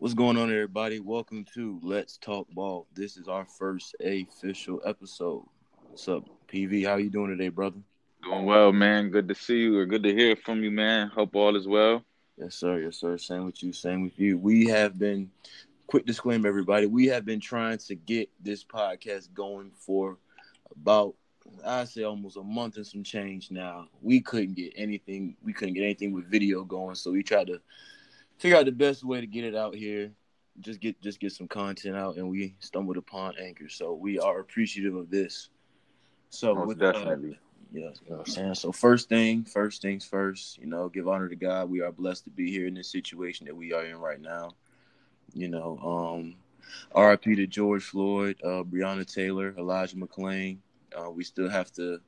What's 0.00 0.14
going 0.14 0.36
on, 0.36 0.52
everybody? 0.52 1.00
Welcome 1.00 1.44
to 1.54 1.80
Let's 1.82 2.18
Talk 2.18 2.48
Ball. 2.52 2.86
This 2.94 3.16
is 3.16 3.26
our 3.26 3.44
first 3.44 3.96
official 4.00 4.80
episode. 4.86 5.42
What's 5.88 6.06
up, 6.06 6.22
PV? 6.46 6.86
How 6.86 6.98
you 6.98 7.10
doing 7.10 7.30
today, 7.30 7.48
brother? 7.48 7.80
Doing 8.22 8.44
well, 8.44 8.72
man. 8.72 9.10
Good 9.10 9.26
to 9.26 9.34
see 9.34 9.56
you 9.56 9.76
or 9.76 9.86
good 9.86 10.04
to 10.04 10.14
hear 10.14 10.36
from 10.36 10.62
you, 10.62 10.70
man. 10.70 11.08
Hope 11.08 11.34
all 11.34 11.56
is 11.56 11.66
well. 11.66 12.04
Yes, 12.36 12.54
sir. 12.54 12.78
Yes, 12.78 12.98
sir. 12.98 13.18
Same 13.18 13.44
with 13.44 13.60
you. 13.60 13.72
Same 13.72 14.04
with 14.04 14.16
you. 14.20 14.38
We 14.38 14.66
have 14.68 15.00
been, 15.00 15.32
quick 15.88 16.06
disclaimer, 16.06 16.46
everybody. 16.46 16.86
We 16.86 17.06
have 17.06 17.24
been 17.24 17.40
trying 17.40 17.78
to 17.78 17.96
get 17.96 18.30
this 18.40 18.62
podcast 18.62 19.34
going 19.34 19.72
for 19.74 20.16
about, 20.80 21.16
I 21.66 21.86
say, 21.86 22.04
almost 22.04 22.36
a 22.36 22.44
month 22.44 22.76
and 22.76 22.86
some 22.86 23.02
change 23.02 23.50
now. 23.50 23.88
We 24.00 24.20
couldn't 24.20 24.54
get 24.54 24.74
anything. 24.76 25.34
We 25.42 25.52
couldn't 25.52 25.74
get 25.74 25.82
anything 25.82 26.12
with 26.12 26.30
video 26.30 26.62
going, 26.62 26.94
so 26.94 27.10
we 27.10 27.24
tried 27.24 27.48
to 27.48 27.60
figure 28.38 28.56
out 28.56 28.64
the 28.64 28.72
best 28.72 29.04
way 29.04 29.20
to 29.20 29.26
get 29.26 29.44
it 29.44 29.54
out 29.54 29.74
here. 29.74 30.12
Just 30.60 30.80
get 30.80 31.00
just 31.00 31.20
get 31.20 31.32
some 31.32 31.46
content 31.46 31.96
out, 31.96 32.16
and 32.16 32.28
we 32.28 32.56
stumbled 32.58 32.96
upon 32.96 33.34
Anchor. 33.38 33.68
So 33.68 33.94
we 33.94 34.18
are 34.18 34.40
appreciative 34.40 34.94
of 34.94 35.10
this. 35.10 35.50
So 36.30 36.54
Most 36.54 36.68
with, 36.68 36.78
definitely. 36.78 37.32
Uh, 37.32 37.44
yeah, 37.70 37.80
you 37.80 38.10
know 38.10 38.16
what 38.16 38.20
I'm 38.20 38.32
saying. 38.32 38.54
So 38.54 38.72
first 38.72 39.08
thing, 39.08 39.44
first 39.44 39.82
things 39.82 40.04
first. 40.04 40.58
You 40.58 40.66
know, 40.66 40.88
give 40.88 41.06
honor 41.06 41.28
to 41.28 41.36
God. 41.36 41.70
We 41.70 41.82
are 41.82 41.92
blessed 41.92 42.24
to 42.24 42.30
be 42.30 42.50
here 42.50 42.66
in 42.66 42.74
this 42.74 42.90
situation 42.90 43.46
that 43.46 43.56
we 43.56 43.72
are 43.72 43.84
in 43.84 43.96
right 43.96 44.20
now. 44.20 44.52
You 45.34 45.48
know, 45.48 45.78
um, 45.78 46.34
RIP 46.96 47.22
to 47.24 47.46
George 47.46 47.84
Floyd, 47.84 48.36
uh, 48.42 48.62
Breonna 48.64 49.06
Taylor, 49.06 49.54
Elijah 49.58 49.96
McClain. 49.96 50.58
Uh, 50.98 51.10
we 51.10 51.22
still 51.22 51.48
have 51.48 51.70
to, 51.72 52.00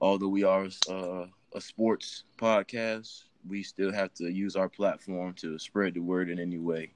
although 0.00 0.28
we 0.28 0.44
are 0.44 0.68
uh, 0.88 1.26
a 1.54 1.60
sports 1.60 2.24
podcast, 2.38 3.24
we 3.48 3.62
still 3.62 3.92
have 3.92 4.12
to 4.14 4.24
use 4.24 4.56
our 4.56 4.68
platform 4.68 5.34
to 5.34 5.58
spread 5.58 5.94
the 5.94 6.00
word 6.00 6.30
in 6.30 6.38
any 6.38 6.58
way 6.58 6.92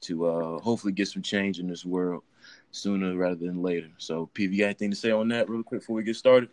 to 0.00 0.26
uh, 0.26 0.58
hopefully 0.60 0.92
get 0.92 1.08
some 1.08 1.22
change 1.22 1.58
in 1.58 1.66
this 1.66 1.84
world 1.84 2.22
sooner 2.70 3.16
rather 3.16 3.34
than 3.34 3.62
later. 3.62 3.90
So, 3.98 4.30
PV, 4.34 4.52
you 4.52 4.58
got 4.58 4.66
anything 4.66 4.90
to 4.90 4.96
say 4.96 5.10
on 5.10 5.28
that 5.28 5.48
real 5.48 5.62
quick 5.62 5.80
before 5.80 5.96
we 5.96 6.04
get 6.04 6.16
started? 6.16 6.50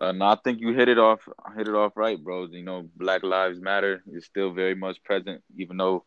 Uh, 0.00 0.12
no, 0.12 0.26
I 0.26 0.36
think 0.42 0.60
you 0.60 0.72
hit 0.72 0.88
it 0.88 0.98
off 0.98 1.28
hit 1.56 1.68
it 1.68 1.74
off 1.74 1.92
right, 1.96 2.22
bro. 2.22 2.46
You 2.46 2.62
know, 2.62 2.88
Black 2.96 3.22
Lives 3.22 3.60
Matter 3.60 4.02
is 4.10 4.24
still 4.24 4.50
very 4.50 4.74
much 4.74 5.02
present, 5.04 5.42
even 5.56 5.76
though 5.76 6.04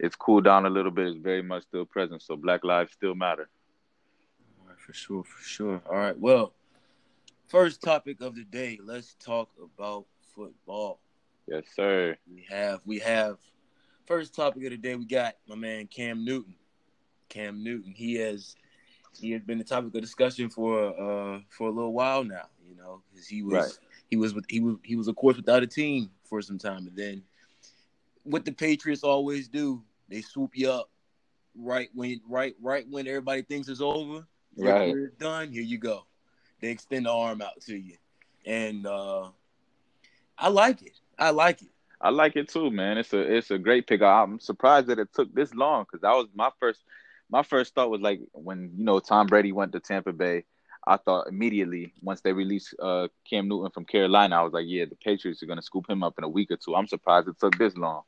it's 0.00 0.16
cooled 0.16 0.44
down 0.44 0.66
a 0.66 0.70
little 0.70 0.90
bit. 0.90 1.08
It's 1.08 1.16
very 1.16 1.42
much 1.42 1.64
still 1.64 1.84
present. 1.84 2.22
So 2.22 2.36
Black 2.36 2.64
lives 2.64 2.92
still 2.92 3.14
matter. 3.14 3.48
All 4.60 4.68
right, 4.68 4.78
for 4.78 4.92
sure, 4.92 5.24
for 5.24 5.42
sure. 5.42 5.82
All 5.88 5.96
right, 5.96 6.18
well, 6.18 6.52
first 7.48 7.80
topic 7.80 8.20
of 8.20 8.34
the 8.34 8.44
day. 8.44 8.78
Let's 8.82 9.14
talk 9.20 9.50
about 9.62 10.06
football. 10.34 11.00
Yes, 11.50 11.64
sir. 11.74 12.16
We 12.30 12.46
have 12.50 12.80
we 12.84 12.98
have 12.98 13.38
first 14.04 14.34
topic 14.34 14.64
of 14.64 14.70
the 14.70 14.76
day. 14.76 14.94
We 14.96 15.06
got 15.06 15.34
my 15.46 15.54
man 15.54 15.86
Cam 15.86 16.24
Newton. 16.24 16.54
Cam 17.30 17.62
Newton. 17.64 17.92
He 17.96 18.16
has 18.16 18.54
he 19.18 19.30
has 19.32 19.42
been 19.42 19.56
the 19.58 19.64
topic 19.64 19.94
of 19.94 20.00
discussion 20.02 20.50
for 20.50 20.88
uh 20.88 21.40
for 21.48 21.68
a 21.68 21.72
little 21.72 21.94
while 21.94 22.22
now. 22.22 22.48
You 22.68 22.76
know, 22.76 23.02
because 23.10 23.26
he 23.26 23.42
was 23.42 23.54
Right. 23.54 23.72
he 24.10 24.16
was 24.16 24.34
with 24.34 24.44
he 24.50 24.60
was 24.60 24.76
he 24.82 24.96
was 24.96 25.08
of 25.08 25.16
course 25.16 25.36
without 25.36 25.62
a 25.62 25.66
team 25.66 26.10
for 26.24 26.42
some 26.42 26.58
time, 26.58 26.86
and 26.86 26.96
then 26.96 27.22
what 28.24 28.44
the 28.44 28.52
Patriots 28.52 29.02
always 29.02 29.48
do, 29.48 29.82
they 30.10 30.20
swoop 30.20 30.50
you 30.54 30.70
up 30.70 30.90
right 31.56 31.88
when 31.94 32.20
right 32.28 32.54
right 32.60 32.86
when 32.90 33.08
everybody 33.08 33.40
thinks 33.42 33.68
it's 33.68 33.80
over. 33.80 34.26
Right. 34.56 34.88
career's 34.92 35.12
done. 35.18 35.50
Here 35.50 35.62
you 35.62 35.78
go. 35.78 36.04
They 36.60 36.68
extend 36.68 37.06
the 37.06 37.12
arm 37.12 37.40
out 37.40 37.60
to 37.62 37.76
you, 37.76 37.96
and 38.44 38.86
uh 38.86 39.30
I 40.36 40.48
like 40.48 40.82
it. 40.82 41.00
I 41.18 41.30
like 41.30 41.62
it. 41.62 41.68
I 42.00 42.10
like 42.10 42.36
it 42.36 42.48
too, 42.48 42.70
man. 42.70 42.96
It's 42.98 43.12
a 43.12 43.18
it's 43.18 43.50
a 43.50 43.58
great 43.58 43.86
pick. 43.86 44.02
I'm 44.02 44.38
surprised 44.38 44.86
that 44.86 44.98
it 44.98 45.12
took 45.12 45.34
this 45.34 45.52
long 45.54 45.84
because 45.84 46.02
that 46.02 46.12
was 46.12 46.28
my 46.34 46.50
first 46.60 46.84
my 47.28 47.42
first 47.42 47.74
thought 47.74 47.90
was 47.90 48.00
like 48.00 48.20
when 48.32 48.72
you 48.76 48.84
know 48.84 49.00
Tom 49.00 49.26
Brady 49.26 49.52
went 49.52 49.72
to 49.72 49.80
Tampa 49.80 50.12
Bay. 50.12 50.44
I 50.86 50.96
thought 50.96 51.26
immediately 51.28 51.92
once 52.02 52.20
they 52.20 52.32
released 52.32 52.74
uh, 52.80 53.08
Cam 53.28 53.48
Newton 53.48 53.70
from 53.72 53.84
Carolina, 53.84 54.36
I 54.36 54.42
was 54.42 54.52
like, 54.52 54.64
yeah, 54.68 54.84
the 54.86 54.94
Patriots 54.94 55.42
are 55.42 55.46
gonna 55.46 55.60
scoop 55.60 55.90
him 55.90 56.02
up 56.02 56.14
in 56.18 56.24
a 56.24 56.28
week 56.28 56.50
or 56.50 56.56
two. 56.56 56.76
I'm 56.76 56.86
surprised 56.86 57.28
it 57.28 57.38
took 57.38 57.58
this 57.58 57.76
long. 57.76 58.02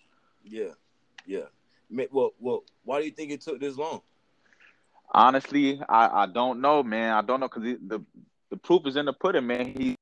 Yeah, 0.44 0.70
yeah. 1.26 1.46
Well, 2.12 2.30
well, 2.38 2.62
why 2.84 3.00
do 3.00 3.06
you 3.06 3.10
think 3.10 3.32
it 3.32 3.40
took 3.40 3.60
this 3.60 3.76
long? 3.76 4.02
Honestly, 5.12 5.80
I, 5.88 6.22
I 6.22 6.26
don't 6.26 6.60
know, 6.60 6.84
man. 6.84 7.12
I 7.12 7.22
don't 7.22 7.40
know 7.40 7.48
because 7.48 7.64
the 7.64 8.04
the 8.50 8.56
proof 8.56 8.86
is 8.86 8.96
in 8.96 9.06
the 9.06 9.12
pudding, 9.12 9.46
man. 9.46 9.74
He's 9.76 9.94
a 9.94 9.99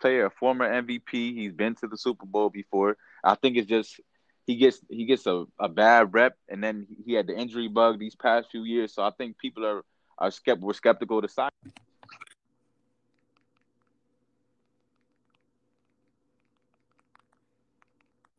player, 0.00 0.26
a 0.26 0.30
former 0.30 0.68
MVP. 0.68 1.34
He's 1.34 1.52
been 1.52 1.74
to 1.76 1.86
the 1.86 1.96
Super 1.96 2.26
Bowl 2.26 2.50
before. 2.50 2.96
I 3.22 3.34
think 3.34 3.56
it's 3.56 3.68
just 3.68 4.00
he 4.46 4.56
gets 4.56 4.80
he 4.88 5.06
gets 5.06 5.26
a, 5.26 5.44
a 5.58 5.68
bad 5.68 6.12
rep, 6.14 6.36
and 6.48 6.62
then 6.62 6.86
he 7.04 7.14
had 7.14 7.26
the 7.26 7.36
injury 7.36 7.68
bug 7.68 7.98
these 7.98 8.14
past 8.14 8.50
few 8.50 8.64
years. 8.64 8.94
So 8.94 9.02
I 9.02 9.10
think 9.16 9.38
people 9.38 9.64
are 9.66 9.84
are 10.18 10.30
skept 10.30 10.60
were 10.60 10.74
skeptical 10.74 11.22
to 11.22 11.28
sign. 11.28 11.50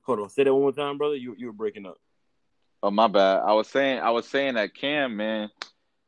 Hold 0.03 0.19
on, 0.19 0.29
say 0.29 0.43
that 0.43 0.53
one 0.53 0.61
more 0.61 0.71
time, 0.71 0.97
brother. 0.97 1.15
You 1.15 1.35
you 1.37 1.47
were 1.47 1.53
breaking 1.53 1.85
up. 1.85 1.97
Oh 2.83 2.91
my 2.91 3.07
bad. 3.07 3.41
I 3.43 3.53
was 3.53 3.67
saying 3.67 3.99
I 3.99 4.11
was 4.11 4.27
saying 4.27 4.53
that 4.55 4.75
Cam, 4.75 5.17
man, 5.17 5.49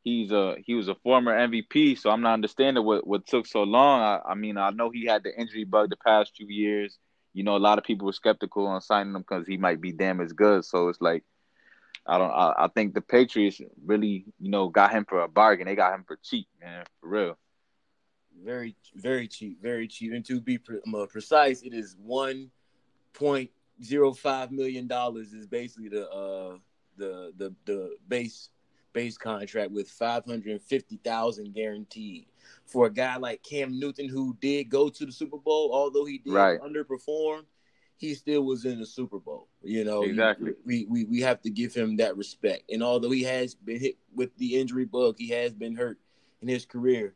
he's 0.07 0.31
a 0.31 0.56
he 0.66 0.73
was 0.73 0.88
a 0.88 0.95
former 0.95 1.35
MVP, 1.35 1.97
so 1.97 2.09
I'm 2.09 2.22
not 2.22 2.34
understanding 2.34 2.84
what 2.84 3.06
what 3.06 3.28
took 3.28 3.45
so 3.45 3.63
long. 3.63 4.01
I, 4.01 4.31
I 4.31 4.35
mean, 4.35 4.57
I 4.57 4.69
know 4.69 4.90
he 4.90 5.06
had 5.06 5.23
the 5.23 5.38
injury 5.38 5.66
bug 5.66 5.90
the 5.90 5.97
past 5.97 6.35
few 6.35 6.47
years. 6.47 6.97
You 7.34 7.44
know, 7.44 7.56
a 7.56 7.59
lot 7.59 7.78
of 7.78 7.84
people 7.84 8.07
were 8.07 8.13
skeptical 8.13 8.66
on 8.68 8.81
signing 8.81 9.13
him 9.13 9.22
because 9.22 9.45
he 9.45 9.57
might 9.57 9.81
be 9.81 9.91
damn 9.91 10.22
as 10.22 10.34
good. 10.34 10.66
So 10.66 10.88
it's 10.88 11.01
like, 11.01 11.23
I 12.06 12.18
don't. 12.18 12.31
I, 12.31 12.53
I 12.57 12.68
think 12.69 12.94
the 12.94 13.01
Patriots 13.01 13.62
really, 13.85 14.25
you 14.40 14.50
know, 14.50 14.69
got 14.69 14.91
him 14.91 15.06
for 15.07 15.22
a 15.22 15.28
bargain. 15.28 15.68
They 15.68 15.75
got 15.75 15.94
him 15.94 16.06
for 16.07 16.18
cheap, 16.24 16.47
man, 16.62 16.85
for 17.01 17.09
real. 17.09 17.38
Very 18.44 18.75
very 18.95 19.28
cheap, 19.28 19.62
very 19.62 19.88
cheap. 19.88 20.13
And 20.13 20.25
to 20.25 20.39
be 20.39 20.57
pre- 20.57 20.81
more 20.85 21.07
precise, 21.07 21.63
it 21.63 21.74
is 21.74 21.95
one 22.01 22.50
point 23.13 23.50
zero 23.84 24.13
five 24.13 24.51
million 24.51 24.88
dollars. 24.88 25.34
Is 25.34 25.47
basically 25.47 25.89
the 25.89 26.09
uh 26.09 26.57
the 26.97 27.34
the 27.38 27.53
the 27.66 27.97
base 28.07 28.50
base 28.97 29.15
contract 29.15 29.69
with 29.71 29.87
five 29.91 30.25
hundred 30.25 30.59
fifty 30.59 30.97
thousand 31.03 31.53
guaranteed 31.53 32.25
for 32.65 32.87
a 32.87 32.89
guy 32.91 33.15
like 33.17 33.43
Cam 33.43 33.77
Newton 33.79 34.09
who 34.09 34.35
did 34.41 34.69
go 34.69 34.89
to 34.89 35.05
the 35.05 35.11
Super 35.11 35.37
Bowl, 35.37 35.69
although 35.71 36.05
he 36.05 36.17
did 36.17 36.33
Right. 36.33 36.59
underperform. 36.59 37.43
He 37.97 38.15
still 38.15 38.41
was 38.43 38.65
in 38.65 38.79
the 38.79 38.85
Super 38.87 39.19
Bowl, 39.19 39.49
you 39.63 39.83
know. 39.83 40.01
Exactly. 40.01 40.53
we, 40.65 40.85
we 40.89 41.03
we 41.05 41.21
have 41.21 41.41
to 41.43 41.51
give 41.51 41.75
him 41.75 41.97
that 41.97 42.17
respect. 42.17 42.71
And 42.71 42.81
although 42.81 43.11
he 43.11 43.21
has 43.23 43.53
been 43.53 43.79
hit 43.79 43.97
with 44.15 44.35
the 44.37 44.55
injury 44.59 44.85
bug, 44.85 45.15
he 45.19 45.29
has 45.29 45.53
been 45.53 45.75
hurt 45.75 45.99
in 46.41 46.47
his 46.47 46.65
career. 46.65 47.13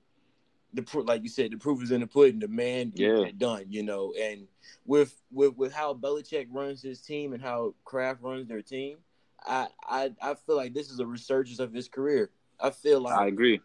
The 0.75 0.85
like 1.01 1.23
you 1.23 1.29
said, 1.29 1.51
the 1.51 1.57
proof 1.57 1.81
is 1.81 1.89
in 1.91 2.01
the 2.01 2.07
pudding. 2.07 2.39
The 2.39 2.47
man 2.47 2.93
Yeah. 2.95 3.25
done, 3.37 3.65
you 3.69 3.81
know. 3.81 4.13
And 4.19 4.47
with 4.85 5.19
with 5.31 5.55
with 5.57 5.73
how 5.73 5.95
Belichick 5.95 6.47
runs 6.51 6.83
his 6.83 7.01
team 7.01 7.33
and 7.33 7.41
how 7.41 7.73
Kraft 7.85 8.21
runs 8.21 8.47
their 8.47 8.61
team, 8.61 8.97
I 9.46 9.68
I 9.88 10.16
I 10.22 10.34
feel 10.35 10.56
like 10.56 10.74
this 10.74 10.90
is 10.91 11.00
a 11.00 11.06
resurgence 11.06 11.59
of 11.59 11.74
his 11.74 11.88
career. 11.88 12.31
I 12.59 12.69
feel 12.72 13.02
like 13.02 13.22
I 13.22 13.28
agree. 13.28 13.62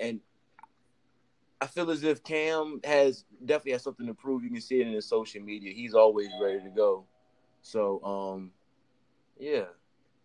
and 0.00 0.20
I 1.60 1.66
feel 1.66 1.90
as 1.90 2.02
if 2.02 2.22
Cam 2.22 2.80
has 2.84 3.24
definitely 3.44 3.72
has 3.72 3.82
something 3.82 4.06
to 4.06 4.14
prove. 4.14 4.42
You 4.44 4.50
can 4.50 4.60
see 4.60 4.80
it 4.80 4.86
in 4.86 4.92
his 4.92 5.06
social 5.08 5.42
media. 5.42 5.72
He's 5.72 5.94
always 5.94 6.28
ready 6.40 6.60
to 6.60 6.70
go. 6.70 7.06
So, 7.62 8.02
um, 8.04 8.52
yeah, 9.38 9.64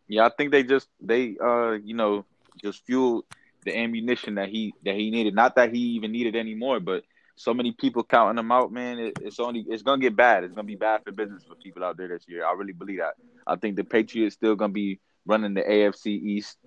Yeah, 0.08 0.26
I 0.26 0.30
think 0.30 0.52
they 0.52 0.64
just 0.64 0.90
they 0.92 1.38
uh 1.42 1.72
you 1.72 1.96
know 1.96 2.26
just 2.62 2.86
fueled 2.86 3.26
the 3.64 3.76
ammunition 3.78 4.36
that 4.36 4.50
he 4.50 4.74
that 4.84 4.96
he 4.96 5.10
needed. 5.12 5.36
Not 5.36 5.56
that 5.56 5.74
he 5.74 5.80
even 5.96 6.12
needed 6.12 6.36
anymore, 6.36 6.80
but 6.80 7.04
so 7.36 7.54
many 7.54 7.72
people 7.72 8.04
counting 8.04 8.36
them 8.36 8.52
out, 8.52 8.72
man. 8.72 9.00
It, 9.00 9.14
it's 9.22 9.40
only 9.40 9.66
it's 9.68 9.84
gonna 9.84 10.02
get 10.02 10.16
bad. 10.16 10.44
It's 10.44 10.54
gonna 10.54 10.66
be 10.68 10.76
bad 10.76 11.04
for 11.04 11.12
business 11.12 11.44
for 11.48 11.56
people 11.56 11.84
out 11.84 11.98
there 11.98 12.08
this 12.08 12.26
year. 12.28 12.46
I 12.46 12.54
really 12.54 12.74
believe 12.74 13.00
that. 13.00 13.16
I 13.48 13.56
think 13.56 13.76
the 13.76 13.84
Patriots 13.84 14.36
still 14.36 14.56
gonna 14.56 14.74
be 14.74 15.00
running 15.26 15.54
the 15.54 15.62
AFC 15.62 16.08
East. 16.08 16.58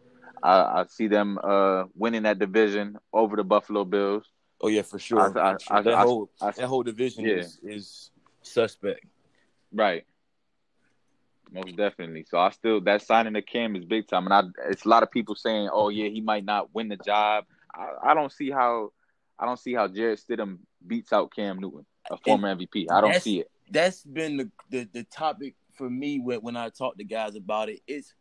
I, 0.43 0.81
I 0.81 0.85
see 0.89 1.07
them 1.09 1.39
uh 1.43 1.85
winning 1.95 2.23
that 2.25 2.39
division 2.39 2.97
over 3.13 3.37
the 3.37 3.45
Buffalo 3.45 3.85
Bills. 3.85 4.25
oh 4.61 4.69
yeah, 4.69 4.83
for 4.83 4.99
sure. 4.99 5.21
I- 5.39 5.53
I- 5.53 5.53
For 5.55 5.61
sure. 5.61 5.83
That 5.83 5.99
whole 5.99 6.31
that 6.41 6.59
whole 6.67 6.83
division 6.83 7.25
Yeah. 7.25 7.37
is 7.37 7.59
is 7.63 8.11
suspect. 8.43 9.05
Right. 9.73 10.05
Most 11.53 11.77
definitely. 11.77 12.25
So 12.29 12.39
I 12.39 12.51
still 12.51 12.81
that 12.83 13.03
signing 13.03 13.37
of 13.37 13.47
Cam 13.47 13.77
is 13.77 13.85
big 13.85 14.09
time, 14.09 14.27
and 14.27 14.35
I 14.35 14.43
it's 14.69 14.85
a 14.85 14.89
lot 14.89 15.05
of 15.05 15.11
people 15.13 15.37
saying, 15.37 15.69
"Oh 15.73 15.91
yeah, 15.91 16.09
he 16.09 16.21
might 16.21 16.45
not 16.45 16.75
win 16.75 16.89
the 16.89 16.97
job." 16.97 17.45
I, 17.73 18.11
I 18.11 18.15
don't 18.15 18.33
see 18.33 18.51
how 18.51 18.93
I 19.39 19.45
don't 19.47 19.59
see 19.59 19.75
how 19.75 19.89
Jarrett 19.89 20.21
Stidham 20.27 20.59
beats 20.87 21.13
out 21.13 21.35
Cam 21.35 21.59
Newton, 21.59 21.85
a 22.11 22.17
former 22.17 22.55
MVP. 22.55 22.87
I 22.91 23.01
don't 23.01 23.15
see 23.21 23.41
it. 23.41 23.51
That's 23.71 24.03
been 24.03 24.37
the, 24.37 24.51
the 24.71 24.89
the 24.93 25.05
topic 25.05 25.55
for 25.75 25.91
me 25.91 26.21
when 26.21 26.41
when 26.41 26.57
I 26.57 26.69
talk 26.71 26.97
to 26.99 27.05
guys 27.05 27.35
about 27.37 27.69
it. 27.69 27.81
It's 27.87 28.15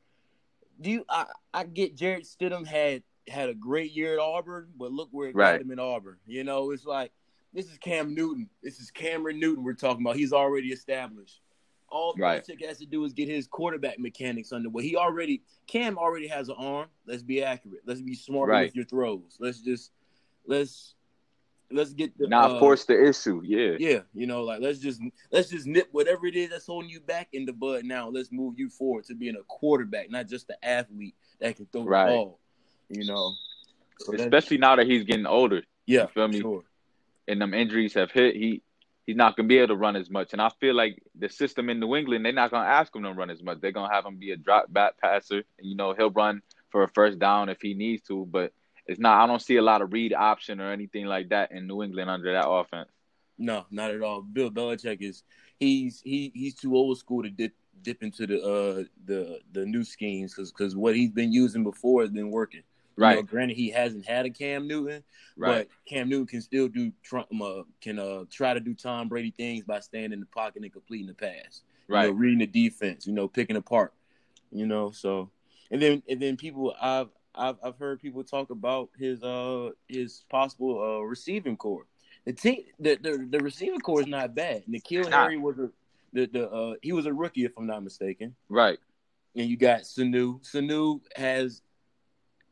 do 0.81 0.89
you 0.91 1.05
I 1.09 1.25
I 1.53 1.63
get 1.63 1.95
Jarrett 1.95 2.25
Stidham 2.25 2.65
had 2.65 3.03
had 3.27 3.49
a 3.49 3.53
great 3.53 3.91
year 3.91 4.13
at 4.13 4.19
Auburn, 4.19 4.69
but 4.77 4.91
look 4.91 5.09
where 5.11 5.29
it 5.29 5.35
Right. 5.35 5.53
got 5.53 5.61
him 5.61 5.71
in 5.71 5.79
Auburn. 5.79 6.17
You 6.25 6.43
know, 6.43 6.71
it's 6.71 6.85
like 6.85 7.11
this 7.53 7.67
is 7.71 7.77
Cam 7.77 8.13
Newton. 8.13 8.49
This 8.61 8.79
is 8.79 8.91
Cameron 8.91 9.39
Newton 9.39 9.63
we're 9.63 9.73
talking 9.73 10.03
about. 10.05 10.15
He's 10.17 10.33
already 10.33 10.69
established. 10.69 11.39
all 11.87 12.13
Right. 12.17 12.43
Belichick 12.43 12.65
has 12.67 12.79
to 12.79 12.85
do 12.87 13.05
is 13.05 13.13
get 13.13 13.29
his 13.29 13.47
quarterback 13.47 13.99
mechanics 13.99 14.51
underway. 14.51 14.83
He 14.83 14.95
already 14.97 15.43
Cam 15.67 15.97
already 15.97 16.27
has 16.27 16.49
an 16.49 16.55
arm. 16.57 16.87
Let's 17.05 17.23
be 17.23 17.43
accurate. 17.43 17.81
Let's 17.85 18.01
be 18.01 18.15
smart 18.15 18.49
Right. 18.49 18.63
with 18.65 18.75
your 18.75 18.85
throws. 18.85 19.37
Let's 19.39 19.61
just 19.61 19.91
let's 20.47 20.94
let's 21.71 21.93
get 21.93 22.17
the 22.17 22.27
Not 22.27 22.51
uh, 22.51 22.59
force 22.59 22.85
the 22.85 23.07
issue. 23.09 23.41
Yeah. 23.43 23.75
Yeah, 23.79 23.99
you 24.13 24.27
know, 24.27 24.43
like 24.43 24.61
let's 24.61 24.79
just 24.79 25.01
let's 25.31 25.49
just 25.49 25.67
nip 25.67 25.87
whatever 25.91 26.25
it 26.27 26.35
is 26.35 26.49
that's 26.49 26.65
holding 26.67 26.89
you 26.89 26.99
back 26.99 27.29
in 27.33 27.45
the 27.45 27.53
bud 27.53 27.85
now. 27.85 28.09
Let's 28.09 28.31
move 28.31 28.57
you 28.57 28.69
forward 28.69 29.05
to 29.05 29.15
being 29.15 29.35
a 29.35 29.43
quarterback, 29.47 30.09
not 30.11 30.27
just 30.27 30.49
an 30.49 30.57
athlete 30.63 31.15
that 31.39 31.55
can 31.55 31.65
throw 31.67 31.83
Right. 31.83 32.05
the 32.05 32.11
ball. 32.15 32.39
You 32.89 33.05
know, 33.05 33.31
So 33.99 34.13
Especially 34.13 34.57
now 34.57 34.75
that 34.75 34.85
he's 34.87 35.03
getting 35.03 35.25
older 35.25 35.63
yeah, 35.85 36.03
you 36.03 36.07
feel 36.09 36.27
me? 36.27 36.39
Sure. 36.41 36.63
and 37.27 37.41
them 37.41 37.53
injuries 37.53 37.93
have 37.95 38.11
hit, 38.11 38.35
he 38.35 38.61
he's 39.05 39.15
not 39.15 39.35
gonna 39.35 39.47
be 39.47 39.57
able 39.57 39.69
to 39.69 39.75
run 39.75 39.95
as 39.95 40.09
much. 40.09 40.33
And 40.33 40.41
I 40.41 40.49
feel 40.59 40.75
like 40.75 41.01
the 41.17 41.29
system 41.29 41.69
in 41.69 41.79
New 41.79 41.95
England, 41.95 42.25
they're 42.25 42.33
not 42.33 42.51
gonna 42.51 42.67
ask 42.69 42.95
him 42.95 43.03
to 43.03 43.11
run 43.13 43.29
as 43.29 43.41
much. 43.43 43.59
They're 43.61 43.71
gonna 43.71 43.93
have 43.93 44.05
him 44.05 44.17
be 44.17 44.31
a 44.31 44.37
drop 44.37 44.71
back 44.71 44.97
passer. 44.99 45.43
And, 45.57 45.67
you 45.67 45.75
know, 45.75 45.93
he'll 45.93 46.11
run 46.11 46.41
for 46.69 46.83
a 46.83 46.87
first 46.89 47.19
down 47.19 47.49
if 47.49 47.61
he 47.61 47.73
needs 47.73 48.03
to, 48.07 48.25
but 48.25 48.51
it's 48.87 48.99
not. 48.99 49.21
I 49.23 49.27
don't 49.27 49.41
see 49.41 49.57
a 49.57 49.61
lot 49.61 49.81
of 49.81 49.93
read 49.93 50.13
option 50.13 50.59
or 50.61 50.71
anything 50.71 51.05
like 51.05 51.29
that 51.29 51.51
in 51.51 51.67
New 51.67 51.83
England 51.83 52.09
under 52.09 52.33
that 52.33 52.47
offense. 52.47 52.89
No, 53.37 53.65
not 53.71 53.91
at 53.91 54.01
all. 54.01 54.21
Bill 54.21 54.49
Belichick 54.49 55.01
is 55.01 55.23
he's 55.59 56.01
he 56.01 56.31
he's 56.33 56.55
too 56.55 56.75
old 56.75 56.97
school 56.97 57.23
to 57.23 57.29
dip 57.29 57.53
dip 57.81 58.01
into 58.01 58.25
the 58.25 58.41
uh 58.41 58.83
the 59.05 59.39
the 59.51 59.65
new 59.65 59.83
schemes 59.83 60.33
because 60.33 60.51
because 60.51 60.75
what 60.75 60.95
he's 60.95 61.11
been 61.11 61.33
using 61.33 61.63
before 61.63 62.01
has 62.01 62.11
been 62.11 62.31
working. 62.31 62.63
You 63.01 63.09
Right, 63.09 63.15
know, 63.15 63.23
granted, 63.23 63.57
he 63.57 63.69
hasn't 63.69 64.05
had 64.05 64.25
a 64.25 64.29
Cam 64.29 64.67
Newton, 64.67 65.03
right, 65.37 65.65
but 65.65 65.67
Cam 65.85 66.07
Newton 66.07 66.27
can 66.27 66.41
still 66.41 66.69
do 66.69 66.93
Trump 67.03 67.27
uh, 67.41 67.63
can 67.81 67.99
uh 67.99 68.23
try 68.31 68.53
to 68.53 68.59
do 68.61 68.73
Tom 68.73 69.09
Brady 69.09 69.31
things 69.31 69.65
by 69.65 69.81
staying 69.81 70.13
in 70.13 70.21
the 70.21 70.25
pocket 70.27 70.63
and 70.63 70.71
completing 70.71 71.07
the 71.07 71.13
pass. 71.13 71.61
You 71.91 71.99
right, 71.99 72.05
know, 72.07 72.11
reading 72.11 72.39
the 72.39 72.47
defense. 72.47 73.05
You 73.05 73.13
know, 73.13 73.27
picking 73.27 73.57
apart. 73.57 73.93
You 74.51 74.65
know, 74.65 74.91
so 74.91 75.29
and 75.71 75.81
then 75.81 76.03
and 76.07 76.21
then 76.21 76.37
people 76.37 76.73
I've 76.81 77.09
I've 77.37 77.57
I've 77.63 77.77
heard 77.77 78.01
people 78.01 78.23
talk 78.23 78.49
about 78.49 78.89
his 78.97 79.21
uh 79.23 79.71
his 79.87 80.23
possible 80.29 80.81
uh 80.81 81.01
receiving 81.01 81.57
corps. 81.57 81.85
The 82.25 82.33
team 82.33 82.63
the 82.79 82.95
the, 82.95 83.27
the 83.29 83.39
receiving 83.39 83.79
corps 83.79 84.01
is 84.01 84.07
not 84.07 84.35
bad. 84.35 84.63
N'Keal. 84.67 85.11
Harry 85.11 85.37
was 85.37 85.59
a 85.59 85.69
the 86.13 86.25
the 86.27 86.49
uh 86.49 86.75
he 86.81 86.91
was 86.91 87.05
a 87.05 87.13
rookie 87.13 87.45
if 87.45 87.51
I'm 87.57 87.67
not 87.67 87.83
mistaken. 87.83 88.35
right. 88.49 88.79
And 89.37 89.49
you 89.49 89.57
got 89.57 89.81
Sanu. 89.81 90.41
Sanu 90.49 91.01
has 91.17 91.61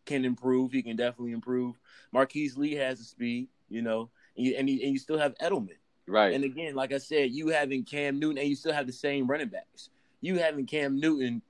can 0.06 0.25
improve. 0.25 0.74
He 0.74 0.83
can 0.83 0.97
definitely 0.97 1.31
improve. 1.31 1.77
Marquise 2.12 2.57
Lee 2.57 2.74
has 2.75 3.00
the 3.00 3.06
speed. 3.06 3.47
You 3.69 3.81
know, 3.81 4.09
and 4.38 4.45
you, 4.45 4.56
and, 4.57 4.69
you, 4.69 4.80
and 4.83 4.91
you 4.91 5.00
still 5.00 5.18
have 5.18 5.33
Edelman. 5.35 5.77
Right. 6.07 6.33
And 6.33 6.44
again, 6.44 6.75
like 6.75 6.91
I 6.91 6.97
said, 6.97 7.31
you 7.31 7.47
having 7.47 7.85
Cam 7.85 8.19
Newton 8.19 8.38
and 8.38 8.47
you 8.47 8.56
still 8.56 8.74
have 8.74 8.85
the 8.85 8.94
same 8.94 9.27
running 9.27 9.47
backs. 9.47 9.89
You 10.21 10.38
having 10.38 10.65
Cam 10.65 11.00
Newton 11.00 11.41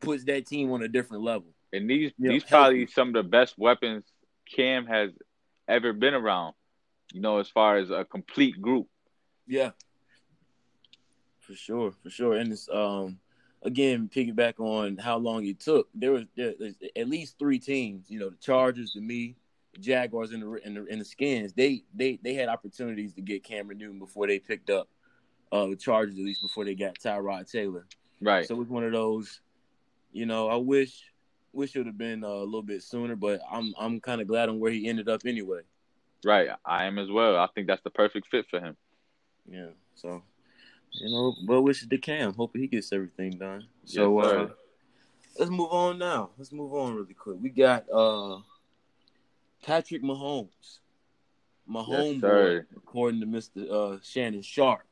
puts 0.00 0.24
that 0.24 0.46
team 0.46 0.70
on 0.72 0.82
a 0.82 0.88
different 0.88 1.22
level. 1.22 1.48
And 1.72 1.88
these 1.88 2.12
Yeah, 2.18 2.32
these 2.32 2.44
probably 2.44 2.86
some 2.86 3.08
of 3.08 3.14
the 3.14 3.22
best 3.22 3.58
weapons 3.58 4.04
Cam 4.54 4.86
has 4.86 5.10
ever 5.68 5.92
been 5.92 6.14
around. 6.14 6.54
You 7.12 7.20
know, 7.20 7.38
as 7.38 7.48
far 7.48 7.78
as 7.78 7.90
a 7.90 8.04
complete 8.04 8.60
group. 8.60 8.88
Yeah. 9.46 9.70
For 11.40 11.54
sure, 11.54 11.92
for 12.02 12.10
sure. 12.10 12.34
And 12.34 12.52
it's 12.52 12.68
um 12.68 13.18
again, 13.62 14.10
piggyback 14.12 14.58
on 14.58 14.96
how 14.96 15.16
long 15.16 15.46
it 15.46 15.60
took. 15.60 15.88
There 15.94 16.12
was 16.12 16.24
there, 16.36 16.54
there's 16.58 16.74
at 16.96 17.08
least 17.08 17.38
three 17.38 17.58
teams, 17.58 18.10
you 18.10 18.18
know, 18.18 18.30
the 18.30 18.36
Chargers, 18.36 18.92
the 18.94 19.00
me, 19.00 19.36
the 19.74 19.80
Jaguars 19.80 20.32
and 20.32 20.42
the 20.42 20.60
and 20.64 20.76
the, 20.76 20.86
and 20.90 21.00
the 21.00 21.04
skins. 21.04 21.52
They 21.52 21.84
they 21.94 22.18
they 22.22 22.34
had 22.34 22.48
opportunities 22.48 23.14
to 23.14 23.20
get 23.20 23.44
Cameron 23.44 23.78
Newton 23.78 23.98
before 23.98 24.26
they 24.26 24.38
picked 24.38 24.70
up 24.70 24.88
uh 25.52 25.66
the 25.66 25.76
Chargers, 25.76 26.18
at 26.18 26.24
least 26.24 26.42
before 26.42 26.64
they 26.64 26.74
got 26.74 26.98
Tyrod 26.98 27.50
Taylor. 27.50 27.86
Right. 28.20 28.46
So 28.46 28.54
it 28.54 28.58
was 28.58 28.68
one 28.68 28.84
of 28.84 28.92
those, 28.92 29.40
you 30.12 30.26
know, 30.26 30.48
I 30.48 30.56
wish 30.56 31.12
wish 31.56 31.74
it 31.74 31.78
would 31.78 31.86
have 31.86 31.98
been 31.98 32.22
uh, 32.22 32.28
a 32.28 32.44
little 32.44 32.62
bit 32.62 32.82
sooner, 32.82 33.16
but 33.16 33.40
I'm 33.50 33.74
I'm 33.78 34.00
kind 34.00 34.20
of 34.20 34.28
glad 34.28 34.48
on 34.48 34.60
where 34.60 34.70
he 34.70 34.88
ended 34.88 35.08
up 35.08 35.22
anyway. 35.24 35.62
right. 36.24 36.50
I 36.64 36.84
am 36.84 36.98
as 36.98 37.10
well. 37.10 37.36
I 37.36 37.48
think 37.54 37.66
that's 37.66 37.82
the 37.82 37.90
perfect 37.90 38.28
fit 38.28 38.46
for 38.50 38.60
him. 38.60 38.76
Yeah. 39.48 39.70
So, 39.94 40.22
you 40.92 41.10
know, 41.10 41.34
well 41.46 41.62
wishes 41.62 41.88
to 41.88 41.98
Cam. 41.98 42.34
Hoping 42.34 42.62
he 42.62 42.68
gets 42.68 42.92
everything 42.92 43.38
done. 43.38 43.66
So 43.84 44.20
Yes, 44.20 44.28
uh, 44.28 44.48
let's 45.38 45.50
move 45.50 45.70
on 45.70 45.98
now. 45.98 46.30
Let's 46.36 46.52
move 46.52 46.74
on 46.74 46.94
really 46.94 47.14
quick. 47.14 47.38
We 47.40 47.48
got 47.48 47.86
uh 47.90 48.38
Patrick 49.64 50.02
Mahomes. 50.02 50.78
My 51.68 51.84
Yes, 51.88 52.66
according 52.76 53.20
to 53.20 53.26
Mr. 53.26 53.70
Uh, 53.70 53.98
Shannon 54.02 54.42
Sharpe. 54.42 54.86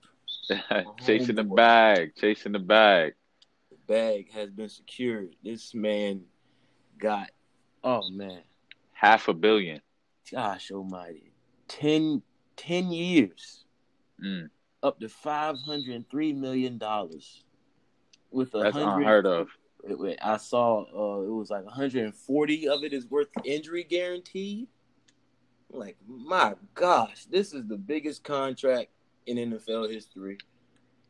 chasing 1.07 1.37
the 1.37 1.45
bag, 1.45 2.13
chasing 2.17 2.53
the 2.53 2.59
bag. 2.59 3.15
The 3.71 3.77
bag 3.87 4.33
has 4.33 4.51
been 4.51 4.69
secured. 4.69 5.37
This 5.43 5.73
man 5.73 6.25
got 6.99 7.31
oh 7.83 8.09
man. 8.11 8.43
Half 8.93 9.29
a 9.29 9.35
billion. 9.35 9.81
Gosh 10.31 10.71
almighty. 10.71 11.33
10, 11.69 12.23
10 12.57 12.93
years. 12.93 13.65
Mm, 14.23 14.49
Up 14.83 15.01
to 15.01 15.09
five 15.09 15.57
hundred 15.59 15.95
and 15.95 16.09
three 16.09 16.33
million 16.33 16.79
dollars. 16.79 17.45
With 18.31 18.55
a 18.55 18.59
that's 18.59 18.77
hundred 18.77 18.99
unheard 18.99 19.27
of. 19.27 19.49
I 20.23 20.39
saw 20.39 20.83
uh, 20.83 21.23
it 21.25 21.31
was 21.31 21.51
like 21.51 21.65
140 21.65 22.69
of 22.69 22.85
it 22.85 22.93
is 22.93 23.11
worth 23.11 23.29
injury 23.45 23.85
guaranteed. 23.85 24.69
Like, 25.71 25.97
my 26.07 26.55
gosh, 26.75 27.27
this 27.27 27.53
is 27.53 27.67
the 27.67 27.77
biggest 27.77 28.25
contract 28.25 28.91
in 29.27 29.37
NFL 29.37 29.93
history. 29.93 30.39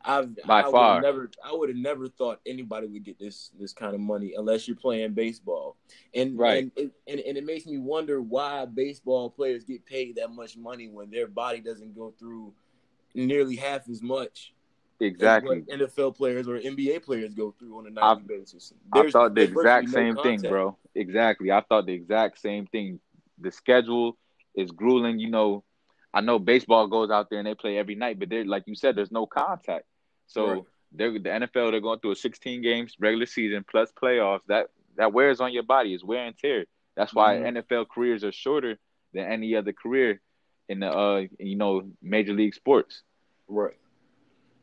I've 0.05 0.37
By 0.47 0.63
I 0.63 0.71
far. 0.71 1.01
Never, 1.01 1.31
I 1.43 1.53
would 1.53 1.71
have 1.71 1.79
never 1.79 2.09
thought 2.09 2.41
anybody 2.47 2.87
would 2.87 3.05
get 3.05 3.19
this 3.19 3.51
this 3.59 3.73
kind 3.73 3.95
of 3.95 4.01
money 4.01 4.35
unless 4.37 4.69
you're 4.69 4.77
playing 4.77 5.15
baseball. 5.15 5.77
And 6.15 6.39
Right. 6.39 6.65
and, 6.65 6.73
it, 6.77 6.91
and 7.07 7.21
and 7.21 7.37
it 7.39 7.45
makes 7.45 7.67
me 7.67 7.79
wonder 7.79 8.21
why 8.21 8.67
baseball 8.67 9.31
players 9.31 9.65
get 9.65 9.87
paid 9.87 10.17
that 10.17 10.31
much 10.31 10.57
money 10.57 10.89
when 10.89 11.11
their 11.11 11.27
body 11.27 11.61
doesn't 11.61 11.95
go 11.95 12.13
through 12.19 12.53
nearly 13.15 13.57
half 13.57 13.89
as 13.89 14.03
much 14.03 14.53
as 15.01 15.07
Exactly. 15.07 15.61
what 15.61 15.69
NFL 15.81 16.17
players 16.17 16.47
or 16.49 16.59
NBA 16.59 17.03
players 17.03 17.35
go 17.35 17.53
through 17.59 17.79
on 17.79 17.87
a 17.87 18.01
I- 18.01 18.15
nightly 18.15 18.39
basis. 18.39 18.73
I 18.93 19.11
thought 19.11 19.35
the 19.35 19.43
exact 19.43 19.87
virtually 19.89 20.13
no 20.13 20.23
same 20.23 20.39
thing, 20.41 20.51
bro. 20.51 20.77
Exactly. 20.95 21.51
I 21.51 21.61
thought 21.63 21.87
the 21.87 21.93
exact 21.95 22.39
same 22.39 22.67
thing. 22.67 23.01
The 23.39 23.51
schedule 23.51 24.17
is 24.55 24.71
grueling. 24.71 25.19
You 25.19 25.31
know, 25.31 25.65
I 26.13 26.21
know 26.21 26.39
baseball 26.39 26.87
goes 26.87 27.11
out 27.11 27.29
there 27.31 27.41
and 27.41 27.49
they 27.49 27.55
play 27.55 27.77
every 27.79 27.95
night, 27.97 28.19
but 28.21 28.29
they're 28.29 28.45
like 28.45 28.65
you 28.67 28.75
said, 28.77 28.95
there's 28.97 29.11
no 29.11 29.27
contact. 29.27 29.87
So 30.27 30.47
Right. 30.47 30.63
they're 30.93 31.13
the 31.19 31.31
NFL. 31.31 31.71
They're 31.71 31.81
going 31.81 32.01
through 32.01 32.13
a 32.13 32.17
16 32.17 32.63
games 32.63 32.97
regular 32.99 33.27
season 33.27 33.65
plus 33.69 33.93
playoffs. 33.93 34.45
That 34.47 34.71
that 34.97 35.13
wears 35.13 35.41
on 35.41 35.53
your 35.53 35.65
body. 35.65 35.93
It's 35.93 36.05
wear 36.05 36.25
and 36.25 36.39
tear. 36.39 36.67
That's 36.95 37.13
why 37.13 37.37
Mhm. 37.39 37.47
NFL 37.59 37.87
careers 37.87 38.23
are 38.23 38.31
shorter 38.31 38.79
than 39.13 39.25
any 39.25 39.57
other 39.57 39.73
career 39.73 40.21
in 40.69 40.81
the 40.81 40.91
uh 40.91 41.27
you 41.39 41.57
know 41.57 41.91
major 42.01 42.33
league 42.33 42.55
sports. 42.55 43.03
Right. 43.49 43.77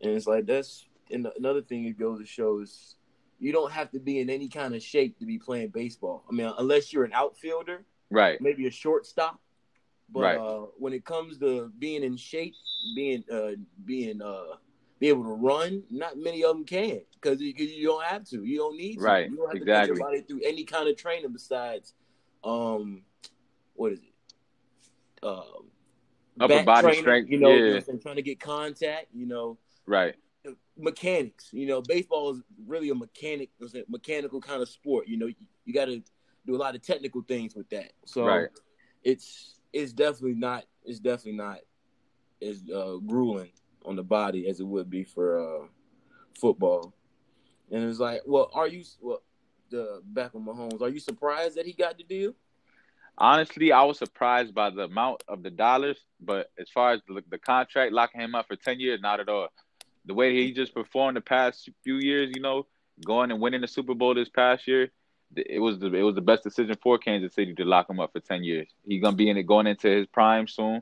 And 0.01 0.12
it's 0.13 0.27
like 0.27 0.46
that's 0.46 0.86
and 1.12 1.27
another 1.38 1.62
thing 1.62 1.86
it 1.86 1.98
goes 2.00 2.20
to 2.20 2.25
show 2.25 2.60
is 2.60 2.96
you 3.39 3.51
don't 3.51 3.72
have 3.72 3.91
to 3.91 4.00
be 4.00 4.20
in 4.20 4.30
any 4.30 4.48
kind 4.48 4.74
of 4.75 4.82
shape 4.82 5.18
to 5.20 5.25
be 5.25 5.38
playing 5.38 5.70
baseball. 5.70 6.24
I 6.30 6.32
mean, 6.32 6.51
unless 6.58 6.94
you're 6.94 7.03
an 7.03 7.13
outfielder, 7.13 7.84
Right. 8.10 8.39
maybe 8.39 8.68
a 8.68 8.72
shortstop. 8.72 9.41
But 10.10 10.20
Right. 10.22 10.38
uh, 10.38 10.68
when 10.77 10.94
it 10.94 11.03
comes 11.06 11.38
to 11.39 11.70
being 11.80 12.03
in 12.03 12.15
shape, 12.18 12.53
being 12.96 13.24
uh, 13.30 13.53
being 13.86 14.22
uh, 14.22 14.58
be 15.01 15.10
able 15.10 15.24
to 15.24 15.31
run, 15.31 15.81
not 15.89 16.15
many 16.15 16.43
of 16.43 16.55
them 16.55 16.63
can 16.63 17.01
because 17.15 17.41
you, 17.41 17.51
you 17.58 17.88
don't 17.88 18.05
have 18.05 18.24
to. 18.24 18.46
You 18.46 18.60
don't 18.60 18.77
need 18.77 19.00
to. 19.00 19.03
Right. 19.03 19.29
You 19.29 19.36
don't 19.36 19.48
have 19.48 19.55
to 19.55 19.62
Exactly. 19.63 19.89
put 19.89 19.98
your 19.98 20.08
body 20.08 20.22
through 20.22 20.41
any 20.46 20.63
kind 20.63 20.88
of 20.88 20.96
training 20.96 21.34
besides, 21.34 21.96
um, 22.43 23.01
what 23.74 23.93
is 23.93 24.00
it? 24.00 25.25
Um, 25.25 25.72
Upper 26.39 26.63
body 26.63 26.86
training, 26.86 27.01
strength, 27.01 27.31
You 27.31 27.39
know, 27.39 27.50
you 27.50 27.60
know 27.62 27.65
yeah. 27.65 27.74
what 27.79 27.89
I'm 27.89 28.00
trying 28.00 28.15
to 28.17 28.22
get 28.22 28.39
contact. 28.39 29.08
You 29.12 29.25
know, 29.25 29.58
Right. 29.88 30.15
mechanics. 30.77 31.50
You 31.51 31.65
know, 31.65 31.81
baseball 31.81 32.36
is 32.36 32.43
really 32.67 32.89
a 32.89 32.96
mechanic, 32.96 33.50
it's 33.60 33.74
a 33.74 33.84
mechanical 33.89 34.39
kind 34.39 34.62
of 34.62 34.70
sport. 34.70 35.08
You 35.08 35.17
know, 35.17 35.25
you, 35.25 35.36
you 35.65 35.74
got 35.74 35.86
to 35.86 36.03
do 36.46 36.55
a 36.55 36.58
lot 36.58 36.75
of 36.75 36.84
technical 36.84 37.24
things 37.24 37.55
with 37.55 37.70
that. 37.72 37.93
So 38.05 38.24
Right. 38.24 38.50
it's 39.03 39.55
it's 39.74 39.93
definitely 39.93 40.36
not 40.36 40.65
it's 40.86 41.00
definitely 41.00 41.38
not 41.39 41.60
as 42.39 42.62
uh, 42.70 42.98
grueling 42.98 43.50
on 43.86 43.96
the 43.96 44.04
body 44.04 44.48
as 44.48 44.60
it 44.60 44.68
would 44.68 44.90
be 44.90 45.04
for 45.04 45.40
uh, 45.40 45.68
football. 46.40 46.94
And 47.72 47.84
it's 47.90 48.00
like, 48.00 48.22
well, 48.26 48.50
are 48.54 48.68
you 48.68 48.84
well 49.02 49.22
the 49.70 50.02
back 50.04 50.36
on 50.36 50.46
Mahomes? 50.46 50.82
Are 50.82 50.90
you 50.90 51.00
surprised 51.00 51.56
that 51.56 51.66
he 51.66 51.74
got 51.74 51.98
the 51.98 52.04
deal? 52.04 52.34
Honestly, 53.18 53.72
I 53.72 53.84
was 53.84 53.98
surprised 53.98 54.54
by 54.54 54.70
the 54.70 54.84
amount 54.84 55.24
of 55.28 55.44
the 55.44 55.50
dollars, 55.50 55.98
but 56.20 56.52
as 56.60 56.70
far 56.70 56.94
as 56.94 57.02
the, 57.08 57.24
the 57.30 57.38
contract 57.38 57.94
locking 57.94 58.22
him 58.22 58.36
up 58.36 58.48
for 58.48 58.56
ten 58.56 58.80
years, 58.80 59.00
not 59.02 59.20
at 59.20 59.30
all. 59.30 59.50
The 60.06 60.14
way 60.14 60.34
he 60.34 60.54
just 60.54 60.74
performed 60.74 61.18
the 61.18 61.22
past 61.22 61.70
few 61.84 61.98
years, 61.98 62.32
you 62.36 62.42
know, 62.42 62.66
going 63.06 63.32
and 63.32 63.40
winning 63.40 63.62
the 63.62 63.68
Super 63.68 63.94
Bowl 63.94 64.16
this 64.16 64.30
past 64.30 64.68
year, 64.68 64.92
it 65.36 65.60
was 65.60 65.80
the 65.80 65.94
it 65.94 66.04
was 66.04 66.16
the 66.16 66.22
best 66.22 66.44
decision 66.44 66.76
for 66.82 66.98
Kansas 66.98 67.34
City 67.34 67.54
to 67.56 67.66
lock 67.66 67.90
him 67.90 68.00
up 68.00 68.12
for 68.12 68.20
ten 68.20 68.44
years. 68.44 68.68
He's 68.86 69.02
gonna 69.02 69.16
be 69.16 69.30
in 69.30 69.38
it 69.38 69.44
going 69.44 69.68
into 69.68 69.90
his 69.90 70.08
prime 70.08 70.48
soon, 70.48 70.82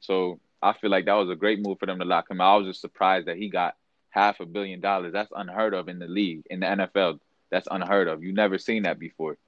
so 0.00 0.40
I 0.62 0.72
feel 0.72 0.90
like 0.90 1.06
that 1.06 1.14
was 1.14 1.30
a 1.30 1.36
great 1.36 1.60
move 1.60 1.78
for 1.78 1.86
them 1.86 1.98
to 1.98 2.04
lock 2.04 2.30
him. 2.30 2.40
I 2.40 2.56
was 2.56 2.66
just 2.66 2.80
surprised 2.80 3.28
that 3.28 3.36
he 3.36 3.48
got 3.48 3.76
half 4.10 4.40
a 4.40 4.46
billion 4.46 4.80
dollars. 4.80 5.12
That's 5.12 5.30
unheard 5.34 5.74
of 5.74 5.88
in 5.88 5.98
the 5.98 6.08
league 6.08 6.42
in 6.50 6.60
the 6.60 6.66
NFL. 6.66 7.20
That's 7.50 7.68
unheard 7.70 8.08
of. 8.08 8.22
You 8.22 8.32
never 8.32 8.58
seen 8.58 8.82
that 8.82 8.98
before. 8.98 9.38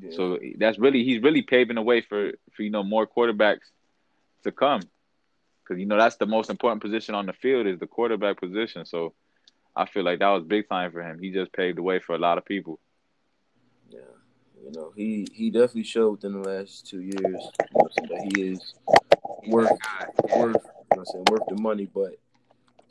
Yeah. 0.00 0.10
So 0.14 0.38
that's 0.58 0.78
really 0.78 1.04
he's 1.04 1.22
really 1.22 1.42
paving 1.42 1.76
the 1.76 1.82
way 1.82 2.02
for 2.02 2.32
for 2.52 2.62
you 2.62 2.70
know 2.70 2.82
more 2.82 3.06
quarterbacks 3.06 3.70
to 4.44 4.52
come 4.52 4.82
because 5.62 5.80
you 5.80 5.86
know 5.86 5.96
that's 5.96 6.16
the 6.16 6.26
most 6.26 6.50
important 6.50 6.82
position 6.82 7.14
on 7.14 7.26
the 7.26 7.32
field 7.32 7.66
is 7.66 7.78
the 7.78 7.86
quarterback 7.86 8.38
position. 8.40 8.84
So 8.84 9.14
I 9.74 9.86
feel 9.86 10.04
like 10.04 10.20
that 10.20 10.28
was 10.28 10.44
big 10.44 10.68
time 10.68 10.92
for 10.92 11.02
him. 11.02 11.18
He 11.20 11.30
just 11.30 11.52
paved 11.52 11.78
the 11.78 11.82
way 11.82 11.98
for 11.98 12.14
a 12.14 12.18
lot 12.18 12.38
of 12.38 12.44
people. 12.44 12.78
Yeah, 13.90 14.00
you 14.62 14.72
know 14.72 14.92
he 14.94 15.26
he 15.32 15.50
definitely 15.50 15.84
showed 15.84 16.10
within 16.10 16.42
the 16.42 16.48
last 16.48 16.86
two 16.86 17.00
years 17.00 17.50
that 17.96 18.32
he 18.34 18.42
is 18.42 18.74
worth 19.46 19.70
worth 20.36 20.66
you 20.90 20.96
know 20.96 21.04
saying 21.04 21.24
worth 21.30 21.42
the 21.48 21.60
money. 21.60 21.88
But 21.92 22.18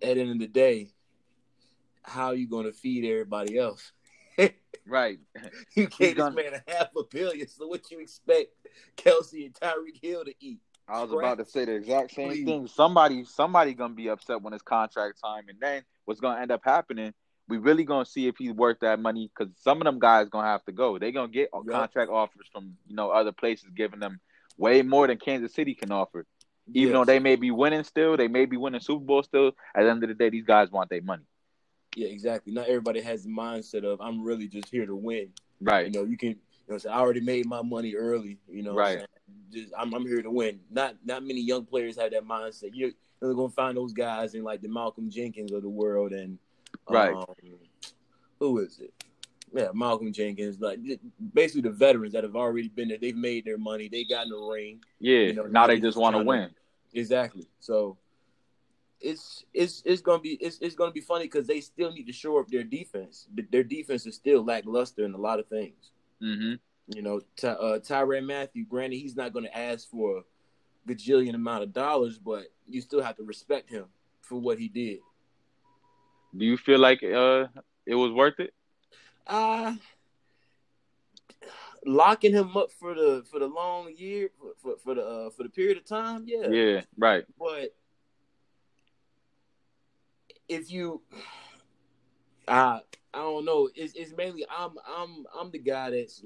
at 0.01 0.15
the 0.15 0.21
end 0.21 0.31
of 0.31 0.39
the 0.39 0.47
day, 0.47 0.89
how 2.03 2.27
are 2.27 2.35
you 2.35 2.47
going 2.47 2.65
to 2.65 2.73
feed 2.73 3.09
everybody 3.09 3.57
else? 3.57 3.91
right. 4.87 5.19
You 5.75 5.87
gave 5.87 6.15
this 6.15 6.33
man 6.33 6.53
a 6.53 6.71
half 6.71 6.87
a 6.97 7.03
billion. 7.09 7.47
So 7.47 7.67
what 7.67 7.89
you 7.91 7.99
expect 7.99 8.49
Kelce 8.95 9.45
and 9.45 9.53
Tyreek 9.53 10.01
Hill 10.01 10.25
to 10.25 10.33
eat? 10.39 10.59
I 10.87 11.01
was 11.01 11.11
about 11.11 11.37
to 11.39 11.45
say 11.45 11.65
the 11.65 11.75
exact 11.75 12.13
same 12.13 12.29
Please. 12.29 12.45
thing. 12.45 12.67
Somebody, 12.67 13.25
somebody 13.25 13.73
gonna 13.73 13.93
be 13.93 14.09
upset 14.09 14.41
when 14.41 14.53
it's 14.53 14.63
contract 14.63 15.19
time, 15.21 15.43
and 15.49 15.59
then 15.59 15.83
what's 16.05 16.21
gonna 16.21 16.39
end 16.39 16.51
up 16.51 16.61
happening? 16.63 17.13
We 17.49 17.57
really 17.57 17.83
gonna 17.83 18.05
see 18.05 18.27
if 18.27 18.35
he's 18.37 18.53
worth 18.53 18.79
that 18.81 18.99
money 18.99 19.29
because 19.35 19.53
some 19.59 19.81
of 19.81 19.85
them 19.85 19.99
guys 19.99 20.29
gonna 20.29 20.47
have 20.47 20.63
to 20.65 20.71
go. 20.71 20.97
They 20.97 21.11
gonna 21.11 21.27
get 21.27 21.49
yep. 21.53 21.63
contract 21.69 22.09
offers 22.09 22.47
from 22.53 22.77
you 22.87 22.95
know 22.95 23.09
other 23.09 23.33
places, 23.33 23.69
giving 23.75 23.99
them 23.99 24.21
way 24.57 24.81
more 24.81 25.07
than 25.07 25.17
Kansas 25.17 25.53
City 25.53 25.75
can 25.75 25.91
offer. 25.91 26.25
Even 26.73 26.89
yes. 26.89 26.93
though 26.93 27.05
they 27.05 27.19
may 27.19 27.35
be 27.35 27.51
winning 27.51 27.83
still, 27.83 28.17
they 28.17 28.27
may 28.27 28.45
be 28.45 28.57
winning 28.57 28.81
Super 28.81 29.03
Bowl 29.03 29.23
still. 29.23 29.51
At 29.75 29.83
the 29.83 29.89
end 29.89 30.03
of 30.03 30.09
the 30.09 30.15
day, 30.15 30.29
these 30.29 30.45
guys 30.45 30.69
want 30.69 30.89
their 30.89 31.01
money. 31.01 31.23
Yeah, 31.95 32.09
exactly. 32.09 32.53
Not 32.53 32.67
everybody 32.67 33.01
has 33.01 33.23
the 33.23 33.29
mindset 33.29 33.83
of 33.83 34.01
I'm 34.01 34.23
really 34.23 34.47
just 34.47 34.69
here 34.69 34.85
to 34.85 34.95
win. 34.95 35.29
Right. 35.61 35.87
You 35.87 35.91
know, 35.93 36.05
you 36.05 36.17
can. 36.17 36.29
You 36.67 36.73
know, 36.73 36.77
so 36.79 36.89
I 36.89 36.97
already 36.97 37.21
made 37.21 37.45
my 37.45 37.61
money 37.61 37.95
early. 37.95 38.37
You 38.49 38.61
know, 38.63 38.73
right. 38.73 39.05
Just 39.51 39.73
I'm, 39.77 39.93
I'm 39.93 40.05
here 40.05 40.21
to 40.21 40.29
win. 40.29 40.59
Not 40.69 40.95
not 41.05 41.23
many 41.23 41.39
young 41.39 41.65
players 41.65 41.97
have 41.97 42.11
that 42.11 42.27
mindset. 42.27 42.71
You're, 42.73 42.91
you're 43.21 43.33
gonna 43.33 43.49
find 43.49 43.77
those 43.77 43.93
guys 43.93 44.35
in 44.35 44.43
like 44.43 44.61
the 44.61 44.67
Malcolm 44.67 45.09
Jenkins 45.09 45.53
of 45.53 45.61
the 45.61 45.69
world 45.69 46.11
and 46.11 46.37
right. 46.89 47.15
Um, 47.15 47.25
who 48.39 48.59
is 48.59 48.79
it? 48.79 48.93
Yeah, 49.53 49.69
Malcolm 49.73 50.11
Jenkins, 50.11 50.59
like 50.59 50.79
basically 51.33 51.61
the 51.61 51.71
veterans 51.71 52.13
that 52.13 52.23
have 52.23 52.35
already 52.35 52.67
been 52.67 52.89
there. 52.89 52.97
They've 52.97 53.15
made 53.15 53.45
their 53.45 53.57
money. 53.57 53.87
They 53.87 54.03
got 54.03 54.25
in 54.25 54.31
the 54.31 54.37
ring. 54.37 54.81
Yeah. 54.99 55.19
You 55.19 55.33
know, 55.33 55.43
now, 55.43 55.61
now 55.61 55.67
they 55.67 55.79
just 55.79 55.97
want 55.97 56.15
to 56.15 56.23
win. 56.23 56.49
Exactly. 56.93 57.47
So 57.59 57.97
it's 58.99 59.45
it's 59.53 59.83
it's 59.85 60.01
gonna 60.01 60.21
be 60.21 60.33
it's 60.33 60.57
it's 60.59 60.75
gonna 60.75 60.91
be 60.91 61.01
funny 61.01 61.25
because 61.25 61.47
they 61.47 61.61
still 61.61 61.91
need 61.91 62.07
to 62.07 62.13
shore 62.13 62.41
up 62.41 62.49
their 62.49 62.63
defense. 62.63 63.27
Their 63.51 63.63
defense 63.63 64.05
is 64.05 64.15
still 64.15 64.43
lackluster 64.43 65.05
in 65.05 65.13
a 65.13 65.17
lot 65.17 65.39
of 65.39 65.47
things. 65.47 65.91
Mm-hmm. 66.21 66.55
You 66.95 67.01
know, 67.01 67.21
Ty, 67.35 67.49
uh, 67.49 67.79
Tyrann 67.79 68.25
Mathieu. 68.25 68.65
Granted, 68.65 68.97
he's 68.97 69.15
not 69.15 69.33
going 69.33 69.45
to 69.45 69.57
ask 69.57 69.89
for 69.89 70.19
a 70.19 70.91
gajillion 70.91 71.35
amount 71.35 71.63
of 71.63 71.73
dollars, 71.73 72.17
but 72.17 72.45
you 72.65 72.81
still 72.81 73.01
have 73.01 73.17
to 73.17 73.23
respect 73.23 73.69
him 73.69 73.85
for 74.21 74.39
what 74.39 74.57
he 74.57 74.67
did. 74.69 74.99
Do 76.35 76.45
you 76.45 76.57
feel 76.57 76.79
like 76.79 77.03
uh, 77.03 77.47
it 77.85 77.95
was 77.95 78.11
worth 78.11 78.39
it? 78.39 78.53
Uh 79.27 79.75
locking 81.85 82.33
him 82.33 82.55
up 82.57 82.71
for 82.71 82.93
the 82.93 83.23
for 83.31 83.39
the 83.39 83.47
long 83.47 83.93
year 83.95 84.29
for 84.37 84.51
for, 84.57 84.77
for 84.77 84.95
the 84.95 85.01
uh, 85.03 85.29
for 85.29 85.43
the 85.43 85.49
period 85.49 85.77
of 85.77 85.85
time. 85.85 86.25
Yeah, 86.27 86.49
yeah, 86.49 86.81
right. 86.97 87.23
But 87.39 87.75
if 90.47 90.71
you, 90.71 91.01
uh, 92.47 92.79
I 93.13 93.17
don't 93.17 93.45
know. 93.45 93.69
It's, 93.75 93.93
it's 93.93 94.15
mainly 94.15 94.45
I'm 94.55 94.71
I'm 94.87 95.25
I'm 95.39 95.51
the 95.51 95.59
guy 95.59 95.91
that's 95.91 96.23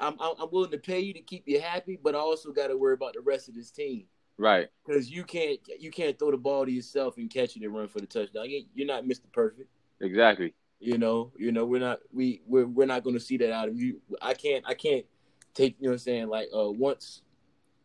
I'm 0.00 0.16
I'm 0.20 0.48
willing 0.50 0.70
to 0.70 0.78
pay 0.78 1.00
you 1.00 1.12
to 1.14 1.20
keep 1.20 1.44
you 1.46 1.60
happy, 1.60 1.98
but 2.02 2.14
I 2.14 2.18
also 2.18 2.52
got 2.52 2.68
to 2.68 2.76
worry 2.76 2.94
about 2.94 3.14
the 3.14 3.20
rest 3.20 3.48
of 3.48 3.54
this 3.54 3.70
team. 3.70 4.04
Right. 4.38 4.68
Because 4.86 5.10
you 5.10 5.24
can't 5.24 5.60
you 5.78 5.90
can't 5.90 6.18
throw 6.18 6.30
the 6.30 6.36
ball 6.36 6.64
to 6.64 6.72
yourself 6.72 7.16
and 7.18 7.30
catch 7.30 7.56
it 7.56 7.62
and 7.62 7.74
run 7.74 7.88
for 7.88 8.00
the 8.00 8.06
touchdown. 8.06 8.46
You're 8.74 8.86
not 8.86 9.04
Mr. 9.04 9.30
Perfect. 9.32 9.68
Exactly. 10.00 10.54
You 10.82 10.98
know, 10.98 11.30
you 11.38 11.52
know, 11.52 11.64
we're 11.64 11.80
not 11.80 12.00
we 12.12 12.42
we're 12.46 12.66
we're 12.66 12.86
not 12.86 13.04
going 13.04 13.14
to 13.14 13.20
see 13.20 13.36
that 13.36 13.52
out 13.52 13.68
of 13.68 13.76
you. 13.76 14.00
I 14.20 14.34
can't 14.34 14.64
I 14.66 14.74
can't 14.74 15.06
take 15.54 15.76
you 15.78 15.84
know 15.84 15.90
what 15.90 15.94
I'm 15.94 15.98
saying 15.98 16.28
like 16.28 16.48
uh 16.54 16.70
once 16.70 17.22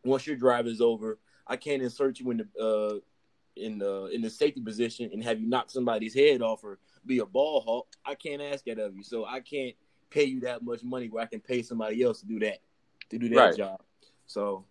once 0.03 0.25
your 0.25 0.35
drive 0.35 0.65
is 0.65 0.81
over, 0.81 1.19
I 1.45 1.57
can't 1.57 1.83
insert 1.83 2.19
you 2.19 2.31
in 2.31 2.37
the 2.37 2.63
uh 2.63 2.99
in 3.55 3.77
the 3.77 4.05
in 4.07 4.21
the 4.21 4.29
safety 4.31 4.61
position 4.61 5.11
and 5.13 5.23
have 5.23 5.39
you 5.39 5.47
knock 5.47 5.69
somebody's 5.69 6.15
head 6.15 6.41
off 6.41 6.63
or 6.63 6.79
be 7.05 7.19
a 7.19 7.25
ball 7.25 7.61
hawk. 7.61 7.87
I 8.03 8.15
can't 8.15 8.41
ask 8.41 8.65
that 8.65 8.79
of 8.79 8.95
you. 8.95 9.03
So 9.03 9.25
I 9.25 9.41
can't 9.41 9.75
pay 10.09 10.23
you 10.23 10.39
that 10.41 10.63
much 10.63 10.83
money 10.83 11.07
where 11.07 11.23
I 11.23 11.27
can 11.27 11.39
pay 11.39 11.61
somebody 11.61 12.01
else 12.01 12.21
to 12.21 12.25
do 12.25 12.39
that 12.39 12.59
to 13.09 13.19
do 13.19 13.29
that 13.29 13.35
right. 13.35 13.55
job. 13.55 13.81
So 14.25 14.65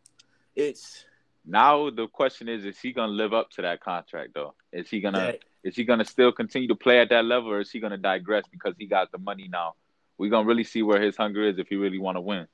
it's 0.57 1.05
now 1.47 1.91
the 1.91 2.09
question 2.09 2.49
is: 2.49 2.65
Is 2.65 2.79
he 2.81 2.93
gonna 2.93 3.13
live 3.13 3.33
up 3.33 3.51
to 3.53 3.63
that 3.63 3.81
contract 3.81 4.35
though? 4.35 4.55
Is 4.73 4.89
he 4.89 5.01
gonna 5.01 5.19
that, 5.19 5.45
is 5.67 5.77
he 5.77 5.85
gonna 5.85 6.05
still 6.05 6.33
continue 6.33 6.69
to 6.69 6.75
play 6.75 7.01
at 7.01 7.09
that 7.11 7.25
level, 7.25 7.51
or 7.51 7.61
is 7.61 7.71
he 7.71 7.81
gonna 7.81 7.99
digress 7.99 8.45
because 8.51 8.75
he 8.79 8.87
got 8.87 9.13
the 9.13 9.19
money 9.19 9.49
now? 9.49 9.75
We're 10.19 10.31
gonna 10.31 10.47
really 10.47 10.65
see 10.65 10.83
where 10.83 11.01
his 11.01 11.17
hunger 11.17 11.43
is 11.43 11.59
if 11.59 11.69
he 11.69 11.77
really 11.77 11.99
want 11.99 12.17
to 12.17 12.21
win. 12.21 12.47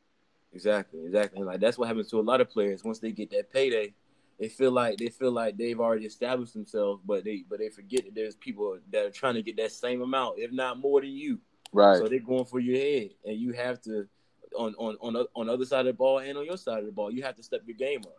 Exactly, 0.53 1.05
exactly. 1.05 1.43
Like 1.43 1.61
that's 1.61 1.79
what 1.79 1.89
happens 1.89 2.11
to 2.11 2.21
a 2.21 2.23
lot 2.23 2.41
of 2.41 2.51
players 2.51 2.85
once 2.85 2.99
they 2.99 3.13
get 3.13 3.31
that 3.31 3.53
payday 3.53 3.95
they 4.43 4.49
feel 4.49 4.73
like 4.73 4.99
they 4.99 5.09
feel 5.09 5.31
like 5.31 5.57
they've 5.57 5.79
already 5.79 6.05
established 6.05 6.55
themselves, 6.55 7.01
but 7.07 7.25
they 7.25 7.45
but 7.49 7.61
they 7.61 7.69
forget 7.69 8.05
that 8.05 8.15
there's 8.17 8.35
people 8.35 8.77
that 8.91 9.07
are 9.07 9.11
trying 9.11 9.35
to 9.35 9.43
get 9.43 9.57
that 9.57 9.71
same 9.71 10.03
amount, 10.03 10.41
if 10.41 10.51
not 10.51 10.81
more 10.81 11.01
than 11.01 11.11
you. 11.11 11.39
Right. 11.73 11.99
So 11.99 12.09
they're 12.09 12.19
going 12.19 12.45
for 12.47 12.59
your 12.59 12.77
head, 12.77 13.11
and 13.25 13.39
you 13.39 13.53
have 13.53 13.81
to 13.83 14.09
on 14.57 14.75
on 14.79 14.97
on 15.01 15.27
on 15.37 15.47
the 15.47 15.53
other 15.53 15.65
side 15.65 15.81
of 15.81 15.87
the 15.87 15.93
ball 15.93 16.19
and 16.19 16.37
on 16.37 16.45
your 16.45 16.57
side 16.57 16.81
of 16.81 16.87
the 16.87 16.93
ball, 16.93 17.13
you 17.13 17.23
have 17.23 17.37
to 17.37 17.43
step 17.45 17.63
your 17.67 17.77
game 17.77 18.01
up. 18.05 18.17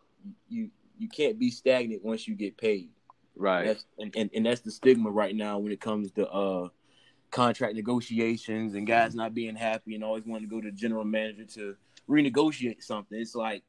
You 0.47 0.69
you 0.97 1.09
can't 1.09 1.37
be 1.37 1.49
stagnant 1.51 2.05
once 2.05 2.25
you 2.25 2.35
get 2.35 2.55
paid. 2.55 2.89
Right. 3.35 3.61
And 3.61 3.69
that's, 3.69 3.85
and, 3.97 4.15
and, 4.15 4.29
and 4.35 4.45
that's 4.45 4.61
the 4.61 4.71
stigma 4.71 5.09
right 5.09 5.35
now 5.35 5.57
when 5.59 5.71
it 5.71 5.81
comes 5.81 6.11
to 6.11 6.29
uh 6.29 6.69
contract 7.31 7.73
negotiations 7.73 8.75
and 8.75 8.85
guys 8.85 9.15
not 9.15 9.33
being 9.33 9.55
happy 9.55 9.95
and 9.95 10.03
always 10.03 10.23
wanting 10.23 10.47
to 10.47 10.55
go 10.55 10.61
to 10.61 10.69
the 10.69 10.77
general 10.77 11.03
manager 11.03 11.45
to 11.45 11.75
renegotiate 12.07 12.83
something. 12.83 13.19
It's 13.19 13.33
like 13.33 13.63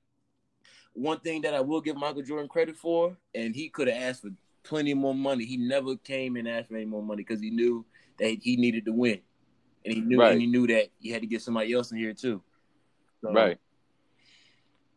one 0.92 1.18
thing 1.20 1.42
that 1.42 1.54
I 1.54 1.60
will 1.60 1.80
give 1.80 1.96
Michael 1.96 2.22
Jordan 2.22 2.48
credit 2.48 2.76
for, 2.76 3.16
and 3.34 3.54
he 3.54 3.70
could 3.70 3.88
have 3.88 4.00
asked 4.00 4.22
for 4.22 4.30
plenty 4.64 4.92
more 4.92 5.14
money. 5.14 5.46
He 5.46 5.56
never 5.56 5.96
came 5.96 6.36
and 6.36 6.46
asked 6.46 6.68
for 6.68 6.76
any 6.76 6.84
more 6.84 7.02
money 7.02 7.22
because 7.22 7.40
he 7.40 7.50
knew 7.50 7.86
that 8.18 8.36
he 8.42 8.56
needed 8.56 8.84
to 8.84 8.92
win, 8.92 9.20
and 9.84 9.94
he 9.94 10.00
knew 10.00 10.20
right. 10.20 10.32
and 10.32 10.40
he 10.40 10.46
knew 10.46 10.66
that 10.66 10.88
he 11.00 11.10
had 11.10 11.22
to 11.22 11.26
get 11.26 11.40
somebody 11.42 11.72
else 11.72 11.90
in 11.90 11.96
here 11.96 12.12
too. 12.12 12.42
So, 13.22 13.32
right. 13.32 13.58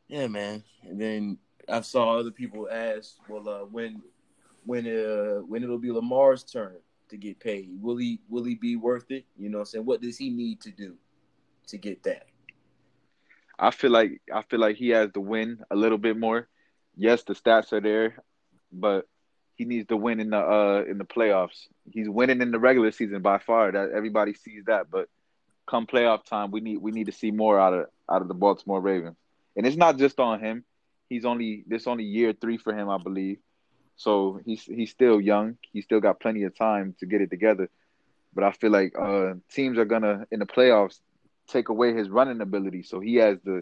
Yeah, 0.10 0.28
man. 0.28 0.64
And 0.84 1.00
then 1.00 1.38
I 1.68 1.82
saw 1.82 2.18
other 2.18 2.32
people 2.32 2.68
ask, 2.70 3.16
well, 3.28 3.48
uh, 3.48 3.66
when 3.66 4.02
when 4.68 4.86
uh 4.88 5.42
when 5.42 5.64
it'll 5.64 5.80
be 5.80 5.92
Lamar's 5.92 6.44
turn 6.44 6.78
to 7.10 7.18
get 7.18 7.40
paid, 7.40 7.70
will 7.82 7.98
he 7.98 8.20
will 8.30 8.44
he 8.44 8.56
be 8.56 8.76
worth 8.76 9.10
it? 9.12 9.26
You 9.38 9.50
know, 9.50 9.60
what 9.60 9.62
I'm 9.62 9.66
saying 9.68 9.86
what 9.86 10.02
does 10.02 10.18
he 10.18 10.30
need 10.30 10.62
to 10.62 10.72
do 10.72 10.96
to 11.68 11.78
get 11.78 12.04
that? 12.04 12.28
I 13.58 13.72
feel 13.72 13.92
like 13.92 14.22
I 14.34 14.44
feel 14.44 14.60
like 14.60 14.76
he 14.76 14.90
has 14.90 15.12
to 15.14 15.22
win 15.22 15.64
a 15.72 15.76
little 15.76 15.98
bit 15.98 16.18
more. 16.18 16.48
Yes, 16.96 17.24
the 17.24 17.34
stats 17.34 17.74
are 17.74 17.82
there, 17.82 18.24
but 18.72 19.08
he 19.56 19.66
needs 19.66 19.88
to 19.88 19.98
win 19.98 20.20
in 20.20 20.32
the 20.32 20.38
uh 20.40 20.84
in 20.88 20.98
the 20.98 21.06
playoffs. 21.06 21.68
He's 21.92 22.10
winning 22.10 22.42
in 22.42 22.52
the 22.52 22.60
regular 22.60 22.92
season 22.92 23.22
by 23.22 23.40
far. 23.40 23.72
That 23.72 23.92
everybody 23.96 24.34
sees 24.34 24.66
that, 24.66 24.92
but 24.92 25.10
come 25.68 25.88
playoff 25.88 26.26
time, 26.26 26.52
we 26.52 26.62
need 26.62 26.78
we 26.78 26.92
need 26.92 27.06
to 27.08 27.12
see 27.12 27.32
more 27.32 27.60
out 27.60 27.74
of 27.74 27.86
out 28.10 28.22
of 28.22 28.28
the 28.28 28.34
Baltimore 28.34 28.82
Ravens. 28.82 29.18
And 29.56 29.66
it's 29.66 29.78
not 29.78 29.98
just 29.98 30.20
on 30.20 30.40
him. 30.40 30.64
He's 31.10 31.26
only 31.26 31.64
this 31.68 31.88
only 31.88 32.04
year 32.04 32.34
three 32.34 32.58
for 32.58 32.74
him, 32.74 32.90
I 32.90 32.98
believe. 32.98 33.40
So 33.98 34.40
he's 34.46 34.64
he's 34.64 34.92
still 34.92 35.20
young. 35.20 35.58
He's 35.74 35.84
still 35.84 36.00
got 36.00 36.20
plenty 36.20 36.44
of 36.44 36.56
time 36.56 36.96
to 37.00 37.06
get 37.06 37.22
it 37.22 37.30
together. 37.30 37.70
But 38.34 38.44
I 38.44 38.52
feel 38.52 38.72
like 38.72 38.94
uh, 38.98 39.34
teams 39.52 39.78
are 39.80 39.86
gonna 39.86 40.28
in 40.32 40.40
the 40.40 40.46
playoffs 40.46 41.00
take 41.48 41.70
away 41.70 41.94
his 41.94 42.08
running 42.08 42.40
ability. 42.40 42.84
So 42.84 43.00
he 43.00 43.16
has 43.16 43.38
to 43.46 43.62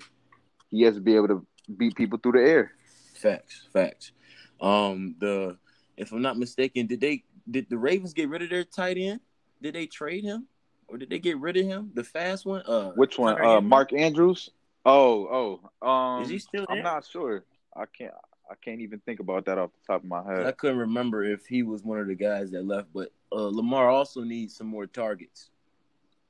he 0.70 0.82
has 0.84 0.96
to 0.96 1.02
be 1.02 1.16
able 1.16 1.30
to 1.30 1.48
beat 1.78 1.96
people 1.96 2.20
through 2.20 2.34
the 2.34 2.42
air. 2.42 2.72
Facts, 3.16 3.68
facts. 3.72 4.12
Um, 4.60 5.16
the 5.20 5.58
if 5.96 6.12
I'm 6.12 6.22
not 6.22 6.38
mistaken, 6.38 6.88
did 6.88 7.00
they 7.00 7.24
did 7.50 7.70
the 7.70 7.78
Ravens 7.78 8.14
get 8.14 8.28
rid 8.28 8.42
of 8.42 8.50
their 8.50 8.66
tight 8.66 8.98
end? 8.98 9.22
Did 9.62 9.76
they 9.76 9.86
trade 9.86 10.26
him, 10.26 10.48
or 10.90 10.98
did 10.98 11.10
they 11.10 11.20
get 11.20 11.40
rid 11.40 11.56
of 11.56 11.66
him? 11.66 11.92
The 11.94 12.04
fast 12.04 12.46
one. 12.46 12.62
Uh, 12.68 12.92
which 12.92 13.18
one? 13.18 13.42
Uh, 13.42 13.62
Mark 13.62 13.94
Andrews. 13.94 14.50
Oh, 14.86 15.62
oh. 15.82 15.88
Um, 15.88 16.24
is 16.24 16.30
he 16.30 16.40
still? 16.40 16.66
There? 16.68 16.78
I'm 16.78 16.84
not 16.84 17.06
sure. 17.06 17.46
I 17.74 17.86
can't. 17.86 18.14
I 18.50 18.56
can't 18.56 18.82
even 18.82 19.00
think 19.00 19.20
about 19.20 19.46
that 19.46 19.58
off 19.58 19.72
the 19.72 19.94
top 19.94 20.04
of 20.04 20.10
my 20.10 20.24
head. 20.24 20.46
I 20.46 20.52
couldn't 20.52 20.78
remember 20.78 21.24
if 21.24 21.46
he 21.48 21.64
was 21.64 21.84
one 21.84 22.00
of 22.00 22.08
the 22.08 22.16
guys 22.16 22.52
that 22.52 22.66
left, 22.66 22.90
but 22.94 23.12
uh, 23.32 23.48
Lamar 23.48 23.90
also 23.90 24.22
needs 24.22 24.56
some 24.56 24.68
more 24.68 24.86
targets. 24.86 25.50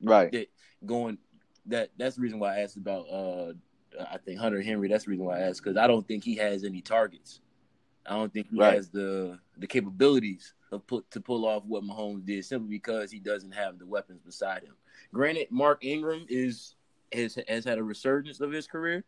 Right. 0.01 0.31
That 0.31 0.47
going 0.85 1.17
that 1.67 1.89
that's 1.97 2.15
the 2.15 2.21
reason 2.21 2.39
why 2.39 2.55
I 2.57 2.59
asked 2.59 2.77
about 2.77 3.05
uh 3.09 3.53
I 4.11 4.17
think 4.17 4.39
Hunter 4.39 4.61
Henry. 4.61 4.87
That's 4.87 5.05
the 5.05 5.11
reason 5.11 5.25
why 5.25 5.37
I 5.39 5.41
asked 5.43 5.63
because 5.63 5.77
I 5.77 5.87
don't 5.87 6.07
think 6.07 6.23
he 6.23 6.35
has 6.35 6.63
any 6.63 6.81
targets. 6.81 7.41
I 8.05 8.13
don't 8.15 8.31
think 8.31 8.47
he 8.51 8.57
Right. 8.57 8.75
has 8.75 8.89
the 8.89 9.39
the 9.57 9.67
capabilities 9.67 10.53
of 10.71 10.85
put 10.85 11.09
to 11.11 11.21
pull 11.21 11.45
off 11.45 11.63
what 11.65 11.83
Mahomes 11.83 12.25
did 12.25 12.43
simply 12.45 12.69
because 12.69 13.11
he 13.11 13.19
doesn't 13.19 13.51
have 13.53 13.79
the 13.79 13.85
weapons 13.85 14.21
beside 14.21 14.63
him. 14.63 14.75
Granted, 15.13 15.47
Mark 15.49 15.83
Ingram 15.83 16.25
is 16.29 16.75
has 17.11 17.37
has 17.47 17.63
had 17.65 17.77
a 17.77 17.83
resurgence 17.83 18.41
of 18.41 18.51
his 18.51 18.67
career. 18.67 19.03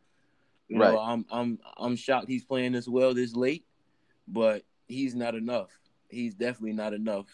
You 0.67 0.77
know, 0.77 0.97
Right. 0.97 1.11
I'm 1.11 1.25
I'm 1.31 1.59
I'm 1.77 1.95
shocked 1.95 2.27
he's 2.27 2.43
playing 2.45 2.73
this 2.73 2.87
well 2.87 3.13
this 3.13 3.35
late, 3.35 3.65
but 4.27 4.63
he's 4.87 5.15
not 5.15 5.35
enough. 5.35 5.69
He's 6.09 6.33
definitely 6.33 6.73
not 6.73 6.93
enough. 6.93 7.27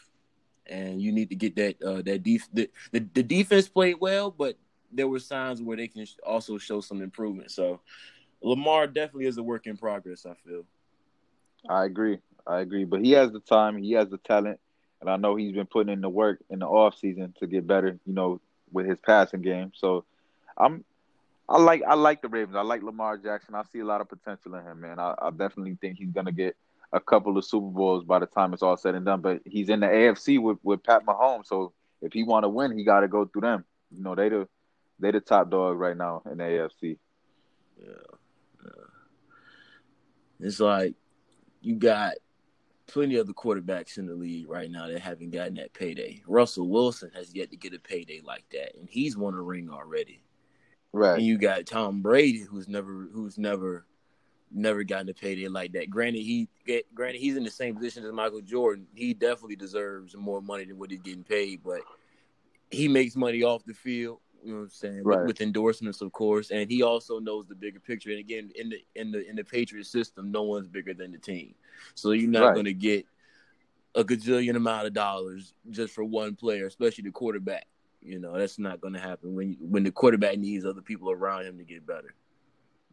And 0.67 1.01
you 1.01 1.11
need 1.11 1.29
to 1.29 1.35
get 1.35 1.55
that 1.55 1.81
uh 1.83 2.01
that 2.03 2.23
def- 2.23 2.49
the, 2.53 2.69
the 2.91 2.99
the 3.13 3.23
defense 3.23 3.67
played 3.67 3.97
well, 3.99 4.31
but 4.31 4.57
there 4.91 5.07
were 5.07 5.19
signs 5.19 5.61
where 5.61 5.77
they 5.77 5.87
can 5.87 6.05
also 6.25 6.57
show 6.57 6.79
some 6.79 7.01
improvement. 7.01 7.51
So 7.51 7.81
Lamar 8.41 8.87
definitely 8.87 9.25
is 9.25 9.37
a 9.37 9.43
work 9.43 9.65
in 9.67 9.77
progress, 9.77 10.25
I 10.25 10.35
feel. 10.47 10.63
I 11.69 11.85
agree. 11.85 12.19
I 12.45 12.59
agree. 12.59 12.83
But 12.83 13.03
he 13.03 13.11
has 13.11 13.31
the 13.31 13.39
time, 13.39 13.77
he 13.81 13.93
has 13.93 14.09
the 14.09 14.17
talent, 14.17 14.59
and 15.01 15.09
I 15.09 15.15
know 15.17 15.35
he's 15.35 15.53
been 15.53 15.65
putting 15.65 15.93
in 15.93 16.01
the 16.01 16.09
work 16.09 16.39
in 16.49 16.59
the 16.59 16.67
off 16.67 16.97
season 16.97 17.33
to 17.39 17.47
get 17.47 17.65
better, 17.65 17.99
you 18.05 18.13
know, 18.13 18.41
with 18.71 18.85
his 18.85 18.99
passing 18.99 19.41
game. 19.41 19.71
So 19.75 20.03
I'm 20.57 20.83
I 21.53 21.61
like 21.61 21.83
I 21.87 21.93
like 21.93 22.23
the 22.23 22.29
Ravens. 22.29 22.55
I 22.55 22.61
like 22.61 22.81
Lamar 22.81 23.15
Jackson. 23.15 23.53
I 23.53 23.61
see 23.71 23.79
a 23.79 23.85
lot 23.85 24.01
of 24.01 24.09
potential 24.09 24.55
in 24.55 24.65
him, 24.65 24.81
man. 24.81 24.97
I, 24.97 25.13
I 25.21 25.29
definitely 25.29 25.77
think 25.79 25.99
he's 25.99 26.09
gonna 26.09 26.31
get 26.31 26.55
a 26.91 26.99
couple 26.99 27.37
of 27.37 27.45
Super 27.45 27.67
Bowls 27.67 28.03
by 28.03 28.17
the 28.17 28.25
time 28.25 28.53
it's 28.53 28.63
all 28.63 28.75
said 28.75 28.95
and 28.95 29.05
done. 29.05 29.21
But 29.21 29.41
he's 29.45 29.69
in 29.69 29.81
the 29.81 29.85
AFC 29.85 30.41
with, 30.41 30.57
with 30.63 30.81
Pat 30.83 31.05
Mahomes, 31.05 31.45
so 31.45 31.73
if 32.01 32.11
he 32.11 32.23
want 32.23 32.43
to 32.43 32.49
win, 32.49 32.75
he 32.75 32.83
got 32.83 33.01
to 33.01 33.07
go 33.07 33.25
through 33.25 33.41
them. 33.41 33.65
You 33.95 34.01
know, 34.01 34.15
they 34.15 34.29
the 34.29 34.47
they 34.97 35.11
the 35.11 35.19
top 35.19 35.51
dog 35.51 35.77
right 35.77 35.95
now 35.95 36.23
in 36.31 36.39
the 36.39 36.43
AFC. 36.43 36.97
Yeah. 37.79 37.87
yeah. 38.65 38.71
It's 40.39 40.59
like 40.59 40.95
you 41.61 41.75
got 41.75 42.15
plenty 42.87 43.17
of 43.17 43.27
the 43.27 43.33
quarterbacks 43.35 43.99
in 43.99 44.07
the 44.07 44.15
league 44.15 44.49
right 44.49 44.71
now 44.71 44.87
that 44.87 44.99
haven't 45.01 45.29
gotten 45.29 45.53
that 45.55 45.73
payday. 45.73 46.23
Russell 46.25 46.67
Wilson 46.67 47.11
has 47.13 47.35
yet 47.35 47.51
to 47.51 47.57
get 47.57 47.75
a 47.75 47.79
payday 47.79 48.21
like 48.23 48.45
that, 48.53 48.75
and 48.75 48.89
he's 48.89 49.15
won 49.15 49.35
a 49.35 49.41
ring 49.41 49.69
already. 49.69 50.22
Right. 50.93 51.17
And 51.17 51.25
you 51.25 51.37
got 51.37 51.65
Tom 51.65 52.01
Brady, 52.01 52.39
who's 52.39 52.67
never, 52.67 53.07
who's 53.11 53.37
never, 53.37 53.85
never 54.51 54.83
gotten 54.83 55.09
a 55.09 55.13
payday 55.13 55.47
like 55.47 55.73
that. 55.73 55.89
Granted, 55.89 56.21
he, 56.21 56.47
eh, 56.67 56.81
granted, 56.93 57.19
he's 57.19 57.35
in 57.35 57.43
the 57.43 57.51
same 57.51 57.75
position 57.75 58.05
as 58.05 58.11
Michael 58.13 58.41
Jordan. 58.41 58.85
He 58.93 59.13
definitely 59.13 59.55
deserves 59.55 60.15
more 60.15 60.41
money 60.41 60.65
than 60.65 60.77
what 60.77 60.91
he's 60.91 61.01
getting 61.01 61.23
paid, 61.23 61.61
but 61.63 61.81
he 62.69 62.87
makes 62.87 63.15
money 63.15 63.43
off 63.43 63.65
the 63.65 63.73
field. 63.73 64.19
You 64.43 64.51
know 64.51 64.57
what 64.57 64.63
I'm 64.63 64.69
saying? 64.69 65.01
Right. 65.03 65.19
With, 65.19 65.27
with 65.27 65.41
endorsements, 65.41 66.01
of 66.01 66.11
course, 66.11 66.51
and 66.51 66.69
he 66.69 66.83
also 66.83 67.17
knows 67.17 67.47
the 67.47 67.55
bigger 67.55 67.79
picture. 67.79 68.09
And 68.09 68.19
again, 68.19 68.51
in 68.55 68.69
the 68.69 68.83
in 68.95 69.09
the 69.09 69.27
in 69.27 69.37
the 69.37 69.43
Patriot 69.43 69.85
system, 69.85 70.31
no 70.31 70.43
one's 70.43 70.67
bigger 70.67 70.93
than 70.93 71.13
the 71.13 71.17
team. 71.17 71.55
So 71.95 72.11
you're 72.11 72.29
not 72.29 72.47
Right. 72.47 72.53
going 72.53 72.65
to 72.65 72.73
get 72.73 73.05
a 73.95 74.03
gazillion 74.03 74.57
amount 74.57 74.87
of 74.87 74.93
dollars 74.93 75.53
just 75.69 75.93
for 75.93 76.03
one 76.03 76.35
player, 76.35 76.65
especially 76.65 77.05
the 77.05 77.11
quarterback. 77.11 77.67
You 78.05 78.19
know, 78.19 78.37
that's 78.37 78.59
not 78.59 78.81
going 78.81 78.93
to 78.93 78.99
happen 78.99 79.35
when 79.35 79.57
when 79.59 79.83
the 79.83 79.91
quarterback 79.91 80.37
needs 80.37 80.65
other 80.65 80.81
people 80.81 81.09
around 81.11 81.45
him 81.45 81.57
to 81.57 81.63
get 81.63 81.85
better. 81.85 82.13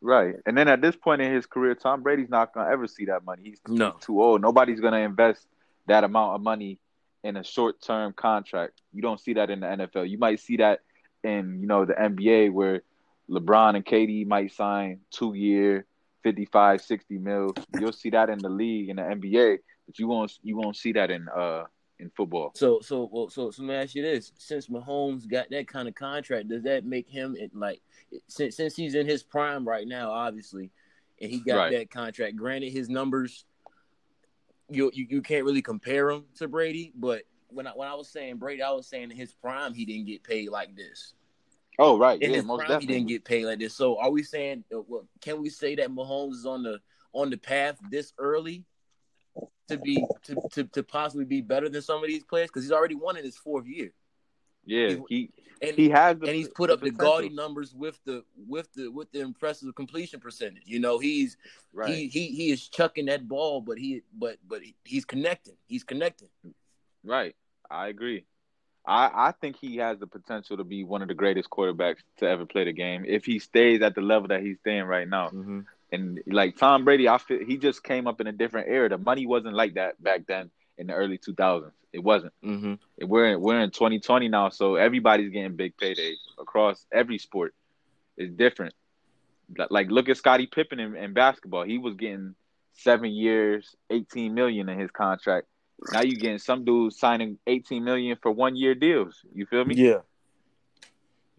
Right. 0.00 0.36
And 0.46 0.56
then 0.56 0.68
at 0.68 0.80
this 0.80 0.96
point 0.96 1.20
in 1.20 1.32
his 1.32 1.46
career, 1.46 1.74
Tom 1.74 2.02
Brady's 2.02 2.30
not 2.30 2.54
gonna 2.54 2.70
ever 2.70 2.86
see 2.86 3.04
that 3.06 3.24
money. 3.24 3.42
He's, 3.44 3.60
No. 3.68 3.96
too 4.00 4.22
old. 4.22 4.40
Nobody's 4.40 4.80
gonna 4.80 4.98
invest 5.00 5.46
that 5.88 6.04
amount 6.04 6.36
of 6.36 6.40
money 6.42 6.78
in 7.22 7.36
a 7.36 7.44
short 7.44 7.82
term 7.82 8.12
contract. 8.14 8.80
You 8.94 9.02
don't 9.02 9.20
see 9.20 9.34
that 9.34 9.50
in 9.50 9.60
the 9.60 9.66
NFL. 9.66 10.08
You 10.08 10.16
might 10.16 10.40
see 10.40 10.56
that 10.56 10.80
in, 11.22 11.60
you 11.60 11.66
know, 11.66 11.84
the 11.84 11.92
NBA 11.94 12.50
where 12.50 12.82
LeBron 13.28 13.76
and 13.76 13.84
KD 13.84 14.26
might 14.26 14.52
sign 14.52 15.00
two 15.10 15.34
year, 15.34 15.84
55, 16.22 16.80
60 16.80 17.18
mil. 17.18 17.54
You'll 17.78 17.92
see 17.92 18.10
that 18.10 18.30
in 18.30 18.38
the 18.38 18.48
league 18.48 18.88
in 18.88 18.96
the 18.96 19.02
NBA, 19.02 19.58
but 19.86 19.98
you 19.98 20.08
won't 20.08 20.32
you 20.42 20.56
won't 20.56 20.76
see 20.76 20.92
that 20.92 21.10
in 21.10 21.28
uh 21.28 21.64
in 22.00 22.10
football. 22.16 22.52
So 22.54 22.80
so 22.80 23.08
well 23.12 23.28
so 23.28 23.50
so 23.50 23.62
let 23.62 23.68
me 23.68 23.74
ask 23.74 23.94
you 23.94 24.02
this: 24.02 24.32
since 24.38 24.68
Mahomes 24.68 25.28
got 25.28 25.50
that 25.50 25.68
kind 25.68 25.88
of 25.88 25.94
contract, 25.94 26.48
does 26.48 26.62
that 26.64 26.84
make 26.84 27.08
him 27.08 27.36
it, 27.38 27.54
like 27.54 27.80
since 28.28 28.56
since 28.56 28.74
he's 28.74 28.94
in 28.94 29.06
his 29.06 29.22
prime 29.22 29.66
right 29.66 29.86
now, 29.86 30.10
obviously, 30.10 30.70
and 31.20 31.30
he 31.30 31.38
got 31.40 31.58
Right. 31.58 31.72
that 31.72 31.90
contract? 31.90 32.36
Granted, 32.36 32.72
his 32.72 32.88
numbers 32.88 33.44
you, 34.70 34.90
you 34.94 35.06
you 35.08 35.22
can't 35.22 35.44
really 35.44 35.62
compare 35.62 36.10
him 36.10 36.24
to 36.36 36.48
Brady, 36.48 36.92
but 36.94 37.22
when 37.48 37.66
I 37.66 37.70
when 37.70 37.88
I 37.88 37.94
was 37.94 38.08
saying 38.08 38.36
Brady, 38.36 38.62
I 38.62 38.70
was 38.70 38.86
saying 38.86 39.10
in 39.10 39.16
his 39.16 39.32
prime 39.34 39.74
he 39.74 39.84
didn't 39.84 40.06
get 40.06 40.22
paid 40.22 40.48
like 40.48 40.74
this. 40.76 41.14
Oh 41.78 41.98
right, 41.98 42.20
In 42.20 42.30
yeah, 42.30 42.36
his 42.36 42.44
most 42.44 42.58
prime 42.58 42.68
definitely. 42.68 42.94
he 42.94 42.98
didn't 42.98 43.08
get 43.08 43.24
paid 43.24 43.46
like 43.46 43.58
this. 43.58 43.74
So 43.74 43.98
are 43.98 44.10
we 44.10 44.22
saying? 44.22 44.64
uh, 44.74 44.80
Well, 44.86 45.06
can 45.20 45.40
we 45.40 45.50
say 45.50 45.74
that 45.76 45.90
Mahomes 45.90 46.32
is 46.34 46.46
on 46.46 46.62
the 46.62 46.80
on 47.12 47.30
the 47.30 47.36
path 47.36 47.78
this 47.90 48.12
early 48.18 48.64
to 49.68 49.78
be 49.78 50.04
to 50.24 50.36
to, 50.52 50.64
to 50.64 50.82
possibly 50.82 51.24
be 51.24 51.40
better 51.40 51.68
than 51.68 51.82
some 51.82 52.02
of 52.02 52.08
these 52.08 52.24
players 52.24 52.48
because 52.48 52.64
he's 52.64 52.72
already 52.72 52.94
won 52.96 53.16
in 53.16 53.24
his 53.24 53.36
fourth 53.36 53.66
year. 53.66 53.92
yeah, 54.64 54.96
he 55.08 55.30
And 55.62 55.76
he 55.76 55.88
has 55.90 56.18
the 56.18 56.26
and 56.26 56.34
he's 56.36 56.48
put 56.48 56.70
up 56.70 56.80
the 56.80 56.90
potential. 56.90 57.12
gaudy 57.12 57.28
numbers 57.28 57.74
with 57.74 57.98
the 58.04 58.24
with 58.48 58.72
the 58.74 58.90
with 58.90 59.10
the 59.12 59.20
impressive 59.20 59.74
completion 59.74 60.20
percentage. 60.20 60.64
You 60.66 60.80
know, 60.80 60.98
he's 60.98 61.36
right. 61.72 61.88
he 61.88 62.08
he 62.08 62.28
he 62.28 62.50
is 62.50 62.68
chucking 62.68 63.06
that 63.06 63.28
ball, 63.28 63.60
but 63.60 63.78
he 63.78 64.02
but 64.12 64.38
but 64.48 64.62
he's 64.84 65.04
connecting. 65.04 65.56
He's 65.66 65.84
connecting. 65.84 66.28
Right. 67.04 67.36
I 67.70 67.88
agree. 67.88 68.24
I, 68.86 69.28
I 69.28 69.34
think 69.40 69.56
he 69.56 69.76
has 69.76 69.98
the 69.98 70.06
potential 70.06 70.56
to 70.56 70.64
be 70.64 70.84
one 70.84 71.02
of 71.02 71.08
the 71.08 71.14
greatest 71.14 71.50
quarterbacks 71.50 71.98
to 72.18 72.28
ever 72.28 72.46
play 72.46 72.64
the 72.64 72.72
game 72.72 73.04
if 73.06 73.24
he 73.24 73.38
stays 73.38 73.82
at 73.82 73.94
the 73.94 74.00
level 74.00 74.28
that 74.28 74.42
he's 74.42 74.58
staying 74.58 74.84
right 74.84 75.08
now. 75.08 75.28
Mm-hmm. 75.28 75.60
And 75.92 76.20
like 76.26 76.56
Tom 76.56 76.84
Brady, 76.84 77.08
I 77.08 77.18
feel 77.18 77.44
he 77.44 77.56
just 77.56 77.82
came 77.82 78.06
up 78.06 78.20
in 78.20 78.26
a 78.26 78.32
different 78.32 78.68
era. 78.68 78.88
The 78.88 78.98
money 78.98 79.26
wasn't 79.26 79.54
like 79.54 79.74
that 79.74 80.02
back 80.02 80.26
then 80.26 80.50
in 80.78 80.86
the 80.86 80.94
early 80.94 81.18
2000s. 81.18 81.72
It 81.92 81.98
wasn't. 82.04 82.32
Mm-hmm. 82.44 83.06
We're 83.06 83.32
in, 83.32 83.40
we're 83.40 83.60
in 83.60 83.70
2020 83.70 84.28
now, 84.28 84.50
so 84.50 84.76
everybody's 84.76 85.30
getting 85.30 85.56
big 85.56 85.76
paydays 85.76 86.16
across 86.38 86.86
every 86.92 87.18
sport. 87.18 87.54
It's 88.16 88.32
different. 88.32 88.74
Like 89.68 89.90
look 89.90 90.08
at 90.08 90.16
Scottie 90.16 90.46
Pippen 90.46 90.78
in, 90.78 90.94
in 90.94 91.12
basketball. 91.12 91.64
He 91.64 91.78
was 91.78 91.94
getting 91.94 92.36
seven 92.74 93.10
years, 93.10 93.74
18 93.90 94.32
million 94.32 94.68
in 94.68 94.78
his 94.78 94.90
contract. 94.90 95.48
Now 95.92 96.02
you 96.02 96.16
getting 96.16 96.38
some 96.38 96.64
dudes 96.64 96.98
signing 96.98 97.38
18 97.46 97.82
million 97.82 98.16
for 98.20 98.30
one 98.30 98.54
year 98.54 98.74
deals. 98.74 99.24
You 99.34 99.46
feel 99.46 99.64
me? 99.64 99.74
Yeah. 99.76 100.00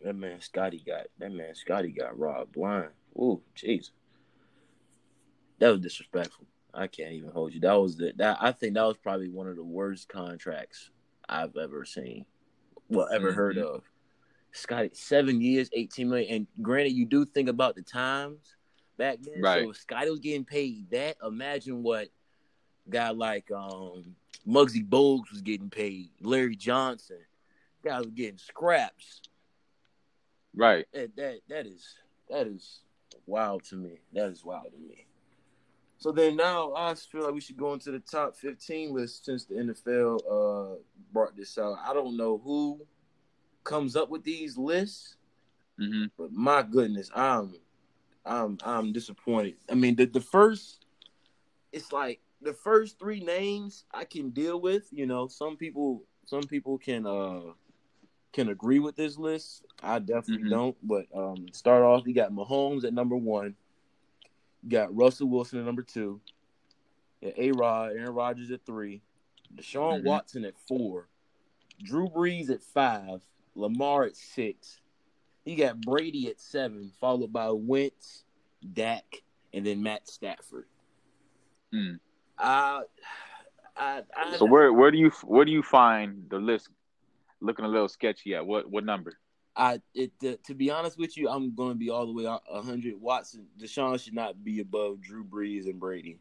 That 0.04 0.16
man 0.16 0.42
Scotty 0.42 0.84
got 0.86 1.08
that 1.20 1.32
man 1.32 1.54
Scotty 1.54 1.92
got 1.92 2.18
robbed 2.18 2.54
blind. 2.54 2.90
Ooh, 3.16 3.42
jeez. 3.56 3.92
That 5.62 5.70
was 5.70 5.82
disrespectful. 5.82 6.48
I 6.74 6.88
can't 6.88 7.14
even 7.14 7.30
hold 7.30 7.54
you. 7.54 7.60
That 7.60 7.74
was 7.74 7.96
the 7.96 8.14
that 8.18 8.38
I 8.42 8.52
think 8.52 8.74
that 8.74 8.84
was 8.84 8.98
probably 8.98 9.30
one 9.30 9.48
of 9.48 9.56
the 9.56 9.64
worst 9.64 10.10
contracts 10.10 10.90
I've 11.30 11.56
ever 11.56 11.86
seen. 11.86 12.26
Well, 12.90 13.08
ever 13.14 13.32
heard 13.32 13.58
Mhm. 13.58 13.76
of. 13.76 13.84
Scotty, 14.54 14.90
seven 14.94 15.40
years, 15.40 15.70
eighteen 15.74 16.10
million. 16.10 16.34
And 16.34 16.48
granted, 16.64 16.94
you 16.94 17.06
do 17.06 17.26
think 17.26 17.48
about 17.48 17.76
the 17.76 17.84
times 17.84 18.56
back 18.98 19.20
then. 19.22 19.40
Right. 19.40 19.64
So 19.64 19.70
if 19.70 19.78
Scotty 19.78 20.10
was 20.10 20.20
getting 20.20 20.46
paid 20.46 20.90
that, 20.90 21.18
imagine 21.24 21.84
what 21.84 22.10
guy 22.90 23.12
like 23.12 23.52
um 23.52 24.16
Muggsy 24.48 24.84
Bogues 24.84 25.30
was 25.30 25.42
getting 25.42 25.70
paid, 25.70 26.10
Larry 26.22 26.56
Johnson. 26.56 27.24
Guys 27.84 28.04
were 28.06 28.12
getting 28.12 28.40
scraps. 28.40 29.22
Right. 30.56 30.88
That 30.92 31.16
that 31.18 31.42
that 31.50 31.68
is 31.68 31.98
that 32.30 32.48
is 32.48 32.82
wild 33.28 33.64
to 33.66 33.76
me. 33.76 34.00
That 34.14 34.30
is 34.30 34.44
wild 34.44 34.72
to 34.72 34.80
me. 34.80 35.06
So 36.02 36.12
then 36.12 36.36
now 36.36 36.74
I 36.74 36.96
feel 36.96 37.26
like 37.26 37.34
we 37.36 37.42
should 37.42 37.58
go 37.58 37.74
into 37.74 37.92
the 37.92 38.00
top 38.00 38.36
15 38.36 38.92
list 38.92 39.24
since 39.24 39.46
the 39.46 39.54
NFL 39.54 40.18
uh 40.76 40.76
brought 41.14 41.38
this 41.38 41.60
out. 41.60 41.78
I 41.86 41.94
don't 41.94 42.18
know 42.18 42.42
who 42.44 42.82
comes 43.64 43.96
up 43.96 44.10
with 44.10 44.24
these 44.24 44.58
lists, 44.58 45.16
hmm 45.78 46.06
but 46.18 46.32
my 46.32 46.64
goodness, 46.64 47.12
I'm 47.16 47.54
I'm 48.26 48.58
I'm 48.64 48.92
disappointed. 48.94 49.58
I 49.70 49.76
mean, 49.76 49.96
the 49.96 50.06
the 50.06 50.22
first 50.22 50.88
it's 51.72 51.92
like 51.92 52.20
the 52.42 52.54
first 52.54 52.98
three 52.98 53.20
names 53.20 53.86
I 53.94 54.04
can 54.06 54.32
deal 54.32 54.60
with. 54.60 54.88
You 54.92 55.06
know, 55.06 55.28
some 55.28 55.56
people 55.56 56.04
some 56.26 56.42
people 56.42 56.80
can 56.80 57.06
uh 57.06 57.42
can 58.34 58.50
agree 58.50 58.80
with 58.80 58.96
this 58.96 59.20
list. 59.20 59.66
I 59.84 60.00
definitely 60.00 60.46
Mhm. 60.46 60.50
don't. 60.50 60.78
But 60.82 61.06
um 61.16 61.46
start 61.54 61.84
off, 61.84 62.08
you 62.08 62.16
got 62.16 62.32
Mahomes 62.32 62.86
at 62.86 62.94
number 62.96 63.16
one. 63.16 63.56
Got 64.68 64.96
Russell 64.96 65.28
Wilson 65.30 65.60
at 65.60 65.66
number 65.66 65.84
two. 65.84 66.22
A 67.24 67.52
Rod, 67.52 67.92
Aaron 67.92 68.14
Rodgers 68.14 68.52
at 68.52 68.66
three. 68.66 69.02
Deshaun 69.56 70.02
Mhm. 70.02 70.06
Watson 70.06 70.46
at 70.46 70.58
four. 70.58 71.08
Drew 71.84 72.08
Brees 72.08 72.50
at 72.50 72.64
five. 72.64 73.22
Lamar 73.56 74.04
at 74.04 74.16
six. 74.16 74.80
You 75.46 75.56
got 75.58 75.82
Brady 75.82 76.30
at 76.30 76.40
seven, 76.40 76.92
followed 77.00 77.34
by 77.34 77.50
Wentz, 77.52 78.24
Dak, 78.74 79.24
and 79.54 79.66
then 79.66 79.82
Matt 79.84 80.08
Stafford. 80.08 80.68
Mm. 81.74 82.00
I, 82.38 82.84
I, 83.76 84.04
I, 84.16 84.38
So 84.38 84.46
where 84.46 84.72
where 84.72 84.92
do 84.92 84.98
you 84.98 85.10
where 85.24 85.46
do 85.46 85.52
you 85.52 85.64
find 85.64 86.30
the 86.30 86.38
list 86.38 86.70
looking 87.40 87.66
a 87.66 87.68
little 87.68 87.90
sketchy 87.90 88.36
at? 88.36 88.46
What 88.46 88.70
what 88.70 88.84
number? 88.84 89.18
I, 89.56 89.82
it, 89.94 90.18
to, 90.22 90.38
to 90.38 90.54
be 90.54 90.72
honest 90.72 90.98
with 90.98 91.18
you, 91.18 91.28
I'm 91.30 91.54
going 91.56 91.72
to 91.72 91.78
be 91.78 91.90
all 91.90 92.06
the 92.06 92.14
way 92.14 92.26
a 92.26 92.62
hundred. 92.62 93.00
Watson, 93.00 93.48
Deshaun 93.60 94.02
should 94.02 94.14
not 94.14 94.44
be 94.44 94.62
above 94.62 95.02
Drew 95.02 95.24
Brees 95.24 95.66
and 95.66 95.80
Brady. 95.80 96.20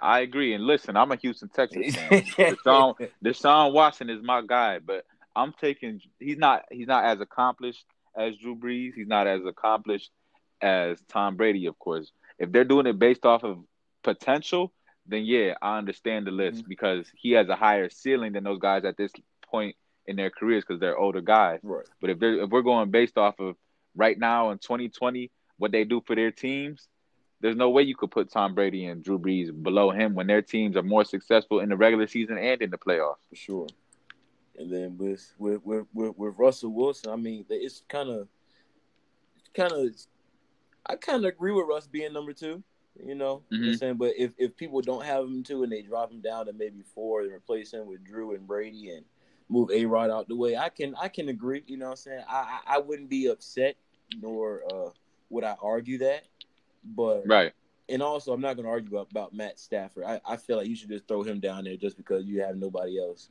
I 0.00 0.20
agree. 0.20 0.54
And 0.54 0.64
listen, 0.64 0.96
I'm 0.96 1.10
a 1.12 1.16
Houston 1.16 1.48
Texas 1.48 1.96
fan. 1.96 2.22
Deshaun, 2.22 3.10
Deshaun 3.24 3.72
Watson 3.72 4.10
is 4.10 4.22
my 4.22 4.42
guy, 4.46 4.78
but 4.78 5.04
I'm 5.34 5.52
taking. 5.60 6.00
He's 6.20 6.38
not. 6.38 6.64
He's 6.70 6.86
not 6.86 7.04
as 7.04 7.20
accomplished 7.20 7.84
as 8.16 8.36
Drew 8.36 8.56
Brees. 8.56 8.92
He's 8.94 9.08
not 9.08 9.26
as 9.26 9.40
accomplished 9.44 10.10
as 10.60 10.98
Tom 11.08 11.36
Brady, 11.36 11.66
of 11.66 11.78
course. 11.78 12.12
If 12.38 12.52
they're 12.52 12.64
doing 12.64 12.86
it 12.86 12.98
based 12.98 13.26
off 13.26 13.44
of 13.44 13.58
potential, 14.02 14.72
then 15.06 15.24
yeah, 15.24 15.54
I 15.60 15.78
understand 15.78 16.26
the 16.26 16.30
list 16.30 16.60
mm-hmm. 16.60 16.68
because 16.68 17.06
he 17.16 17.32
has 17.32 17.48
a 17.48 17.56
higher 17.56 17.90
ceiling 17.90 18.32
than 18.32 18.44
those 18.44 18.60
guys 18.60 18.84
at 18.84 18.96
this 18.96 19.12
point 19.50 19.76
in 20.06 20.16
their 20.16 20.30
careers 20.30 20.64
because 20.66 20.80
they're 20.80 20.98
older 20.98 21.20
guys. 21.20 21.60
Right. 21.62 21.86
But 22.00 22.10
if 22.10 22.18
they're 22.18 22.42
if 22.42 22.50
we're 22.50 22.62
going 22.62 22.90
based 22.90 23.16
off 23.16 23.38
of 23.38 23.56
right 23.94 24.18
now 24.18 24.50
in 24.50 24.58
2020, 24.58 25.30
what 25.58 25.72
they 25.72 25.84
do 25.84 26.02
for 26.06 26.14
their 26.14 26.30
teams, 26.30 26.88
there's 27.40 27.56
no 27.56 27.70
way 27.70 27.82
you 27.82 27.94
could 27.94 28.10
put 28.10 28.30
Tom 28.30 28.54
Brady 28.54 28.86
and 28.86 29.02
Drew 29.02 29.18
Brees 29.18 29.50
below 29.62 29.90
him 29.90 30.14
when 30.14 30.26
their 30.26 30.42
teams 30.42 30.76
are 30.76 30.82
more 30.82 31.04
successful 31.04 31.60
in 31.60 31.68
the 31.68 31.76
regular 31.76 32.06
season 32.06 32.38
and 32.38 32.62
in 32.62 32.70
the 32.70 32.78
playoffs. 32.78 33.16
For 33.30 33.36
sure. 33.36 33.66
And 34.56 34.70
then 34.72 34.96
with 34.96 35.34
with 35.38 35.64
with 35.64 35.86
with, 35.92 36.16
with 36.16 36.38
Russell 36.38 36.72
Wilson, 36.72 37.10
I 37.10 37.16
mean, 37.16 37.44
it's 37.48 37.82
kind 37.88 38.08
of 38.08 38.28
kind 39.54 39.72
of 39.72 39.90
I 40.86 40.96
kind 40.96 41.24
of 41.24 41.28
agree 41.28 41.52
with 41.52 41.66
Russ 41.66 41.86
being 41.86 42.12
number 42.12 42.32
two. 42.32 42.62
You 43.04 43.16
know, 43.16 43.42
mm-hmm. 43.52 43.70
I'm 43.70 43.76
saying, 43.76 43.94
but 43.96 44.12
if, 44.16 44.32
if 44.38 44.56
people 44.56 44.80
don't 44.80 45.04
have 45.04 45.24
him 45.24 45.42
two 45.42 45.64
and 45.64 45.72
they 45.72 45.82
drop 45.82 46.12
him 46.12 46.20
down 46.20 46.46
to 46.46 46.52
maybe 46.52 46.84
four 46.94 47.22
and 47.22 47.32
replace 47.32 47.72
him 47.72 47.86
with 47.86 48.04
Drew 48.04 48.34
and 48.34 48.46
Brady 48.46 48.90
and 48.90 49.04
move 49.48 49.70
A 49.70 49.84
Rod 49.86 50.10
out 50.10 50.28
the 50.28 50.36
way, 50.36 50.56
I 50.56 50.68
can 50.68 50.94
I 51.00 51.08
can 51.08 51.28
agree. 51.28 51.62
You 51.66 51.76
know, 51.76 51.86
what 51.86 51.90
I'm 51.92 51.96
saying 51.96 52.24
I, 52.28 52.60
I, 52.66 52.76
I 52.76 52.78
wouldn't 52.78 53.08
be 53.08 53.26
upset 53.26 53.76
nor 54.20 54.62
uh, 54.72 54.90
would 55.30 55.44
I 55.44 55.56
argue 55.62 55.98
that, 55.98 56.24
but 56.84 57.22
right. 57.26 57.52
And 57.86 58.02
also, 58.02 58.32
I'm 58.32 58.40
not 58.40 58.56
going 58.56 58.64
to 58.64 58.70
argue 58.70 58.96
about, 58.96 59.10
about 59.10 59.34
Matt 59.34 59.60
Stafford. 59.60 60.04
I, 60.04 60.18
I 60.24 60.38
feel 60.38 60.56
like 60.56 60.66
you 60.66 60.74
should 60.74 60.88
just 60.88 61.06
throw 61.06 61.22
him 61.22 61.38
down 61.38 61.64
there 61.64 61.76
just 61.76 61.98
because 61.98 62.24
you 62.24 62.40
have 62.40 62.56
nobody 62.56 62.98
else. 62.98 63.28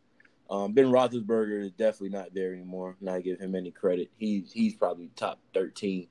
Um, 0.47 0.73
ben 0.73 0.91
Roethlisberger 0.91 1.65
is 1.65 1.71
definitely 1.71 2.09
not 2.09 2.35
there 2.35 2.53
anymore. 2.53 2.95
Not 3.01 3.23
give 3.23 3.39
him 3.39 3.55
any 3.55 3.71
credit. 3.71 4.11
He's 4.15 4.51
he's 4.51 4.75
probably 4.75 5.09
top 5.15 5.39
thirteen 5.55 6.07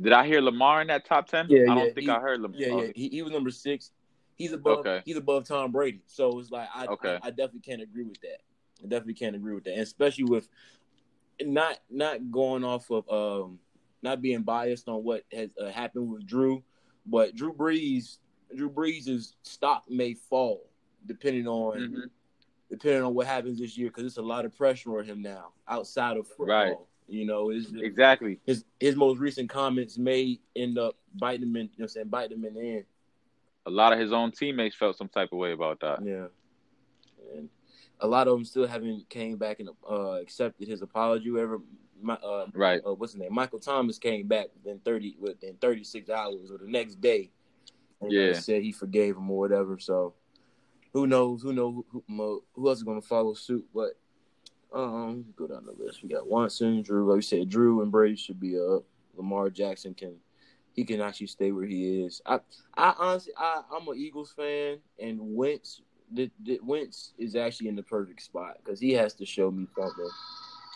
did 0.00 0.12
I 0.12 0.26
hear 0.26 0.40
Lamar 0.40 0.80
in 0.80 0.88
that 0.88 1.04
top 1.04 1.28
ten? 1.28 1.46
Yeah, 1.48 1.62
I 1.62 1.66
don't 1.66 1.78
yeah, 1.78 1.84
think 1.84 2.00
he, 2.00 2.10
I 2.10 2.20
heard 2.20 2.40
Lamar. 2.40 2.58
Yeah, 2.58 2.80
yeah. 2.80 2.92
He, 2.94 3.08
he, 3.08 3.22
was 3.22 3.32
number 3.32 3.50
six. 3.50 3.92
He's 4.36 4.52
above. 4.52 4.80
Okay. 4.80 5.02
He's 5.04 5.16
above 5.16 5.46
Tom 5.46 5.70
Brady. 5.70 6.02
So 6.06 6.38
it's 6.40 6.50
like 6.50 6.68
I, 6.74 6.86
okay. 6.86 7.18
I, 7.22 7.28
I 7.28 7.30
definitely 7.30 7.60
can't 7.60 7.82
agree 7.82 8.04
with 8.04 8.20
that. 8.22 8.40
I 8.84 8.88
definitely 8.88 9.14
can't 9.14 9.34
agree 9.34 9.54
with 9.54 9.64
that, 9.64 9.72
and 9.72 9.82
especially 9.82 10.24
with 10.24 10.48
not 11.42 11.78
not 11.90 12.30
going 12.30 12.64
off 12.64 12.90
of 12.90 13.08
um 13.10 13.58
not 14.02 14.20
being 14.20 14.42
biased 14.42 14.88
on 14.88 15.02
what 15.02 15.24
has 15.32 15.48
uh, 15.60 15.70
happened 15.70 16.10
with 16.10 16.26
Drew, 16.26 16.62
but 17.06 17.34
Drew 17.34 17.54
Brees, 17.54 18.18
Drew 18.54 18.70
Brees' 18.70 19.32
stock 19.42 19.84
may 19.88 20.14
fall 20.14 20.68
depending 21.06 21.48
on 21.48 21.78
mm-hmm. 21.78 22.00
depending 22.70 23.02
on 23.02 23.14
what 23.14 23.26
happens 23.26 23.58
this 23.58 23.76
year 23.76 23.88
because 23.88 24.04
it's 24.04 24.18
a 24.18 24.22
lot 24.22 24.44
of 24.44 24.56
pressure 24.56 24.98
on 24.98 25.04
him 25.04 25.22
now 25.22 25.52
outside 25.68 26.16
of 26.16 26.28
football. 26.28 26.46
Right. 26.46 26.76
You 27.06 27.26
know, 27.26 27.50
exactly 27.50 28.38
his 28.46 28.64
his 28.80 28.96
most 28.96 29.18
recent 29.18 29.50
comments 29.50 29.98
may 29.98 30.38
end 30.56 30.78
up 30.78 30.96
biting 31.18 31.42
him 31.42 31.56
in. 31.56 31.62
You 31.62 31.70
know, 31.78 31.82
I'm 31.84 31.88
saying 31.88 32.08
biting 32.08 32.38
him 32.38 32.44
in 32.44 32.54
the 32.54 32.60
end. 32.60 32.84
A 33.66 33.70
lot 33.70 33.92
of 33.92 33.98
his 33.98 34.12
own 34.12 34.32
teammates 34.32 34.76
felt 34.76 34.96
some 34.96 35.08
type 35.08 35.30
of 35.32 35.38
way 35.38 35.52
about 35.52 35.80
that. 35.80 35.98
Yeah, 36.04 36.26
and 37.36 37.48
a 38.00 38.06
lot 38.06 38.28
of 38.28 38.34
them 38.34 38.44
still 38.44 38.66
haven't 38.66 39.08
came 39.08 39.36
back 39.36 39.60
and 39.60 39.70
uh, 39.88 40.20
accepted 40.20 40.68
his 40.68 40.82
apology. 40.82 41.26
Whoever, 41.26 41.60
my, 42.00 42.14
uh, 42.14 42.46
right? 42.52 42.80
Uh, 42.86 42.94
what's 42.94 43.12
his 43.12 43.20
name? 43.20 43.32
Michael 43.32 43.60
Thomas 43.60 43.98
came 43.98 44.26
back 44.26 44.46
within 44.56 44.78
thirty 44.80 45.16
within 45.18 45.54
thirty 45.60 45.84
six 45.84 46.10
hours 46.10 46.50
or 46.50 46.58
the 46.58 46.68
next 46.68 47.00
day. 47.00 47.30
And 48.00 48.12
yeah, 48.12 48.32
said 48.34 48.62
he 48.62 48.72
forgave 48.72 49.16
him 49.16 49.30
or 49.30 49.38
whatever. 49.38 49.78
So 49.78 50.14
who 50.92 51.06
knows? 51.06 51.42
Who 51.42 51.52
knows? 51.52 51.82
Who, 51.90 52.04
who 52.54 52.68
else 52.68 52.78
is 52.78 52.84
going 52.84 53.00
to 53.00 53.06
follow 53.06 53.34
suit? 53.34 53.64
But 53.74 53.96
um, 54.72 55.24
go 55.36 55.46
down 55.46 55.64
the 55.64 55.72
list. 55.72 56.02
We 56.02 56.08
got 56.08 56.26
Watson, 56.26 56.82
Drew. 56.82 57.08
Like 57.08 57.16
we 57.16 57.22
said, 57.22 57.48
Drew 57.48 57.82
and 57.82 57.92
Brady 57.92 58.16
should 58.16 58.40
be 58.40 58.58
up. 58.58 58.84
Lamar 59.16 59.48
Jackson 59.48 59.94
can 59.94 60.16
he 60.72 60.84
can 60.84 61.00
actually 61.00 61.28
stay 61.28 61.52
where 61.52 61.64
he 61.64 62.02
is. 62.02 62.20
I 62.26 62.40
I 62.76 62.94
honestly 62.98 63.32
I, 63.38 63.62
I'm 63.72 63.86
an 63.86 63.96
Eagles 63.96 64.32
fan 64.36 64.78
and 64.98 65.18
Wentz 65.20 65.80
the, 66.14 66.30
the 66.42 66.60
Wentz 66.62 67.12
is 67.18 67.36
actually 67.36 67.68
in 67.68 67.76
the 67.76 67.82
perfect 67.82 68.22
spot 68.22 68.56
because 68.62 68.80
he 68.80 68.92
has 68.92 69.14
to 69.14 69.26
show 69.26 69.50
me 69.50 69.66
something. 69.76 70.10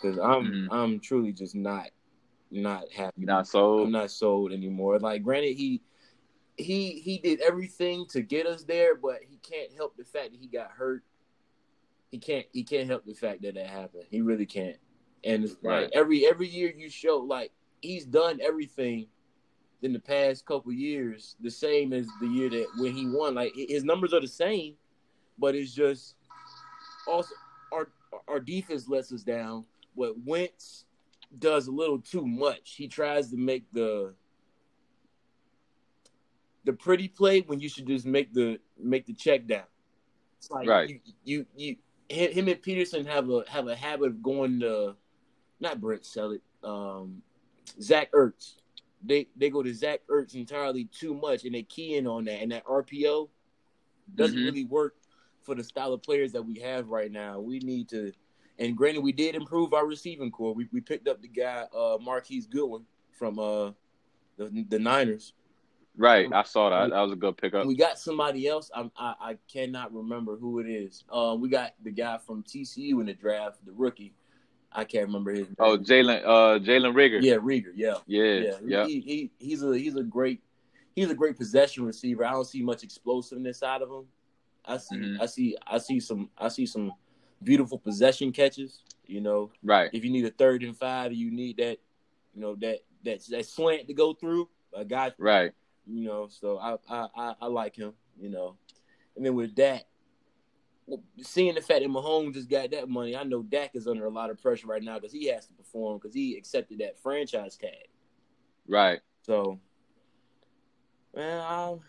Because 0.01 0.17
I'm 0.17 0.45
mm-hmm. 0.45 0.73
I'm 0.73 0.99
truly 0.99 1.31
just 1.31 1.55
not 1.55 1.87
not 2.51 2.83
happy. 2.95 3.25
Not 3.25 3.47
sold. 3.47 3.87
I'm 3.87 3.91
not 3.91 4.11
sold 4.11 4.51
anymore. 4.51 4.99
Like 4.99 5.23
granted 5.23 5.55
he 5.55 5.81
he 6.57 6.99
he 6.99 7.17
did 7.17 7.41
everything 7.41 8.05
to 8.09 8.21
get 8.21 8.45
us 8.45 8.63
there, 8.63 8.95
but 8.95 9.19
he 9.27 9.37
can't 9.37 9.71
help 9.75 9.97
the 9.97 10.03
fact 10.03 10.31
that 10.31 10.39
he 10.39 10.47
got 10.47 10.71
hurt 10.71 11.03
he 12.11 12.17
can't 12.17 12.45
he 12.51 12.63
can't 12.63 12.89
help 12.89 13.05
the 13.05 13.13
fact 13.13 13.41
that 13.43 13.55
that 13.55 13.67
happened. 13.67 14.05
He 14.09 14.21
really 14.21 14.45
can't. 14.45 14.77
And 15.23 15.43
it's 15.43 15.55
right. 15.61 15.83
like 15.83 15.91
every 15.93 16.25
every 16.25 16.47
year 16.47 16.73
you 16.75 16.89
show 16.89 17.17
like 17.17 17.51
he's 17.81 18.05
done 18.05 18.39
everything 18.41 19.07
in 19.81 19.93
the 19.93 19.99
past 19.99 20.45
couple 20.45 20.71
years 20.71 21.35
the 21.39 21.49
same 21.51 21.93
as 21.93 22.07
the 22.19 22.27
year 22.27 22.49
that 22.49 22.67
when 22.77 22.93
he 22.93 23.07
won. 23.07 23.35
Like 23.35 23.53
his 23.55 23.83
numbers 23.83 24.13
are 24.13 24.21
the 24.21 24.27
same, 24.27 24.75
but 25.39 25.55
it's 25.55 25.73
just 25.73 26.15
also 27.07 27.33
our 27.71 27.89
our 28.27 28.39
defense 28.39 28.87
lets 28.87 29.11
us 29.11 29.23
down. 29.23 29.65
What 29.95 30.15
Wentz 30.25 30.85
does 31.37 31.67
a 31.67 31.71
little 31.71 31.99
too 31.99 32.25
much. 32.25 32.75
He 32.75 32.87
tries 32.87 33.29
to 33.31 33.37
make 33.37 33.71
the 33.71 34.13
the 36.65 36.73
pretty 36.73 37.07
play 37.07 37.41
when 37.41 37.59
you 37.59 37.69
should 37.69 37.87
just 37.87 38.05
make 38.05 38.33
the 38.33 38.59
make 38.77 39.05
the 39.05 39.13
check 39.13 39.47
down. 39.47 39.63
It's 40.37 40.49
like 40.49 40.67
right. 40.67 40.89
you, 40.89 40.99
you 41.23 41.45
you 41.55 41.75
him 42.09 42.47
and 42.47 42.61
Pederson 42.61 43.05
have 43.05 43.29
a 43.29 43.43
have 43.47 43.67
a 43.67 43.75
habit 43.75 44.07
of 44.07 44.23
going 44.23 44.59
to 44.61 44.95
not 45.59 45.79
Brent 45.81 46.03
Celek, 46.03 46.41
um, 46.63 47.21
Zach 47.81 48.11
Ertz. 48.11 48.55
They 49.03 49.27
they 49.35 49.49
go 49.49 49.61
to 49.61 49.73
Zach 49.73 50.01
Ertz 50.09 50.35
entirely 50.35 50.85
too 50.85 51.13
much, 51.13 51.45
and 51.45 51.53
they 51.53 51.63
key 51.63 51.97
in 51.97 52.07
on 52.07 52.25
that. 52.25 52.41
And 52.41 52.51
that 52.51 52.65
RPO 52.65 53.29
doesn't 54.15 54.35
mm-hmm. 54.35 54.45
really 54.45 54.65
work 54.65 54.95
for 55.49 55.55
the 55.55 55.63
style 55.63 55.93
of 55.93 56.03
players 56.03 56.31
that 56.31 56.43
we 56.43 56.59
have 56.59 56.89
right 56.89 57.11
now. 57.11 57.39
We 57.39 57.57
need 57.57 57.89
to, 57.89 58.13
and 58.59 58.77
granted, 58.77 59.01
we 59.01 59.11
did 59.11 59.33
improve 59.33 59.73
our 59.73 59.87
receiving 59.87 60.29
corps. 60.29 60.53
We 60.53 60.67
we 60.71 60.79
picked 60.79 61.07
up 61.07 61.23
the 61.23 61.27
guy 61.27 61.65
uh, 61.75 61.97
Marquise 61.99 62.45
Goodwin 62.45 62.85
from 63.11 63.39
uh 63.39 63.71
the, 64.37 64.65
the 64.69 64.77
Niners. 64.77 65.33
Right, 65.97 66.29
I 66.31 66.43
saw 66.43 66.69
that. 66.69 66.91
That 66.91 67.01
was 67.01 67.13
a 67.13 67.15
good 67.15 67.35
pickup. 67.35 67.65
We 67.65 67.75
got 67.75 67.97
somebody 67.97 68.47
else. 68.47 68.69
I, 68.73 68.89
I, 68.95 69.15
I 69.19 69.37
cannot 69.51 69.93
remember 69.93 70.37
who 70.37 70.59
it 70.59 70.69
is. 70.69 71.03
Uh, 71.11 71.35
we 71.37 71.49
got 71.49 71.73
the 71.83 71.91
guy 71.91 72.19
from 72.19 72.43
TCU 72.43 73.01
in 73.01 73.07
the 73.07 73.13
draft, 73.13 73.65
the 73.65 73.73
rookie. 73.73 74.13
I 74.71 74.85
can't 74.85 75.07
remember 75.07 75.31
his. 75.31 75.47
Name. 75.47 75.55
Oh, 75.57 75.77
Jalen, 75.77 76.21
uh, 76.23 76.59
Jalen 76.59 76.93
Reagor. 76.93 77.21
Yeah, 77.21 77.35
Reagor. 77.37 77.73
Yeah, 77.75 77.95
yeah, 78.05 78.51
yeah. 78.63 78.85
He, 78.85 78.99
he, 79.01 79.31
he's 79.39 79.63
a 79.63 79.75
he's 79.75 79.95
a 79.95 80.03
great 80.03 80.41
he's 80.95 81.09
a 81.09 81.15
great 81.15 81.37
possession 81.37 81.85
receiver. 81.85 82.23
I 82.23 82.31
don't 82.31 82.45
see 82.45 82.61
much 82.61 82.83
explosiveness 82.83 83.63
out 83.63 83.81
of 83.81 83.89
him. 83.89 84.05
I 84.65 84.77
see 84.77 84.95
mm-hmm. 84.97 85.21
I 85.21 85.25
see 85.25 85.57
I 85.65 85.77
see 85.77 85.99
some 85.99 86.29
I 86.37 86.47
see 86.49 86.65
some 86.65 86.93
beautiful 87.43 87.77
possession 87.77 88.31
catches. 88.31 88.83
You 89.05 89.21
know, 89.21 89.51
right. 89.63 89.89
If 89.93 90.03
you 90.05 90.11
need 90.11 90.25
a 90.25 90.31
third 90.31 90.63
and 90.63 90.77
five, 90.77 91.13
you 91.13 91.31
need 91.31 91.57
that, 91.57 91.77
you 92.35 92.41
know 92.41 92.55
that 92.55 92.79
that 93.05 93.25
that 93.29 93.45
slant 93.45 93.87
to 93.87 93.93
go 93.93 94.13
through. 94.13 94.49
A 94.75 94.85
guy, 94.85 95.11
right 95.17 95.51
you 95.89 96.05
know. 96.05 96.27
So 96.29 96.57
I, 96.57 96.75
I, 96.89 97.33
I, 97.41 97.47
like 97.47 97.75
him, 97.75 97.93
you 98.19 98.29
know. 98.29 98.55
And 99.15 99.25
then 99.25 99.35
with 99.35 99.55
Dak, 99.55 99.85
seeing 101.21 101.55
the 101.55 101.61
fact 101.61 101.81
that 101.81 101.89
Mahomes 101.89 102.33
just 102.33 102.49
got 102.49 102.71
that 102.71 102.89
money, 102.89 103.15
I 103.15 103.23
know 103.23 103.43
Dak 103.43 103.71
is 103.73 103.87
under 103.87 104.05
a 104.05 104.09
lot 104.09 104.29
of 104.29 104.41
pressure 104.41 104.67
right 104.67 104.83
now 104.83 104.95
because 104.95 105.11
he 105.11 105.27
has 105.27 105.45
to 105.47 105.53
perform 105.53 105.97
because 105.97 106.13
he 106.13 106.37
accepted 106.37 106.79
that 106.79 106.99
franchise 106.99 107.57
tag. 107.57 107.89
Right. 108.67 108.99
So, 109.23 109.59
man, 111.15 111.41
I'll, 111.41 111.81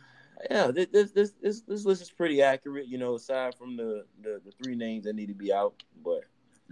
yeah, 0.50 0.70
this, 0.70 1.10
this 1.12 1.32
this 1.42 1.60
this 1.62 1.84
list 1.84 2.02
is 2.02 2.10
pretty 2.10 2.42
accurate, 2.42 2.86
you 2.86 2.98
know. 2.98 3.14
Aside 3.14 3.56
from 3.56 3.76
the 3.76 4.04
the, 4.22 4.40
the 4.44 4.52
three 4.62 4.74
names 4.74 5.04
that 5.04 5.14
need 5.14 5.28
to 5.28 5.34
be 5.34 5.52
out, 5.52 5.74
but. 6.04 6.22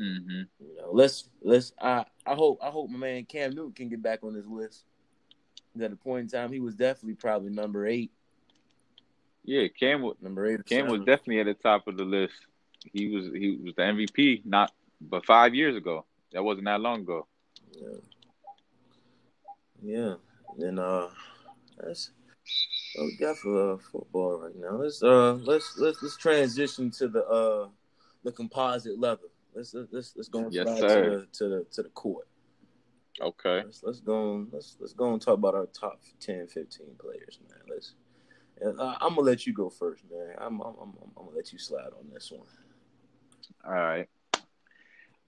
Mm-hmm. 0.00 0.42
You 0.60 0.76
know, 0.76 0.90
let's 0.92 1.28
let's. 1.42 1.72
I 1.82 2.04
I 2.24 2.34
hope 2.34 2.60
I 2.62 2.68
hope 2.68 2.88
my 2.88 2.98
man 2.98 3.24
Cam 3.24 3.52
Newton 3.52 3.72
can 3.72 3.88
get 3.88 4.00
back 4.00 4.22
on 4.22 4.32
this 4.32 4.46
list 4.46 4.84
at 5.82 5.92
a 5.92 5.96
point 5.96 6.22
in 6.22 6.28
time, 6.28 6.52
he 6.52 6.60
was 6.60 6.74
definitely 6.74 7.14
probably 7.14 7.50
number 7.50 7.86
eight. 7.86 8.10
Yeah, 9.44 9.68
Cam 9.68 10.02
was 10.02 10.16
number 10.20 10.46
eight. 10.46 10.64
Cam 10.66 10.86
seven. 10.86 10.92
was 10.92 11.00
definitely 11.00 11.40
at 11.40 11.46
the 11.46 11.54
top 11.54 11.86
of 11.86 11.96
the 11.96 12.04
list. 12.04 12.34
He 12.92 13.08
was 13.08 13.26
he 13.26 13.58
was 13.62 13.74
the 13.76 13.82
MVP 13.82 14.44
not 14.44 14.72
but 15.00 15.24
five 15.26 15.54
years 15.54 15.76
ago. 15.76 16.04
That 16.32 16.42
wasn't 16.42 16.66
that 16.66 16.80
long 16.80 17.00
ago. 17.00 17.26
Yeah. 17.72 17.98
Yeah. 19.82 20.14
And 20.58 20.78
uh 20.78 21.08
that's 21.78 22.10
what 22.94 23.04
we 23.06 23.16
got 23.16 23.36
for 23.36 23.74
uh, 23.74 23.78
football 23.78 24.40
right 24.40 24.56
now. 24.56 24.76
Let's 24.76 25.02
uh 25.02 25.34
let's 25.34 25.76
let's 25.78 26.02
let's 26.02 26.16
transition 26.16 26.90
to 26.92 27.08
the 27.08 27.24
uh 27.24 27.68
the 28.24 28.32
composite 28.32 28.98
leather. 28.98 29.28
Let's 29.54 29.74
let's 29.92 30.14
let's 30.16 30.28
go 30.28 30.48
yes, 30.50 30.66
to 30.66 30.72
the 30.74 31.26
to 31.32 31.48
the 31.48 31.66
to 31.72 31.82
the 31.82 31.88
court. 31.90 32.28
Okay. 33.20 33.62
Let's, 33.64 33.82
let's 33.82 34.00
go. 34.00 34.46
let's 34.52 34.76
let's 34.80 34.92
go 34.92 35.12
and 35.12 35.20
talk 35.20 35.34
about 35.34 35.54
our 35.54 35.66
top 35.66 36.00
10, 36.20 36.46
15 36.46 36.86
players, 36.98 37.40
man. 37.48 37.60
Let's 37.68 37.94
And 38.60 38.78
uh, 38.78 38.96
I'm 39.00 39.16
gonna 39.16 39.22
let 39.22 39.46
you 39.46 39.52
go 39.52 39.68
first, 39.68 40.04
man. 40.10 40.36
I'm, 40.38 40.60
I'm, 40.60 40.74
I'm, 40.80 40.94
I'm 41.02 41.24
gonna 41.24 41.36
let 41.36 41.52
you 41.52 41.58
slide 41.58 41.90
on 41.98 42.10
this 42.12 42.30
one. 42.30 42.46
All 43.66 43.72
right. 43.72 44.08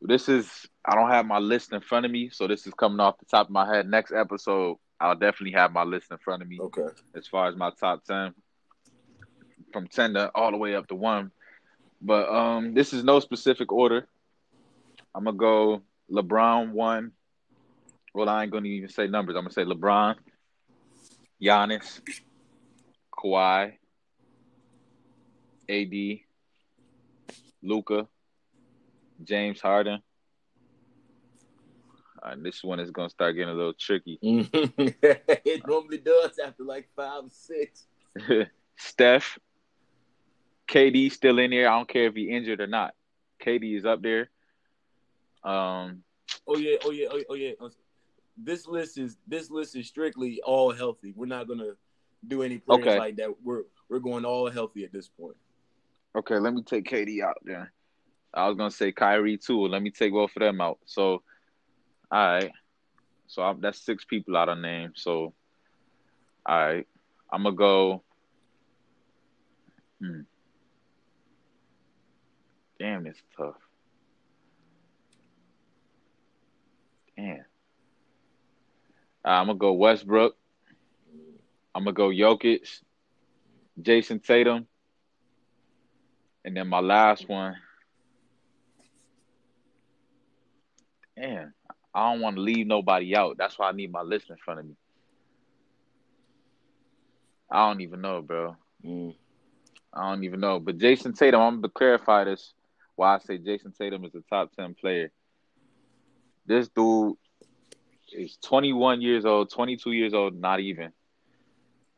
This 0.02 0.28
is 0.28 0.66
I 0.84 0.94
don't 0.94 1.10
have 1.10 1.26
my 1.26 1.38
list 1.38 1.72
in 1.72 1.80
front 1.80 2.06
of 2.06 2.12
me, 2.12 2.30
so 2.30 2.46
this 2.46 2.66
is 2.66 2.74
coming 2.74 3.00
off 3.00 3.18
the 3.18 3.26
top 3.26 3.48
of 3.48 3.52
my 3.52 3.66
head. 3.66 3.88
Next 3.88 4.12
episode, 4.12 4.78
I'll 5.00 5.14
definitely 5.16 5.52
have 5.52 5.72
my 5.72 5.82
list 5.82 6.10
in 6.10 6.18
front 6.18 6.42
of 6.42 6.48
me. 6.48 6.58
Okay. 6.60 6.88
As 7.16 7.26
far 7.26 7.48
as 7.48 7.56
my 7.56 7.70
top 7.78 8.04
ten, 8.04 8.34
from 9.72 9.86
ten 9.88 10.14
to 10.14 10.30
all 10.34 10.50
the 10.50 10.58
way 10.58 10.74
up 10.74 10.86
to 10.88 10.94
one, 10.94 11.30
but 12.02 12.28
um, 12.28 12.74
this 12.74 12.92
is 12.92 13.02
no 13.02 13.18
specific 13.20 13.72
order. 13.72 14.06
I'm 15.14 15.24
gonna 15.24 15.36
go 15.36 15.82
LeBron 16.12 16.72
one. 16.72 17.12
Well, 18.14 18.28
I 18.28 18.42
ain't 18.42 18.52
gonna 18.52 18.66
even 18.66 18.88
say 18.88 19.06
numbers. 19.06 19.36
I'm 19.36 19.42
gonna 19.42 19.52
say 19.52 19.64
LeBron, 19.64 20.16
Giannis, 21.42 22.00
Kawhi, 23.16 23.72
AD, 25.68 26.18
Luka, 27.62 28.06
James 29.24 29.60
Harden. 29.60 30.02
All 32.22 32.30
right, 32.30 32.42
this 32.42 32.62
one 32.62 32.80
is 32.80 32.90
gonna 32.90 33.10
start 33.10 33.34
getting 33.34 33.50
a 33.50 33.54
little 33.54 33.72
tricky. 33.72 34.18
it 34.22 35.66
normally 35.66 35.98
does 35.98 36.38
after 36.38 36.64
like 36.64 36.88
five 36.94 37.24
or 37.24 37.30
six. 37.30 37.86
Steph, 38.76 39.38
KD 40.68 41.10
still 41.12 41.38
in 41.38 41.50
there. 41.50 41.68
I 41.68 41.76
don't 41.76 41.88
care 41.88 42.06
if 42.06 42.14
he 42.14 42.30
injured 42.30 42.60
or 42.60 42.66
not. 42.66 42.94
KD 43.44 43.78
is 43.78 43.84
up 43.84 44.02
there. 44.02 44.30
Um. 45.42 46.02
Oh 46.46 46.56
yeah. 46.56 46.76
Oh 46.84 46.90
yeah. 46.90 47.06
Oh 47.10 47.16
yeah. 47.16 47.24
Oh, 47.30 47.34
yeah. 47.34 47.52
This 48.36 48.66
list 48.66 48.98
is 48.98 49.16
this 49.26 49.50
list 49.50 49.76
is 49.76 49.86
strictly 49.86 50.40
all 50.44 50.72
healthy. 50.72 51.12
We're 51.16 51.26
not 51.26 51.48
gonna 51.48 51.72
do 52.26 52.42
any 52.42 52.58
players 52.58 52.86
Okay. 52.86 52.98
like 52.98 53.16
that. 53.16 53.30
We're 53.42 53.62
we're 53.88 53.98
going 53.98 54.24
all 54.24 54.50
healthy 54.50 54.84
at 54.84 54.92
this 54.92 55.08
point. 55.08 55.36
Okay, 56.16 56.38
let 56.38 56.52
me 56.52 56.62
take 56.62 56.84
KD 56.88 57.22
out 57.22 57.38
there. 57.44 57.72
I 58.34 58.46
was 58.46 58.56
gonna 58.56 58.70
say 58.70 58.92
Kyrie 58.92 59.38
too. 59.38 59.66
Let 59.66 59.82
me 59.82 59.90
take 59.90 60.12
both 60.12 60.32
of 60.36 60.40
them 60.40 60.60
out. 60.60 60.78
So, 60.84 61.22
all 62.10 62.32
right. 62.32 62.52
So 63.28 63.42
I'm, 63.42 63.60
that's 63.60 63.80
six 63.80 64.04
people 64.04 64.36
out 64.36 64.48
of 64.48 64.58
name. 64.58 64.92
So, 64.96 65.32
all 66.46 66.66
right, 66.66 66.86
I'm 67.32 67.44
gonna 67.44 67.54
go. 67.54 68.02
Hmm. 70.02 70.22
Damn, 72.78 73.06
it's 73.06 73.22
tough. 73.36 73.54
Damn. 77.16 77.44
I'm 79.24 79.46
gonna 79.46 79.58
go 79.58 79.74
Westbrook. 79.74 80.34
I'm 81.74 81.84
gonna 81.84 81.92
go 81.92 82.08
Jokic, 82.08 82.66
Jayson 83.80 84.18
Tatum, 84.20 84.66
and 86.44 86.56
then 86.56 86.68
my 86.68 86.80
last 86.80 87.28
one. 87.28 87.54
Damn, 91.16 91.52
I 91.94 92.12
don't 92.12 92.20
want 92.20 92.36
to 92.36 92.42
leave 92.42 92.66
nobody 92.66 93.16
out. 93.16 93.36
That's 93.36 93.58
why 93.58 93.68
I 93.68 93.72
need 93.72 93.90
my 93.90 94.02
list 94.02 94.30
in 94.30 94.36
front 94.36 94.60
of 94.60 94.66
me. 94.66 94.76
I 97.50 97.68
don't 97.68 97.80
even 97.80 98.00
know, 98.00 98.22
bro. 98.22 98.56
Mm. 98.84 99.14
I 99.92 100.10
don't 100.10 100.24
even 100.24 100.40
know. 100.40 100.60
But 100.60 100.78
Jayson 100.78 101.14
Tatum, 101.14 101.40
I'm 101.40 101.56
gonna 101.56 101.68
clarify 101.68 102.24
this. 102.24 102.52
Why 102.94 103.16
I 103.16 103.18
say 103.18 103.38
Jayson 103.38 103.76
Tatum 103.76 104.04
is 104.04 104.14
a 104.14 104.22
top 104.30 104.52
ten 104.54 104.74
player. 104.74 105.10
This 106.46 106.68
dude 106.68 107.16
is 108.12 108.36
21 108.42 109.00
years 109.02 109.24
old, 109.24 109.50
22 109.50 109.92
years 109.92 110.14
old, 110.14 110.40
not 110.40 110.60
even. 110.60 110.92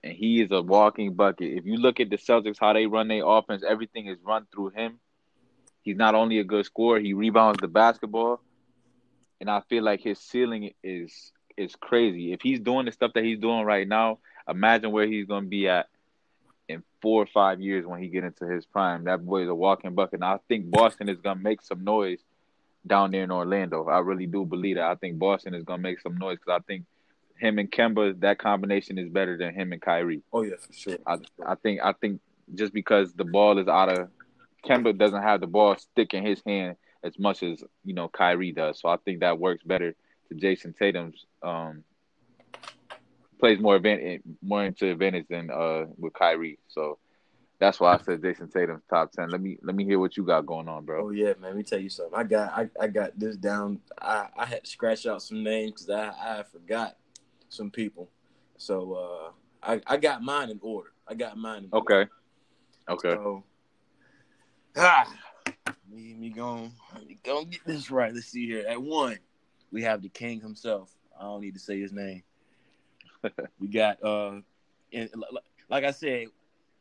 And 0.04 0.12
he 0.12 0.40
is 0.42 0.50
a 0.50 0.60
walking 0.60 1.14
bucket. 1.14 1.52
If 1.52 1.64
you 1.64 1.76
look 1.76 2.00
at 2.00 2.10
the 2.10 2.16
Celtics, 2.16 2.58
how 2.60 2.72
they 2.72 2.86
run 2.86 3.08
their 3.08 3.26
offense, 3.26 3.62
everything 3.66 4.06
is 4.06 4.18
run 4.24 4.46
through 4.52 4.70
him. 4.70 4.98
He's 5.82 5.96
not 5.96 6.14
only 6.14 6.38
a 6.38 6.44
good 6.44 6.64
scorer, 6.64 7.00
he 7.00 7.12
rebounds 7.12 7.60
the 7.60 7.68
basketball. 7.68 8.40
And 9.42 9.50
I 9.50 9.60
feel 9.68 9.82
like 9.82 10.00
his 10.00 10.20
ceiling 10.20 10.70
is 10.84 11.32
is 11.56 11.74
crazy. 11.74 12.32
If 12.32 12.42
he's 12.42 12.60
doing 12.60 12.86
the 12.86 12.92
stuff 12.92 13.10
that 13.14 13.24
he's 13.24 13.40
doing 13.40 13.64
right 13.64 13.88
now, 13.88 14.20
imagine 14.48 14.92
where 14.92 15.04
he's 15.04 15.26
gonna 15.26 15.48
be 15.48 15.68
at 15.68 15.88
in 16.68 16.84
four 17.02 17.24
or 17.24 17.26
five 17.26 17.60
years 17.60 17.84
when 17.84 18.00
he 18.00 18.06
get 18.06 18.22
into 18.22 18.46
his 18.46 18.64
prime. 18.64 19.02
That 19.02 19.26
boy 19.26 19.42
is 19.42 19.48
a 19.48 19.54
walking 19.54 19.96
bucket. 19.96 20.20
And 20.20 20.24
I 20.24 20.38
think 20.46 20.70
Boston 20.70 21.08
is 21.08 21.20
gonna 21.20 21.40
make 21.40 21.60
some 21.60 21.82
noise 21.82 22.20
down 22.86 23.10
there 23.10 23.24
in 23.24 23.32
Orlando. 23.32 23.88
I 23.88 23.98
really 23.98 24.26
do 24.26 24.44
believe 24.44 24.76
that. 24.76 24.84
I 24.84 24.94
think 24.94 25.18
Boston 25.18 25.54
is 25.54 25.64
gonna 25.64 25.82
make 25.82 25.98
some 25.98 26.16
noise 26.18 26.38
because 26.38 26.60
I 26.60 26.64
think 26.64 26.84
him 27.36 27.58
and 27.58 27.68
Kemba, 27.68 28.20
that 28.20 28.38
combination 28.38 28.96
is 28.96 29.08
better 29.08 29.36
than 29.36 29.52
him 29.52 29.72
and 29.72 29.82
Kyrie. 29.82 30.22
Oh 30.32 30.42
yeah, 30.42 30.54
for 30.64 30.72
sure. 30.72 30.98
I 31.04 31.16
I 31.44 31.56
think 31.56 31.80
I 31.82 31.94
think 31.94 32.20
just 32.54 32.72
because 32.72 33.12
the 33.12 33.24
ball 33.24 33.58
is 33.58 33.66
out 33.66 33.88
of 33.88 34.08
Kemba 34.64 34.96
doesn't 34.96 35.24
have 35.24 35.40
the 35.40 35.48
ball 35.48 35.76
stick 35.78 36.14
in 36.14 36.24
his 36.24 36.40
hand 36.46 36.76
as 37.04 37.18
much 37.18 37.42
as 37.42 37.62
you 37.84 37.94
know 37.94 38.08
Kyrie 38.08 38.52
does. 38.52 38.80
So 38.80 38.88
I 38.88 38.96
think 38.96 39.20
that 39.20 39.38
works 39.38 39.62
better 39.64 39.94
to 40.28 40.34
Jayson 40.34 40.74
Tatum's 40.78 41.26
um 41.42 41.84
plays 43.40 43.58
more 43.58 43.76
advantage 43.76 44.22
more 44.40 44.64
into 44.64 44.90
advantage 44.90 45.26
than 45.28 45.50
uh 45.50 45.86
with 45.98 46.12
Kyrie. 46.12 46.58
So 46.68 46.98
that's 47.58 47.78
why 47.78 47.94
I 47.94 47.98
said 47.98 48.22
Jayson 48.22 48.48
Tatum's 48.52 48.82
top 48.88 49.12
ten. 49.12 49.30
Let 49.30 49.40
me 49.40 49.58
let 49.62 49.74
me 49.74 49.84
hear 49.84 49.98
what 49.98 50.16
you 50.16 50.24
got 50.24 50.46
going 50.46 50.68
on, 50.68 50.84
bro. 50.84 51.06
Oh 51.06 51.10
yeah, 51.10 51.34
man. 51.40 51.50
Let 51.50 51.56
me 51.56 51.62
tell 51.62 51.80
you 51.80 51.90
something. 51.90 52.18
I 52.18 52.24
got 52.24 52.52
I, 52.52 52.68
I 52.80 52.86
got 52.88 53.18
this 53.18 53.36
down. 53.36 53.80
I, 54.00 54.28
I 54.36 54.46
had 54.46 54.64
to 54.64 54.70
scratch 54.70 55.06
out 55.06 55.22
some 55.22 55.42
names 55.42 55.82
because 55.86 55.90
I 55.90 56.40
I 56.40 56.42
forgot 56.44 56.96
some 57.48 57.70
people. 57.70 58.08
So 58.56 58.94
uh, 58.94 59.30
I 59.62 59.80
I 59.86 59.96
got 59.96 60.22
mine 60.22 60.50
in 60.50 60.58
order. 60.62 60.90
I 61.06 61.14
got 61.14 61.36
mine 61.36 61.64
in 61.64 61.68
order. 61.72 61.94
Okay. 61.94 62.10
Okay. 62.88 63.10
So, 63.10 63.44
ah, 64.76 65.06
me 65.90 66.14
me 66.14 66.30
going 66.30 66.72
me 67.06 67.18
going 67.22 67.48
get 67.48 67.64
this 67.66 67.90
right. 67.90 68.14
Let's 68.14 68.26
see 68.26 68.46
here. 68.46 68.64
At 68.68 68.82
one, 68.82 69.18
we 69.70 69.82
have 69.82 70.02
the 70.02 70.08
king 70.08 70.40
himself. 70.40 70.90
I 71.18 71.24
don't 71.24 71.40
need 71.40 71.54
to 71.54 71.60
say 71.60 71.80
his 71.80 71.92
name. 71.92 72.22
we 73.58 73.68
got 73.68 74.02
uh, 74.02 74.40
and 74.92 75.10
li- 75.14 75.28
li- 75.32 75.40
like 75.68 75.84
I 75.84 75.90
said, 75.90 76.26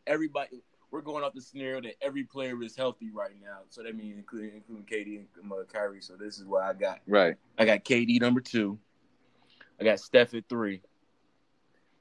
everybody. 0.07 0.63
We're 0.91 0.99
going 0.99 1.23
off 1.23 1.33
the 1.33 1.41
scenario 1.41 1.79
that 1.83 1.95
every 2.01 2.25
player 2.25 2.61
is 2.61 2.75
healthy 2.75 3.11
right 3.13 3.35
now. 3.41 3.59
So 3.69 3.81
that 3.81 3.95
means 3.95 4.17
including 4.17 4.51
including 4.55 4.85
KD 4.85 5.19
and 5.41 5.51
uh, 5.51 5.63
Kyrie. 5.71 6.01
So 6.01 6.15
this 6.17 6.37
is 6.37 6.43
what 6.43 6.63
I 6.63 6.73
got. 6.73 6.99
Right. 7.07 7.35
I 7.57 7.63
got 7.63 7.85
KD 7.85 8.19
number 8.19 8.41
two. 8.41 8.77
I 9.79 9.85
got 9.85 10.01
Steph 10.01 10.33
at 10.33 10.49
three. 10.49 10.81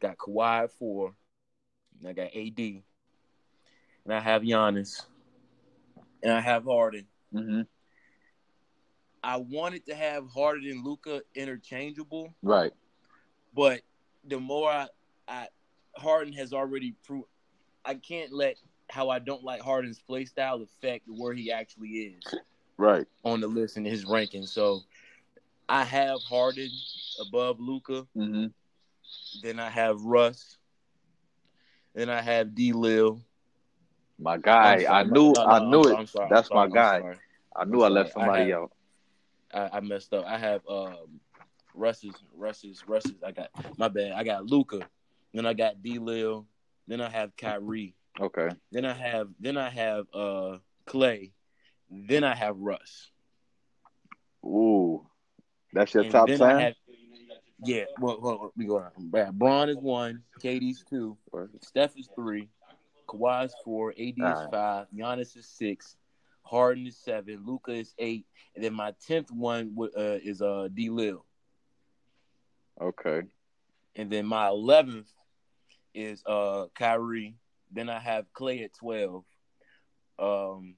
Got 0.00 0.18
Kawhi 0.18 0.64
at 0.64 0.72
four. 0.72 1.14
And 2.00 2.08
I 2.08 2.12
got 2.12 2.34
AD. 2.34 2.58
And 2.58 2.82
I 4.12 4.18
have 4.18 4.42
Giannis. 4.42 5.02
And 6.22 6.32
I 6.32 6.40
have 6.40 6.64
Harden. 6.64 7.06
hmm 7.32 7.62
I 9.22 9.36
wanted 9.36 9.84
to 9.86 9.94
have 9.94 10.28
Harden 10.30 10.70
and 10.70 10.84
Luka 10.84 11.20
interchangeable, 11.34 12.34
Right. 12.42 12.72
but 13.54 13.82
the 14.24 14.40
more 14.40 14.70
I, 14.70 14.88
I 15.28 15.48
Harden 15.96 16.32
has 16.34 16.52
already 16.54 16.94
proved 17.04 17.26
I 17.84 17.94
can't 17.94 18.32
let 18.32 18.56
how 18.88 19.10
I 19.10 19.18
don't 19.18 19.44
like 19.44 19.60
Harden's 19.60 20.00
play 20.00 20.24
style 20.24 20.62
affect 20.62 21.04
where 21.06 21.34
he 21.34 21.52
actually 21.52 21.88
is. 21.88 22.34
Right. 22.78 23.06
on 23.24 23.40
the 23.42 23.46
list 23.46 23.76
and 23.76 23.86
his 23.86 24.06
ranking. 24.06 24.46
So 24.46 24.80
I 25.68 25.84
have 25.84 26.18
Harden 26.28 26.70
above 27.20 27.60
Luka. 27.60 28.06
hmm 28.14 28.46
Then 29.42 29.58
I 29.60 29.68
have 29.68 30.00
Russ. 30.00 30.56
Then 31.94 32.08
I 32.08 32.22
have 32.22 32.54
D. 32.54 32.72
Lil. 32.72 33.20
My 34.20 34.36
guy. 34.36 34.84
I 34.88 35.02
knew. 35.04 35.32
I 35.34 35.64
knew 35.64 35.82
it. 35.82 36.10
That's 36.30 36.50
my 36.50 36.68
guy. 36.68 37.16
I 37.56 37.64
knew 37.64 37.82
I 37.82 37.88
left 37.88 38.12
sorry. 38.12 38.22
I 38.22 38.26
somebody 38.26 38.50
have- 38.50 38.60
out. 38.62 38.72
I, 39.52 39.78
I 39.78 39.80
messed 39.80 40.12
up. 40.14 40.24
I 40.26 40.38
have 40.38 40.60
um 40.68 41.20
Russ's 41.74 42.14
Russ's 42.36 42.84
Russ's. 42.86 43.22
I 43.26 43.32
got 43.32 43.48
my 43.78 43.88
bad. 43.88 44.12
I 44.12 44.22
got 44.22 44.46
Luka. 44.46 44.80
Then 45.34 45.46
I 45.46 45.54
got 45.54 45.82
D. 45.82 45.98
Lil. 45.98 46.46
Then 46.86 47.00
I 47.00 47.08
have 47.08 47.34
Kyrie. 47.36 47.94
Okay. 48.20 48.48
Then 48.70 48.84
I 48.84 48.92
have 48.92 49.28
then 49.40 49.56
I 49.56 49.68
have 49.70 50.06
uh 50.14 50.58
Clay. 50.86 51.32
Then 51.90 52.22
I 52.22 52.34
have 52.34 52.56
Russ. 52.58 53.10
Ooh, 54.44 55.06
that's 55.72 55.92
your 55.94 56.04
And 56.04 56.12
top 56.12 56.30
I 56.30 56.36
ten. 56.36 56.74
yeah, 57.64 57.84
well, 57.98 58.18
well, 58.20 58.52
we 58.56 58.64
go 58.66 58.78
on. 58.78 59.32
Bron 59.32 59.68
is 59.68 59.76
one, 59.76 60.22
KD's 60.40 60.82
two, 60.88 61.16
Steph 61.62 61.96
is 61.98 62.08
three, 62.14 62.48
Kawhi 63.10 63.46
is 63.46 63.54
four, 63.64 63.90
AD 63.90 63.98
is 63.98 64.22
Alright. 64.22 64.50
five, 64.50 64.86
Giannis 64.94 65.36
is 65.36 65.46
six, 65.46 65.96
Harden 66.42 66.86
is 66.86 66.96
seven, 66.96 67.42
Luka 67.44 67.72
is 67.72 67.94
eight, 67.98 68.26
and 68.54 68.64
then 68.64 68.74
my 68.74 68.92
tenth 69.06 69.30
one 69.30 69.76
uh, 69.96 70.18
is 70.22 70.40
uh 70.42 70.68
D 70.72 70.90
Lil, 70.90 71.24
Okay. 72.80 73.22
and 73.96 74.10
then 74.10 74.26
my 74.26 74.48
eleventh 74.48 75.08
is 75.94 76.22
uh 76.26 76.66
Kyrie. 76.74 77.36
Then 77.72 77.88
I 77.88 77.98
have 78.00 78.32
Clay 78.32 78.64
at 78.64 78.74
twelve, 78.74 79.24
um, 80.18 80.74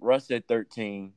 Russ 0.00 0.30
at 0.30 0.46
thirteen. 0.48 1.12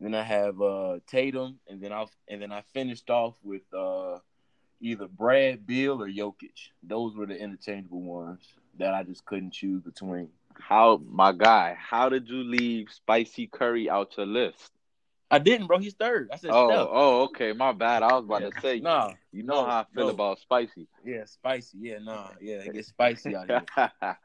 Then 0.00 0.14
I 0.14 0.22
have 0.22 0.60
uh 0.60 0.98
Tatum, 1.06 1.58
and 1.68 1.80
then 1.80 1.92
I 1.92 2.06
and 2.28 2.42
then 2.42 2.52
I 2.52 2.62
finished 2.74 3.08
off 3.10 3.36
with 3.42 3.62
uh 3.72 4.18
either 4.86 5.08
Brad, 5.08 5.66
Beal, 5.66 6.02
or 6.02 6.08
Jokic. 6.08 6.70
Those 6.82 7.16
were 7.16 7.26
the 7.26 7.36
interchangeable 7.38 8.00
ones 8.02 8.40
that 8.78 8.94
I 8.94 9.02
just 9.02 9.24
couldn't 9.24 9.52
choose 9.52 9.82
between. 9.82 10.28
How 10.58 11.00
my 11.06 11.32
guy? 11.32 11.76
How 11.78 12.08
did 12.08 12.28
you 12.28 12.42
leave 12.44 12.88
Spicy 12.90 13.46
Curry 13.46 13.90
out 13.90 14.16
your 14.16 14.26
list? 14.26 14.70
I 15.30 15.38
didn't, 15.40 15.66
bro. 15.66 15.78
He's 15.78 15.94
third. 15.94 16.30
I 16.32 16.36
said 16.36 16.50
Oh, 16.52 16.68
Steph. 16.68 16.88
oh, 16.90 17.22
okay. 17.24 17.52
My 17.52 17.72
bad. 17.72 18.02
I 18.04 18.14
was 18.14 18.24
about 18.24 18.42
Yeah. 18.42 18.50
to 18.50 18.60
say. 18.60 18.80
Nah, 18.80 19.12
You 19.32 19.42
know 19.42 19.62
no, 19.62 19.66
how 19.66 19.80
I 19.80 19.84
feel 19.94 20.06
no. 20.06 20.12
about 20.12 20.38
spicy. 20.38 20.86
yeah, 21.04 21.24
spicy. 21.24 21.78
Yeah, 21.78 21.98
nah, 21.98 22.28
yeah, 22.40 22.56
it 22.58 22.72
gets 22.72 22.88
spicy 22.88 23.34
out 23.34 23.48
here. 23.48 23.64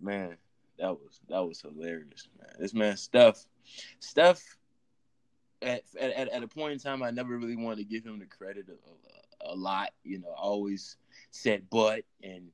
man, 0.00 0.36
that 0.78 0.90
was 0.92 1.20
that 1.28 1.44
was 1.46 1.60
hilarious, 1.60 2.28
man. 2.38 2.48
This 2.58 2.72
man 2.74 2.96
Steph, 2.96 3.44
Steph, 4.00 4.42
at 5.62 5.82
at, 6.00 6.28
at 6.28 6.42
a 6.42 6.48
point 6.48 6.72
in 6.72 6.78
time, 6.78 7.02
I 7.02 7.10
never 7.10 7.36
really 7.38 7.56
wanted 7.56 7.76
to 7.78 7.84
give 7.84 8.04
him 8.06 8.18
the 8.18 8.26
credit 8.26 8.68
of, 8.68 8.74
of 8.90 8.96
a, 9.44 9.54
lot. 9.54 9.90
You 10.04 10.18
know, 10.20 10.28
I 10.36 10.40
always 10.40 10.96
said 11.30 11.64
but 11.70 12.02
and 12.22 12.48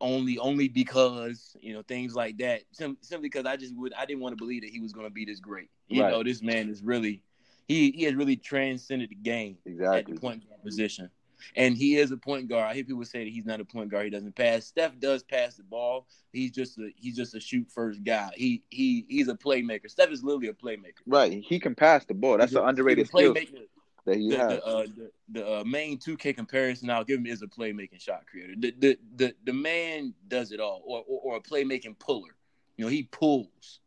only 0.00 0.38
only 0.38 0.68
because 0.68 1.56
you 1.60 1.72
know 1.72 1.82
things 1.82 2.14
like 2.14 2.36
that. 2.38 2.62
Sim- 2.72 2.98
simply 3.00 3.28
because 3.28 3.46
I 3.46 3.56
just 3.56 3.74
would 3.76 3.92
I 3.94 4.04
didn't 4.04 4.20
want 4.20 4.32
to 4.32 4.36
believe 4.36 4.62
that 4.62 4.70
he 4.70 4.80
was 4.80 4.92
going 4.92 5.06
to 5.06 5.12
be 5.12 5.24
this 5.24 5.40
great. 5.40 5.70
You 5.88 6.02
Right. 6.02 6.10
know, 6.10 6.22
this 6.22 6.42
man 6.42 6.68
is 6.68 6.82
really 6.82 7.22
he 7.68 7.90
he 7.92 8.04
has 8.04 8.14
really 8.14 8.36
transcended 8.36 9.10
the 9.10 9.14
game 9.14 9.56
at 9.66 10.06
the 10.06 10.14
point 10.14 10.48
guard 10.48 10.62
position. 10.62 11.10
And 11.56 11.76
he 11.76 11.96
is 11.96 12.12
a 12.12 12.16
point 12.16 12.48
guard. 12.48 12.70
I 12.70 12.74
hear 12.74 12.84
people 12.84 13.04
say 13.04 13.24
that 13.24 13.30
he's 13.32 13.44
not 13.44 13.60
a 13.60 13.64
point 13.64 13.90
guard. 13.90 14.04
He 14.04 14.10
doesn't 14.10 14.36
pass. 14.36 14.64
Steph 14.64 14.96
does 15.00 15.24
pass 15.24 15.56
the 15.56 15.64
ball. 15.64 16.06
He's 16.32 16.52
just 16.52 16.78
a 16.78 16.90
he's 16.96 17.16
just 17.16 17.34
a 17.34 17.40
shoot 17.40 17.66
first 17.68 18.04
guy. 18.04 18.30
He 18.36 18.62
he 18.70 19.04
he's 19.08 19.26
a 19.28 19.34
playmaker. 19.34 19.90
Steph 19.90 20.10
is 20.10 20.22
literally 20.22 20.48
a 20.48 20.52
playmaker. 20.52 21.00
Right. 21.04 21.42
He 21.44 21.58
can 21.58 21.74
pass 21.74 22.04
the 22.04 22.14
ball. 22.14 22.38
That's 22.38 22.52
He's 22.52 22.56
a- 22.58 22.62
an 22.62 22.68
underrated 22.68 23.08
skill 23.08 23.34
playmaker. 23.34 23.66
That 24.04 24.16
he 24.16 24.30
The, 24.30 24.36
has. 24.36 24.48
the, 24.48 24.64
uh, 24.66 24.82
the, 24.82 25.10
the 25.28 25.60
uh, 25.60 25.64
main 25.64 25.98
2K 25.98 26.34
comparison 26.36 26.90
I'll 26.90 27.04
give 27.04 27.18
him 27.18 27.26
is 27.26 27.42
a 27.42 27.46
playmaking 27.46 28.00
shot 28.00 28.26
creator. 28.26 28.54
The 28.58 28.74
the 28.78 28.98
the, 29.16 29.34
the 29.44 29.52
man 29.52 30.14
does 30.28 30.52
it 30.52 30.60
all, 30.60 30.82
or, 30.84 31.04
or 31.06 31.20
or 31.20 31.36
a 31.36 31.40
playmaking 31.40 31.98
puller. 31.98 32.34
You 32.76 32.84
know, 32.84 32.90
he 32.90 33.04
pulls 33.04 33.80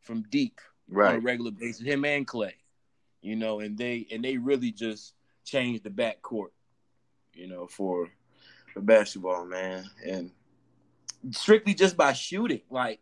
from 0.00 0.22
deep 0.30 0.60
on 1.10 1.16
a 1.16 1.20
regular 1.20 1.50
basis. 1.50 1.86
Him 1.86 2.04
and 2.04 2.26
Clay, 2.26 2.56
you 3.20 3.36
know, 3.36 3.60
and 3.60 3.76
they 3.78 4.06
and 4.10 4.24
they 4.24 4.36
really 4.36 4.72
just 4.72 5.14
changed 5.44 5.84
the 5.84 5.90
backcourt, 5.90 6.50
you 7.34 7.46
know, 7.48 7.66
for 7.66 8.08
for 8.72 8.80
basketball, 8.80 9.44
man, 9.44 9.84
and 10.04 10.30
strictly 11.30 11.74
just 11.74 11.96
by 11.96 12.12
shooting, 12.12 12.62
like 12.70 13.00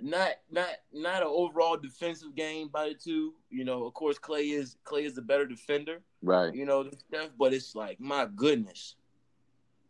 not 0.00 0.30
not 0.50 0.68
not 0.92 1.22
an 1.22 1.28
overall 1.30 1.76
defensive 1.76 2.34
game 2.34 2.68
by 2.68 2.88
the 2.88 2.94
two. 2.94 3.34
You 3.50 3.64
know, 3.64 3.84
of 3.84 3.94
course, 3.94 4.18
Clay 4.18 4.50
is 4.50 4.76
Clay 4.84 5.04
is 5.04 5.14
the 5.14 5.22
better 5.22 5.46
defender, 5.46 6.00
Right. 6.22 6.54
you 6.54 6.64
know, 6.64 6.88
stuff, 7.08 7.30
but 7.38 7.52
it's 7.52 7.74
like 7.74 7.98
my 8.00 8.26
goodness. 8.36 8.94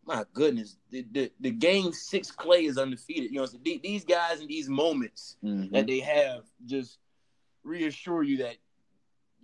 My 0.04 0.24
goodness, 0.32 0.78
the, 0.90 1.04
the, 1.12 1.30
the 1.38 1.50
game 1.50 1.92
six 1.92 2.30
Clay 2.30 2.64
is 2.64 2.78
undefeated. 2.78 3.30
You 3.30 3.40
know, 3.40 3.46
so 3.46 3.58
the- 3.62 3.78
these 3.82 4.06
guys 4.06 4.40
in 4.40 4.46
these 4.46 4.66
moments, 4.68 5.36
Mhm. 5.44 5.70
that 5.72 5.86
they 5.86 6.00
have 6.00 6.44
just 6.64 6.98
reassure 7.62 8.22
you 8.22 8.38
that 8.38 8.56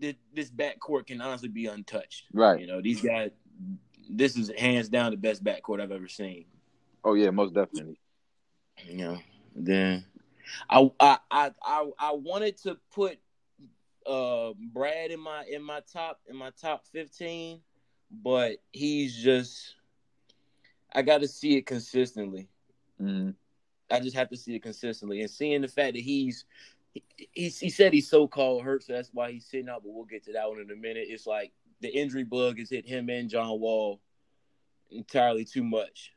th- 0.00 0.16
this 0.32 0.50
backcourt 0.50 1.06
can 1.06 1.20
honestly 1.20 1.50
be 1.50 1.66
untouched. 1.66 2.28
Right. 2.32 2.58
You 2.58 2.66
know, 2.66 2.80
these 2.80 3.02
guys, 3.02 3.30
this 4.08 4.38
is 4.38 4.50
hands 4.56 4.88
down 4.88 5.10
the 5.10 5.18
best 5.18 5.44
backcourt 5.44 5.82
I've 5.82 5.92
ever 5.92 6.08
seen. 6.08 6.46
Oh 7.04 7.12
yeah, 7.12 7.28
most 7.28 7.52
definitely. 7.52 7.98
You 8.88 8.96
know, 8.96 9.18
then 9.54 10.06
I 10.68 10.90
I 11.00 11.18
I 11.30 11.50
I, 11.62 11.90
I 11.98 12.12
wanted 12.12 12.58
to 12.62 12.78
put 12.92 13.18
uh 14.06 14.52
Brad 14.72 15.10
in 15.10 15.20
my 15.20 15.44
in 15.50 15.62
my 15.62 15.80
top 15.92 16.20
in 16.28 16.36
my 16.36 16.50
top 16.60 16.86
fifteen, 16.86 17.60
but 18.10 18.56
he's 18.72 19.16
just 19.16 19.74
I 20.92 21.02
got 21.02 21.20
to 21.22 21.28
see 21.28 21.56
it 21.56 21.66
consistently. 21.66 22.48
hmm 22.98 23.30
I 23.90 24.00
just 24.00 24.16
have 24.16 24.30
to 24.30 24.36
see 24.36 24.54
it 24.54 24.62
consistently, 24.62 25.20
and 25.20 25.30
seeing 25.30 25.60
the 25.60 25.68
fact 25.68 25.94
that 25.94 26.02
he's 26.02 26.46
he, 26.94 27.02
he, 27.32 27.48
he 27.48 27.70
said 27.70 27.92
he's 27.92 28.08
so 28.08 28.26
called 28.26 28.62
hurt, 28.62 28.82
so 28.82 28.92
that's 28.92 29.10
why 29.12 29.30
he's 29.32 29.46
sitting 29.46 29.68
out. 29.68 29.82
But 29.82 29.92
we'll 29.92 30.04
get 30.04 30.24
to 30.24 30.32
that 30.32 30.48
one 30.48 30.60
in 30.60 30.70
a 30.70 30.76
minute. 30.76 31.06
It's 31.08 31.26
like 31.26 31.52
the 31.80 31.88
injury 31.88 32.24
bug 32.24 32.58
has 32.58 32.70
hit 32.70 32.86
him 32.86 33.08
and 33.10 33.28
John 33.28 33.60
Wall 33.60 34.00
entirely 34.90 35.44
too 35.44 35.64
much, 35.64 36.12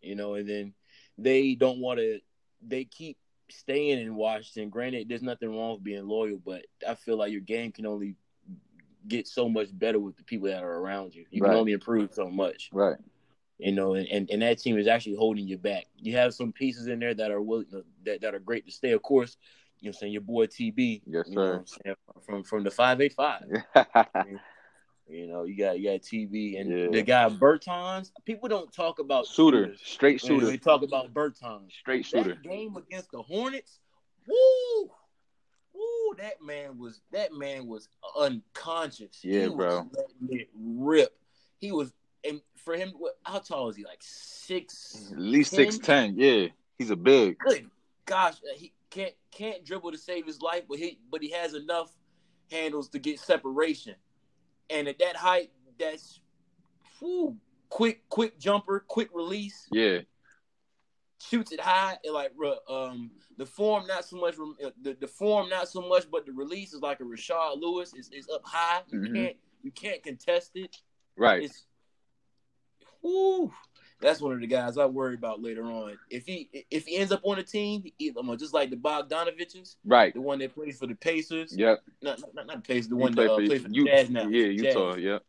you 0.00 0.14
know. 0.14 0.34
And 0.34 0.48
then 0.48 0.74
they 1.18 1.54
don't 1.54 1.80
want 1.80 1.98
to. 1.98 2.20
They 2.66 2.84
keep 2.84 3.18
staying 3.58 4.00
in 4.00 4.14
Washington. 4.14 4.70
Granted, 4.70 5.08
there's 5.08 5.22
nothing 5.22 5.50
wrong 5.50 5.74
with 5.74 5.84
being 5.84 6.06
loyal, 6.06 6.38
but 6.44 6.64
I 6.86 6.94
feel 6.94 7.16
like 7.16 7.32
your 7.32 7.40
game 7.40 7.72
can 7.72 7.86
only 7.86 8.16
get 9.08 9.26
so 9.26 9.48
much 9.48 9.68
better 9.76 9.98
with 9.98 10.16
the 10.16 10.24
people 10.24 10.48
that 10.48 10.62
are 10.62 10.78
around 10.78 11.14
you. 11.14 11.24
You 11.30 11.42
Right. 11.42 11.50
can 11.50 11.58
only 11.58 11.72
improve 11.72 12.12
so 12.14 12.28
much 12.30 12.70
Right. 12.72 12.96
you 13.58 13.72
know, 13.72 13.94
and, 13.94 14.06
and, 14.08 14.30
and 14.30 14.42
that 14.42 14.58
team 14.58 14.78
is 14.78 14.86
actually 14.88 15.16
holding 15.16 15.46
you 15.46 15.58
back. 15.58 15.86
You 15.96 16.16
have 16.16 16.34
some 16.34 16.52
pieces 16.52 16.86
in 16.88 16.98
there 17.00 17.14
that 17.14 17.30
are 17.30 17.40
willing 17.42 17.66
uh, 17.74 17.80
that, 18.04 18.20
that 18.22 18.34
are 18.34 18.38
great 18.40 18.64
to 18.66 18.72
stay. 18.72 18.90
Of 18.92 19.02
course, 19.02 19.36
you 19.80 19.86
know, 19.86 19.90
I'm 19.90 19.94
saying 19.94 20.12
your 20.12 20.22
boy 20.22 20.46
TB, 20.46 21.02
Yes, 21.06 21.28
know 21.28 21.64
sir. 21.64 21.64
saying, 21.84 21.96
from 22.24 22.42
from 22.44 22.62
the 22.64 22.70
five 22.70 23.00
eight 23.00 23.12
five. 23.14 23.44
You 25.08 25.26
know, 25.26 25.44
you 25.44 25.56
got 25.56 25.78
you 25.78 25.90
got 25.90 26.00
TB 26.02 26.60
and 26.60 26.70
Yeah. 26.70 26.88
the 26.90 27.02
guy 27.02 27.28
Bertans. 27.28 28.12
People 28.24 28.48
don't 28.48 28.72
talk 28.72 28.98
about 28.98 29.26
shooter, 29.26 29.64
shooters. 29.66 29.80
straight 29.84 30.20
shooter, 30.20 30.46
They 30.46 30.56
talk 30.56 30.82
about 30.82 31.12
Bertans. 31.12 31.72
straight 31.72 32.06
shooter. 32.06 32.30
That 32.34 32.42
game 32.42 32.76
against 32.76 33.10
the 33.10 33.20
Hornets, 33.22 33.80
woo, 34.26 34.90
woo, 35.74 36.14
that 36.18 36.40
man 36.42 36.78
was 36.78 37.02
that 37.10 37.32
man 37.34 37.66
was 37.66 37.88
unconscious. 38.16 39.20
Yeah, 39.24 39.48
he 39.48 39.54
bro. 39.54 39.90
rip. 40.54 41.16
He 41.58 41.72
was, 41.72 41.92
and 42.24 42.40
for 42.56 42.74
him. 42.74 42.92
How 43.24 43.38
tall 43.40 43.68
is 43.68 43.76
he? 43.76 43.84
Like 43.84 44.00
six. 44.02 45.08
At 45.12 45.18
least 45.18 45.54
10? 45.54 45.56
six 45.72 45.78
ten. 45.78 46.14
Yeah, 46.16 46.46
he's 46.78 46.90
a 46.90 46.96
big. 46.96 47.38
Good 47.38 47.68
gosh, 48.06 48.34
uh, 48.34 48.56
he 48.56 48.72
can't 48.90 49.14
can't 49.30 49.64
dribble 49.64 49.92
to 49.92 49.98
save 49.98 50.26
his 50.26 50.40
life, 50.40 50.62
but 50.68 50.78
he 50.78 50.98
but 51.10 51.22
he 51.22 51.30
has 51.32 51.54
enough 51.54 51.92
handles 52.50 52.88
to 52.90 52.98
get 52.98 53.18
separation. 53.18 53.94
And 54.70 54.88
at 54.88 54.98
that 54.98 55.16
height, 55.16 55.50
that's 55.78 56.20
whew, 56.98 57.36
quick 57.68 58.08
quick 58.08 58.38
jumper, 58.38 58.84
quick 58.86 59.10
release. 59.12 59.68
Yeah, 59.70 60.00
shoots 61.20 61.52
it 61.52 61.60
high. 61.60 61.98
And 62.04 62.14
like 62.14 62.32
um 62.68 63.10
the 63.36 63.46
form 63.46 63.86
not 63.86 64.04
so 64.04 64.16
much 64.16 64.34
uh, 64.34 64.70
the, 64.80 64.94
the 65.00 65.06
form 65.06 65.48
not 65.48 65.68
so 65.68 65.80
much 65.80 66.10
but 66.10 66.26
the 66.26 66.32
release 66.32 66.72
is 66.72 66.80
like 66.80 67.00
a 67.00 67.04
Rashard 67.04 67.60
Lewis. 67.60 67.94
Is 67.94 68.10
is 68.10 68.28
up 68.28 68.42
high. 68.44 68.82
You 68.88 68.98
Mhm. 69.00 69.14
can't 69.14 69.36
you 69.62 69.70
can't 69.70 70.02
contest 70.02 70.52
it. 70.54 70.76
Right. 71.16 71.44
it's 71.44 71.66
whoo 73.02 73.52
that's 74.02 74.20
one 74.20 74.32
of 74.32 74.40
the 74.40 74.46
guys 74.46 74.76
I 74.76 74.86
worry 74.86 75.14
about 75.14 75.40
later 75.42 75.64
on 75.64 75.98
if 76.10 76.26
he 76.26 76.48
if 76.70 76.86
he 76.86 76.96
ends 76.96 77.12
up 77.12 77.20
on 77.22 77.38
a 77.38 77.42
team 77.42 77.84
he, 77.98 78.12
um, 78.18 78.36
just 78.36 78.52
like 78.52 78.70
the 78.70 78.76
Bogdanoviches 78.76 79.76
Right. 79.84 80.12
the 80.12 80.20
one 80.20 80.38
that 80.40 80.54
plays 80.54 80.78
for 80.78 80.86
the 80.86 80.94
Pacers 80.94 81.56
Yep. 81.56 81.82
not, 82.02 82.20
not, 82.34 82.46
not 82.46 82.56
the 82.56 82.62
Pacers 82.62 82.88
the 82.88 82.96
He 82.96 83.00
one 83.02 83.14
that 83.14 83.30
uh, 83.30 83.36
plays 83.36 83.62
for 83.62 83.68
the 83.68 83.84
Jazz 83.86 84.10
now 84.10 84.28
Yeah, 84.28 84.48
Jazz. 84.48 84.74
Utah. 84.74 84.94
Yep. 84.96 85.22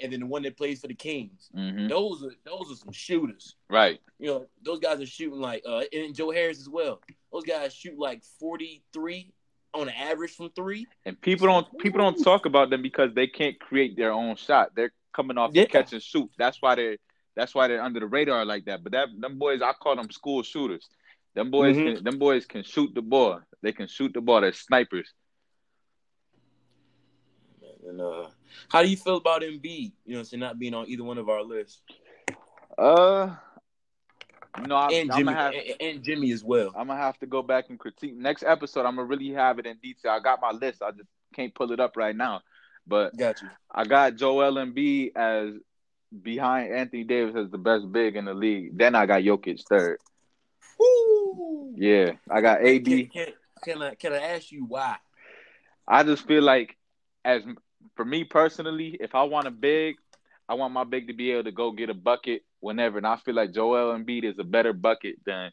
and 0.00 0.12
then 0.12 0.20
the 0.20 0.26
one 0.26 0.42
that 0.42 0.56
plays 0.56 0.80
for 0.80 0.88
the 0.88 0.94
Kings 0.94 1.50
hmm 1.54 1.86
those 1.88 2.22
are 2.24 2.32
those 2.44 2.72
are 2.72 2.76
some 2.76 2.92
shooters 2.92 3.54
Right. 3.70 4.00
you 4.18 4.26
know, 4.28 4.46
those 4.62 4.78
guys 4.80 5.00
are 5.00 5.06
shooting 5.06 5.40
like 5.40 5.62
uh 5.66 5.82
and 5.92 6.14
Joe 6.14 6.30
Harris 6.30 6.58
as 6.60 6.68
well. 6.68 7.00
Those 7.32 7.44
guys 7.44 7.74
shoot 7.74 7.98
like 7.98 8.22
43 8.40 9.32
on 9.74 9.90
average 9.90 10.34
from 10.34 10.48
three. 10.56 10.86
And 11.04 11.20
people 11.20 11.46
don't 11.46 11.66
people 11.78 11.98
don't 12.00 12.22
talk 12.24 12.46
about 12.46 12.70
them 12.70 12.80
because 12.82 13.12
they 13.14 13.26
can't 13.26 13.58
create 13.60 13.96
their 13.96 14.12
own 14.12 14.34
shot. 14.36 14.74
They're 14.74 14.92
coming 15.12 15.36
off 15.36 15.50
Yeah. 15.52 15.64
the 15.64 15.68
catch 15.68 15.92
and 15.92 16.02
shoot. 16.02 16.30
That's 16.38 16.60
why 16.62 16.74
they're 16.74 16.96
that's 17.38 17.54
why 17.54 17.68
they're 17.68 17.82
under 17.82 18.00
the 18.00 18.06
radar 18.06 18.44
like 18.44 18.64
that. 18.64 18.82
But 18.82 18.92
that 18.92 19.08
them 19.16 19.38
boys, 19.38 19.62
I 19.62 19.72
call 19.72 19.94
them 19.94 20.10
school 20.10 20.42
shooters. 20.42 20.88
Them 21.34 21.50
boys 21.52 21.76
Mhm. 21.76 21.94
can 21.94 22.04
them 22.04 22.18
boys 22.18 22.44
can 22.46 22.64
shoot 22.64 22.92
the 22.94 23.00
ball. 23.02 23.40
They 23.62 23.72
can 23.72 23.86
shoot 23.86 24.12
the 24.12 24.20
ball. 24.20 24.40
They're 24.40 24.52
snipers. 24.52 25.14
And 27.86 28.00
uh 28.00 28.28
how 28.68 28.82
do 28.82 28.88
you 28.88 28.96
feel 28.96 29.16
about 29.18 29.42
Embiid? 29.42 29.92
You 30.04 30.16
know, 30.16 30.22
so 30.24 30.36
not 30.36 30.58
being 30.58 30.74
on 30.74 30.88
either 30.88 31.04
one 31.04 31.18
of 31.18 31.28
our 31.28 31.42
lists. 31.42 31.80
Uh, 32.76 33.34
no, 34.66 34.76
I'm, 34.76 34.92
and 34.92 35.10
I'm 35.12 35.18
Jimmy 35.18 35.32
have 35.32 35.54
and, 35.54 35.74
and 35.80 36.02
Jimmy 36.02 36.32
as 36.32 36.42
well. 36.44 36.72
I'm 36.76 36.88
gonna 36.88 37.00
have 37.00 37.18
to 37.20 37.26
go 37.26 37.42
back 37.42 37.70
and 37.70 37.78
critique 37.78 38.16
next 38.16 38.42
episode. 38.42 38.84
I'm 38.84 38.96
gonna 38.96 39.04
really 39.06 39.30
have 39.30 39.58
it 39.58 39.66
in 39.66 39.76
detail. 39.78 40.12
I 40.12 40.20
got 40.20 40.40
my 40.40 40.50
list. 40.50 40.82
I 40.82 40.90
just 40.90 41.08
can't 41.34 41.54
pull 41.54 41.70
it 41.72 41.80
up 41.80 41.96
right 41.96 42.16
now. 42.16 42.40
But 42.86 43.16
Got 43.16 43.42
you. 43.42 43.48
I 43.70 43.84
got 43.84 44.16
Joel 44.16 44.54
Embiid 44.54 45.12
as 45.14 45.54
behind 46.22 46.72
Anthony 46.72 47.04
Davis 47.04 47.36
as 47.36 47.50
the 47.50 47.58
best 47.58 47.90
big 47.90 48.16
in 48.16 48.24
the 48.24 48.34
league. 48.34 48.76
Then 48.76 48.94
I 48.94 49.06
got 49.06 49.22
Jokic 49.22 49.62
third. 49.68 49.98
Woo! 50.78 51.74
Yeah, 51.76 52.12
I 52.30 52.40
got 52.40 52.64
AD. 52.64 52.84
Can, 52.84 53.06
can, 53.06 53.26
can 53.62 53.82
I 53.82 53.94
can 53.94 54.12
I 54.12 54.18
ask 54.18 54.50
you 54.50 54.64
why? 54.64 54.96
I 55.86 56.02
just 56.02 56.26
feel 56.26 56.42
like, 56.42 56.76
as 57.24 57.42
for 57.96 58.04
me 58.04 58.24
personally, 58.24 58.96
if 59.00 59.14
I 59.14 59.22
want 59.24 59.46
a 59.46 59.50
big, 59.50 59.96
I 60.48 60.54
want 60.54 60.74
my 60.74 60.84
big 60.84 61.08
to 61.08 61.14
be 61.14 61.32
able 61.32 61.44
to 61.44 61.52
go 61.52 61.72
get 61.72 61.90
a 61.90 61.94
bucket 61.94 62.42
whenever, 62.60 62.98
and 62.98 63.06
I 63.06 63.16
feel 63.16 63.34
like 63.34 63.52
Joel 63.52 63.96
Embiid 63.96 64.24
is 64.24 64.38
a 64.38 64.44
better 64.44 64.72
bucket 64.72 65.16
than 65.24 65.50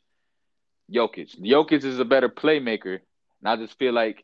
Jokic. 0.92 1.40
Jokic 1.40 1.84
is 1.84 2.00
a 2.00 2.06
better 2.06 2.30
playmaker, 2.30 3.00
and 3.42 3.48
I 3.48 3.56
just 3.56 3.78
feel 3.78 3.94
like 3.94 4.24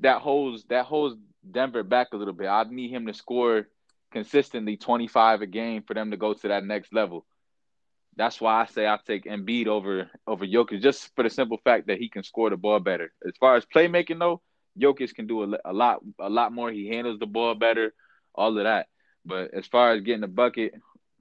that 0.00 0.20
holds 0.20 0.64
that 0.64 0.86
holds 0.86 1.16
Denver 1.50 1.82
back 1.82 2.08
a 2.12 2.16
little 2.16 2.34
bit. 2.34 2.48
I 2.48 2.64
need 2.64 2.90
him 2.90 3.06
to 3.06 3.14
score 3.14 3.68
consistently 4.16 4.78
25 4.78 5.42
a 5.42 5.46
game 5.46 5.82
for 5.82 5.92
them 5.92 6.10
to 6.10 6.16
go 6.16 6.32
to 6.32 6.48
that 6.48 6.64
next 6.64 6.94
level. 6.94 7.26
That's 8.16 8.40
why 8.40 8.62
I 8.62 8.64
say 8.64 8.86
I 8.86 8.98
take 9.06 9.26
Embiid 9.26 9.66
over 9.66 10.10
over 10.26 10.46
Jokic, 10.46 10.80
just 10.80 11.14
for 11.14 11.22
the 11.22 11.28
simple 11.28 11.58
fact 11.62 11.88
that 11.88 11.98
he 11.98 12.08
can 12.08 12.22
score 12.22 12.48
the 12.48 12.56
ball 12.56 12.80
better. 12.80 13.12
As 13.28 13.34
far 13.38 13.56
as 13.56 13.66
playmaking 13.66 14.18
though, 14.18 14.40
Jokic 14.80 15.14
can 15.14 15.26
do 15.26 15.42
a, 15.42 15.58
a 15.66 15.72
lot 15.74 16.00
a 16.18 16.30
lot 16.30 16.50
more. 16.50 16.72
He 16.72 16.88
handles 16.88 17.18
the 17.18 17.26
ball 17.26 17.54
better, 17.54 17.92
all 18.34 18.56
of 18.56 18.64
that. 18.64 18.86
But 19.26 19.52
as 19.52 19.66
far 19.66 19.92
as 19.92 20.00
getting 20.00 20.22
the 20.22 20.28
bucket 20.28 20.72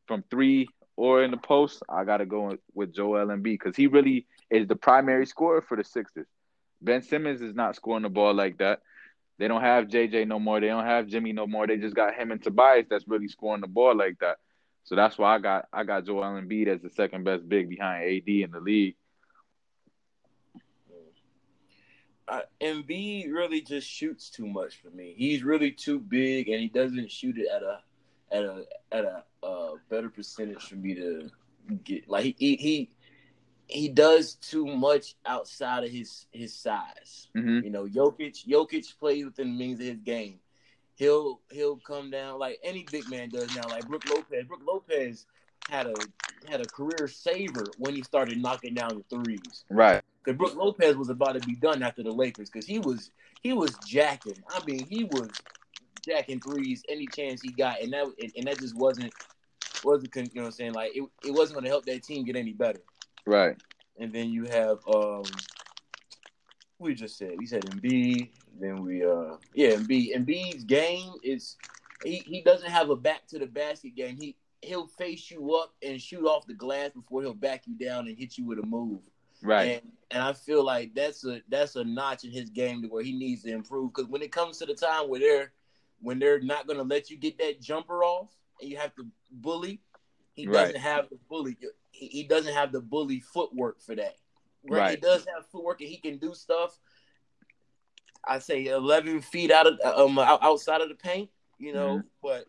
from 0.07 0.23
three 0.31 0.69
or 0.95 1.21
in 1.21 1.31
the 1.31 1.37
post, 1.37 1.83
I 1.89 2.05
gotta 2.05 2.25
go 2.25 2.55
with 2.73 2.95
Joel 2.95 3.27
Embiid 3.27 3.59
because 3.59 3.75
he 3.75 3.87
really 3.87 4.25
is 4.49 4.69
the 4.69 4.77
primary 4.77 5.25
scorer 5.25 5.61
for 5.61 5.75
the 5.75 5.83
Sixers. 5.83 6.27
Ben 6.81 7.01
Simmons 7.01 7.41
is 7.41 7.55
not 7.55 7.75
scoring 7.75 8.03
the 8.03 8.09
ball 8.09 8.33
like 8.33 8.59
that. 8.59 8.79
They 9.37 9.47
don't 9.47 9.61
have 9.61 9.87
JJ 9.87 10.27
no 10.27 10.39
more. 10.39 10.59
They 10.59 10.67
don't 10.67 10.85
have 10.85 11.07
Jimmy 11.07 11.33
no 11.33 11.45
more. 11.45 11.67
They 11.67 11.77
just 11.77 11.95
got 11.95 12.15
him 12.15 12.31
and 12.31 12.41
Tobias 12.41 12.85
that's 12.89 13.07
really 13.07 13.27
scoring 13.27 13.61
the 13.61 13.67
ball 13.67 13.95
like 13.95 14.17
that. 14.19 14.37
So 14.85 14.95
that's 14.95 15.17
why 15.17 15.35
I 15.35 15.39
got 15.39 15.67
I 15.73 15.83
got 15.83 16.05
Joel 16.05 16.23
Embiid 16.23 16.67
as 16.67 16.81
the 16.81 16.89
second 16.89 17.23
best 17.23 17.47
big 17.49 17.69
behind 17.69 18.03
AD 18.03 18.27
in 18.27 18.51
the 18.51 18.59
league. 18.59 18.95
Uh, 22.27 22.41
Embiid 22.61 23.31
really 23.31 23.61
just 23.61 23.87
shoots 23.87 24.29
too 24.29 24.47
much 24.47 24.77
for 24.81 24.89
me. 24.89 25.13
He's 25.15 25.43
really 25.43 25.71
too 25.71 25.99
big, 25.99 26.49
and 26.49 26.59
he 26.59 26.67
doesn't 26.67 27.11
shoot 27.11 27.37
it 27.37 27.47
at 27.53 27.61
a 27.61 27.79
at 28.31 28.43
a 28.43 28.65
at 28.91 29.05
a 29.05 29.23
uh, 29.45 29.71
better 29.89 30.09
percentage 30.09 30.63
for 30.67 30.75
me 30.75 30.95
to 30.95 31.29
get. 31.83 32.07
Like 32.07 32.35
he 32.37 32.55
he 32.55 32.89
he 33.67 33.89
does 33.89 34.35
too 34.35 34.65
much 34.65 35.15
outside 35.25 35.83
of 35.83 35.91
his 35.91 36.27
his 36.31 36.53
size. 36.53 37.27
Mm-hmm. 37.35 37.63
You 37.63 37.69
know, 37.69 37.85
Jokic 37.85 38.45
Jokic 38.47 38.97
plays 38.99 39.25
within 39.25 39.53
the 39.53 39.57
means 39.57 39.79
of 39.79 39.87
his 39.87 39.99
game. 39.99 40.39
He'll 40.95 41.41
he'll 41.51 41.77
come 41.77 42.11
down 42.11 42.39
like 42.39 42.59
any 42.63 42.85
big 42.91 43.09
man 43.09 43.29
does 43.29 43.53
now. 43.55 43.63
Like 43.69 43.87
Brook 43.87 44.07
Lopez. 44.09 44.45
Brook 44.47 44.61
Lopez 44.65 45.25
had 45.69 45.87
a 45.87 45.95
had 46.49 46.61
a 46.61 46.65
career 46.65 47.07
saver 47.07 47.65
when 47.77 47.95
he 47.95 48.03
started 48.03 48.41
knocking 48.41 48.75
down 48.75 49.03
the 49.09 49.23
threes. 49.23 49.65
Right. 49.69 50.01
Because 50.23 50.37
Brook 50.37 50.55
Lopez 50.55 50.95
was 50.95 51.09
about 51.09 51.39
to 51.39 51.47
be 51.47 51.55
done 51.55 51.83
after 51.83 52.03
the 52.03 52.11
Lakers 52.11 52.49
because 52.49 52.65
he 52.65 52.79
was 52.79 53.11
he 53.41 53.53
was 53.53 53.75
jacking. 53.85 54.41
I 54.49 54.63
mean, 54.65 54.85
he 54.87 55.05
was 55.05 55.29
jacking 56.05 56.39
threes 56.39 56.83
any 56.87 57.07
chance 57.07 57.41
he 57.41 57.51
got, 57.51 57.81
and 57.81 57.91
that 57.93 58.05
and, 58.21 58.31
and 58.37 58.47
that 58.47 58.59
just 58.59 58.75
wasn't 58.75 59.11
wasn't 59.83 60.15
you 60.15 60.23
know 60.35 60.41
what 60.41 60.45
I'm 60.45 60.51
saying 60.51 60.73
like 60.73 60.95
it, 60.95 61.03
it 61.23 61.31
wasn't 61.31 61.55
going 61.55 61.65
to 61.65 61.69
help 61.69 61.85
that 61.85 62.03
team 62.03 62.25
get 62.25 62.35
any 62.35 62.53
better. 62.53 62.79
Right. 63.25 63.57
And 63.99 64.13
then 64.13 64.29
you 64.29 64.45
have 64.45 64.79
um 64.87 65.23
we 66.79 66.93
just 66.93 67.17
said 67.17 67.35
we 67.37 67.45
said 67.45 67.65
Embiid. 67.65 68.29
Then 68.59 68.83
we 68.83 69.05
uh 69.05 69.37
yeah 69.53 69.71
Embiid. 69.71 70.15
Embiid's 70.15 70.63
game 70.63 71.13
is 71.23 71.55
he, 72.03 72.17
he 72.25 72.41
doesn't 72.41 72.69
have 72.69 72.89
a 72.89 72.95
back 72.95 73.25
to 73.27 73.39
the 73.39 73.45
basket 73.47 73.95
game. 73.95 74.17
He 74.19 74.35
he'll 74.61 74.87
face 74.87 75.29
you 75.31 75.55
up 75.55 75.73
and 75.83 76.01
shoot 76.01 76.25
off 76.25 76.45
the 76.47 76.53
glass 76.53 76.91
before 76.91 77.21
he'll 77.21 77.33
back 77.33 77.63
you 77.67 77.75
down 77.75 78.07
and 78.07 78.17
hit 78.17 78.37
you 78.37 78.45
with 78.45 78.59
a 78.59 78.65
move. 78.65 78.99
Right. 79.41 79.71
And 79.81 79.81
and 80.11 80.21
I 80.23 80.33
feel 80.33 80.63
like 80.63 80.93
that's 80.93 81.25
a 81.25 81.41
that's 81.49 81.75
a 81.75 81.83
notch 81.83 82.23
in 82.25 82.31
his 82.31 82.49
game 82.49 82.81
to 82.81 82.87
where 82.87 83.03
he 83.03 83.13
needs 83.13 83.43
to 83.43 83.51
improve. 83.51 83.93
Because 83.93 84.09
when 84.09 84.21
it 84.21 84.31
comes 84.31 84.57
to 84.59 84.65
the 84.65 84.73
time 84.75 85.09
where 85.09 85.19
they're 85.19 85.51
when 86.01 86.19
they're 86.19 86.41
not 86.41 86.67
going 86.67 86.77
to 86.77 86.83
let 86.83 87.09
you 87.09 87.17
get 87.17 87.37
that 87.39 87.61
jumper 87.61 88.03
off 88.03 88.29
and 88.61 88.69
you 88.69 88.77
have 88.77 88.93
to 88.95 89.05
bully, 89.31 89.79
he 90.33 90.45
Right. 90.45 90.65
doesn't 90.65 90.81
have 90.81 91.09
the 91.09 91.17
bully. 91.29 91.57
He, 91.95 92.07
he 92.07 92.23
doesn't 92.23 92.53
have 92.53 92.71
the 92.71 92.81
bully 92.81 93.19
footwork 93.21 93.81
for 93.81 93.95
that. 93.95 94.15
Right. 94.67 94.91
He 94.91 94.95
does 94.97 95.25
have 95.33 95.45
footwork 95.47 95.81
and 95.81 95.89
he 95.89 95.97
can 95.97 96.17
do 96.17 96.33
stuff. 96.33 96.77
I 98.27 98.39
say 98.39 98.65
eleven 98.67 99.21
feet 99.21 99.51
out 99.51 99.67
of 99.67 99.79
um 99.83 100.17
outside 100.19 100.81
of 100.81 100.89
the 100.89 100.95
paint, 100.95 101.29
you 101.59 101.73
know, 101.73 101.97
Mm-hmm. 101.97 102.07
but 102.21 102.45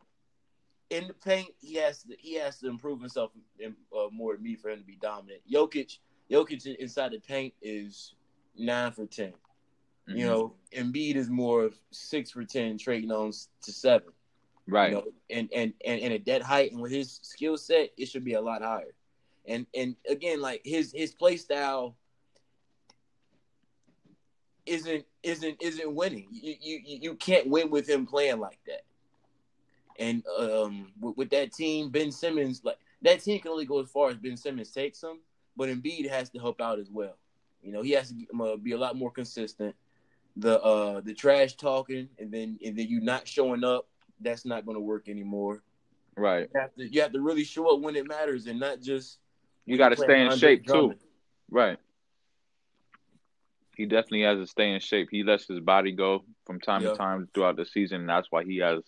in 0.88 1.08
the 1.08 1.14
paint 1.14 1.48
he 1.60 1.74
has 1.74 2.02
to 2.04 2.16
he 2.18 2.34
has 2.34 2.58
to 2.60 2.68
improve 2.68 3.00
himself 3.00 3.32
in, 3.58 3.74
uh, 3.96 4.06
more 4.10 4.34
than 4.34 4.42
me 4.42 4.56
for 4.56 4.70
him 4.70 4.78
to 4.78 4.84
be 4.86 4.96
dominant. 4.96 5.40
Jokic, 5.52 5.98
Jokic 6.30 6.64
inside 6.76 7.12
the 7.12 7.18
paint 7.20 7.52
is 7.60 8.14
nine 8.56 8.92
for 8.92 9.06
10 9.06 9.32
Mhm. 10.08 10.18
You 10.18 10.26
know, 10.26 10.54
Embiid 10.72 11.16
is 11.16 11.28
more 11.28 11.64
of 11.64 11.74
six 11.90 12.30
for 12.30 12.44
ten, 12.44 12.78
trading 12.78 13.10
on 13.10 13.32
to 13.62 13.72
seven. 13.72 14.12
Right. 14.68 14.90
You 14.90 14.94
know, 14.96 15.04
and, 15.30 15.48
and 15.52 15.72
and 15.84 16.00
and 16.00 16.14
at 16.14 16.24
that 16.26 16.42
height 16.42 16.70
and 16.72 16.80
with 16.80 16.92
his 16.92 17.18
skill 17.22 17.56
set, 17.58 17.90
it 17.98 18.06
should 18.06 18.24
be 18.24 18.34
a 18.34 18.40
lot 18.40 18.62
higher. 18.62 18.94
And 19.46 19.66
and 19.74 19.96
again, 20.08 20.40
like 20.40 20.62
his 20.64 20.92
his 20.92 21.12
play 21.12 21.36
style 21.36 21.96
isn't 24.66 25.04
isn't 25.22 25.56
isn't 25.60 25.94
winning. 25.94 26.26
You 26.30 26.56
you 26.60 26.80
you 26.84 27.14
can't 27.14 27.48
win 27.48 27.70
with 27.70 27.88
him 27.88 28.06
playing 28.06 28.40
like 28.40 28.58
that. 28.66 28.82
And 29.98 30.24
um 30.38 30.92
with, 31.00 31.16
with 31.16 31.30
that 31.30 31.52
team, 31.52 31.90
Ben 31.90 32.10
Simmons 32.10 32.62
like 32.64 32.78
that 33.02 33.22
team 33.22 33.40
can 33.40 33.52
only 33.52 33.66
go 33.66 33.80
as 33.80 33.88
far 33.88 34.10
as 34.10 34.16
Ben 34.16 34.36
Simmons 34.36 34.70
takes 34.70 35.00
them, 35.00 35.20
but 35.56 35.68
Embiid 35.68 36.08
has 36.08 36.28
to 36.30 36.38
help 36.38 36.60
out 36.60 36.78
as 36.78 36.90
well. 36.90 37.16
You 37.62 37.72
know, 37.72 37.82
he 37.82 37.92
has 37.92 38.10
to 38.12 38.42
uh, 38.44 38.56
be 38.56 38.72
a 38.72 38.78
lot 38.78 38.96
more 38.96 39.10
consistent. 39.10 39.74
The 40.36 40.60
uh 40.60 41.00
the 41.00 41.14
trash 41.14 41.54
talking 41.54 42.08
and 42.18 42.32
then 42.32 42.58
and 42.64 42.76
then 42.76 42.88
you 42.88 43.00
not 43.00 43.28
showing 43.28 43.64
up, 43.64 43.86
that's 44.20 44.44
not 44.44 44.66
going 44.66 44.76
to 44.76 44.82
work 44.82 45.08
anymore. 45.08 45.62
Right. 46.16 46.48
You 46.52 46.60
have 46.60 46.74
to 46.74 46.92
you 46.92 47.00
have 47.02 47.12
to 47.12 47.20
really 47.20 47.44
show 47.44 47.72
up 47.72 47.80
when 47.80 47.94
it 47.94 48.08
matters 48.08 48.46
and 48.46 48.58
not 48.58 48.80
just 48.80 49.18
You 49.66 49.76
got 49.76 49.90
to 49.90 49.96
stay 49.96 50.24
in 50.24 50.30
shape 50.38 50.66
too. 50.66 50.94
Right. 51.50 51.78
He 53.76 53.84
definitely 53.84 54.22
has 54.22 54.38
to 54.38 54.46
stay 54.46 54.72
in 54.72 54.80
shape. 54.80 55.08
He 55.10 55.22
lets 55.22 55.46
his 55.46 55.60
body 55.60 55.92
go 55.92 56.24
from 56.46 56.60
time 56.60 56.82
Yeah. 56.82 56.92
to 56.92 56.96
time 56.96 57.28
throughout 57.34 57.56
the 57.56 57.66
season, 57.66 58.00
and 58.00 58.08
that's 58.08 58.28
why 58.30 58.44
he 58.44 58.58
has 58.58 58.82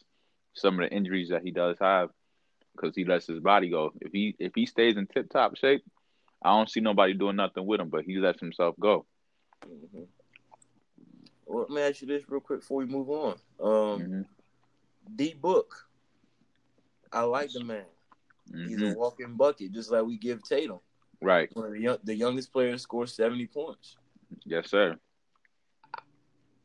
some 0.54 0.80
of 0.80 0.88
the 0.88 0.94
injuries 0.96 1.28
that 1.28 1.42
he 1.42 1.50
does 1.50 1.76
have 1.78 2.10
because 2.74 2.94
he 2.94 3.04
lets 3.04 3.26
his 3.26 3.40
body 3.40 3.68
go. 3.68 3.92
If 4.00 4.12
he 4.12 4.34
if 4.38 4.52
he 4.54 4.64
stays 4.66 4.96
in 4.96 5.06
tip 5.06 5.30
top 5.30 5.56
shape, 5.56 5.84
I 6.42 6.50
don't 6.56 6.70
see 6.70 6.80
nobody 6.80 7.12
doing 7.12 7.36
nothing 7.36 7.66
with 7.66 7.80
him, 7.80 7.90
but 7.90 8.04
he 8.04 8.16
lets 8.16 8.40
himself 8.40 8.76
go. 8.80 9.04
Mhm. 9.66 10.06
Well, 11.46 11.60
let 11.60 11.70
me 11.70 11.82
ask 11.82 12.00
you 12.00 12.06
this 12.08 12.28
real 12.28 12.40
quick 12.40 12.60
before 12.60 12.78
we 12.78 12.86
move 12.86 13.10
on. 13.10 13.32
Um, 13.60 14.00
Mhm. 14.00 14.26
D 15.16 15.34
Book, 15.34 15.88
I 17.12 17.22
like 17.22 17.52
the 17.52 17.64
man. 17.64 17.86
He's 18.52 18.78
Mhm. 18.78 18.94
a 18.94 18.98
walking 18.98 19.34
bucket, 19.34 19.72
just 19.72 19.90
like 19.90 20.04
we 20.04 20.16
give 20.16 20.42
Tatum. 20.42 20.80
Right. 21.20 21.54
One 21.54 21.66
of 21.66 21.72
the, 21.72 21.80
young, 21.80 21.98
the 22.04 22.14
youngest 22.14 22.52
players 22.52 22.82
scored 22.82 23.08
seventy 23.08 23.46
points. 23.46 23.96
Yes, 24.44 24.70
sir. 24.70 24.98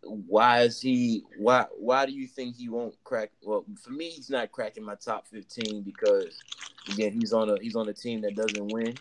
Why 0.01 0.61
is 0.61 0.81
he? 0.81 1.23
Why? 1.38 1.65
Why 1.77 2.05
do 2.05 2.11
you 2.11 2.27
think 2.27 2.55
he 2.55 2.69
won't 2.69 2.95
crack? 3.03 3.31
Well, 3.41 3.65
for 3.81 3.91
me, 3.91 4.09
he's 4.09 4.29
not 4.29 4.51
cracking 4.51 4.84
my 4.84 4.95
top 4.95 5.27
fifteen 5.27 5.81
because 5.81 6.39
again, 6.89 7.13
he's 7.13 7.34
on 7.34 7.49
a 7.49 7.57
he's 7.61 7.75
on 7.75 7.88
a 7.88 7.93
team 7.93 8.21
that 8.21 8.36
doesn't 8.36 8.67
win. 8.67 8.93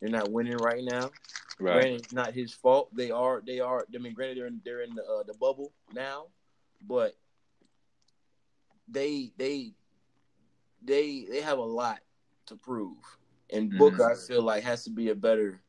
They're 0.00 0.08
not 0.10 0.30
winning 0.30 0.56
right 0.56 0.84
now. 0.84 1.10
Right. 1.58 1.74
Granted, 1.74 2.00
it's 2.00 2.12
not 2.12 2.32
his 2.32 2.52
fault. 2.52 2.94
They 2.94 3.10
are. 3.10 3.42
They 3.44 3.60
are. 3.60 3.86
I 3.92 3.98
mean, 3.98 4.14
granted, 4.14 4.38
they're 4.38 4.46
in, 4.46 4.60
they're 4.64 4.82
in 4.82 4.94
the, 4.94 5.02
uh, 5.02 5.22
the 5.24 5.34
bubble 5.34 5.72
now, 5.92 6.26
but 6.86 7.16
they 8.88 9.32
they 9.36 9.72
they 10.82 11.26
they 11.28 11.40
have 11.40 11.58
a 11.58 11.64
lot 11.64 11.98
to 12.46 12.56
prove. 12.56 13.18
And 13.50 13.72
Mhm. 13.72 13.78
Booker, 13.78 14.10
I 14.10 14.16
feel 14.16 14.42
like, 14.42 14.64
has 14.64 14.84
to 14.84 14.90
be 14.90 15.10
a 15.10 15.14
better 15.14 15.62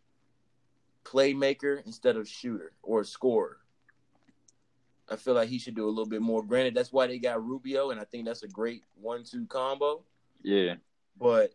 playmaker 1.04 1.86
instead 1.86 2.18
of 2.18 2.28
shooter 2.28 2.74
or 2.82 3.04
scorer. 3.04 3.62
I 5.10 5.16
feel 5.16 5.36
like 5.36 5.48
he 5.48 5.58
should 5.58 5.76
do 5.76 5.86
a 5.86 5.90
little 5.90 6.06
bit 6.06 6.22
more. 6.22 6.44
Granted, 6.44 6.76
that's 6.76 6.92
why 6.92 7.08
they 7.08 7.18
got 7.18 7.46
Rubio, 7.46 7.92
and 7.92 8.00
I 8.00 8.04
think 8.04 8.26
that's 8.26 8.44
a 8.44 8.48
great 8.48 8.84
one-two 8.96 9.46
combo. 9.46 10.04
Yeah. 10.42 10.76
But 11.18 11.54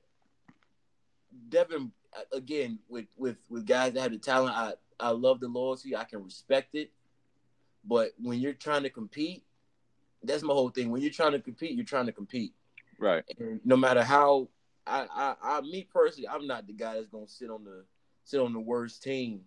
Devin, 1.49 1.93
again, 2.33 2.79
with 2.89 3.07
with 3.17 3.39
with 3.49 3.67
guys 3.67 3.93
that 3.93 4.01
have 4.01 4.13
the 4.13 4.19
talent, 4.19 4.57
I 4.57 4.75
I 4.99 5.11
love 5.11 5.41
the 5.41 5.49
loyalty. 5.49 5.95
I 5.97 6.05
can 6.05 6.23
respect 6.23 6.75
it. 6.75 6.93
But 7.85 8.13
when 8.19 8.41
you're 8.41 8.55
trying 8.55 8.85
to 8.85 8.91
compete, 8.91 9.45
that's 10.23 10.43
my 10.43 10.55
whole 10.55 10.71
thing. 10.71 10.91
When 10.91 11.03
you're 11.03 11.11
trying 11.11 11.33
to 11.33 11.41
compete, 11.41 11.73
you're 11.73 11.85
trying 11.85 12.07
to 12.07 12.13
compete. 12.13 12.55
Right. 12.99 13.25
And 13.39 13.61
no 13.65 13.77
matter 13.77 14.03
how, 14.03 14.49
I 14.87 15.07
I, 15.15 15.35
I 15.43 15.61
me 15.63 15.87
personally, 15.93 16.29
I'm 16.29 16.47
not 16.47 16.67
the 16.67 16.73
guy 16.73 16.95
that's 16.95 17.09
gonna 17.09 17.29
sit 17.29 17.51
on 17.51 17.65
the 17.65 17.85
sit 18.25 18.41
on 18.41 18.53
the 18.53 18.61
worst 18.61 19.03
team 19.03 19.41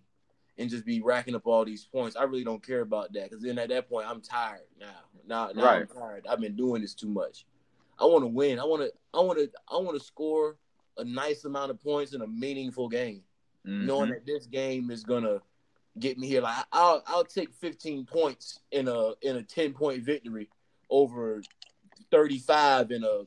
and 0.58 0.70
just 0.70 0.86
be 0.86 1.02
racking 1.02 1.36
up 1.36 1.46
all 1.46 1.66
these 1.66 1.86
points. 1.86 2.16
I 2.16 2.24
really 2.24 2.44
don't 2.44 2.66
care 2.66 2.82
about 2.82 3.12
that 3.14 3.30
because 3.30 3.44
then 3.44 3.60
at 3.60 3.70
that 3.70 3.90
point, 3.90 4.08
I'm 4.10 4.22
tired 4.22 4.62
now. 4.80 4.88
Now, 5.28 5.52
now 5.54 5.66
I'm 5.68 5.88
tired. 5.88 6.26
I've 6.30 6.40
been 6.40 6.56
doing 6.56 6.82
this 6.82 6.94
too 6.94 7.10
much. 7.10 7.46
I 8.00 8.06
want 8.06 8.24
to 8.24 8.28
win. 8.28 8.60
I 8.60 8.64
want 8.66 8.84
to. 8.84 8.92
I 9.14 9.22
want 9.22 9.40
to. 9.40 9.50
I 9.70 9.78
want 9.78 9.98
to 9.98 10.04
score 10.06 10.58
a 10.98 11.04
nice 11.04 11.44
amount 11.46 11.72
of 11.72 11.82
points 11.82 12.14
in 12.14 12.22
a 12.22 12.28
meaningful 12.28 12.88
game, 12.88 13.24
Mhm. 13.66 13.86
knowing 13.86 14.10
that 14.12 14.26
this 14.26 14.46
game 14.46 14.92
is 14.92 15.04
gonna 15.04 15.42
get 16.00 16.18
me 16.18 16.28
here. 16.28 16.42
Like 16.42 16.66
I'll 16.72 17.04
I'll 17.08 17.26
take 17.26 17.54
15 17.54 18.06
points 18.06 18.60
in 18.72 18.88
a 18.88 19.14
in 19.22 19.38
a 19.38 19.44
10 19.44 19.74
point 19.74 20.04
victory 20.04 20.50
over 20.90 21.42
35 22.12 22.92
in 22.92 23.04
a 23.04 23.26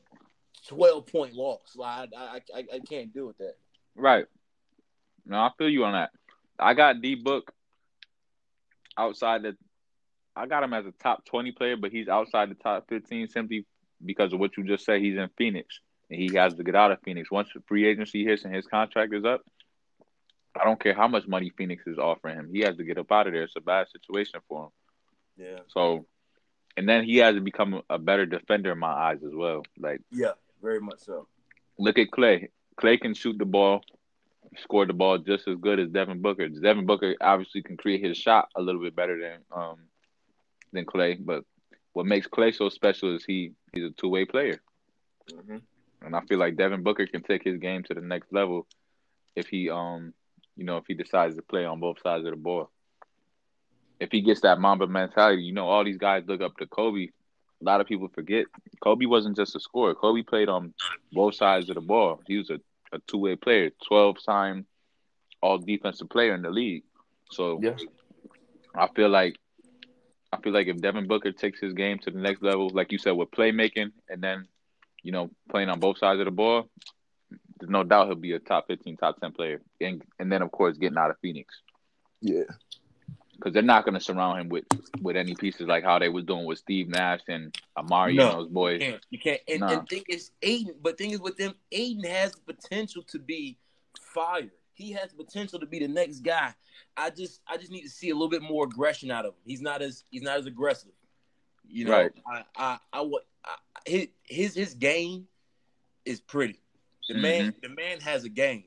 12 0.69 1.07
point 1.07 1.33
loss. 1.33 1.75
Like 1.75 2.09
I 2.17 2.41
I, 2.55 2.63
I, 2.75 2.79
can't 2.79 3.13
do 3.13 3.27
with 3.27 3.37
that. 3.39 3.55
Right. 3.95 4.25
No, 5.25 5.37
I 5.37 5.49
feel 5.57 5.69
you 5.69 5.83
on 5.83 5.93
that. 5.93 6.11
I 6.57 6.73
got 6.73 7.01
D 7.01 7.15
Book 7.15 7.51
outside 8.97 9.43
the. 9.43 9.57
I 10.35 10.45
got 10.45 10.63
him 10.63 10.73
as 10.73 10.85
a 10.85 10.93
top 11.03 11.25
twenty 11.25 11.51
player, 11.51 11.75
but 11.75 11.91
he's 11.91 12.07
outside 12.07 12.49
the 12.49 12.55
top 12.55 12.87
fifteen 12.87 13.27
simply 13.27 13.65
because 14.05 14.31
of 14.31 14.39
what 14.39 14.55
you 14.57 14.63
just 14.63 14.85
said. 14.85 15.01
He's 15.01 15.17
in 15.17 15.29
Phoenix, 15.37 15.79
and 16.09 16.19
he 16.19 16.33
has 16.35 16.53
to 16.53 16.63
get 16.63 16.75
out 16.75 16.91
of 16.91 16.99
Phoenix 17.03 17.29
once 17.29 17.49
the 17.53 17.61
free 17.67 17.87
agency 17.87 18.23
hits 18.23 18.45
and 18.45 18.55
his 18.55 18.65
contract 18.65 19.13
is 19.13 19.25
up. 19.25 19.41
I 20.59 20.65
don't 20.65 20.81
care 20.81 20.93
how 20.93 21.07
much 21.07 21.27
money 21.27 21.51
Phoenix 21.57 21.83
is 21.85 21.97
offering 21.97 22.37
him. 22.37 22.49
He 22.51 22.61
has 22.61 22.75
to 22.77 22.83
get 22.83 22.97
up 22.97 23.11
out 23.11 23.27
of 23.27 23.33
there. 23.33 23.43
It's 23.43 23.55
a 23.55 23.61
bad 23.61 23.87
situation 23.89 24.39
for 24.47 24.65
him. 24.65 24.69
Yeah. 25.37 25.59
So, 25.67 26.05
and 26.75 26.89
then 26.89 27.03
he 27.03 27.17
has 27.17 27.35
to 27.35 27.41
become 27.41 27.81
a 27.89 27.99
better 27.99 28.25
defender 28.25 28.71
in 28.71 28.79
my 28.79 28.91
eyes 28.91 29.19
as 29.25 29.33
well. 29.33 29.63
Like, 29.77 30.01
Yeah, 30.11 30.33
very 30.61 30.79
much 30.79 30.99
so. 30.99 31.27
look 31.77 31.97
at 31.97 32.11
Clay. 32.11 32.49
Clay 32.77 32.97
can 32.97 33.13
shoot 33.13 33.37
the 33.37 33.45
ball, 33.45 33.81
score 34.57 34.85
the 34.85 34.93
ball 34.93 35.17
just 35.17 35.47
as 35.47 35.57
good 35.57 35.79
as 35.79 35.89
Devin 35.89 36.21
Booker. 36.21 36.47
Devin 36.49 36.85
Booker 36.85 37.15
obviously 37.21 37.61
can 37.61 37.77
create 37.77 38.03
his 38.03 38.17
shot 38.17 38.49
a 38.55 38.61
little 38.61 38.81
bit 38.81 38.95
better 38.95 39.19
than 39.19 39.39
um 39.51 39.77
than 40.71 40.85
Clay, 40.85 41.15
but 41.15 41.43
what 41.93 42.05
makes 42.05 42.27
Clay 42.27 42.51
so 42.51 42.69
special 42.69 43.15
is 43.15 43.25
he 43.25 43.51
he's 43.73 43.83
a 43.85 43.91
two 43.91 44.09
way 44.09 44.25
player, 44.25 44.61
hmm 45.31 45.57
and 46.01 46.15
I 46.15 46.21
feel 46.21 46.39
like 46.39 46.57
Devin 46.57 46.83
Booker 46.83 47.05
can 47.07 47.21
take 47.23 47.43
his 47.43 47.57
game 47.59 47.83
to 47.83 47.93
the 47.93 48.01
next 48.01 48.31
level 48.33 48.67
if 49.35 49.47
he 49.47 49.69
um 49.69 50.13
you 50.55 50.65
know 50.65 50.77
if 50.77 50.85
he 50.87 50.93
decides 50.93 51.35
to 51.35 51.41
play 51.41 51.65
on 51.65 51.79
both 51.79 52.01
sides 52.01 52.25
of 52.25 52.31
the 52.31 52.37
ball. 52.37 52.69
If 53.99 54.11
he 54.11 54.21
gets 54.21 54.41
that 54.41 54.59
Mamba 54.59 54.87
mentality, 54.87 55.43
you 55.43 55.53
know 55.53 55.67
all 55.67 55.83
these 55.83 55.97
guys 55.97 56.23
look 56.27 56.41
up 56.41 56.57
to 56.57 56.65
Kobe. 56.67 57.09
A 57.61 57.65
lot 57.65 57.81
of 57.81 57.87
people 57.87 58.07
forget 58.07 58.45
Kobe 58.81 59.05
wasn't 59.05 59.35
just 59.35 59.55
a 59.55 59.59
scorer. 59.59 59.95
Kobe 59.95 60.21
played 60.21 60.49
on 60.49 60.73
both 61.11 61.35
sides 61.35 61.69
of 61.69 61.75
the 61.75 61.81
ball. 61.81 62.21
He 62.25 62.37
was 62.37 62.49
a, 62.49 62.59
a 62.93 62.99
two 63.07 63.17
way 63.17 63.35
player, 63.35 63.71
twelve 63.85 64.17
time 64.23 64.65
all 65.41 65.57
defensive 65.57 66.09
player 66.09 66.33
in 66.33 66.41
the 66.41 66.49
league. 66.49 66.83
So 67.31 67.59
Yeah. 67.61 67.75
I 68.75 68.87
feel 68.95 69.09
like 69.09 69.37
I 70.31 70.37
feel 70.41 70.53
like 70.53 70.67
if 70.67 70.77
Devin 70.77 71.07
Booker 71.07 71.31
takes 71.31 71.59
his 71.59 71.73
game 71.73 71.97
to 71.99 72.11
the 72.11 72.19
next 72.19 72.43
level, 72.43 72.69
like 72.69 72.91
you 72.91 72.99
said, 72.99 73.11
with 73.11 73.31
playmaking 73.31 73.91
and 74.09 74.21
then, 74.21 74.47
you 75.01 75.11
know, 75.11 75.31
playing 75.49 75.69
on 75.69 75.79
both 75.79 75.97
sides 75.97 76.19
of 76.19 76.25
the 76.25 76.31
ball, 76.31 76.69
there's 77.59 77.69
no 77.69 77.83
doubt 77.83 78.07
he'll 78.07 78.15
be 78.15 78.33
a 78.33 78.39
top 78.39 78.67
fifteen, 78.67 78.95
top 78.95 79.19
ten 79.19 79.31
player. 79.31 79.61
And 79.81 80.03
and 80.19 80.31
then 80.31 80.41
of 80.41 80.51
course 80.51 80.77
getting 80.77 80.97
out 80.97 81.09
of 81.09 81.17
Phoenix. 81.21 81.61
Yeah. 82.21 82.43
Because 83.39 83.53
they're 83.53 83.63
not 83.63 83.85
gonna 83.85 84.01
surround 84.01 84.41
him 84.41 84.49
with 84.49 84.65
with 85.01 85.15
any 85.15 85.33
pieces 85.33 85.67
like 85.67 85.83
how 85.83 85.97
they 85.97 86.09
was 86.09 86.25
doing 86.25 86.45
with 86.45 86.59
Steve 86.59 86.89
Nash 86.89 87.21
and 87.29 87.55
Amar'e 87.77 88.13
No, 88.15 88.29
and 88.31 88.39
those 88.39 88.47
boys. 88.49 88.81
You 88.81 88.87
can't. 88.91 89.05
You 89.11 89.19
can't. 89.19 89.41
And, 89.47 89.59
Nah. 89.61 89.67
and 89.79 89.87
thing 89.89 90.03
is, 90.09 90.31
Ayton. 90.41 90.75
But 90.81 90.97
thing 90.97 91.11
is 91.11 91.21
with 91.21 91.37
them, 91.37 91.53
Ayton 91.71 92.03
has 92.03 92.33
the 92.33 92.53
potential 92.53 93.01
to 93.03 93.19
be 93.19 93.57
fire. 93.99 94.49
He 94.73 94.91
has 94.93 95.11
the 95.11 95.23
potential 95.23 95.59
to 95.59 95.65
be 95.65 95.79
the 95.79 95.87
next 95.87 96.19
guy. 96.19 96.53
I 96.95 97.09
just, 97.09 97.41
I 97.47 97.57
just 97.57 97.71
need 97.71 97.81
to 97.83 97.89
see 97.89 98.09
a 98.09 98.13
little 98.13 98.29
bit 98.29 98.41
more 98.41 98.63
aggression 98.65 99.11
out 99.11 99.25
of 99.25 99.31
him. 99.33 99.39
He's 99.45 99.61
not 99.61 99.81
as, 99.81 100.03
he's 100.09 100.21
not 100.21 100.37
as 100.37 100.45
aggressive. 100.45 100.91
You 101.67 101.85
know, 101.85 101.91
Right. 101.91 102.11
I, 102.25 102.43
I, 102.57 102.77
I, 102.93 103.01
I, 103.45 103.55
his, 103.85 104.07
his, 104.23 104.55
his 104.55 104.73
game 104.73 105.27
is 106.05 106.19
pretty. 106.21 106.59
The 107.09 107.15
man, 107.15 107.51
Mm-hmm. 107.51 107.59
the 107.61 107.69
man 107.81 107.99
has 108.01 108.23
a 108.23 108.29
game. 108.29 108.63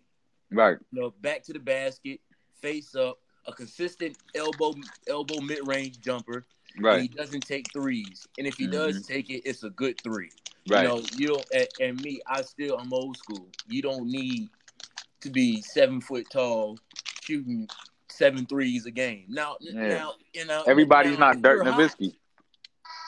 Right. 0.51 0.77
You 0.93 1.01
know, 1.01 1.15
back 1.21 1.43
to 1.45 1.53
the 1.55 1.59
basket, 1.59 2.21
face 2.61 2.95
up, 2.95 3.19
a 3.47 3.53
consistent 3.53 4.17
elbow, 4.35 4.75
elbow 5.09 5.41
mid 5.41 5.67
range 5.67 6.01
jumper. 6.01 6.47
Right. 6.79 7.03
He 7.03 7.09
doesn't 7.09 7.47
take 7.47 7.71
threes, 7.73 8.27
and 8.39 8.47
if 8.47 8.55
he 8.57 8.65
mm-hmm. 8.65 8.73
does 8.73 9.07
take 9.07 9.29
it, 9.29 9.43
it's 9.45 9.63
a 9.63 9.71
good 9.71 10.01
three. 10.01 10.31
Right. 10.69 10.83
You 10.83 10.89
know, 10.89 11.03
you 11.17 11.27
don't. 11.29 11.47
And, 11.53 11.69
and 11.81 12.01
me, 12.03 12.21
I 12.27 12.43
still 12.43 12.79
I'm 12.79 12.93
old 12.93 13.17
school. 13.17 13.47
You 13.69 13.83
don't 13.83 14.07
need 14.07 14.49
to 15.21 15.31
be 15.31 15.61
seven 15.61 16.01
foot 16.01 16.27
tall, 16.31 16.79
shooting 17.23 17.69
seven 18.09 18.47
threes 18.47 18.87
a 18.87 18.91
game. 18.91 19.25
Now, 19.29 19.57
Yeah. 19.61 19.89
now, 19.89 20.15
you 20.33 20.45
know, 20.45 20.63
Everybody's 20.67 21.19
now, 21.19 21.33
not 21.33 21.43
Dirk 21.43 21.65
Nowitzki. 21.65 22.15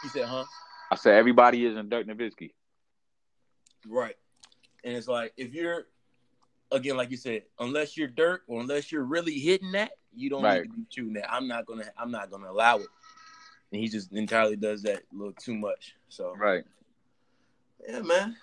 You 0.03 0.11
said, 0.11 0.25
huh? 0.25 0.45
I 0.91 0.97
said 0.97 1.15
everybody 1.15 1.65
isn't 1.67 1.89
Dirk 1.89 2.07
Nowitzki. 2.07 2.53
Right. 3.87 4.17
And 4.83 4.95
it's 4.97 5.09
like 5.09 5.33
if 5.37 5.55
you're 5.55 5.87
again, 6.71 6.97
like 6.97 7.11
you 7.11 7.17
said, 7.17 7.43
unless 7.59 7.97
you're 7.97 8.09
Dirk 8.09 8.43
or 8.47 8.61
unless 8.61 8.91
you're 8.91 9.05
really 9.05 9.39
hitting 9.39 9.73
that, 9.73 9.93
you 10.17 10.31
don't 10.31 10.43
Right. 10.43 10.63
need 10.63 10.69
to 10.71 10.77
be 10.77 10.87
shooting 10.91 11.13
that. 11.15 11.33
I'm 11.33 11.47
not 11.49 11.67
gonna. 11.67 11.85
I'm 11.97 12.11
not 12.11 12.31
gonna 12.31 12.51
allow 12.51 12.79
it. 12.79 12.89
And 13.73 13.81
he 13.81 13.89
just 13.89 14.13
entirely 14.13 14.57
does 14.57 14.83
that 14.83 14.99
a 15.13 15.17
little 15.17 15.33
too 15.33 15.55
much. 15.57 15.95
So 16.09 16.35
Right. 16.37 16.65
Yeah, 17.89 18.01
man. 18.03 18.37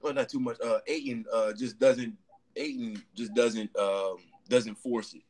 Well, 0.00 0.14
not 0.14 0.28
too 0.28 0.40
much. 0.40 0.60
Uh, 0.60 0.78
Ayton 0.86 1.24
uh 1.32 1.52
just 1.52 1.78
doesn't. 1.78 2.16
Ayton 2.56 3.02
just 3.14 3.34
doesn't 3.34 3.74
um 3.78 4.16
doesn't 4.48 4.76
force 4.76 5.14
it 5.14 5.22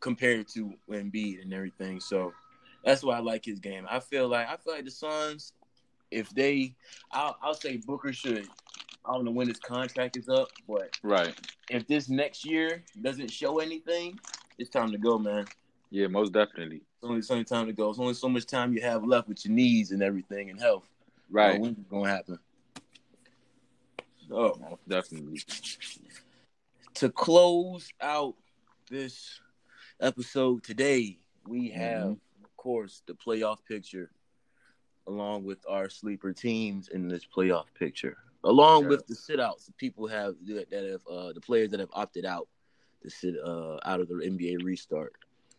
compared 0.00 0.48
to 0.48 0.72
Embiid 0.90 1.42
and 1.42 1.52
everything. 1.52 2.00
So 2.00 2.32
that's 2.84 3.02
why 3.02 3.16
I 3.16 3.20
like 3.20 3.44
his 3.44 3.58
game. 3.58 3.86
I 3.90 4.00
feel 4.00 4.28
like 4.28 4.48
I 4.48 4.56
feel 4.56 4.74
like 4.74 4.84
the 4.84 4.90
Suns, 4.90 5.52
if 6.10 6.30
they, 6.30 6.74
I'll, 7.12 7.36
I'll 7.42 7.54
say 7.54 7.78
Booker 7.78 8.12
should. 8.12 8.46
I 9.04 9.12
don't 9.12 9.24
know 9.24 9.30
when 9.30 9.46
his 9.48 9.60
contract 9.60 10.16
is 10.16 10.28
up, 10.28 10.48
but 10.68 10.96
Right. 11.02 11.32
if 11.70 11.86
this 11.86 12.08
next 12.08 12.44
year 12.44 12.82
doesn't 13.02 13.30
show 13.30 13.60
anything, 13.60 14.18
it's 14.58 14.70
time 14.70 14.90
to 14.92 14.98
go, 14.98 15.18
man. 15.18 15.46
Yeah, 15.90 16.08
most 16.08 16.32
definitely. 16.32 16.76
It's 16.76 17.04
only 17.04 17.22
so 17.22 17.36
much 17.36 17.46
time 17.48 17.66
to 17.66 17.72
go. 17.72 17.90
It's 17.90 17.98
only 17.98 18.14
so 18.14 18.28
much 18.28 18.46
time 18.46 18.72
you 18.72 18.80
have 18.82 19.04
left 19.04 19.28
with 19.28 19.44
your 19.44 19.54
knees 19.54 19.92
and 19.92 20.02
everything 20.02 20.50
and 20.50 20.60
health. 20.60 20.88
Right. 21.30 21.60
When's 21.60 21.78
it 21.78 21.88
gonna 21.88 22.08
happen? 22.08 22.38
So 24.28 24.58
Most 24.60 24.88
definitely. 24.88 25.40
to 26.94 27.10
close 27.10 27.88
out 28.00 28.34
this 28.90 29.40
episode 30.00 30.64
today, 30.64 31.18
we 31.46 31.68
have, 31.70 32.10
of 32.42 32.56
course, 32.56 33.02
the 33.06 33.14
playoff 33.14 33.58
picture, 33.68 34.10
along 35.06 35.44
with 35.44 35.58
our 35.68 35.88
sleeper 35.88 36.32
teams 36.32 36.88
in 36.88 37.06
this 37.06 37.24
playoff 37.24 37.66
picture, 37.78 38.16
along 38.42 38.82
Yeah. 38.84 38.88
with 38.88 39.06
the 39.06 39.14
sit 39.14 39.38
outs. 39.38 39.70
People 39.76 40.08
have 40.08 40.34
that 40.46 40.72
have 40.72 41.06
uh, 41.06 41.32
the 41.32 41.40
players 41.40 41.70
that 41.70 41.80
have 41.80 41.90
opted 41.92 42.24
out 42.24 42.48
to 43.02 43.10
sit 43.10 43.34
uh, 43.44 43.78
out 43.84 44.00
of 44.00 44.08
the 44.08 44.14
NBA 44.14 44.62
restart. 44.64 45.12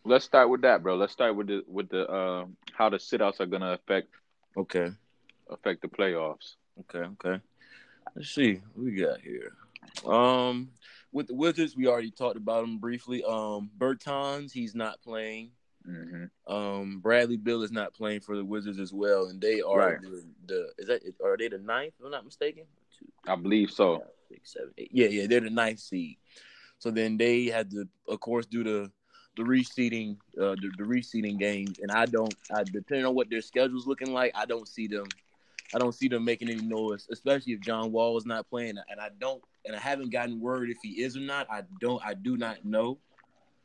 Let's 0.04 0.24
start 0.24 0.48
with 0.48 0.62
that, 0.62 0.82
bro. 0.82 0.96
Let's 0.96 1.12
start 1.12 1.36
with 1.36 1.48
the 1.48 1.62
with 1.66 1.88
the 1.88 2.06
uh, 2.08 2.46
how 2.72 2.88
the 2.88 2.98
sit 2.98 3.20
outs 3.20 3.40
are 3.40 3.46
gonna 3.46 3.72
affect 3.72 4.08
Okay, 4.56 4.90
affect 5.50 5.82
the 5.82 5.88
playoffs. 5.88 6.54
okay, 6.80 7.06
okay. 7.24 7.42
Let's 8.16 8.30
see 8.30 8.54
what 8.74 8.84
we 8.84 8.92
got 8.94 9.20
here. 9.20 9.52
Um, 10.06 10.70
with 11.12 11.26
the 11.28 11.34
Wizards, 11.34 11.76
we 11.76 11.86
already 11.86 12.10
talked 12.10 12.36
about 12.36 12.62
them 12.62 12.78
briefly. 12.78 13.22
Um, 13.24 13.70
Bertans, 13.78 14.52
he's 14.52 14.74
not 14.74 15.00
playing. 15.02 15.50
hmm 15.84 16.24
Um, 16.46 17.00
Bradley 17.00 17.36
Beal 17.36 17.62
is 17.62 17.70
not 17.72 17.94
playing 17.94 18.20
for 18.20 18.36
the 18.36 18.44
Wizards 18.44 18.78
as 18.78 18.92
well, 18.92 19.26
and 19.26 19.40
they 19.40 19.60
are 19.60 19.78
Right. 19.78 20.00
the, 20.00 20.24
the 20.46 20.70
is 20.78 20.86
that 20.88 21.02
are 21.24 21.36
they 21.36 21.48
the 21.48 21.58
ninth? 21.58 21.94
If 21.98 22.04
I'm 22.04 22.10
not 22.10 22.24
mistaken. 22.24 22.64
Two, 22.98 23.06
I 23.26 23.36
believe 23.36 23.70
so. 23.70 23.98
five, 23.98 24.08
six, 24.28 24.52
seven, 24.54 24.72
eight. 24.78 24.90
Yeah, 24.92 25.08
yeah, 25.08 25.26
they're 25.26 25.40
the 25.40 25.50
ninth 25.50 25.80
seed. 25.80 26.16
So 26.78 26.90
then 26.90 27.16
they 27.16 27.46
had 27.46 27.70
to, 27.72 27.88
of 28.08 28.20
course, 28.20 28.46
do 28.46 28.62
the 28.64 28.90
the 29.36 29.44
reseeding, 29.44 30.16
uh, 30.36 30.56
the, 30.56 30.68
the 30.76 30.82
reseeding 30.82 31.38
games, 31.38 31.78
and 31.80 31.92
I 31.92 32.06
don't, 32.06 32.34
I 32.52 32.64
depending 32.64 33.06
on 33.06 33.14
what 33.14 33.30
their 33.30 33.40
schedule's 33.40 33.86
looking 33.86 34.12
like, 34.12 34.32
I 34.34 34.46
don't 34.46 34.66
see 34.66 34.88
them, 34.88 35.06
I 35.72 35.78
don't 35.78 35.94
see 35.94 36.08
them 36.08 36.24
making 36.24 36.48
any 36.48 36.60
noise, 36.60 37.06
especially 37.12 37.52
if 37.52 37.60
John 37.60 37.92
Wall 37.92 38.18
is 38.18 38.26
not 38.26 38.50
playing, 38.50 38.78
and 38.90 39.00
I 39.00 39.10
don't, 39.20 39.40
and 39.64 39.76
I 39.76 39.78
haven't 39.78 40.10
gotten 40.10 40.40
word 40.40 40.70
if 40.70 40.78
he 40.82 41.02
is 41.02 41.16
or 41.16 41.20
not. 41.20 41.46
I 41.48 41.62
don't, 41.80 42.04
I 42.04 42.14
do 42.14 42.36
not 42.36 42.64
know. 42.64 42.98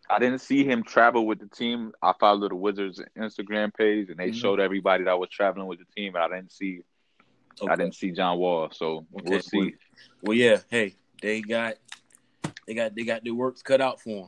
I 0.10 0.20
didn't 0.20 0.42
see 0.42 0.64
him 0.64 0.84
travel 0.84 1.26
with 1.26 1.40
the 1.40 1.48
team. 1.48 1.94
I 2.04 2.14
followed 2.20 2.52
the 2.52 2.56
Wizards 2.56 3.02
Instagram 3.18 3.74
page, 3.74 4.10
and 4.10 4.20
they 4.20 4.30
Mhm. 4.30 4.36
showed 4.36 4.60
everybody 4.60 5.06
that 5.06 5.18
was 5.18 5.30
traveling 5.30 5.66
with 5.66 5.80
the 5.80 5.86
team. 5.96 6.16
And 6.16 6.24
I 6.24 6.28
didn't 6.36 6.52
see, 6.52 6.82
I 7.68 7.76
didn't 7.76 7.96
see 7.96 8.12
John 8.12 8.38
Wall. 8.38 8.70
So 8.72 9.08
Okay, 9.16 9.30
we'll 9.30 9.40
see. 9.40 9.76
Well, 10.22 10.38
yeah. 10.38 10.60
Hey, 10.70 10.96
they 11.22 11.42
got 11.42 11.78
they 12.68 12.74
got 12.74 12.96
they 12.96 13.04
got 13.04 13.24
their 13.24 13.34
works 13.34 13.62
cut 13.62 13.82
out 13.82 14.00
for 14.02 14.24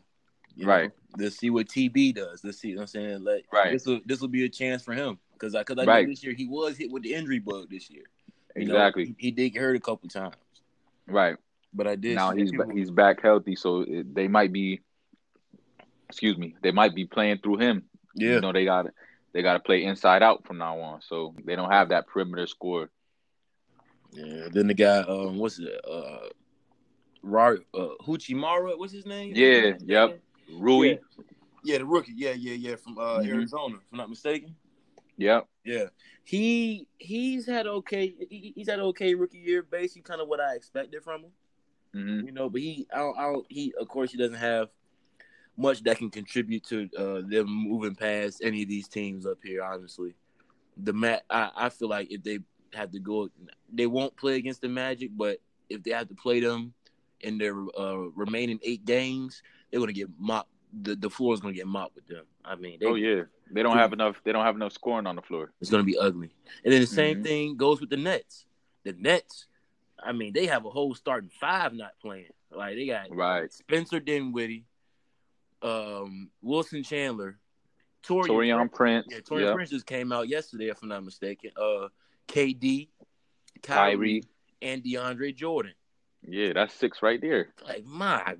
them. 0.58 0.68
Right. 0.68 0.92
Let's 1.18 1.38
see 1.38 1.50
what 1.50 1.68
TB 1.68 2.16
does. 2.16 2.44
Let's 2.44 2.60
see. 2.60 2.70
You 2.70 2.76
know 2.76 2.80
what 2.82 2.84
I'm 2.84 2.88
saying, 2.88 3.24
Let, 3.24 3.42
Right. 3.52 3.72
This 3.74 3.86
will 3.86 4.00
this 4.06 4.22
will 4.22 4.28
be 4.30 4.46
a 4.46 4.50
chance 4.50 4.84
for 4.84 4.94
him 4.94 5.20
because 5.34 5.54
I 5.56 5.60
because 5.64 5.78
I 5.80 5.86
Right. 5.86 6.06
know 6.08 6.12
this 6.12 6.24
year 6.24 6.34
he 6.34 6.48
was 6.48 6.78
hit 6.78 6.92
with 6.92 7.04
the 7.04 7.14
injury 7.14 7.40
bug 7.40 7.70
this 7.70 7.90
year. 7.90 8.04
You 8.56 8.66
know, 8.66 8.76
Exactly. 8.76 9.06
he, 9.08 9.16
he 9.18 9.32
did 9.32 9.50
get 9.50 9.62
hurt 9.62 9.76
a 9.76 9.80
couple 9.82 10.08
times, 10.08 10.36
Right. 11.08 11.36
but 11.74 11.88
I 11.88 11.96
did. 11.96 12.16
now 12.16 12.32
he's 12.32 12.52
people- 12.52 12.70
he's 12.70 12.90
back 12.90 13.22
healthy, 13.22 13.56
so 13.56 13.82
it, 13.82 14.14
they 14.16 14.28
might 14.30 14.54
be. 14.54 14.80
Excuse 16.08 16.38
me. 16.38 16.56
They 16.62 16.72
might 16.72 16.96
be 16.96 17.06
playing 17.06 17.40
through 17.40 17.58
him. 17.58 17.84
yeah. 18.16 18.36
You 18.36 18.42
know 18.42 18.54
they 18.54 18.64
got 18.64 18.86
they 19.34 19.42
got 19.42 19.54
to 19.54 19.60
play 19.60 19.84
inside 19.84 20.24
out 20.24 20.46
from 20.48 20.58
now 20.60 20.80
on, 20.80 21.02
so 21.02 21.36
they 21.44 21.58
don't 21.58 21.72
have 21.72 21.90
that 21.90 22.08
perimeter 22.08 22.48
score. 22.48 22.90
Yeah. 24.14 24.48
Then 24.54 24.68
the 24.68 24.74
guy, 24.74 25.00
um, 25.00 25.38
what's 25.38 25.60
it? 25.60 25.82
Uh, 25.86 26.30
Rar, 27.26 27.58
uh, 27.74 27.88
Hachimura, 28.06 28.78
what's 28.78 28.94
his 28.94 29.06
name? 29.06 29.34
Yeah, 29.36 29.74
yep. 29.84 30.20
Rui. 30.48 30.90
Yeah. 30.90 30.96
Yeah, 31.64 31.78
the 31.80 31.86
rookie. 31.86 32.14
Yeah, 32.16 32.34
yeah, 32.34 32.54
yeah, 32.54 32.76
from 32.76 33.00
uh, 33.00 33.18
Mhm. 33.18 33.28
Arizona, 33.28 33.78
if 33.78 33.92
I'm 33.92 33.98
not 33.98 34.10
mistaken. 34.10 34.56
Yep. 35.18 35.48
Yeah, 35.64 35.86
he 36.24 36.88
he's 37.00 37.48
had 37.48 37.66
okay. 37.66 38.14
He, 38.30 38.54
he's 38.56 38.70
had 38.70 38.80
okay 38.80 39.16
rookie 39.16 39.40
year, 39.40 39.64
basically 39.64 40.04
kind 40.04 40.22
of 40.22 40.28
what 40.28 40.40
I 40.40 40.54
expected 40.54 41.04
from 41.04 41.24
him. 41.24 41.32
hmm 41.94 42.26
You 42.28 42.32
know, 42.32 42.48
but 42.50 42.62
he, 42.62 42.86
I 42.94 43.00
don't, 43.00 43.18
I 43.18 43.24
don't, 43.24 43.46
he, 43.50 43.74
of 43.80 43.88
course, 43.88 44.12
he 44.12 44.18
doesn't 44.20 44.36
have 44.36 44.70
much 45.58 45.82
that 45.84 45.98
can 45.98 46.12
contribute 46.12 46.66
to 46.66 46.88
uh, 46.96 47.22
them 47.28 47.48
moving 47.48 47.96
past 47.96 48.42
any 48.44 48.62
of 48.62 48.70
these 48.70 48.88
teams 48.88 49.26
up 49.26 49.40
here. 49.44 49.64
Honestly, 49.64 50.14
the 50.78 50.94
mat, 50.94 51.24
I, 51.32 51.50
I 51.56 51.70
feel 51.70 51.90
like 51.90 52.12
if 52.12 52.22
they 52.22 52.40
have 52.76 52.92
to 52.92 53.00
go. 53.00 53.30
They 53.74 53.88
won't 53.88 54.16
play 54.16 54.36
against 54.36 54.62
the 54.62 54.70
Magic, 54.70 55.10
but 55.18 55.40
if 55.70 55.82
they 55.82 55.92
have 55.92 56.10
to 56.10 56.16
play 56.16 56.42
them 56.42 56.75
in 57.26 57.38
their 57.38 57.56
uh, 57.78 57.96
remaining 58.16 58.60
eight 58.64 58.86
games, 58.86 59.42
they're 59.72 59.80
gonna 59.80 59.94
get 59.94 60.10
mopped. 60.20 60.50
The 60.82 60.96
the 60.96 61.10
floor 61.10 61.34
is 61.34 61.40
gonna 61.42 61.54
get 61.54 61.68
mopped 61.68 61.96
with 61.96 62.08
them. 62.08 62.26
I 62.44 62.56
mean, 62.56 62.78
they, 62.80 62.86
oh 62.86 62.96
yeah, 62.96 63.24
they 63.52 63.64
don't 63.64 63.78
have 63.78 63.94
enough. 63.94 64.22
They 64.24 64.32
don't 64.32 64.46
have 64.46 64.56
enough 64.56 64.74
scoring 64.74 65.08
on 65.08 65.16
the 65.16 65.22
floor. 65.22 65.52
It's 65.62 65.70
gonna 65.72 65.84
be 65.84 65.98
ugly. 65.98 66.32
And 66.64 66.74
then 66.74 66.82
the 66.82 66.88
same 66.88 67.18
Mhm. 67.20 67.24
thing 67.24 67.58
goes 67.58 67.80
with 67.82 67.90
the 67.90 67.98
Nets. 67.98 68.46
The 68.84 68.94
Nets, 68.94 69.48
I 70.02 70.12
mean, 70.12 70.34
they 70.34 70.46
have 70.48 70.66
a 70.66 70.70
whole 70.70 70.94
starting 70.96 71.30
five 71.40 71.74
not 71.74 71.98
playing. 72.02 72.32
Like 72.52 72.76
they 72.76 72.86
got 72.86 73.10
Right. 73.14 73.52
Spencer 73.52 74.00
Dinwiddie, 74.00 74.66
um, 75.62 76.30
Wilson 76.42 76.84
Chandler, 76.84 77.40
Taurean, 78.04 78.28
Taurean 78.28 78.72
Prince. 78.72 79.08
Yeah, 79.10 79.20
Taurean 79.20 79.46
yeah. 79.46 79.54
Prince 79.54 79.70
just 79.72 79.86
came 79.86 80.12
out 80.12 80.28
yesterday, 80.28 80.68
if 80.70 80.82
I'm 80.84 80.90
not 80.90 81.04
mistaken. 81.04 81.52
Uh, 81.58 81.88
KD, 82.28 82.90
Kyrie, 83.62 84.22
Kyrie. 84.22 84.24
and 84.62 84.84
DeAndre 84.84 85.36
Jordan. 85.36 85.74
Yeah, 86.28 86.54
that's 86.54 86.74
six 86.74 87.02
right 87.02 87.20
there. 87.22 87.50
Like 87.64 87.86
my 87.86 88.36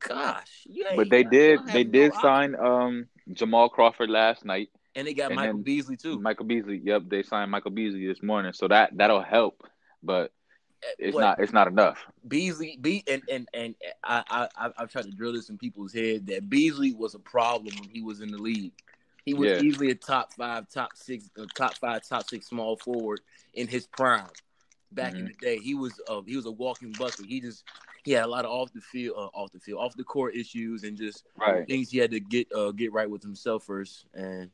gosh, 0.00 0.66
But 0.96 1.10
they 1.10 1.22
did 1.24 1.60
they 1.66 1.84
did 1.84 2.12
option. 2.12 2.20
sign 2.22 2.56
um 2.56 3.06
Jamal 3.32 3.68
Crawford 3.68 4.10
last 4.10 4.44
night. 4.44 4.70
and 4.94 5.06
they 5.06 5.14
got 5.14 5.30
and 5.30 5.36
Michael 5.36 5.58
Beasley 5.58 5.96
too. 5.96 6.18
Michael 6.20 6.46
Beasley. 6.46 6.80
Yep, 6.82 7.02
they 7.08 7.22
signed 7.22 7.50
Michael 7.50 7.70
Beasley 7.70 8.06
this 8.06 8.22
morning, 8.22 8.52
so 8.52 8.68
that 8.68 8.96
that'll 8.96 9.22
help. 9.22 9.62
But 10.02 10.32
it's 10.98 11.14
But 11.14 11.20
not. 11.20 11.40
It's 11.40 11.52
not 11.52 11.68
enough. 11.68 12.06
Beasley, 12.26 12.78
Be 12.80 13.04
and 13.08 13.22
and 13.30 13.48
and 13.54 13.74
I 14.04 14.48
I 14.56 14.70
I've 14.78 14.90
tried 14.90 15.04
to 15.04 15.10
drill 15.10 15.32
this 15.32 15.48
in 15.48 15.58
people's 15.58 15.92
head 15.92 16.26
that 16.28 16.48
Beasley 16.48 16.92
was 16.94 17.14
a 17.14 17.18
problem 17.18 17.74
when 17.80 17.88
he 17.88 18.02
was 18.02 18.20
in 18.20 18.30
the 18.30 18.38
league. 18.38 18.72
He 19.24 19.34
was 19.34 19.50
Yeah. 19.50 19.60
easily 19.60 19.90
a 19.90 19.94
top 19.94 20.32
five, 20.32 20.68
top 20.70 20.96
six, 20.96 21.28
top 21.54 21.74
five, 21.76 22.06
top 22.08 22.28
six 22.28 22.46
small 22.46 22.76
forward 22.76 23.20
in 23.54 23.68
his 23.68 23.86
prime. 23.86 24.28
Back 24.92 25.14
in 25.14 25.24
Mhm. 25.24 25.28
the 25.28 25.34
day, 25.46 25.58
he 25.58 25.74
was 25.74 26.00
uh, 26.08 26.22
he 26.22 26.34
was 26.36 26.46
a 26.46 26.50
walking 26.50 26.92
bucket. 26.92 27.26
He 27.26 27.40
just 27.40 27.64
he 28.04 28.12
had 28.12 28.24
a 28.24 28.28
lot 28.28 28.44
of 28.46 28.50
off 28.50 28.72
the 28.72 28.80
field, 28.80 29.16
uh, 29.18 29.26
off 29.38 29.52
the 29.52 29.60
field, 29.60 29.80
off 29.82 29.94
the 29.96 30.04
court 30.04 30.34
issues, 30.34 30.82
and 30.84 30.96
just 30.96 31.24
Right. 31.36 31.66
things 31.66 31.90
he 31.90 31.98
had 31.98 32.10
to 32.12 32.20
get 32.20 32.50
uh, 32.52 32.72
get 32.72 32.92
right 32.92 33.08
with 33.10 33.22
himself 33.22 33.64
first. 33.64 34.06
And 34.14 34.50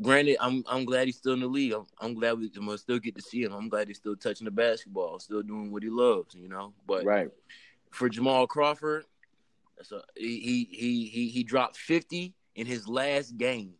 granted, 0.00 0.38
I'm 0.40 0.64
I'm 0.66 0.86
glad 0.86 1.06
he's 1.08 1.16
still 1.18 1.34
in 1.34 1.40
the 1.40 1.46
league. 1.46 1.72
I'm, 1.72 1.84
I'm 2.00 2.14
glad 2.14 2.38
we 2.38 2.50
will 2.58 2.78
still 2.78 2.98
get 2.98 3.14
to 3.16 3.22
see 3.22 3.42
him. 3.42 3.52
I'm 3.52 3.68
glad 3.68 3.88
he's 3.88 3.98
still 3.98 4.16
touching 4.16 4.46
the 4.46 4.50
basketball, 4.50 5.18
still 5.18 5.42
doing 5.42 5.70
what 5.70 5.82
he 5.82 5.90
loves. 5.90 6.34
You 6.34 6.48
know, 6.48 6.72
but 6.86 7.04
Right. 7.04 7.30
for 7.90 8.08
Jamal 8.08 8.46
Crawford, 8.46 9.04
that's 9.76 9.92
a, 9.92 10.02
he 10.16 10.64
he 10.70 11.04
he 11.12 11.28
he 11.28 11.44
dropped 11.44 11.76
50 11.76 12.32
in 12.54 12.66
his 12.66 12.88
last 12.88 13.36
game. 13.36 13.74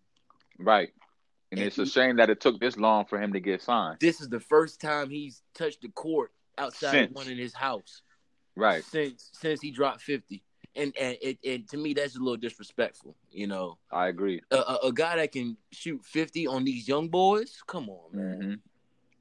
Right. 0.59 0.90
And 1.53 1.61
And 1.61 1.66
it's 1.66 1.78
a 1.78 1.86
shame 1.86 2.16
that 2.16 2.28
it 2.30 2.40
took 2.40 2.59
this 2.61 2.76
long 2.76 3.05
for 3.07 3.20
him 3.20 3.32
to 3.32 3.40
get 3.40 3.62
signed. 3.62 3.99
This 4.01 4.20
is 4.20 4.28
the 4.28 4.40
first 4.40 4.80
time 4.80 5.11
he's 5.11 5.42
touched 5.55 5.82
the 5.82 5.88
court 5.88 6.32
outside 6.59 6.90
Since. 6.90 7.11
of 7.11 7.16
one 7.16 7.28
in 7.28 7.38
his 7.38 7.55
house 7.55 8.03
Right. 8.57 8.82
since 8.84 9.30
since 9.32 9.61
he 9.61 9.70
dropped 9.70 10.01
50. 10.03 10.42
And 10.74 10.92
and 10.99 11.16
it, 11.22 11.38
it 11.42 11.68
to 11.70 11.76
me 11.76 11.94
that's 11.94 12.16
a 12.16 12.18
little 12.18 12.36
disrespectful. 12.36 13.14
You 13.30 13.47
know, 13.47 13.78
I 13.90 14.09
agree. 14.09 14.40
a, 14.51 14.57
a, 14.57 14.78
a 14.88 14.92
guy 14.92 15.16
that 15.16 15.32
can 15.32 15.57
shoot 15.72 16.05
50 16.05 16.47
on 16.49 16.64
these 16.64 16.88
young 16.88 17.09
boys. 17.09 17.62
Come 17.66 17.88
on, 17.88 18.11
man. 18.12 18.40
hmm 18.42 18.55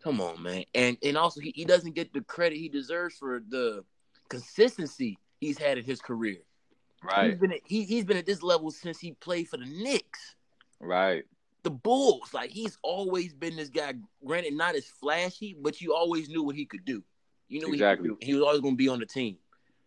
Come 0.04 0.22
on, 0.22 0.42
man. 0.42 0.64
And 0.76 0.98
and 1.04 1.18
also 1.18 1.40
he, 1.42 1.52
he 1.56 1.66
doesn't 1.66 1.94
get 1.96 2.12
the 2.14 2.22
credit 2.22 2.58
he 2.58 2.70
deserves 2.70 3.16
for 3.18 3.42
the 3.50 3.84
consistency 4.30 5.18
he's 5.40 5.58
had 5.58 5.78
in 5.78 5.84
his 5.84 6.02
career. 6.02 6.38
He's 7.02 7.12
Right. 7.12 7.40
been 7.40 7.52
at, 7.54 7.60
he, 7.66 7.84
he's 7.84 8.04
been 8.04 8.18
at 8.18 8.26
this 8.26 8.42
level 8.42 8.72
since 8.72 9.00
he 9.00 9.12
played 9.14 9.48
for 9.48 9.58
the 9.58 9.66
Knicks. 9.66 10.36
Right. 10.80 11.24
The 11.66 11.72
Bulls. 11.72 12.34
Like 12.34 12.52
he's 12.52 12.78
always 12.84 13.34
been 13.34 13.58
this 13.58 13.70
guy. 13.70 13.96
Granted, 14.24 14.54
not 14.54 14.76
as 14.76 14.86
flashy, 14.86 15.58
but 15.60 15.82
you 15.82 15.94
always 15.94 16.30
knew 16.30 16.44
what 16.44 16.56
he 16.56 16.66
could 16.66 16.86
do. 16.86 17.04
You 17.50 17.60
what 17.68 17.74
Exactly. 17.74 18.12
He, 18.22 18.28
he 18.28 18.34
was 18.34 18.44
always 18.44 18.62
going 18.62 18.76
to 18.76 18.78
be 18.78 18.88
on 18.88 19.00
the 19.00 19.06
team. 19.06 19.38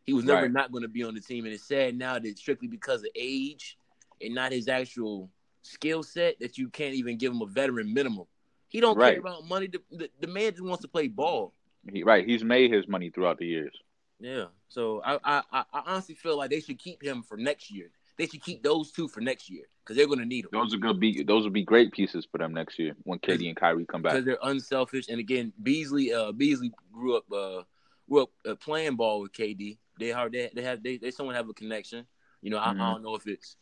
He 0.04 0.12
was 0.12 0.24
never 0.24 0.42
Right. 0.42 0.52
not 0.52 0.72
going 0.72 0.82
to 0.82 0.88
be 0.88 1.04
on 1.04 1.14
the 1.14 1.20
team, 1.20 1.44
and 1.44 1.54
it's 1.54 1.64
sad 1.64 1.96
now 1.96 2.18
that 2.18 2.38
strictly 2.38 2.68
because 2.68 3.02
of 3.02 3.08
age 3.14 3.78
and 4.20 4.34
not 4.34 4.52
his 4.52 4.68
actual 4.68 5.30
skill 5.62 6.02
set 6.02 6.38
that 6.40 6.58
you 6.58 6.68
can't 6.68 6.94
even 6.94 7.16
give 7.16 7.32
him 7.32 7.42
a 7.42 7.46
veteran 7.46 7.92
minimum. 7.92 8.26
He 8.68 8.80
don't 8.80 8.96
Right. 8.96 9.12
care 9.12 9.20
about 9.20 9.46
money. 9.46 9.68
The, 9.68 9.80
the, 9.90 10.10
the 10.20 10.26
man 10.26 10.52
just 10.52 10.62
wants 10.62 10.82
to 10.82 10.88
play 10.88 11.08
ball. 11.08 11.54
He, 11.92 12.02
right. 12.02 12.26
He's 12.26 12.42
made 12.44 12.72
his 12.72 12.88
money 12.88 13.10
throughout 13.10 13.38
the 13.38 13.46
years. 13.46 13.74
Yeah. 14.20 14.46
So 14.68 15.00
I 15.04 15.18
I 15.24 15.42
I 15.52 15.82
honestly 15.86 16.14
feel 16.14 16.36
like 16.36 16.50
they 16.50 16.60
should 16.60 16.78
keep 16.78 17.02
him 17.02 17.22
for 17.22 17.36
next 17.36 17.70
year. 17.70 17.90
They 18.18 18.26
should 18.26 18.42
keep 18.42 18.62
those 18.62 18.90
two 18.90 19.06
for 19.08 19.20
next 19.20 19.48
year 19.48 19.64
because 19.84 19.96
they're 19.96 20.06
going 20.06 20.18
to 20.18 20.24
need 20.26 20.44
them. 20.44 20.50
Those 20.52 20.74
are 20.74 20.78
good. 20.78 20.98
Be 20.98 21.22
those 21.22 21.44
would 21.44 21.52
be 21.52 21.62
great 21.62 21.92
pieces 21.92 22.26
for 22.30 22.38
them 22.38 22.52
next 22.52 22.78
year 22.78 22.94
when 23.04 23.18
KD 23.20 23.46
and 23.48 23.56
Kyrie 23.56 23.86
come 23.86 24.02
back. 24.02 24.12
because 24.14 24.24
they're 24.24 24.38
unselfish. 24.42 25.08
And 25.08 25.20
again, 25.20 25.52
Beasley, 25.62 26.12
uh, 26.12 26.32
Beasley 26.32 26.72
grew 26.92 27.16
up, 27.16 27.30
uh, 27.32 27.62
grew 28.10 28.22
up 28.24 28.30
uh, 28.46 28.56
playing 28.56 28.96
ball 28.96 29.20
with 29.20 29.32
KD. 29.32 29.78
They 30.00 30.10
hard, 30.10 30.32
they, 30.32 30.50
they 30.52 30.62
have, 30.62 30.82
they, 30.82 30.96
they 30.96 31.10
somewhat 31.12 31.36
have 31.36 31.48
a 31.48 31.54
connection. 31.54 32.06
You 32.42 32.50
know, 32.50 32.58
I, 32.58 32.72
Mhm. 32.72 32.80
I 32.80 32.92
don't 32.92 33.02
know 33.02 33.14
if 33.14 33.26
it's 33.26 33.56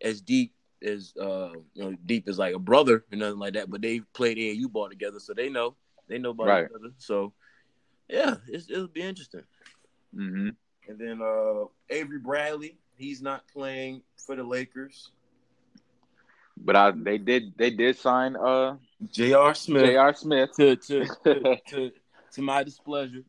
as 0.00 0.20
deep 0.20 0.52
as, 0.82 1.12
uh, 1.20 1.50
you 1.74 1.82
know, 1.82 1.96
deep 2.06 2.28
as 2.28 2.38
like 2.38 2.54
a 2.54 2.58
brother 2.60 3.04
or 3.12 3.16
nothing 3.16 3.38
like 3.38 3.54
that. 3.54 3.70
But 3.70 3.82
they 3.82 4.00
played 4.14 4.38
AAU 4.38 4.70
ball 4.70 4.88
together, 4.88 5.18
so 5.18 5.34
they 5.34 5.48
know, 5.48 5.74
they 6.08 6.18
know 6.18 6.30
about 6.30 6.46
Right. 6.46 6.64
each 6.66 6.76
other. 6.76 6.92
So, 6.98 7.32
yeah, 8.08 8.36
it's, 8.46 8.70
it'll 8.70 8.86
be 8.88 9.02
interesting. 9.02 9.42
hmm 10.14 10.50
And 10.88 10.98
then 10.98 11.20
uh, 11.22 11.64
Avery 11.90 12.18
Bradley, 12.20 12.78
he's 12.96 13.22
not 13.22 13.46
playing 13.52 14.02
for 14.16 14.36
the 14.36 14.42
Lakers. 14.44 15.10
But 16.58 16.76
I, 16.76 16.90
they 16.90 17.18
did 17.18 17.52
they 17.56 17.70
did 17.70 17.98
sign 17.98 18.36
uh 18.36 18.76
J.R. 19.12 19.54
Smith. 19.54 19.84
J.R. 19.84 20.14
Smith. 20.14 20.50
to 20.56 20.76
to, 20.76 21.04
to 21.24 21.56
to 21.68 21.92
to 22.32 22.42
my 22.42 22.62
displeasure. 22.62 23.22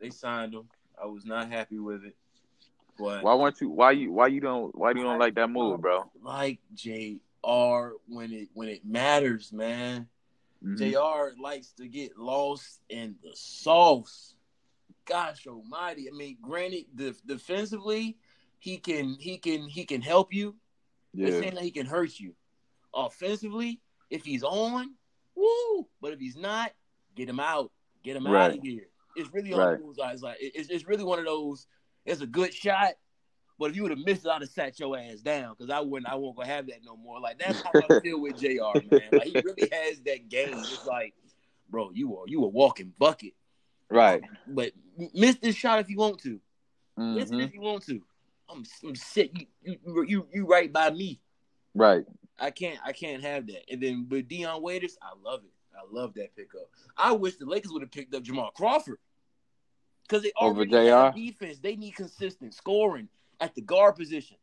They 0.00 0.10
signed 0.10 0.54
him. 0.54 0.68
I 1.00 1.06
was 1.06 1.24
not 1.24 1.50
happy 1.50 1.78
with 1.78 2.04
it. 2.04 2.16
But 2.98 3.22
Why 3.22 3.34
weren't 3.34 3.60
you? 3.60 3.70
Why 3.70 3.92
you? 3.92 4.12
Why 4.12 4.26
you 4.26 4.40
don't? 4.40 4.74
Why 4.76 4.90
you 4.90 5.02
don't 5.02 5.18
like 5.18 5.34
that 5.36 5.48
move, 5.48 5.80
bro? 5.80 6.10
like 6.22 6.58
JR 6.74 7.90
when 8.08 8.32
it 8.32 8.48
when 8.54 8.68
it 8.68 8.84
matters, 8.84 9.52
man. 9.52 10.08
Mhm. 10.64 10.76
JR 10.78 11.40
likes 11.40 11.68
to 11.74 11.86
get 11.86 12.18
lost 12.18 12.80
in 12.88 13.14
the 13.22 13.30
sauce. 13.34 14.34
Gosh 15.04 15.46
almighty. 15.46 16.08
I 16.08 16.16
mean, 16.16 16.38
granted, 16.42 16.86
the, 16.94 17.14
defensively, 17.24 18.16
he 18.58 18.78
can 18.78 19.16
he 19.18 19.38
can 19.38 19.68
he 19.68 19.84
can 19.84 20.00
help 20.00 20.32
you. 20.32 20.56
It's 21.14 21.34
Yeah, 21.34 21.40
saying 21.40 21.54
that 21.54 21.64
he 21.64 21.70
can 21.70 21.86
hurt 21.86 22.18
you. 22.18 22.34
Offensively, 22.94 23.80
if 24.10 24.24
he's 24.24 24.42
on, 24.42 24.94
woo. 25.34 25.88
But 26.00 26.12
if 26.12 26.20
he's 26.20 26.36
not, 26.36 26.72
get 27.14 27.28
him 27.28 27.40
out. 27.40 27.70
Get 28.02 28.16
him 28.16 28.26
out 28.26 28.52
of 28.52 28.60
here. 28.62 28.88
It's 29.16 29.32
really 29.32 29.52
on 29.52 29.58
Right. 29.58 29.80
those 29.80 29.96
guys. 29.96 30.22
Like 30.22 30.38
it's, 30.40 30.68
it's 30.68 30.86
really 30.86 31.04
one 31.04 31.18
of 31.18 31.24
those. 31.24 31.66
It's 32.04 32.20
a 32.20 32.26
good 32.26 32.54
shot, 32.54 32.94
but 33.58 33.70
if 33.70 33.76
you 33.76 33.82
would 33.82 33.90
have 33.90 34.00
missed 34.00 34.24
it, 34.24 34.30
I'd 34.30 34.40
have 34.40 34.50
sat 34.50 34.78
your 34.78 34.96
ass 34.96 35.20
down 35.20 35.54
because 35.56 35.70
I 35.70 35.80
wouldn't. 35.80 36.10
I 36.10 36.14
won't 36.14 36.36
gonna 36.36 36.48
have 36.48 36.66
that 36.68 36.80
no 36.84 36.96
more. 36.96 37.20
Like 37.20 37.38
that's 37.38 37.60
how 37.60 37.70
I 37.74 38.00
feel 38.00 38.20
with 38.20 38.38
Jr. 38.38 38.80
Man, 38.90 39.02
like 39.12 39.24
he 39.24 39.40
really 39.44 39.68
has 39.72 40.00
that 40.06 40.28
game. 40.28 40.54
It's 40.58 40.86
like, 40.86 41.14
bro, 41.68 41.90
you 41.92 42.16
are 42.18 42.24
you 42.26 42.44
a 42.44 42.48
walking 42.48 42.92
bucket. 42.98 43.34
right. 43.90 44.22
But 44.46 44.72
miss 45.12 45.36
this 45.36 45.56
shot 45.56 45.80
if 45.80 45.90
you 45.90 45.98
want 45.98 46.20
to. 46.22 46.40
Miss 46.96 47.30
it 47.30 47.34
if 47.34 47.40
mm-hmm. 47.46 47.54
you 47.54 47.60
want 47.60 47.84
to. 47.86 48.00
I'm, 48.50 48.64
I'm 48.84 48.94
sick. 48.96 49.48
You, 49.62 49.76
you 49.84 50.04
you 50.06 50.26
you 50.32 50.46
right 50.46 50.72
by 50.72 50.90
me. 50.90 51.20
Right. 51.74 52.04
I 52.38 52.50
can't 52.50 52.78
I 52.84 52.92
can't 52.92 53.22
have 53.22 53.46
that. 53.48 53.70
And 53.70 53.82
then 53.82 54.06
with 54.08 54.28
Dion 54.28 54.62
Waiters, 54.62 54.96
I 55.02 55.10
love 55.22 55.42
it. 55.44 55.52
I 55.76 55.82
love 55.90 56.14
that 56.14 56.34
pickup. 56.36 56.68
I 56.96 57.12
wish 57.12 57.36
the 57.36 57.46
Lakers 57.46 57.72
would 57.72 57.82
have 57.82 57.90
picked 57.90 58.14
up 58.14 58.22
Jamal 58.22 58.50
Crawford. 58.50 58.98
Because 60.02 60.22
they 60.22 60.32
already 60.36 60.70
have 60.74 61.14
defense. 61.14 61.58
They 61.58 61.76
need 61.76 61.94
consistent 61.94 62.54
scoring 62.54 63.08
at 63.40 63.54
the 63.54 63.60
guard 63.60 63.96
position. 63.96 64.38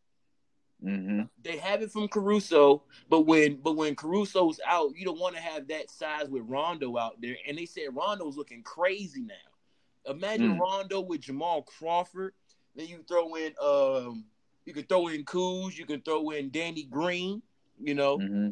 hmm 0.81 1.21
They 1.43 1.57
have 1.57 1.81
it 1.81 1.91
from 1.91 2.07
Caruso, 2.07 2.83
but 3.09 3.21
when 3.21 3.55
but 3.57 3.75
when 3.75 3.95
Caruso's 3.95 4.59
out, 4.65 4.91
you 4.95 5.05
don't 5.05 5.19
want 5.19 5.35
to 5.35 5.41
have 5.41 5.67
that 5.69 5.89
size 5.89 6.29
with 6.29 6.43
Rondo 6.45 6.97
out 6.97 7.19
there. 7.19 7.35
And 7.47 7.57
they 7.57 7.65
said 7.65 7.87
Rondo's 7.93 8.37
looking 8.37 8.61
crazy 8.61 9.23
now. 9.23 10.11
Imagine 10.11 10.55
Mm. 10.55 10.59
Rondo 10.59 11.01
with 11.01 11.21
Jamal 11.21 11.63
Crawford. 11.63 12.33
Then 12.75 12.87
you 12.87 13.03
throw 13.07 13.35
in 13.35 13.53
um 13.61 14.25
you 14.65 14.73
can 14.73 14.83
throw 14.85 15.07
in 15.07 15.25
Kuz, 15.25 15.77
you 15.77 15.85
can 15.85 16.01
throw 16.01 16.31
in 16.31 16.49
Danny 16.51 16.83
Green, 16.83 17.41
you 17.79 17.95
know 17.95 18.23
hmm 18.23 18.49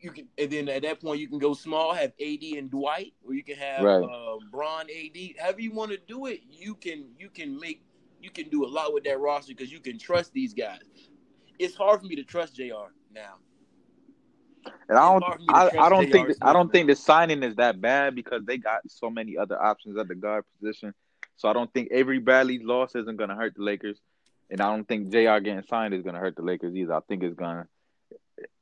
you 0.00 0.10
can, 0.12 0.28
and 0.38 0.50
then 0.50 0.68
at 0.68 0.82
that 0.82 1.00
point 1.00 1.20
you 1.20 1.28
can 1.28 1.38
go 1.38 1.54
small, 1.54 1.94
have 1.94 2.12
AD 2.20 2.42
and 2.56 2.70
Dwight, 2.70 3.14
or 3.26 3.34
you 3.34 3.44
can 3.44 3.56
have 3.56 3.88
Right. 3.88 4.02
uh, 4.02 4.36
Bron, 4.50 4.86
AD. 4.90 5.34
However 5.40 5.60
you 5.60 5.72
want 5.72 5.92
to 5.92 5.98
do 5.98 6.26
it, 6.26 6.40
you 6.50 6.74
can 6.74 7.10
you 7.18 7.30
can 7.30 7.58
make 7.58 7.82
you 8.20 8.30
can 8.30 8.48
do 8.48 8.64
a 8.64 8.68
lot 8.68 8.92
with 8.94 9.04
that 9.04 9.20
roster 9.20 9.52
because 9.54 9.72
you 9.72 9.80
can 9.80 9.98
trust 9.98 10.32
these 10.32 10.54
guys. 10.54 10.80
It's 11.58 11.74
hard 11.76 12.00
for 12.00 12.06
me 12.06 12.16
to 12.16 12.24
trust 12.24 12.56
Jr. 12.56 12.92
now. 13.12 13.36
And 14.88 14.98
I 14.98 15.02
It's 15.02 15.18
hard 15.18 15.40
for 15.46 15.46
don't. 15.48 15.72
I, 15.78 15.86
I 15.86 15.88
don't 15.90 16.10
think. 16.10 16.30
I 16.42 16.52
don't 16.52 16.70
think 16.72 16.88
the 16.88 16.96
signing 16.96 17.42
is 17.42 17.56
that 17.56 17.80
bad 17.80 18.14
because 18.14 18.44
they 18.44 18.58
got 18.58 18.80
so 18.88 19.10
many 19.10 19.36
other 19.36 19.60
options 19.60 19.98
at 19.98 20.08
the 20.08 20.14
guard 20.14 20.44
position. 20.60 20.94
So 21.40 21.48
I 21.48 21.54
don't 21.54 21.72
think 21.72 21.88
Avery 21.90 22.18
Bradley's 22.18 22.62
loss 22.62 22.94
isn't 22.94 23.16
going 23.16 23.30
to 23.30 23.36
hurt 23.36 23.54
the 23.56 23.62
Lakers, 23.62 23.98
and 24.50 24.60
I 24.60 24.66
don't 24.74 24.86
think 24.86 25.10
Jr. 25.10 25.38
getting 25.38 25.62
signed 25.62 25.94
is 25.94 26.02
going 26.02 26.12
to 26.14 26.20
hurt 26.20 26.36
the 26.36 26.42
Lakers 26.42 26.76
either. 26.76 26.92
I 26.92 27.00
think 27.08 27.22
it's 27.22 27.34
going 27.34 27.56
to. 27.56 27.66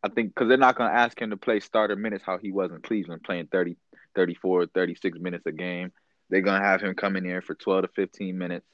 I 0.05 0.09
think 0.09 0.33
because 0.33 0.49
they're 0.49 0.59
not 0.59 0.77
going 0.77 0.89
to 0.89 0.97
ask 0.97 1.21
him 1.21 1.31
to 1.31 1.37
play 1.37 1.59
starter 1.59 1.97
minutes 1.97 2.23
how 2.25 2.39
he 2.39 2.53
was 2.53 2.71
in 2.71 2.81
Cleveland, 2.81 3.25
playing 3.25 3.49
30, 3.49 3.77
34, 4.15 4.67
36 4.67 5.19
minutes 5.19 5.45
a 5.47 5.53
game. 5.53 5.91
They're 6.31 6.41
gonna 6.41 6.65
have 6.65 6.81
him 6.81 6.95
come 6.95 7.17
in 7.17 7.25
here 7.25 7.41
for 7.41 7.55
12 7.55 7.83
to 7.83 7.89
15 7.89 8.37
minutes, 8.37 8.67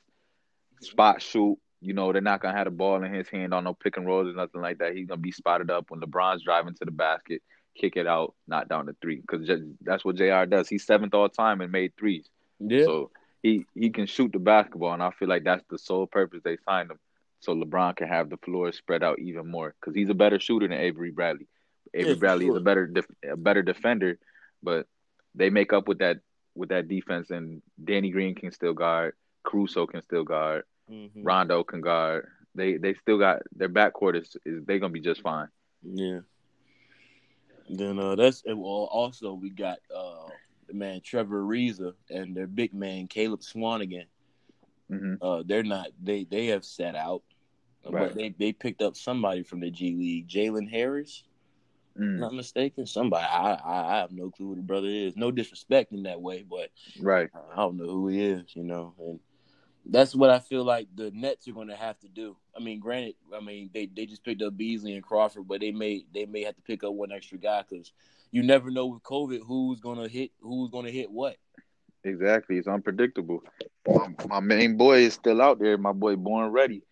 spot 0.80 1.22
shoot. 1.22 1.57
You 1.80 1.94
know, 1.94 2.12
they're 2.12 2.20
not 2.20 2.42
gonna 2.42 2.57
have 2.57 2.66
the 2.66 2.72
ball 2.72 3.02
in 3.02 3.14
his 3.14 3.28
hand 3.28 3.55
on 3.55 3.64
no 3.64 3.74
pick 3.74 3.96
and 3.96 4.07
rolls 4.07 4.28
or 4.28 4.34
nothing 4.34 4.61
like 4.61 4.78
that. 4.78 4.94
He's 4.94 5.07
gonna 5.07 5.20
be 5.20 5.32
spotted 5.32 5.70
up 5.70 5.90
when 5.90 6.00
LeBron's 6.00 6.42
driving 6.42 6.74
to 6.74 6.84
the 6.84 6.90
basket, 6.90 7.42
kick 7.74 7.96
it 7.96 8.07
out, 8.07 8.34
not 8.46 8.68
down 8.68 8.86
the 8.86 8.96
three. 9.00 9.20
Because 9.20 9.48
that's 9.82 10.05
what 10.05 10.16
Jr. 10.16 10.44
does. 10.46 10.68
He's 10.68 10.84
seventh 10.84 11.14
all 11.14 11.28
time 11.28 11.61
and 11.61 11.70
made 11.70 11.92
threes. 11.96 12.28
Yeah. 12.59 12.84
So 12.84 13.11
he 13.45 13.66
he 13.76 13.90
can 13.90 14.07
shoot 14.07 14.32
the 14.32 14.40
basketball, 14.40 14.95
and 14.95 15.05
I 15.05 15.12
feel 15.12 15.28
like 15.28 15.45
that's 15.45 15.64
the 15.70 15.78
sole 15.78 16.09
purpose 16.09 16.42
they 16.45 16.59
signed 16.68 16.92
him. 16.92 17.01
So 17.40 17.55
LeBron 17.55 17.97
can 17.97 18.09
have 18.09 18.30
the 18.30 18.38
floor 18.38 18.72
spread 18.72 19.05
out 19.05 19.20
even 19.20 19.51
more 19.51 19.74
because 19.80 19.95
he's 19.95 20.11
a 20.11 20.14
better 20.14 20.40
shooter 20.40 20.68
than 20.68 20.78
Avery 20.78 21.12
Bradley. 21.12 21.49
Avery 21.95 22.14
Yeah, 22.14 22.16
Bradley 22.16 22.47
sure. 22.47 22.55
is 22.55 22.57
a 22.57 22.61
better 22.61 22.86
def- 22.88 23.16
a 23.32 23.36
better 23.36 23.62
defender, 23.62 24.18
but 24.62 24.86
they 25.34 25.51
make 25.51 25.72
up 25.72 25.88
with 25.88 25.99
that 26.01 26.18
with 26.57 26.70
that 26.70 26.88
defense. 26.88 27.30
And 27.30 27.62
Danny 27.82 28.11
Green 28.11 28.34
can 28.34 28.53
still 28.53 28.74
guard. 28.74 29.14
Caruso 29.45 29.86
can 29.86 30.03
still 30.03 30.24
guard. 30.24 30.64
Mhm. 30.90 31.24
Rondo 31.24 31.64
can 31.64 31.80
guard. 31.82 32.28
They 32.55 32.78
they 32.78 32.95
still 32.95 33.18
got 33.18 33.42
their 33.55 33.68
backcourt 33.68 34.16
is, 34.20 34.36
is 34.47 34.64
they 34.66 34.78
gonna 34.80 34.92
be 34.92 35.01
just 35.01 35.22
fine. 35.22 35.49
Yeah. 35.82 36.20
Then 37.68 37.99
uh 37.99 38.16
that's 38.16 38.42
well 38.47 38.88
also 38.90 39.34
we 39.34 39.51
got 39.51 39.78
uh 39.95 40.28
man 40.72 41.00
Trevor 41.02 41.42
Ariza 41.42 41.94
and 42.10 42.36
their 42.36 42.46
big 42.46 42.74
man 42.74 43.06
Caleb 43.06 43.40
Swanigan. 43.40 44.06
hmm 44.88 45.14
Uh 45.20 45.42
they're 45.46 45.62
not 45.62 45.88
they 46.02 46.24
they 46.24 46.46
have 46.46 46.64
sat 46.64 46.94
out. 46.94 47.22
Uh, 47.86 47.90
Right. 47.90 48.08
But 48.08 48.14
they, 48.14 48.34
they 48.38 48.52
picked 48.52 48.80
up 48.80 48.96
somebody 48.96 49.42
from 49.42 49.60
the 49.60 49.70
G 49.70 49.94
League, 49.94 50.28
Jalen 50.28 50.70
Harris, 50.70 51.24
Mm, 51.98 52.18
not 52.18 52.34
mistaken. 52.34 52.86
Somebody 52.86 53.24
I, 53.24 53.52
I 53.54 53.94
I 53.94 53.96
have 53.98 54.10
no 54.10 54.30
clue 54.30 54.48
who 54.48 54.56
the 54.56 54.62
brother 54.62 54.88
is. 54.88 55.16
No 55.16 55.30
disrespect 55.30 55.92
in 55.92 56.02
that 56.04 56.20
way, 56.20 56.42
but 56.42 56.70
right. 57.00 57.30
I 57.52 57.56
don't 57.56 57.76
know 57.76 57.86
who 57.86 58.08
he 58.08 58.20
is, 58.20 58.42
you 58.54 58.64
know. 58.64 58.94
And 58.98 59.20
that's 59.86 60.14
what 60.14 60.30
I 60.30 60.40
feel 60.40 60.64
like 60.64 60.88
the 60.94 61.12
Nets 61.12 61.46
are 61.46 61.52
going 61.52 61.68
to 61.68 61.76
have 61.76 61.98
to 62.00 62.08
do. 62.08 62.36
I 62.56 62.60
mean, 62.60 62.80
granted, 62.80 63.14
I 63.32 63.40
mean 63.40 63.70
they, 63.72 63.86
they 63.86 64.06
just 64.06 64.24
picked 64.24 64.42
up 64.42 64.56
Beasley 64.56 64.94
and 64.94 65.04
Crawford, 65.04 65.46
but 65.46 65.60
they 65.60 65.70
may 65.70 66.04
they 66.12 66.26
may 66.26 66.42
have 66.42 66.56
to 66.56 66.62
pick 66.62 66.82
up 66.82 66.94
one 66.94 67.12
extra 67.12 67.38
guy 67.38 67.62
because 67.68 67.92
you 68.35 68.43
never 68.43 68.68
know 68.68 68.87
with 68.87 69.03
COVID 69.05 69.43
who's 69.47 69.78
going 69.78 70.03
to 70.03 70.09
hit 70.09 70.32
who's 70.41 70.68
to 70.72 70.91
hit 70.91 71.09
what. 71.09 71.37
Exactly. 72.03 72.59
It's 72.59 72.66
unpredictable. 72.66 73.45
My, 73.87 74.09
my 74.28 74.41
main 74.41 74.76
boy 74.76 75.03
is 75.03 75.14
still 75.14 75.41
out 75.41 75.61
there. 75.61 75.78
My 75.78 75.93
boy 75.93 76.16
Born 76.16 76.51
Ready. 76.51 76.82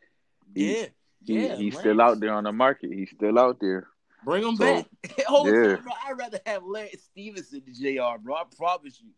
Yeah, 0.55 0.87
He, 1.25 1.47
yeah, 1.47 1.57
he's 1.57 1.77
still 1.77 2.01
out 2.01 2.21
there 2.21 2.33
on 2.33 2.45
the 2.45 2.53
market. 2.53 2.93
He's 2.93 3.11
still 3.11 3.41
out 3.41 3.59
there. 3.61 3.89
Bring 4.25 4.45
him 4.47 4.55
So, 4.55 4.65
back. 4.65 4.87
Yeah. 5.19 5.77
bro. 5.83 5.93
I'd 6.07 6.17
rather 6.17 6.39
have 6.47 6.63
Lance 6.63 7.03
Stephenson 7.11 7.63
than 7.67 7.75
Jr. 7.75 8.23
Bro, 8.23 8.37
I 8.37 8.45
promise 8.57 9.03
you. 9.03 9.11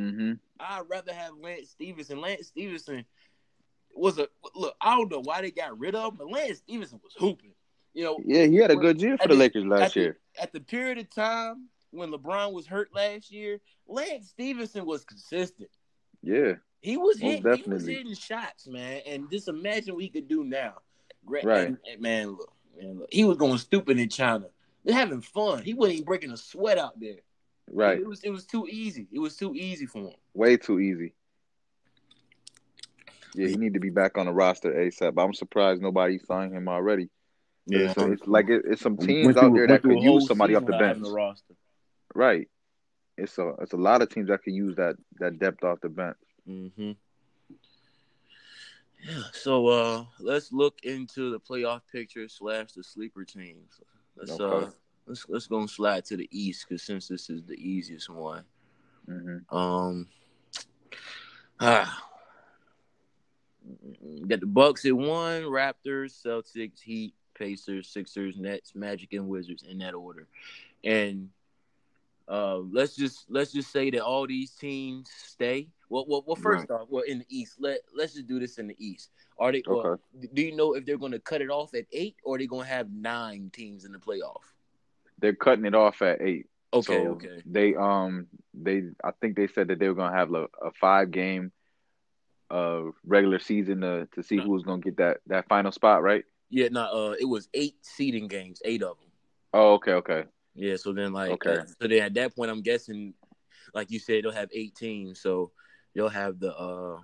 Mm-hmm. 0.00 0.32
I'd 0.60 0.88
rather 0.88 1.12
have 1.12 1.32
Lance 1.38 1.68
Stephenson. 1.70 2.22
Lance 2.22 2.46
Stephenson 2.46 3.04
was 3.94 4.18
a 4.18 4.28
look. 4.54 4.74
I 4.80 4.96
don't 4.96 5.10
know 5.12 5.20
why 5.20 5.42
they 5.42 5.50
got 5.50 5.78
rid 5.78 5.94
of 5.94 6.12
him, 6.12 6.16
but 6.16 6.30
Lance 6.30 6.58
Stephenson 6.58 7.00
was 7.04 7.12
hooping. 7.18 7.52
You 7.92 8.04
know, 8.04 8.18
Yeah, 8.24 8.46
he 8.46 8.56
had 8.56 8.70
a 8.70 8.76
good 8.76 9.00
year 9.00 9.16
for 9.18 9.28
the 9.28 9.34
the- 9.34 9.40
Lakers 9.40 9.64
last 9.66 9.82
at 9.82 9.94
the- 9.94 10.00
year. 10.00 10.18
at 10.40 10.52
the 10.52 10.60
period 10.60 10.98
of 10.98 11.10
time 11.10 11.68
when 11.90 12.10
LeBron 12.10 12.52
was 12.52 12.66
hurt 12.66 12.94
last 12.94 13.30
year, 13.32 13.60
Lance 13.86 14.28
Stephenson 14.28 14.86
was 14.86 15.04
consistent. 15.04 15.70
Yeah, 16.22 16.54
He 16.82 16.96
was 16.96 17.18
hitting, 17.18 17.42
he 17.42 17.48
was 17.48 17.58
definitely. 17.58 17.94
hitting 17.94 18.14
shots, 18.14 18.66
man. 18.68 19.02
And 19.06 19.30
just 19.30 19.48
imagine 19.48 19.94
what 19.94 20.04
he 20.04 20.08
could 20.10 20.28
do 20.28 20.44
now. 20.44 20.80
Great, 21.24 21.44
Right. 21.44 21.66
and- 21.66 21.78
and 21.90 22.00
man, 22.00 22.30
look, 22.30 22.52
man, 22.76 22.98
look, 23.00 23.08
he 23.12 23.24
was 23.24 23.36
going 23.36 23.58
stupid 23.58 23.98
in 23.98 24.08
China. 24.08 24.48
They're 24.84 24.94
having 24.94 25.20
fun. 25.20 25.62
He 25.62 25.74
wasn't 25.74 25.94
even 25.96 26.04
breaking 26.06 26.30
a 26.30 26.36
sweat 26.36 26.78
out 26.78 26.98
there. 27.00 27.20
right. 27.72 28.00
It 28.00 28.06
was 28.06 28.22
it 28.24 28.30
was 28.30 28.46
too 28.46 28.66
easy. 28.68 29.06
It 29.12 29.18
was 29.20 29.36
too 29.36 29.54
easy 29.54 29.86
for 29.86 29.98
him. 30.08 30.16
Way 30.34 30.56
too 30.56 30.80
easy. 30.80 31.14
Yeah, 33.34 33.46
he 33.46 33.56
need 33.56 33.74
to 33.74 33.80
be 33.80 33.90
back 33.90 34.18
on 34.18 34.26
the 34.26 34.32
roster 34.32 34.72
ASAP. 34.72 35.22
I'm 35.22 35.32
surprised 35.34 35.80
nobody 35.80 36.18
signed 36.18 36.52
him 36.52 36.66
already. 36.68 37.10
It's, 37.72 37.96
it's 37.96 38.26
like 38.26 38.48
it, 38.48 38.62
it's 38.66 38.82
some 38.82 38.96
teams 38.96 39.26
Went 39.26 39.36
out 39.38 39.40
through- 39.50 39.54
there 39.58 39.66
that 39.68 39.82
could 39.82 40.02
use 40.02 40.26
somebody 40.26 40.54
off 40.54 40.62
the 40.66 40.72
season 40.72 40.78
not 40.80 40.86
having 40.88 41.02
bench. 41.02 41.12
a 41.12 41.14
roster. 41.14 41.54
Right. 42.14 42.48
It's 43.16 43.38
a 43.38 43.52
it's 43.60 43.72
a 43.72 43.76
lot 43.76 44.02
of 44.02 44.08
teams 44.08 44.28
that 44.28 44.42
could 44.42 44.54
use 44.54 44.76
that 44.76 44.96
that 45.18 45.38
depth 45.38 45.62
off 45.62 45.80
the 45.80 45.88
bench. 45.88 46.16
Mm-hmm. 46.48 46.92
Yeah. 49.08 49.22
So 49.32 49.66
uh 49.68 50.04
let's 50.18 50.52
look 50.52 50.78
into 50.82 51.30
the 51.30 51.40
playoff 51.40 51.82
picture 51.90 52.28
slash 52.28 52.72
the 52.72 52.82
sleeper 52.84 53.24
teams. 53.24 53.80
Let's 54.16 54.32
Okay. 54.38 54.66
uh 54.66 54.70
let's 55.06 55.26
let's 55.28 55.46
go 55.46 55.58
and 55.60 55.70
slide 55.70 56.04
to 56.06 56.16
the 56.16 56.28
east 56.30 56.66
because 56.68 56.82
since 56.82 57.08
this 57.08 57.30
is 57.30 57.44
the 57.44 57.54
easiest 57.54 58.08
one. 58.10 58.44
hmm 59.06 59.38
Um 59.54 60.08
ah 61.60 62.06
got 64.26 64.40
the 64.40 64.46
Bucks 64.46 64.84
at 64.86 64.96
one, 64.96 65.42
Raptors, 65.42 66.20
Celtics, 66.24 66.80
Heat, 66.80 67.14
Pacers, 67.40 67.88
Sixers, 67.88 68.38
Nets, 68.38 68.76
Magic, 68.76 69.14
and 69.14 69.28
Wizards 69.28 69.64
in 69.64 69.80
that 69.80 69.94
order. 69.94 70.28
And 70.84 71.30
uh, 72.28 72.58
let's 72.58 72.96
just 72.96 73.30
let's 73.30 73.52
just 73.52 73.72
say 73.72 73.90
that 73.90 74.02
all 74.02 74.26
these 74.26 74.52
teams 74.52 75.10
stay. 75.10 75.68
Well, 75.90 76.06
well, 76.08 76.24
well 76.26 76.36
first 76.36 76.70
off, 76.70 76.88
well 76.90 77.04
in 77.04 77.20
the 77.20 77.26
East, 77.30 77.56
let 77.60 77.80
let's 77.96 78.14
just 78.14 78.28
do 78.28 78.40
this 78.40 78.58
in 78.58 78.68
the 78.68 78.76
East. 78.78 79.10
Are 79.38 79.52
they? 79.52 79.64
Well, 79.66 79.80
Okay. 79.80 80.02
do 80.32 80.42
you 80.42 80.56
know 80.56 80.74
if 80.74 80.86
they're 80.86 80.98
going 80.98 81.12
to 81.12 81.20
cut 81.20 81.42
it 81.42 81.50
off 81.50 81.74
at 81.74 81.86
eight, 81.92 82.16
or 82.24 82.36
are 82.36 82.38
they 82.38 82.46
going 82.46 82.66
to 82.66 82.72
have 82.72 82.92
nine 82.92 83.50
teams 83.52 83.84
in 83.84 83.92
the 83.92 83.98
playoff? 83.98 84.54
They're 85.20 85.34
cutting 85.34 85.64
it 85.66 85.74
off 85.74 86.02
at 86.02 86.20
eight. 86.22 86.46
Okay, 86.72 87.06
So 87.06 87.12
okay. 87.12 87.42
They 87.46 87.74
um 87.74 88.28
they 88.54 88.82
I 89.04 89.12
think 89.20 89.36
they 89.36 89.48
said 89.48 89.68
that 89.68 89.78
they 89.80 89.88
were 89.88 89.94
gonna 89.94 90.16
have 90.16 90.32
a, 90.34 90.44
a 90.62 90.72
five 90.80 91.10
game 91.10 91.52
uh 92.50 92.82
regular 93.04 93.38
season 93.38 93.80
to 93.82 94.08
to 94.14 94.22
see 94.22 94.36
No. 94.36 94.44
who 94.44 94.50
was 94.50 94.62
gonna 94.62 94.80
get 94.80 94.96
that 94.98 95.18
that 95.26 95.48
final 95.48 95.72
spot, 95.72 96.02
right? 96.02 96.24
Yeah, 96.50 96.68
no, 96.70 96.82
uh, 96.82 97.14
it 97.18 97.24
was 97.24 97.48
eight 97.54 97.76
seeding 97.82 98.26
games, 98.28 98.60
eight 98.64 98.82
of 98.82 98.98
them. 98.98 99.08
Oh, 99.54 99.74
okay, 99.74 99.92
okay. 99.92 100.24
Yeah, 100.54 100.76
so 100.76 100.92
then 100.92 101.12
like 101.12 101.30
Okay. 101.30 101.60
so 101.80 101.88
then 101.88 102.02
at 102.02 102.14
that 102.14 102.34
point 102.36 102.50
I'm 102.50 102.60
guessing 102.62 103.14
like 103.72 103.90
you 103.90 103.98
said 103.98 104.24
they'll 104.24 104.32
have 104.32 104.50
18 104.52 105.14
so 105.14 105.52
they'll 105.94 106.08
have 106.08 106.38
the 106.40 106.54
uh 106.56 106.98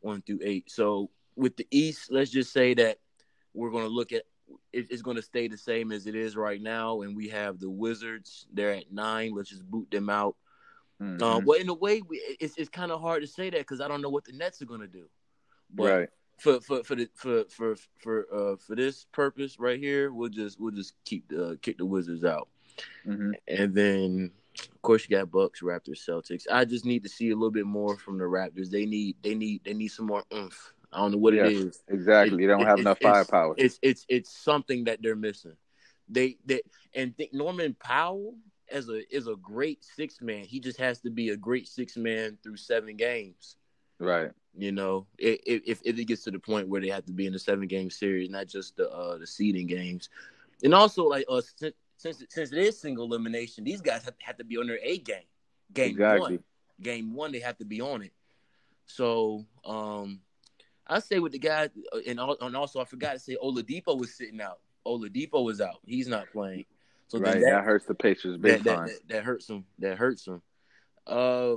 1 0.00 0.22
through 0.22 0.40
8. 0.42 0.70
So 0.70 1.10
with 1.36 1.56
the 1.56 1.66
East, 1.70 2.10
let's 2.10 2.30
just 2.30 2.52
say 2.52 2.74
that 2.74 2.98
we're 3.52 3.70
going 3.70 3.84
to 3.84 3.90
look 3.90 4.12
at 4.12 4.22
it, 4.72 4.86
it's 4.90 5.02
going 5.02 5.16
to 5.16 5.22
stay 5.22 5.48
the 5.48 5.58
same 5.58 5.92
as 5.92 6.06
it 6.06 6.14
is 6.14 6.36
right 6.36 6.60
now 6.60 7.02
and 7.02 7.14
we 7.14 7.28
have 7.28 7.58
the 7.58 7.68
Wizards 7.68 8.46
they're 8.52 8.72
at 8.72 8.90
9, 8.90 9.34
let's 9.34 9.50
just 9.50 9.68
boot 9.70 9.90
them 9.90 10.08
out. 10.08 10.36
Mhm. 11.02 11.20
Uh, 11.22 11.40
well 11.44 11.60
in 11.60 11.68
a 11.68 11.74
way 11.74 12.00
we, 12.02 12.16
it's 12.40 12.56
it's 12.56 12.68
kind 12.70 12.90
of 12.90 13.00
hard 13.00 13.22
to 13.22 13.28
say 13.28 13.50
that 13.50 13.66
cuz 13.66 13.80
I 13.80 13.88
don't 13.88 14.02
know 14.02 14.10
what 14.10 14.24
the 14.24 14.32
Nets 14.32 14.62
are 14.62 14.66
going 14.66 14.80
to 14.80 14.86
do. 14.88 15.08
But 15.70 15.84
right. 15.84 16.08
For 16.38 16.60
for 16.60 16.82
for 16.84 16.94
the 16.94 17.08
for 17.14 17.44
for 17.48 17.76
for 17.98 18.26
uh 18.32 18.56
for 18.56 18.74
this 18.76 19.06
purpose 19.12 19.58
right 19.58 19.78
here, 19.78 20.12
we'll 20.12 20.28
just 20.28 20.60
we'll 20.60 20.72
just 20.72 20.94
keep 21.04 21.28
the 21.28 21.58
kick 21.62 21.78
the 21.78 21.86
Wizards 21.86 22.24
out. 22.24 22.48
hmm 23.04 23.32
And 23.46 23.74
then, 23.74 24.30
of 24.60 24.82
course, 24.82 25.06
you 25.08 25.16
got 25.16 25.30
Bucks, 25.30 25.60
Raptors, 25.62 26.04
Celtics. 26.08 26.44
I 26.50 26.64
just 26.64 26.84
need 26.84 27.02
to 27.02 27.08
see 27.08 27.30
a 27.30 27.34
little 27.34 27.50
bit 27.50 27.66
more 27.66 27.96
from 27.96 28.18
the 28.18 28.24
Raptors. 28.24 28.70
They 28.70 28.86
need, 28.86 29.16
they 29.22 29.34
need, 29.34 29.62
they 29.64 29.74
need 29.74 29.88
some 29.88 30.06
more 30.06 30.22
oomph. 30.32 30.72
I 30.92 30.98
don't 30.98 31.12
know 31.12 31.18
what 31.18 31.34
Yeah, 31.34 31.46
it 31.46 31.52
is. 31.52 31.82
Exactly. 31.88 32.36
It- 32.36 32.46
they 32.46 32.46
don't 32.46 32.64
have 32.66 32.78
it- 32.78 32.82
enough 32.82 32.98
it's- 33.00 33.12
firepower. 33.12 33.54
It's, 33.58 33.78
it's, 33.82 34.06
it's 34.08 34.30
something 34.36 34.84
that 34.84 35.02
they're 35.02 35.16
missing. 35.16 35.56
They, 36.08 36.38
they, 36.46 36.62
and 36.94 37.16
think 37.16 37.34
Norman 37.34 37.74
Powell 37.78 38.36
as 38.70 38.88
a 38.88 39.00
is 39.14 39.26
a 39.28 39.36
great 39.36 39.84
six 39.84 40.20
man. 40.22 40.44
He 40.44 40.60
just 40.60 40.78
has 40.78 41.00
to 41.00 41.10
be 41.10 41.30
a 41.30 41.36
great 41.36 41.68
six 41.68 41.96
man 41.96 42.38
through 42.42 42.56
seven 42.56 42.96
games. 42.96 43.56
right. 43.98 44.30
You 44.58 44.72
know, 44.72 45.06
if, 45.18 45.62
if 45.66 45.80
if 45.84 45.98
it 45.98 46.04
gets 46.06 46.24
to 46.24 46.32
the 46.32 46.38
point 46.40 46.68
where 46.68 46.80
they 46.80 46.88
have 46.88 47.06
to 47.06 47.12
be 47.12 47.26
in 47.26 47.32
the 47.32 47.38
seven 47.38 47.68
game 47.68 47.90
series, 47.90 48.28
not 48.28 48.48
just 48.48 48.76
the 48.76 48.90
uh 48.90 49.16
the 49.16 49.26
seeding 49.26 49.68
games, 49.68 50.08
and 50.64 50.74
also 50.74 51.04
like 51.04 51.24
uh 51.28 51.40
since 51.56 51.74
since, 51.96 52.24
since 52.28 52.52
it 52.52 52.58
is 52.58 52.80
single 52.80 53.04
elimination, 53.04 53.62
these 53.64 53.80
guys 53.80 54.04
have, 54.04 54.14
have 54.20 54.36
to 54.38 54.44
be 54.44 54.56
on 54.56 54.66
their 54.66 54.80
A 54.82 54.98
game. 54.98 55.22
Game 55.72 55.90
Exactly. 55.92 56.36
one, 56.36 56.44
game 56.82 57.14
one, 57.14 57.32
they 57.32 57.40
have 57.40 57.56
to 57.58 57.64
be 57.64 57.80
on 57.80 58.02
it. 58.02 58.12
So 58.86 59.44
um, 59.64 60.20
I 60.86 60.98
say 61.00 61.18
with 61.20 61.32
the 61.32 61.38
guys, 61.38 61.70
uh, 61.92 61.98
and, 62.06 62.18
and 62.18 62.56
also 62.56 62.80
I 62.80 62.84
forgot 62.84 63.12
to 63.12 63.18
say 63.18 63.36
Oladipo 63.42 63.98
was 63.98 64.14
sitting 64.14 64.40
out. 64.40 64.58
Oladipo 64.86 65.44
was 65.44 65.60
out; 65.60 65.78
he's 65.84 66.08
not 66.08 66.30
playing. 66.32 66.64
So 67.08 67.18
right. 67.18 67.34
that, 67.34 67.40
That, 67.40 67.64
hurts 67.64 67.86
the 67.86 67.94
Pacers 67.94 68.38
big 68.38 68.64
that, 68.64 68.76
time. 68.76 68.86
that, 68.86 69.08
that 69.08 69.24
hurts 69.24 69.48
him. 69.48 69.64
That 69.78 69.98
hurts 69.98 70.26
him. 70.26 70.42
Uh, 71.06 71.56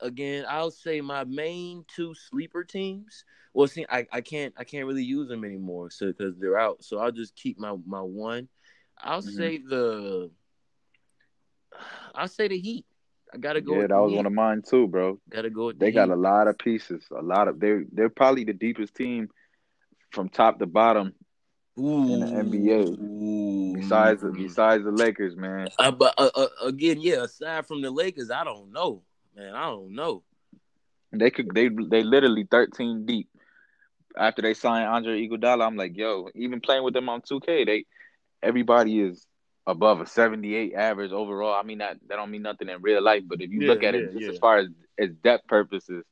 again, 0.00 0.44
I'll 0.48 0.70
say 0.70 1.00
my 1.00 1.24
main 1.24 1.84
two 1.94 2.14
sleeper 2.14 2.64
teams. 2.64 3.24
Well, 3.54 3.68
see, 3.68 3.84
I, 3.88 4.06
I 4.12 4.20
can't 4.20 4.54
I 4.56 4.64
can't 4.64 4.86
really 4.86 5.04
use 5.04 5.28
them 5.28 5.44
anymore, 5.44 5.90
so 5.90 6.06
because 6.06 6.38
they're 6.38 6.58
out. 6.58 6.82
So 6.84 6.98
I'll 6.98 7.12
just 7.12 7.34
keep 7.36 7.58
my 7.58 7.76
my 7.86 8.00
one. 8.00 8.48
I'll 9.00 9.22
Mhm. 9.22 9.36
say 9.36 9.58
the. 9.58 10.30
I'll 12.14 12.28
say 12.28 12.48
the 12.48 12.58
Heat. 12.58 12.84
I 13.34 13.38
gotta 13.38 13.60
go. 13.62 13.74
yeah, 13.76 13.80
that 13.82 13.88
the 13.88 14.00
was 14.02 14.10
Heat. 14.10 14.16
one 14.16 14.26
of 14.26 14.32
mine 14.32 14.62
too, 14.62 14.86
bro. 14.88 15.18
Gotta 15.30 15.50
go. 15.50 15.66
With 15.66 15.78
They 15.78 15.86
the 15.86 15.92
got 15.92 16.08
Heat. 16.08 16.14
a 16.14 16.16
lot 16.16 16.48
of 16.48 16.58
pieces. 16.58 17.04
A 17.16 17.22
lot 17.22 17.48
of 17.48 17.58
they're 17.60 17.84
they're 17.92 18.08
probably 18.10 18.44
the 18.44 18.52
deepest 18.52 18.94
team 18.94 19.28
from 20.10 20.28
top 20.28 20.58
to 20.58 20.66
bottom. 20.66 21.14
Ooh, 21.78 22.12
in 22.12 22.20
the 22.20 22.26
NBA. 22.26 22.98
Ooh, 23.00 23.72
Besides, 23.74 24.22
mm-hmm. 24.22 24.42
besides 24.42 24.84
the 24.84 24.90
Lakers, 24.90 25.34
man. 25.34 25.68
Uh, 25.78 25.90
but 25.90 26.12
uh, 26.18 26.28
uh, 26.34 26.48
again, 26.64 27.00
yeah. 27.00 27.22
Aside 27.24 27.66
from 27.66 27.80
the 27.80 27.90
Lakers, 27.90 28.30
I 28.30 28.44
don't 28.44 28.72
know, 28.72 29.02
man. 29.36 29.54
I 29.54 29.66
don't 29.66 29.94
know. 29.94 30.22
They 31.12 31.30
could. 31.30 31.54
They 31.54 31.68
they 31.68 32.02
literally 32.02 32.46
thirteen 32.50 33.06
deep. 33.06 33.28
After 34.16 34.42
they 34.42 34.54
signed 34.54 34.88
Andre 34.88 35.26
Iguodala, 35.26 35.66
I'm 35.66 35.76
like, 35.76 35.96
yo. 35.96 36.28
Even 36.34 36.60
playing 36.60 36.84
with 36.84 36.92
them 36.92 37.08
on 37.08 37.22
2K, 37.22 37.64
they 37.64 37.84
everybody 38.42 39.00
is 39.00 39.26
above 39.66 40.00
a 40.00 40.06
78 40.06 40.74
average 40.74 41.12
overall. 41.12 41.54
I 41.54 41.62
mean 41.62 41.78
that 41.78 41.98
that 42.08 42.16
don't 42.16 42.30
mean 42.30 42.42
nothing 42.42 42.68
in 42.68 42.82
real 42.82 43.02
life, 43.02 43.22
but 43.26 43.40
if 43.40 43.50
you 43.50 43.62
yeah, 43.62 43.68
look 43.68 43.82
at 43.82 43.94
yeah, 43.94 44.00
it 44.00 44.12
just 44.12 44.20
yeah. 44.20 44.30
as 44.30 44.38
far 44.38 44.58
as 44.58 44.68
as 44.98 45.10
depth 45.22 45.46
purposes, 45.46 46.04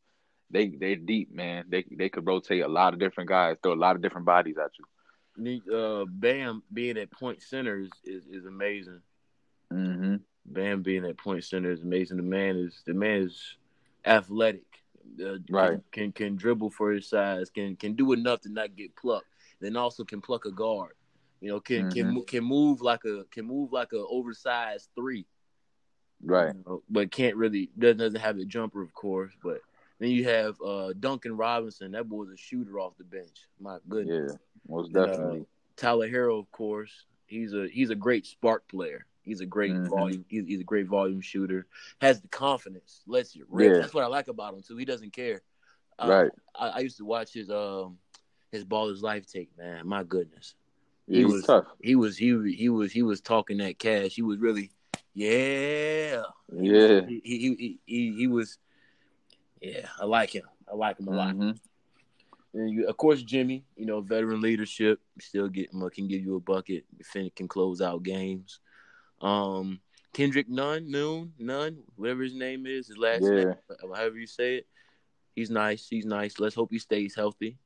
they 0.51 0.68
they're 0.68 0.97
deep, 0.97 1.35
man. 1.35 1.64
They 1.68 1.85
they 1.91 2.09
could 2.09 2.27
rotate 2.27 2.62
a 2.62 2.68
lot 2.68 2.95
of 2.95 3.01
different 3.01 3.29
guys, 3.29 3.57
throw 3.62 3.73
a 3.73 3.75
lot 3.75 3.97
of 3.97 4.03
different 4.03 4.27
bodies 4.27 4.57
at 4.59 4.71
you. 4.79 4.85
Uh, 5.73 6.05
Bam 6.09 6.62
being 6.73 6.99
at 6.99 7.11
point 7.11 7.43
center 7.43 7.79
is 7.79 7.91
is, 8.05 8.27
is 8.27 8.47
amazing. 8.47 9.01
Mm-hmm. 9.73 10.16
Bam 10.51 10.82
being 10.82 11.05
at 11.05 11.16
point 11.16 11.44
center 11.44 11.70
is 11.70 11.82
amazing. 11.82 12.16
The 12.16 12.22
man 12.22 12.57
is 12.57 12.82
the 12.86 12.94
man 12.94 13.22
is 13.22 13.57
athletic. 14.05 14.64
Uh, 15.20 15.38
right. 15.51 15.80
Can, 15.92 16.12
can, 16.12 16.36
dribble 16.36 16.70
for 16.70 16.92
his 16.92 17.09
size. 17.09 17.51
Can 17.51 17.76
can 17.76 17.94
do 17.94 18.12
enough 18.12 18.40
to 18.42 18.48
not 18.48 18.76
get 18.76 18.94
plucked. 18.96 19.26
Then 19.61 19.76
also 19.76 20.05
can 20.05 20.20
pluck 20.20 20.44
a 20.44 20.53
guard. 20.53 20.94
You 21.40 21.51
know, 21.51 21.61
can 21.61 21.90
mm-hmm. 21.90 22.14
can 22.14 22.24
can 22.24 22.44
move 22.44 22.80
like 22.80 23.05
a 23.05 23.24
can 23.30 23.46
move 23.46 23.72
like 23.72 23.92
a 23.92 23.98
oversized 23.98 24.88
three. 24.94 25.26
Right. 26.22 26.55
You 26.55 26.62
know, 26.66 26.82
but 26.88 27.11
can't 27.11 27.36
really 27.36 27.70
doesn't 27.78 27.98
doesn't 27.98 28.20
have 28.20 28.36
the 28.36 28.44
jumper, 28.44 28.82
of 28.82 28.92
course. 28.92 29.32
But 29.42 29.61
then 29.98 30.11
you 30.11 30.24
have 30.24 30.61
uh, 30.61 30.92
Duncan 30.98 31.36
Robinson. 31.36 31.92
That 31.92 32.09
boy's 32.09 32.30
a 32.30 32.36
shooter 32.36 32.78
off 32.78 32.96
the 32.98 33.05
bench. 33.05 33.46
My 33.61 33.78
goodness. 33.88 34.32
Yeah, 34.32 34.36
most 34.68 34.92
definitely. 34.92 35.36
And, 35.36 35.42
uh, 35.42 35.46
Tyler 35.76 36.09
Herro, 36.09 36.38
of 36.38 36.51
course. 36.53 37.07
He's 37.26 37.55
a 37.55 37.68
he's 37.68 37.90
a 37.90 37.94
great 37.94 38.26
spark 38.26 38.68
player. 38.68 39.07
He's 39.23 39.41
a 39.41 39.47
great 39.47 39.73
mm-hmm. 39.73 39.89
volume. 39.89 40.25
He's, 40.29 40.47
he's, 40.47 40.61
a 40.61 40.64
great 40.64 40.87
volume 40.87 41.21
shooter. 41.21 41.66
Has 42.01 42.21
the 42.21 42.29
confidence. 42.29 43.03
Lets 43.07 43.37
you 43.37 43.47
rip. 43.49 43.73
Yeah. 43.73 43.81
That's 43.81 43.95
what 43.95 44.05
I 44.05 44.09
like 44.09 44.29
about 44.29 44.55
him 44.55 44.62
too. 44.62 44.77
He 44.77 44.85
doesn't 44.85 45.12
care. 45.12 45.43
Uh, 45.99 46.09
right. 46.09 46.31
I, 46.55 46.68
I, 46.68 46.79
used 46.81 46.97
to 46.97 47.05
watch 47.05 47.35
his 47.35 47.51
um 47.51 47.99
his 48.51 48.64
Ballislife 48.64 49.31
tape. 49.31 49.51
Man, 49.59 49.87
my 49.87 50.03
goodness. 50.03 50.55
He 51.07 51.25
was 51.25 51.45
tough. 51.45 51.66
He 51.83 51.97
was 51.97 52.16
he 52.16 52.55
he 52.57 52.68
was 52.68 52.93
he 52.93 53.03
was 53.03 53.21
talking 53.21 53.59
that 53.59 53.79
cash. 53.79 54.14
He 54.14 54.23
was 54.23 54.39
really, 54.39 54.71
yeah, 55.12 56.23
yeah. 56.53 57.01
He 57.07 57.21
he 57.25 57.39
he, 57.39 57.79
he, 57.85 58.14
he 58.16 58.27
was, 58.29 58.59
yeah. 59.61 59.87
I 60.01 60.05
like 60.05 60.35
him. 60.35 60.45
I 60.71 60.77
like 60.77 61.01
him 61.01 61.09
a 61.09 61.11
lot. 61.11 61.35
Mm-hmm. 61.35 61.51
And 62.55 62.71
you, 62.71 62.87
of 62.87 62.97
course, 62.97 63.23
Jimmy. 63.23 63.64
You 63.77 63.87
know, 63.87 64.01
veteran 64.01 64.41
leadership. 64.41 65.01
Still 65.21 65.49
get 65.49 65.71
can 65.73 66.07
give 66.07 66.23
you 66.23 66.37
a 66.37 66.41
bucket. 66.41 66.85
Defend 66.97 67.35
can 67.35 67.49
close 67.49 67.81
out 67.81 68.05
games. 68.05 68.61
Um, 69.21 69.81
Kendrick 70.12 70.49
Nunn, 70.49 70.91
Noon, 70.91 71.33
Nunn, 71.39 71.79
whatever 71.97 72.23
his 72.23 72.35
name 72.35 72.66
is, 72.66 72.89
his 72.89 72.97
last 72.97 73.23
yeah. 73.23 73.31
name, 73.31 73.55
however 73.81 74.18
you 74.18 74.27
say 74.27 74.57
it. 74.57 74.66
He's 75.35 75.51
nice. 75.51 75.87
He's 75.89 76.05
nice. 76.05 76.41
Let's 76.41 76.55
hope 76.55 76.71
he 76.71 76.79
stays 76.79 77.14
healthy. 77.14 77.57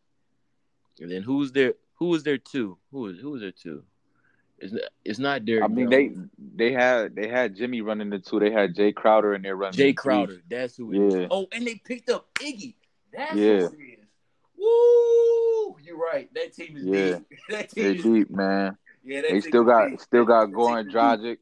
And 1.01 1.11
then 1.11 1.23
who's 1.23 1.53
there? 1.53 1.75
Who 1.95 2.07
was 2.07 2.23
there 2.23 2.39
too? 2.39 2.79
Who 2.91 3.01
was 3.01 3.19
who 3.19 3.31
was 3.31 3.41
there 3.41 3.53
too? 3.53 3.85
It's 4.59 4.73
not, 4.73 4.83
it's 5.05 5.19
not 5.19 5.45
Derrick. 5.45 5.65
I 5.65 5.69
mean, 5.69 5.91
they 5.91 6.13
they 6.39 6.73
had 6.73 7.17
they 7.17 7.29
had 7.29 7.57
Jimmy 7.57 7.81
running 7.81 8.11
the 8.11 8.19
two. 8.19 8.39
They 8.39 8.51
had 8.51 8.75
Jae 8.75 8.95
Crowder 8.95 9.35
and 9.35 9.45
they're 9.45 9.57
running. 9.57 9.79
Jae 9.79 9.97
Crowder, 9.97 10.43
that's 10.49 10.77
who. 10.77 10.93
It 10.93 11.13
yeah. 11.13 11.21
Is. 11.23 11.29
Oh, 11.31 11.47
and 11.53 11.67
they 11.67 11.77
picked 11.77 12.11
up 12.11 12.33
Iggy. 12.35 12.75
That's 13.13 13.35
yeah. 13.35 13.53
is. 13.53 13.71
Woo! 14.57 15.77
You're 15.83 15.99
right. 15.99 16.33
That 16.35 16.55
team 16.55 16.77
is 16.77 16.85
yeah. 16.85 17.19
deep. 17.19 17.39
that 17.51 17.71
team 17.71 17.85
they're 17.85 17.95
is 17.95 18.03
deep, 18.03 18.31
man. 18.31 18.77
Yeah, 19.05 19.23
they 19.29 19.41
still 19.41 19.65
got 19.65 19.91
deep. 19.91 20.01
still 20.01 20.25
got 20.25 20.49
Goran 20.51 20.91
Dragic. 20.91 21.39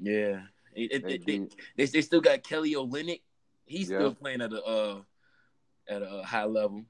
Yeah, 0.00 0.40
it, 0.74 0.92
it, 0.92 1.26
they, 1.26 1.38
they, 1.76 1.86
they, 1.86 2.00
still 2.00 2.22
got 2.22 2.42
Kelly 2.42 2.74
Olynyk. 2.74 3.20
He's 3.66 3.90
yeah. 3.90 3.98
still 3.98 4.14
playing 4.14 4.40
at 4.40 4.52
a 4.52 4.62
uh, 4.62 5.00
at 5.88 6.02
a 6.02 6.22
high 6.24 6.46
level 6.46 6.84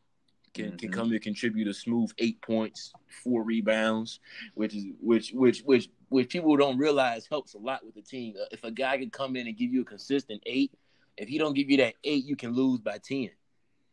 can 0.53 0.67
mm-hmm. 0.67 0.77
can 0.77 0.93
come 0.93 1.11
to 1.11 1.19
contribute 1.19 1.69
a 1.69 1.75
smooth 1.75 2.11
eight 2.19 2.41
points, 2.43 2.93
four 3.23 3.43
rebounds, 3.43 4.21
which 4.55 4.75
is 4.75 4.87
which 5.01 5.33
which 5.33 5.61
which 5.63 5.89
which 6.09 6.29
people 6.29 6.57
don't 6.57 6.79
realize 6.79 7.27
helps 7.27 7.55
a 7.55 7.59
lot 7.59 7.85
with 7.85 7.95
the 7.95 8.03
team. 8.03 8.35
Uh, 8.41 8.47
if 8.51 8.65
a 8.65 8.71
guy 8.71 8.99
can 8.99 9.11
come 9.11 9.37
in 9.37 9.47
and 9.47 9.57
give 9.57 9.73
you 9.73 9.83
a 9.83 9.85
consistent 9.85 10.43
eight, 10.47 10.73
if 11.17 11.29
he 11.29 11.39
don't 11.39 11.55
give 11.55 11.71
you 11.71 11.77
that 11.79 11.95
eight, 12.05 12.25
you 12.25 12.37
can 12.37 12.53
lose 12.53 12.81
by 12.81 12.99
ten. 12.99 13.31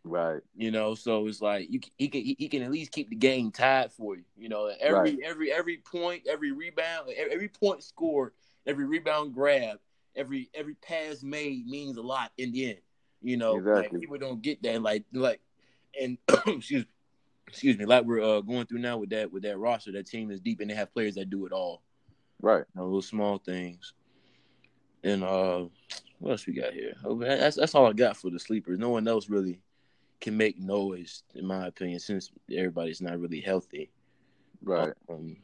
Right. 0.07 0.41
You 0.55 0.71
know, 0.71 0.95
so 0.95 1.27
it's 1.27 1.41
like 1.41 1.69
you 1.69 1.79
he 1.97 2.07
can 2.07 2.21
he 2.21 2.47
can 2.47 2.63
at 2.63 2.71
least 2.71 2.91
keep 2.91 3.09
the 3.09 3.15
game 3.15 3.51
tied 3.51 3.91
for 3.91 4.15
you. 4.15 4.23
You 4.37 4.49
know, 4.49 4.71
every 4.79 4.99
right. 4.99 5.19
every 5.25 5.51
every 5.51 5.77
point, 5.77 6.23
every 6.29 6.51
rebound, 6.51 7.09
every 7.17 7.49
point 7.49 7.83
scored, 7.83 8.31
every 8.65 8.85
rebound 8.85 9.33
grab, 9.33 9.79
every 10.15 10.49
every 10.53 10.75
pass 10.75 11.23
made 11.23 11.67
means 11.67 11.97
a 11.97 12.01
lot 12.01 12.31
in 12.37 12.51
the 12.51 12.69
end. 12.69 12.79
You 13.21 13.37
know, 13.37 13.57
exactly. 13.57 13.81
like 13.81 14.01
people 14.01 14.17
don't 14.17 14.41
get 14.41 14.63
that. 14.63 14.81
Like 14.81 15.03
like 15.11 15.41
and 15.99 16.17
excuse 16.47 16.85
me, 16.85 16.87
excuse 17.47 17.77
me, 17.77 17.85
like 17.85 18.05
we're 18.05 18.21
uh, 18.21 18.41
going 18.41 18.65
through 18.65 18.79
now 18.79 18.97
with 18.97 19.09
that 19.09 19.31
with 19.31 19.43
that 19.43 19.57
roster, 19.57 19.91
that 19.91 20.07
team 20.07 20.31
is 20.31 20.39
deep 20.39 20.61
and 20.61 20.69
they 20.69 20.75
have 20.75 20.93
players 20.93 21.15
that 21.15 21.29
do 21.29 21.45
it 21.45 21.51
all. 21.51 21.81
Right. 22.41 22.63
You 22.75 22.81
know, 22.81 22.91
those 22.91 23.07
small 23.07 23.39
things. 23.39 23.93
And 25.03 25.23
uh 25.23 25.65
what 26.19 26.31
else 26.31 26.47
we 26.47 26.53
got 26.53 26.73
here? 26.73 26.93
Oh, 27.03 27.19
that's 27.19 27.57
that's 27.57 27.75
all 27.75 27.87
I 27.87 27.93
got 27.93 28.17
for 28.17 28.29
the 28.29 28.39
sleepers. 28.39 28.79
No 28.79 28.89
one 28.89 29.07
else 29.07 29.29
really 29.29 29.59
can 30.19 30.37
make 30.37 30.59
noise, 30.59 31.23
in 31.35 31.45
my 31.45 31.67
opinion, 31.67 31.99
since 31.99 32.31
everybody's 32.51 33.01
not 33.01 33.19
really 33.19 33.41
healthy. 33.41 33.91
Right. 34.63 34.93
Um, 35.09 35.37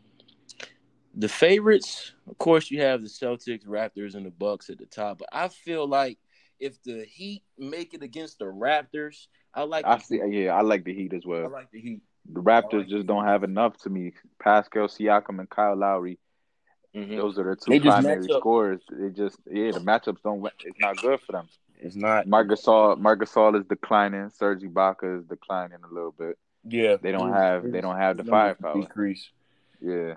the 1.15 1.29
favorites, 1.29 2.13
of 2.27 2.37
course, 2.37 2.71
you 2.71 2.81
have 2.81 3.01
the 3.01 3.07
Celtics, 3.07 3.67
Raptors, 3.67 4.15
and 4.15 4.25
the 4.25 4.31
Bucks 4.31 4.69
at 4.69 4.79
the 4.79 4.85
top. 4.85 5.19
But 5.19 5.29
I 5.31 5.47
feel 5.47 5.87
like 5.87 6.17
if 6.59 6.81
the 6.83 7.05
Heat 7.05 7.43
make 7.57 7.93
it 7.93 8.01
against 8.01 8.39
the 8.39 8.45
Raptors, 8.45 9.27
I 9.53 9.63
like. 9.63 9.85
I 9.85 9.99
see. 9.99 10.21
Yeah, 10.27 10.55
I 10.55 10.61
like 10.61 10.83
the 10.83 10.93
Heat 10.93 11.13
as 11.13 11.25
well. 11.25 11.45
I 11.45 11.49
like 11.49 11.71
the 11.71 11.81
Heat. 11.81 12.01
The 12.31 12.41
Raptors 12.41 12.79
like 12.79 12.87
just 12.87 13.05
don't 13.05 13.25
have 13.25 13.43
enough 13.43 13.77
to 13.79 13.89
me. 13.89 14.13
Pascal 14.41 14.87
Siakam 14.87 15.39
and 15.39 15.49
Kyle 15.49 15.75
Lowry. 15.75 16.17
Mm-hmm. 16.95 17.17
Those 17.17 17.37
are 17.37 17.43
the 17.43 17.55
two 17.55 17.81
primary 17.81 18.23
scorers. 18.23 18.81
They 18.89 19.09
just 19.09 19.37
yeah, 19.51 19.71
the 19.71 19.79
matchups 19.79 20.21
don't. 20.23 20.45
It's 20.63 20.79
not 20.79 20.97
good 20.97 21.19
for 21.21 21.33
them. 21.33 21.49
It's 21.83 21.95
not. 21.95 22.27
Marc 22.27 22.47
Gasol, 22.47 22.97
Marc 22.97 23.19
Gasol 23.19 23.59
is 23.59 23.65
declining. 23.65 24.29
Serge 24.29 24.61
Ibaka 24.61 25.19
is 25.19 25.25
declining 25.25 25.79
a 25.83 25.93
little 25.93 26.15
bit. 26.17 26.37
Yeah, 26.63 26.95
they 27.01 27.11
don't 27.11 27.33
have. 27.33 27.69
They 27.71 27.81
don't 27.81 27.97
have 27.97 28.17
the 28.17 28.23
firepower. 28.23 28.79
Decrease. 28.79 29.29
Yeah. 29.81 30.15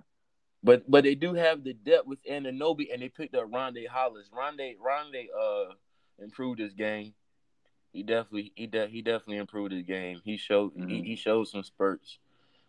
But 0.63 0.89
but 0.91 1.05
they 1.05 1.15
do 1.15 1.35
have 1.35 1.65
the 1.65 1.75
depth 1.75 2.07
with 2.07 2.25
Anunoby, 2.25 2.93
and 2.93 3.03
they 3.03 3.09
picked 3.09 3.35
up 3.35 3.51
Rondae 3.51 3.89
Hollis. 3.89 4.29
Rondae 4.33 4.77
Rondae 4.79 5.27
uh 5.37 5.75
improved 6.19 6.61
his 6.61 6.73
game 6.73 7.13
he 7.97 8.03
definitely 8.03 8.53
he 8.55 8.67
de- 8.67 8.89
he 8.89 9.01
definitely 9.01 9.39
improved 9.39 9.73
his 9.73 9.83
game. 9.83 10.21
He 10.23 10.37
showed 10.37 10.75
mm-hmm. 10.77 10.89
he, 10.89 11.03
he 11.03 11.17
showed 11.17 11.49
some 11.49 11.63
spurts 11.63 12.19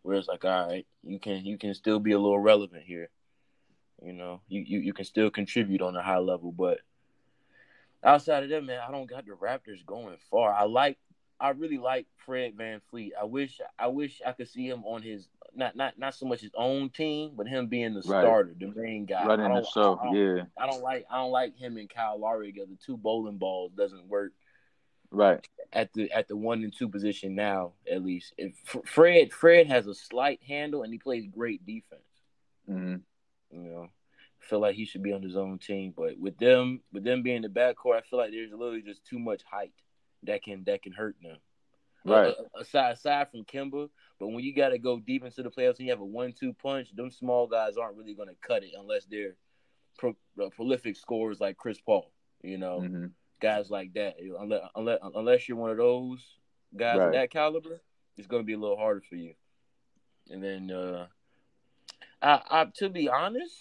where 0.02 0.16
it's 0.16 0.30
like, 0.30 0.46
all 0.46 0.68
right, 0.68 0.88
you 1.04 1.20
can 1.20 1.46
you 1.46 1.58
can 1.58 1.74
still 1.74 2.00
be 2.00 2.14
a 2.14 2.20
little 2.20 2.40
relevant 2.40 2.84
here. 2.86 3.10
You 4.02 4.14
know, 4.14 4.42
you, 4.48 4.64
you, 4.66 4.80
you 4.80 4.94
can 4.94 5.06
still 5.06 5.30
contribute 5.30 5.82
on 5.82 5.96
a 5.96 6.02
high 6.02 6.20
level, 6.20 6.52
but 6.52 6.80
outside 8.04 8.44
of 8.44 8.50
that, 8.50 8.64
man, 8.64 8.80
I 8.88 8.92
don't 8.92 9.10
got 9.10 9.26
the 9.26 9.32
Raptors 9.32 9.86
going 9.86 10.18
far. 10.30 10.54
I 10.54 10.64
like 10.64 10.98
I 11.40 11.50
really 11.50 11.78
like 11.78 12.08
Fred 12.26 12.58
VanVleet. 12.58 13.12
I 13.20 13.26
wish 13.26 13.60
I 13.78 13.88
wish 13.88 14.22
I 14.26 14.32
could 14.32 14.50
see 14.50 14.68
him 14.68 14.84
on 14.86 15.02
his 15.02 15.28
not 15.54 15.76
not 15.76 15.98
not 15.98 16.16
so 16.16 16.26
much 16.26 16.42
his 16.42 16.52
own 16.56 16.90
team, 16.90 17.34
but 17.36 17.48
him 17.48 17.68
being 17.68 17.94
the 17.94 18.02
right. 18.08 18.22
starter, 18.22 18.56
the 18.60 18.72
main 18.76 19.06
guy. 19.06 19.26
Running 19.26 19.54
the 19.54 19.66
show, 19.66 20.00
I 20.02 20.16
yeah. 20.16 20.44
I 20.58 20.68
don't 20.68 20.82
like 20.82 21.06
I 21.12 21.18
don't 21.18 21.32
like 21.32 21.56
him 21.56 21.78
and 21.78 21.90
Kyle 21.90 22.20
Lowry 22.20 22.52
together. 22.52 22.72
Two 22.84 22.98
bowling 22.98 23.38
balls 23.38 23.72
doesn't 23.78 24.08
work. 24.08 24.34
Right. 25.12 25.46
At 25.72 25.94
the 25.94 26.12
at 26.12 26.28
the 26.28 26.36
one 26.36 26.64
and 26.64 26.74
two 26.76 26.90
position 26.90 27.36
now, 27.36 27.74
at 27.90 28.04
least. 28.04 28.34
If 28.38 28.56
Fred 28.86 29.32
Fred 29.32 29.68
has 29.68 29.88
a 29.88 29.94
slight 29.94 30.42
handle 30.48 30.84
and 30.84 30.92
he 30.92 31.00
plays 31.00 31.28
great 31.28 31.66
defense. 31.66 32.02
Mm-hmm. 32.70 32.96
You 33.52 33.70
know, 33.70 33.88
feel 34.48 34.60
like 34.60 34.76
he 34.76 34.86
should 34.86 35.04
be 35.04 35.14
on 35.14 35.22
his 35.22 35.36
own 35.36 35.60
team. 35.60 35.94
But 35.96 36.20
with 36.20 36.38
them 36.38 36.82
with 36.92 37.04
them 37.04 37.24
being 37.24 37.42
the 37.42 37.50
backcourt, 37.50 37.98
I 37.98 38.02
feel 38.02 38.20
like 38.20 38.32
there's 38.32 38.52
literally 38.52 38.82
just 38.82 39.06
too 39.06 39.20
much 39.20 39.42
height 39.50 39.74
that 40.24 40.44
can 40.44 40.64
that 40.66 40.82
can 40.84 40.94
hurt 40.94 41.16
them. 41.22 41.38
Right. 42.06 42.34
Uh, 42.38 42.62
aside 42.62 42.94
aside 42.94 43.32
from 43.32 43.44
Kemba, 43.44 43.90
but 44.20 44.28
when 44.28 44.44
you 44.44 44.56
got 44.56 44.70
to 44.70 44.80
go 44.80 45.00
deep 45.00 45.26
into 45.26 45.44
the 45.44 45.50
playoffs 45.50 45.78
and 45.80 45.88
you 45.88 45.92
have 45.92 46.00
a 46.00 46.06
one-two 46.06 46.54
punch, 46.54 46.96
them 46.96 47.12
small 47.12 47.48
guys 47.48 47.76
aren't 47.76 47.98
really 47.98 48.16
going 48.16 48.30
to 48.30 48.36
cut 48.48 48.64
it 48.64 48.72
unless 48.80 49.06
they're 49.06 49.36
pro, 49.98 50.16
uh, 50.42 50.50
prolific 50.56 50.96
scorers 50.96 51.40
like 51.42 51.58
Chris 51.58 51.80
Paul. 51.80 52.12
You 52.44 52.58
know, 52.58 52.80
mm-hmm 52.80 53.08
guys 53.40 53.70
like 53.70 53.94
that. 53.94 54.16
Unless 54.40 54.62
unless, 54.76 55.00
unless 55.16 55.48
you're 55.48 55.58
one 55.58 55.72
of 55.72 55.78
those 55.78 56.24
guys 56.76 56.98
right. 56.98 57.08
of 57.08 57.14
that 57.14 57.32
caliber, 57.32 57.82
it's 58.18 58.28
going 58.28 58.44
to 58.44 58.48
be 58.48 58.54
a 58.54 58.60
little 58.60 58.78
harder 58.78 59.02
for 59.08 59.16
you. 59.16 59.34
And 60.30 60.44
then, 60.44 60.72
uh, 60.72 61.08
I, 62.22 62.42
I 62.50 62.66
to 62.76 62.90
be 62.90 63.10
honest, 63.10 63.56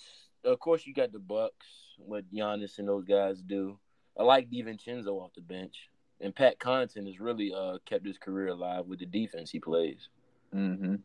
of 0.46 0.58
course 0.60 0.86
you 0.86 0.94
got 0.94 1.12
the 1.12 1.18
Bucks, 1.18 1.66
what 1.98 2.24
Giannis 2.32 2.78
and 2.78 2.88
those 2.88 3.04
guys 3.04 3.40
do. 3.40 3.78
I 4.18 4.22
like 4.22 4.50
DiVincenzo 4.50 5.08
off 5.08 5.34
the 5.34 5.42
bench, 5.42 5.90
and 6.20 6.34
Pat 6.34 6.58
Connaughton 6.58 7.06
has 7.06 7.20
really 7.20 7.52
uh, 7.54 7.78
kept 7.84 8.06
his 8.06 8.18
career 8.18 8.48
alive 8.48 8.86
with 8.86 9.00
the 9.00 9.06
defense 9.06 9.50
he 9.50 9.60
plays. 9.60 10.08
Mm-hmm. 10.54 10.96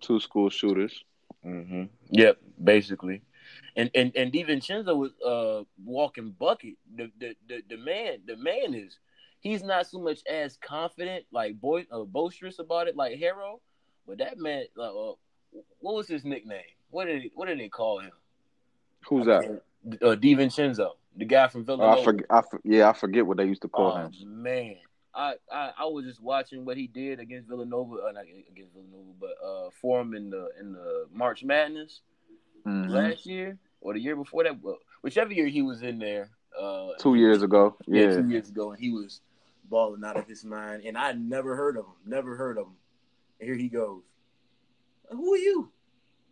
Two 0.00 0.20
school 0.20 0.50
shooters. 0.50 1.04
Mm-hmm. 1.44 1.84
Yep, 2.10 2.38
basically. 2.62 3.22
And 3.76 3.90
and 3.94 4.12
and 4.14 4.32
DiVincenzo 4.32 4.96
was 4.96 5.12
uh 5.24 5.64
walking 5.84 6.30
bucket. 6.38 6.74
The, 6.94 7.10
the 7.18 7.34
the 7.48 7.62
the 7.68 7.76
man 7.76 8.18
the 8.26 8.36
man 8.36 8.74
is 8.74 8.98
he's 9.40 9.62
not 9.62 9.86
so 9.86 9.98
much 9.98 10.20
as 10.28 10.56
confident 10.58 11.24
like 11.32 11.60
boy 11.60 11.86
uh, 11.90 12.04
boisterous 12.04 12.58
about 12.58 12.88
it 12.88 12.96
like 12.96 13.18
Herro, 13.18 13.60
but 14.06 14.18
that 14.18 14.38
man 14.38 14.64
uh, 14.76 14.82
uh, 14.82 15.14
what 15.80 15.94
was 15.94 16.08
his 16.08 16.24
nickname? 16.24 16.60
What 16.90 17.06
did 17.06 17.30
what 17.34 17.46
did 17.46 17.58
they 17.58 17.68
call 17.68 18.00
him? 18.00 18.12
Who's 19.08 19.26
that? 19.26 19.62
Uh, 20.02 20.16
DiVincenzo, 20.16 20.92
the 21.16 21.24
guy 21.24 21.48
from 21.48 21.64
Villanova. 21.64 21.98
Oh, 21.98 22.00
I 22.00 22.04
forget. 22.04 22.26
I 22.30 22.40
for, 22.42 22.60
yeah, 22.64 22.88
I 22.88 22.92
forget 22.92 23.26
what 23.26 23.36
they 23.36 23.44
used 23.44 23.62
to 23.62 23.68
call 23.68 23.92
oh, 23.92 23.96
him. 23.96 24.42
Man, 24.42 24.76
I, 25.14 25.34
I 25.52 25.72
I 25.78 25.84
was 25.84 26.04
just 26.04 26.20
watching 26.20 26.64
what 26.64 26.76
he 26.76 26.86
did 26.86 27.20
against 27.20 27.48
Villanova, 27.48 27.96
uh, 28.08 28.12
not 28.12 28.24
against 28.24 28.72
Villanova, 28.72 29.12
but 29.20 29.34
uh, 29.44 29.70
for 29.80 30.00
him 30.00 30.14
in 30.14 30.30
the 30.30 30.48
in 30.60 30.72
the 30.72 31.06
March 31.12 31.44
Madness 31.44 32.00
Mhm. 32.66 32.90
last 32.90 33.24
year 33.24 33.56
or 33.80 33.94
the 33.94 34.00
year 34.00 34.16
before 34.16 34.42
that, 34.44 34.60
well, 34.60 34.78
whichever 35.02 35.32
year 35.32 35.46
he 35.46 35.62
was 35.62 35.82
in 35.82 35.98
there. 35.98 36.30
Uh, 36.58 36.88
Two 36.98 37.14
years 37.14 37.42
ago. 37.42 37.76
yeah, 37.86 38.02
Yeah. 38.02 38.16
two 38.16 38.28
years 38.28 38.48
ago, 38.48 38.72
and 38.72 38.80
he 38.80 38.90
was 38.90 39.20
balling 39.70 40.02
out 40.04 40.16
of 40.16 40.26
his 40.26 40.44
mind, 40.44 40.82
and 40.84 40.98
I 40.98 41.12
never 41.12 41.54
heard 41.54 41.76
of 41.76 41.84
him, 41.84 41.92
never 42.04 42.36
heard 42.36 42.58
of 42.58 42.66
him. 42.66 42.76
And 43.38 43.48
here 43.48 43.56
he 43.56 43.68
goes. 43.68 44.02
Who 45.10 45.34
are 45.34 45.38
you? 45.38 45.70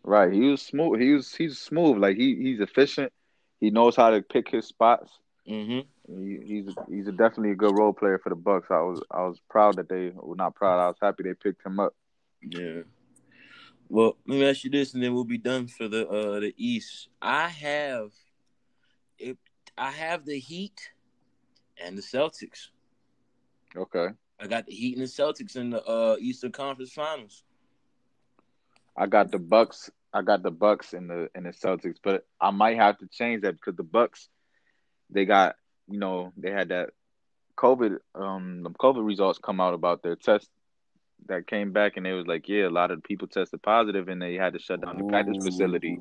Right. 0.07 0.31
He 0.31 0.39
was 0.39 0.61
smooth. 0.61 1.01
He 1.01 1.11
was 1.11 1.35
he's 1.35 1.59
smooth. 1.59 1.97
Like 1.97 2.15
he 2.15 2.33
he's 2.37 2.61
efficient. 2.61 3.11
He 3.59 3.71
knows 3.71 3.93
how 3.93 4.11
to 4.11 4.21
pick 4.21 4.47
his 4.47 4.65
spots. 4.65 5.11
Mm-hmm. 5.45 5.81
He, 6.17 6.39
he's 6.45 6.75
he's 6.89 7.07
a, 7.07 7.11
definitely 7.11 7.51
a 7.51 7.55
good 7.55 7.77
role 7.77 7.91
player 7.91 8.17
for 8.17 8.29
the 8.29 8.35
Bucks. 8.35 8.67
I 8.71 8.79
was 8.79 9.03
I 9.11 9.23
was 9.23 9.41
proud 9.49 9.75
that 9.75 9.89
they 9.89 10.13
well 10.15 10.37
not 10.37 10.55
proud. 10.55 10.79
I 10.79 10.87
was 10.87 10.95
happy 11.01 11.23
they 11.23 11.33
picked 11.33 11.65
him 11.65 11.81
up. 11.81 11.93
Yeah. 12.41 12.83
Well, 13.89 14.15
let 14.25 14.39
me 14.39 14.49
ask 14.49 14.63
you 14.63 14.69
this, 14.69 14.93
and 14.93 15.03
then 15.03 15.13
we'll 15.13 15.25
be 15.25 15.37
done 15.37 15.67
for 15.67 15.89
the 15.89 16.07
uh 16.07 16.39
the 16.39 16.53
East. 16.55 17.09
I 17.21 17.49
have 17.49 18.11
it. 19.19 19.37
I 19.77 19.91
have 19.91 20.25
the 20.25 20.39
Heat 20.39 20.89
and 21.83 21.97
the 21.97 22.01
Celtics. 22.01 22.69
Okay. 23.75 24.07
I 24.39 24.47
got 24.47 24.67
the 24.67 24.73
Heat 24.73 24.97
and 24.97 25.05
the 25.05 25.11
Celtics 25.11 25.57
in 25.57 25.71
the 25.71 25.83
uh 25.83 26.15
Eastern 26.21 26.53
Conference 26.53 26.93
Finals. 26.93 27.43
I 28.97 29.07
got 29.07 29.31
the 29.31 29.39
Bucks. 29.39 29.89
I 30.13 30.21
got 30.21 30.43
the 30.43 30.51
Bucks 30.51 30.93
and 30.93 31.09
the 31.09 31.29
and 31.35 31.45
the 31.45 31.51
Celtics, 31.51 31.97
but 32.03 32.25
I 32.41 32.51
might 32.51 32.77
have 32.77 32.97
to 32.99 33.07
change 33.07 33.43
that 33.43 33.53
because 33.53 33.75
the 33.75 33.83
Bucks, 33.83 34.29
they 35.09 35.25
got 35.25 35.55
you 35.89 35.99
know 35.99 36.33
they 36.37 36.51
had 36.51 36.69
that 36.69 36.91
COVID 37.57 37.97
um 38.15 38.63
the 38.63 38.69
COVID 38.71 39.05
results 39.05 39.39
come 39.39 39.59
out 39.61 39.73
about 39.73 40.03
their 40.03 40.15
test 40.15 40.49
that 41.27 41.47
came 41.47 41.71
back 41.73 41.97
and 41.97 42.07
it 42.07 42.13
was 42.13 42.27
like 42.27 42.47
yeah 42.47 42.67
a 42.67 42.69
lot 42.69 42.91
of 42.91 43.03
people 43.03 43.27
tested 43.27 43.61
positive 43.61 44.07
and 44.07 44.21
they 44.21 44.35
had 44.35 44.53
to 44.53 44.59
shut 44.59 44.81
down 44.81 44.97
the 44.97 45.03
practice 45.03 45.37
facility. 45.43 45.99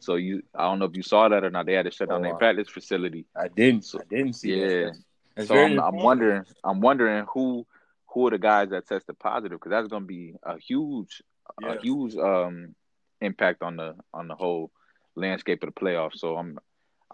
So 0.00 0.14
you 0.16 0.42
I 0.54 0.64
don't 0.64 0.78
know 0.78 0.86
if 0.86 0.96
you 0.96 1.02
saw 1.02 1.28
that 1.28 1.44
or 1.44 1.50
not. 1.50 1.66
They 1.66 1.74
had 1.74 1.86
to 1.86 1.90
shut 1.90 2.10
down 2.10 2.22
Oh, 2.22 2.22
their 2.22 2.34
practice 2.34 2.68
facility. 2.68 3.26
I 3.36 3.48
didn't. 3.48 3.86
I 3.98 4.04
didn't 4.08 4.34
see 4.34 4.50
Yeah. 4.50 4.90
that. 5.36 5.46
So 5.46 5.58
I'm, 5.64 5.78
I'm 5.78 5.96
wondering 5.96 6.44
I'm 6.64 6.80
wondering 6.80 7.26
who 7.32 7.66
who 8.08 8.26
are 8.26 8.30
the 8.30 8.38
guys 8.38 8.70
that 8.70 8.86
tested 8.86 9.18
positive 9.18 9.58
because 9.58 9.70
that's 9.70 9.88
going 9.88 10.02
to 10.02 10.06
be 10.06 10.34
a 10.42 10.58
huge 10.58 11.22
Yeah. 11.60 11.74
a 11.74 11.80
huge 11.80 12.16
um 12.16 12.74
impact 13.20 13.62
on 13.62 13.76
the 13.76 13.96
on 14.12 14.28
the 14.28 14.34
whole 14.34 14.70
landscape 15.14 15.62
of 15.62 15.74
the 15.74 15.80
playoffs. 15.80 16.18
So 16.18 16.36
I'm 16.36 16.58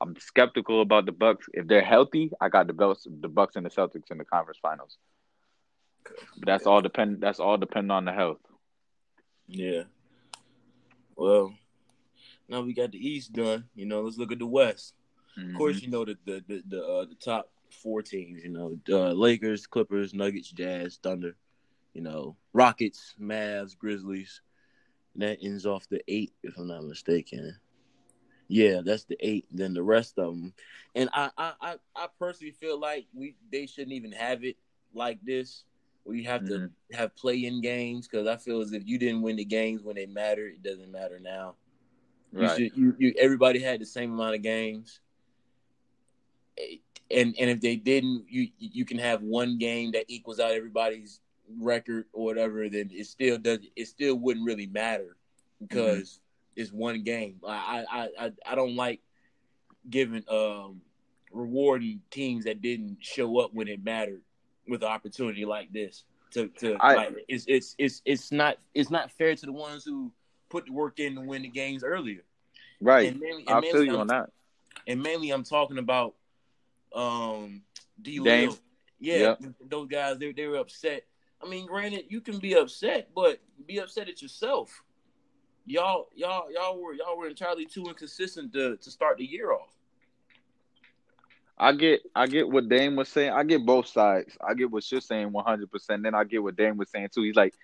I'm 0.01 0.17
skeptical 0.19 0.83
about 0.83 1.07
the 1.07 1.13
Bucks. 1.13 1.47
If 1.53 1.67
they're 1.67 1.85
healthy, 1.85 2.31
I 2.41 2.49
got 2.49 2.67
the 2.67 2.73
Bucks 2.73 3.07
the 3.09 3.29
Bucks 3.29 3.57
and 3.57 3.65
the 3.65 3.71
Celtics 3.71 4.11
in 4.11 4.19
the 4.19 4.25
conference 4.25 4.59
finals. 4.61 4.99
But 6.05 6.47
that's 6.47 6.67
all 6.67 6.83
depend 6.83 7.21
that's 7.21 7.41
all 7.41 7.57
dependent 7.57 7.93
on 7.93 8.05
the 8.05 8.13
health. 8.13 8.41
Yeah. 9.47 9.85
Well, 11.17 11.55
now 12.49 12.63
we 12.63 12.75
got 12.75 12.93
the 12.93 12.99
East 12.99 13.33
done. 13.33 13.65
You 13.75 13.87
know, 13.87 14.03
let's 14.03 14.19
look 14.19 14.33
at 14.33 14.39
the 14.39 14.47
West. 14.47 14.95
Of 15.37 15.55
course, 15.57 15.83
you 15.83 15.91
know 15.91 16.05
the 16.05 16.17
the 16.25 16.45
the 16.47 16.63
the, 16.69 16.85
uh, 16.85 17.05
the 17.07 17.17
top 17.17 17.51
four 17.83 18.03
teams. 18.03 18.45
You 18.45 18.51
know, 18.51 18.79
uh, 18.89 19.13
Lakers, 19.13 19.67
Clippers, 19.67 20.15
Nuggets, 20.15 20.51
Jazz, 20.51 20.99
Thunder. 21.03 21.37
You 21.95 22.03
know, 22.03 22.37
Rockets, 22.53 23.15
Mavs, 23.21 23.77
Grizzlies. 23.77 24.43
And 25.15 25.23
that 25.23 25.39
ends 25.41 25.65
off 25.65 25.89
the 25.89 26.03
eight, 26.09 26.33
if 26.43 26.59
I'm 26.59 26.67
not 26.67 26.85
mistaken. 26.85 27.57
Yeah, 28.49 28.81
that's 28.85 29.05
the 29.05 29.17
eight. 29.21 29.47
Then 29.51 29.73
the 29.75 29.83
rest 29.83 30.19
of 30.19 30.35
them, 30.35 30.53
and 30.95 31.09
I 31.13 31.31
I 31.39 31.53
I, 31.61 31.75
I 31.97 32.09
personally 32.19 32.53
feel 32.53 32.79
like 32.79 33.07
we 33.15 33.37
they 33.51 33.67
shouldn't 33.67 33.93
even 33.93 34.13
have 34.13 34.45
it 34.45 34.57
like 34.93 35.19
this. 35.23 35.65
Where 36.03 36.17
you 36.17 36.25
have 36.25 36.45
to 36.47 36.53
mm-hmm. 36.53 36.97
have 36.97 37.17
play-in 37.17 37.63
games 37.63 38.07
because 38.07 38.27
I 38.27 38.37
feel 38.37 38.61
as 38.61 38.75
if 38.75 38.87
you 38.87 38.99
didn't 38.99 39.23
win 39.23 39.37
the 39.37 39.45
games 39.45 39.83
when 39.83 39.97
they 39.97 40.05
matter, 40.05 40.47
it 40.47 40.63
doesn't 40.63 40.93
matter 40.93 41.19
now. 41.19 41.55
You 42.33 42.43
Right. 42.43 42.57
should 42.57 42.77
you, 42.77 42.95
you 42.99 43.15
everybody 43.19 43.61
had 43.61 43.81
the 43.81 43.87
same 43.87 44.13
amount 44.13 44.35
of 44.35 44.43
games. 44.43 45.01
And 47.11 47.35
and 47.39 47.51
if 47.51 47.61
they 47.63 47.77
didn't, 47.77 48.27
you 48.29 48.49
you 48.59 48.85
can 48.85 48.99
have 48.99 49.23
one 49.23 49.57
game 49.57 49.93
that 49.93 50.05
equals 50.09 50.41
out 50.41 50.51
everybody's 50.51 51.21
record 51.61 52.07
or 52.13 52.25
whatever, 52.25 52.69
then 52.69 52.91
it 52.93 53.07
still 53.07 53.39
doesn't. 53.39 53.67
it 53.77 53.87
still 53.89 54.17
wouldn't 54.17 54.47
really 54.47 54.67
matter 54.67 55.17
because 55.61 56.21
it's 56.57 56.73
one 56.73 57.03
game. 57.03 57.37
I 57.47 57.85
I 57.91 58.09
I, 58.27 58.33
I 58.47 58.55
don't 58.55 58.77
like 58.77 59.01
giving 59.91 60.25
um 60.29 60.81
rewarding 61.33 62.01
teams 62.11 62.45
that 62.45 62.63
didn't 62.63 62.99
show 63.01 63.39
up 63.41 63.53
when 63.53 63.69
it 63.69 63.85
mattered 63.85 64.23
with 64.69 64.83
an 64.83 64.89
opportunity 64.89 65.45
like 65.45 65.73
this. 65.73 66.05
To 66.33 66.49
to 66.61 66.77
I- 66.81 66.95
like 66.95 67.25
it's 67.29 67.45
it's 67.49 67.75
it's 67.79 68.03
it's 68.05 68.33
not 68.33 68.59
it's 68.75 68.91
not 68.91 69.11
fair 69.13 69.35
to 69.35 69.47
the 69.47 69.53
ones 69.53 69.85
who 69.85 70.13
put 70.49 70.67
the 70.67 70.73
work 70.73 70.99
in 71.01 71.15
to 71.17 71.21
win 71.21 71.43
the 71.43 71.49
games 71.49 71.85
earlier. 71.85 72.23
Right. 72.81 73.09
And 73.13 73.21
mainly, 73.21 73.45
and 73.47 73.51
I 73.57 73.61
mainly 73.61 73.73
feel 73.73 73.85
you 73.85 73.91
I'm- 73.93 74.01
on 74.03 74.07
that. 74.09 74.31
and 74.87 75.03
mainly 75.03 75.31
I'm 75.31 75.45
talking 75.45 75.79
about 75.79 76.15
um 76.95 77.63
D. 78.01 78.21
Lil. 78.21 78.57
Yeah, 79.01 79.37
Yep. 79.41 79.43
those 79.69 79.89
guys 79.89 80.19
they 80.19 80.33
they 80.33 80.47
were 80.47 80.57
upset. 80.57 81.05
I 81.45 81.49
mean, 81.49 81.67
granted, 81.67 82.07
you 82.09 82.21
can 82.21 82.39
be 82.39 82.55
upset, 82.55 83.09
but 83.15 83.41
be 83.67 83.79
upset 83.79 84.09
at 84.09 84.23
yourself. 84.23 84.83
Y'all, 85.67 86.09
y'all, 86.15 86.51
y'all 86.53 86.81
were 86.81 86.95
y'all 86.95 87.17
were 87.17 87.29
entirely 87.29 87.67
too 87.67 87.85
inconsistent 87.87 88.53
to 88.53 88.77
to 88.77 88.91
start 88.91 89.19
the 89.19 89.25
year 89.25 89.53
off. 89.53 89.69
I 91.59 91.73
get 91.73 92.03
I 92.15 92.27
get 92.27 92.49
what 92.49 92.69
Dame 92.69 92.97
was 92.97 93.09
saying. 93.09 93.33
I 93.33 93.45
get 93.45 93.65
both 93.65 93.87
sides. 93.87 94.37
I 94.47 94.55
get 94.55 94.71
what 94.71 94.91
you're 94.91 95.01
saying 95.01 95.33
100. 95.33 95.71
percent 95.71 96.03
Then 96.03 96.15
I 96.15 96.25
get 96.25 96.43
what 96.43 96.57
Dame 96.57 96.77
was 96.77 96.91
saying 96.91 97.09
too. 97.15 97.23
He's 97.23 97.37
like, 97.37 97.55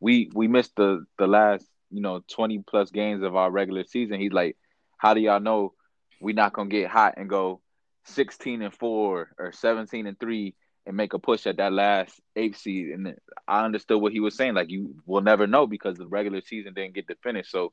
we 0.00 0.30
we 0.34 0.48
missed 0.48 0.76
the 0.76 1.04
the 1.18 1.26
last 1.26 1.66
you 1.90 2.00
know 2.00 2.22
20 2.28 2.64
plus 2.66 2.90
games 2.90 3.22
of 3.22 3.36
our 3.36 3.50
regular 3.50 3.84
season. 3.84 4.20
He's 4.20 4.32
like, 4.32 4.56
how 4.98 5.14
do 5.14 5.20
y'all 5.20 5.40
know 5.40 5.72
we 6.20 6.32
not 6.32 6.52
gonna 6.52 6.70
get 6.70 6.90
hot 6.90 7.14
and 7.16 7.28
go 7.28 7.60
16 8.04 8.62
and 8.62 8.74
four 8.74 9.30
or 9.38 9.52
17 9.52 10.06
and 10.06 10.18
three 10.18 10.54
and 10.86 10.96
make 10.96 11.12
a 11.12 11.18
push 11.18 11.46
at 11.46 11.56
that 11.58 11.72
last 11.72 12.20
eighth 12.36 12.58
seed? 12.58 12.88
And 12.88 13.14
I 13.46 13.64
understood 13.64 14.00
what 14.00 14.12
he 14.12 14.20
was 14.20 14.36
saying. 14.36 14.54
Like 14.54 14.70
you 14.70 14.94
will 15.06 15.22
never 15.22 15.46
know 15.46 15.66
because 15.66 15.96
the 15.96 16.06
regular 16.06 16.40
season 16.40 16.74
didn't 16.74 16.94
get 16.94 17.08
to 17.08 17.16
finish. 17.22 17.50
So. 17.50 17.72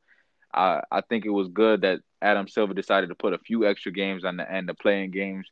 I, 0.56 0.82
I 0.92 1.02
think 1.02 1.26
it 1.26 1.32
was 1.32 1.48
good 1.48 1.82
that 1.82 2.02
Adam 2.22 2.48
Silver 2.48 2.76
decided 2.76 3.10
to 3.10 3.16
put 3.16 3.34
a 3.34 3.40
few 3.40 3.66
extra 3.66 3.92
games 3.92 4.24
on 4.24 4.38
the 4.38 4.52
end, 4.52 4.70
the 4.70 4.76
play-in 4.76 5.10
games, 5.10 5.48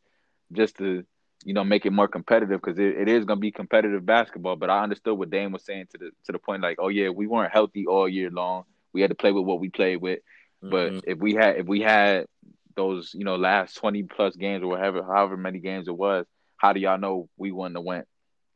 just 0.52 0.78
to 0.78 1.04
you 1.44 1.54
know 1.56 1.64
make 1.64 1.88
it 1.88 1.92
more 1.92 2.08
competitive 2.08 2.62
because 2.62 2.78
it, 2.78 2.96
it 2.98 3.08
is 3.10 3.26
going 3.26 3.38
to 3.38 3.42
be 3.42 3.52
competitive 3.52 4.06
basketball. 4.06 4.56
But 4.58 4.70
I 4.70 4.84
understood 4.84 5.18
what 5.18 5.32
Dame 5.32 5.52
was 5.54 5.66
saying 5.66 5.88
to 5.92 5.98
the 5.98 6.12
to 6.26 6.32
the 6.32 6.38
point 6.38 6.62
like, 6.62 6.78
oh 6.80 6.90
yeah, 6.90 7.10
we 7.10 7.26
weren't 7.26 7.52
healthy 7.52 7.88
all 7.88 8.08
year 8.08 8.30
long. 8.30 8.66
We 8.94 9.02
had 9.02 9.10
to 9.10 9.16
play 9.16 9.32
with 9.32 9.46
what 9.46 9.60
we 9.60 9.70
played 9.70 9.98
with. 9.98 10.20
But 10.62 10.94
Mhm. 10.94 11.04
if 11.08 11.18
we 11.18 11.34
had 11.34 11.58
if 11.58 11.66
we 11.66 11.82
had 11.82 12.28
those 12.76 13.14
you 13.16 13.26
know 13.26 13.38
last 13.38 13.76
twenty 13.76 14.04
plus 14.04 14.36
games 14.36 14.64
or 14.64 14.68
whatever 14.68 15.02
however 15.04 15.36
many 15.36 15.60
games 15.60 15.88
it 15.88 15.98
was, 15.98 16.28
how 16.62 16.74
do 16.74 16.80
y'all 16.80 17.00
know 17.00 17.28
we 17.38 17.52
wouldn't 17.52 17.76
have 17.76 17.84
went 17.84 18.08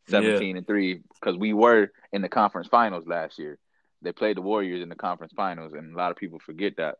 seventeen 0.08 0.58
and 0.58 0.68
three 0.68 1.01
because 1.20 1.36
we 1.36 1.53
were 1.53 1.91
in 2.14 2.22
the 2.22 2.30
conference 2.30 2.68
finals 2.68 3.08
last 3.08 3.39
year. 3.39 3.58
They 4.03 4.12
played 4.12 4.38
the 4.38 4.43
Warriors 4.43 4.84
in 4.84 4.89
the 4.89 4.95
conference 4.95 5.34
finals, 5.36 5.74
and 5.74 5.91
a 5.91 5.97
lot 5.97 6.12
of 6.12 6.18
people 6.18 6.38
forget 6.38 6.78
that. 6.78 6.99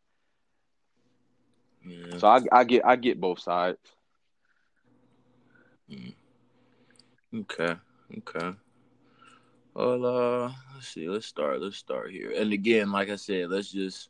Yeah. 1.86 2.18
So 2.18 2.28
I, 2.28 2.42
I 2.52 2.64
get 2.64 2.84
I 2.84 2.96
get 2.96 3.22
both 3.22 3.40
sides. 3.40 3.78
Okay. 7.36 7.76
Okay. 8.18 8.58
Well, 9.76 10.06
uh, 10.06 10.52
let's 10.74 10.88
see. 10.88 11.08
Let's 11.08 11.28
start. 11.28 11.62
Let's 11.62 11.78
start 11.78 12.10
here. 12.10 12.34
And 12.36 12.52
again, 12.52 12.92
like 12.92 13.12
I 13.12 13.18
said, 13.18 13.52
let's 13.52 13.72
just 13.72 14.10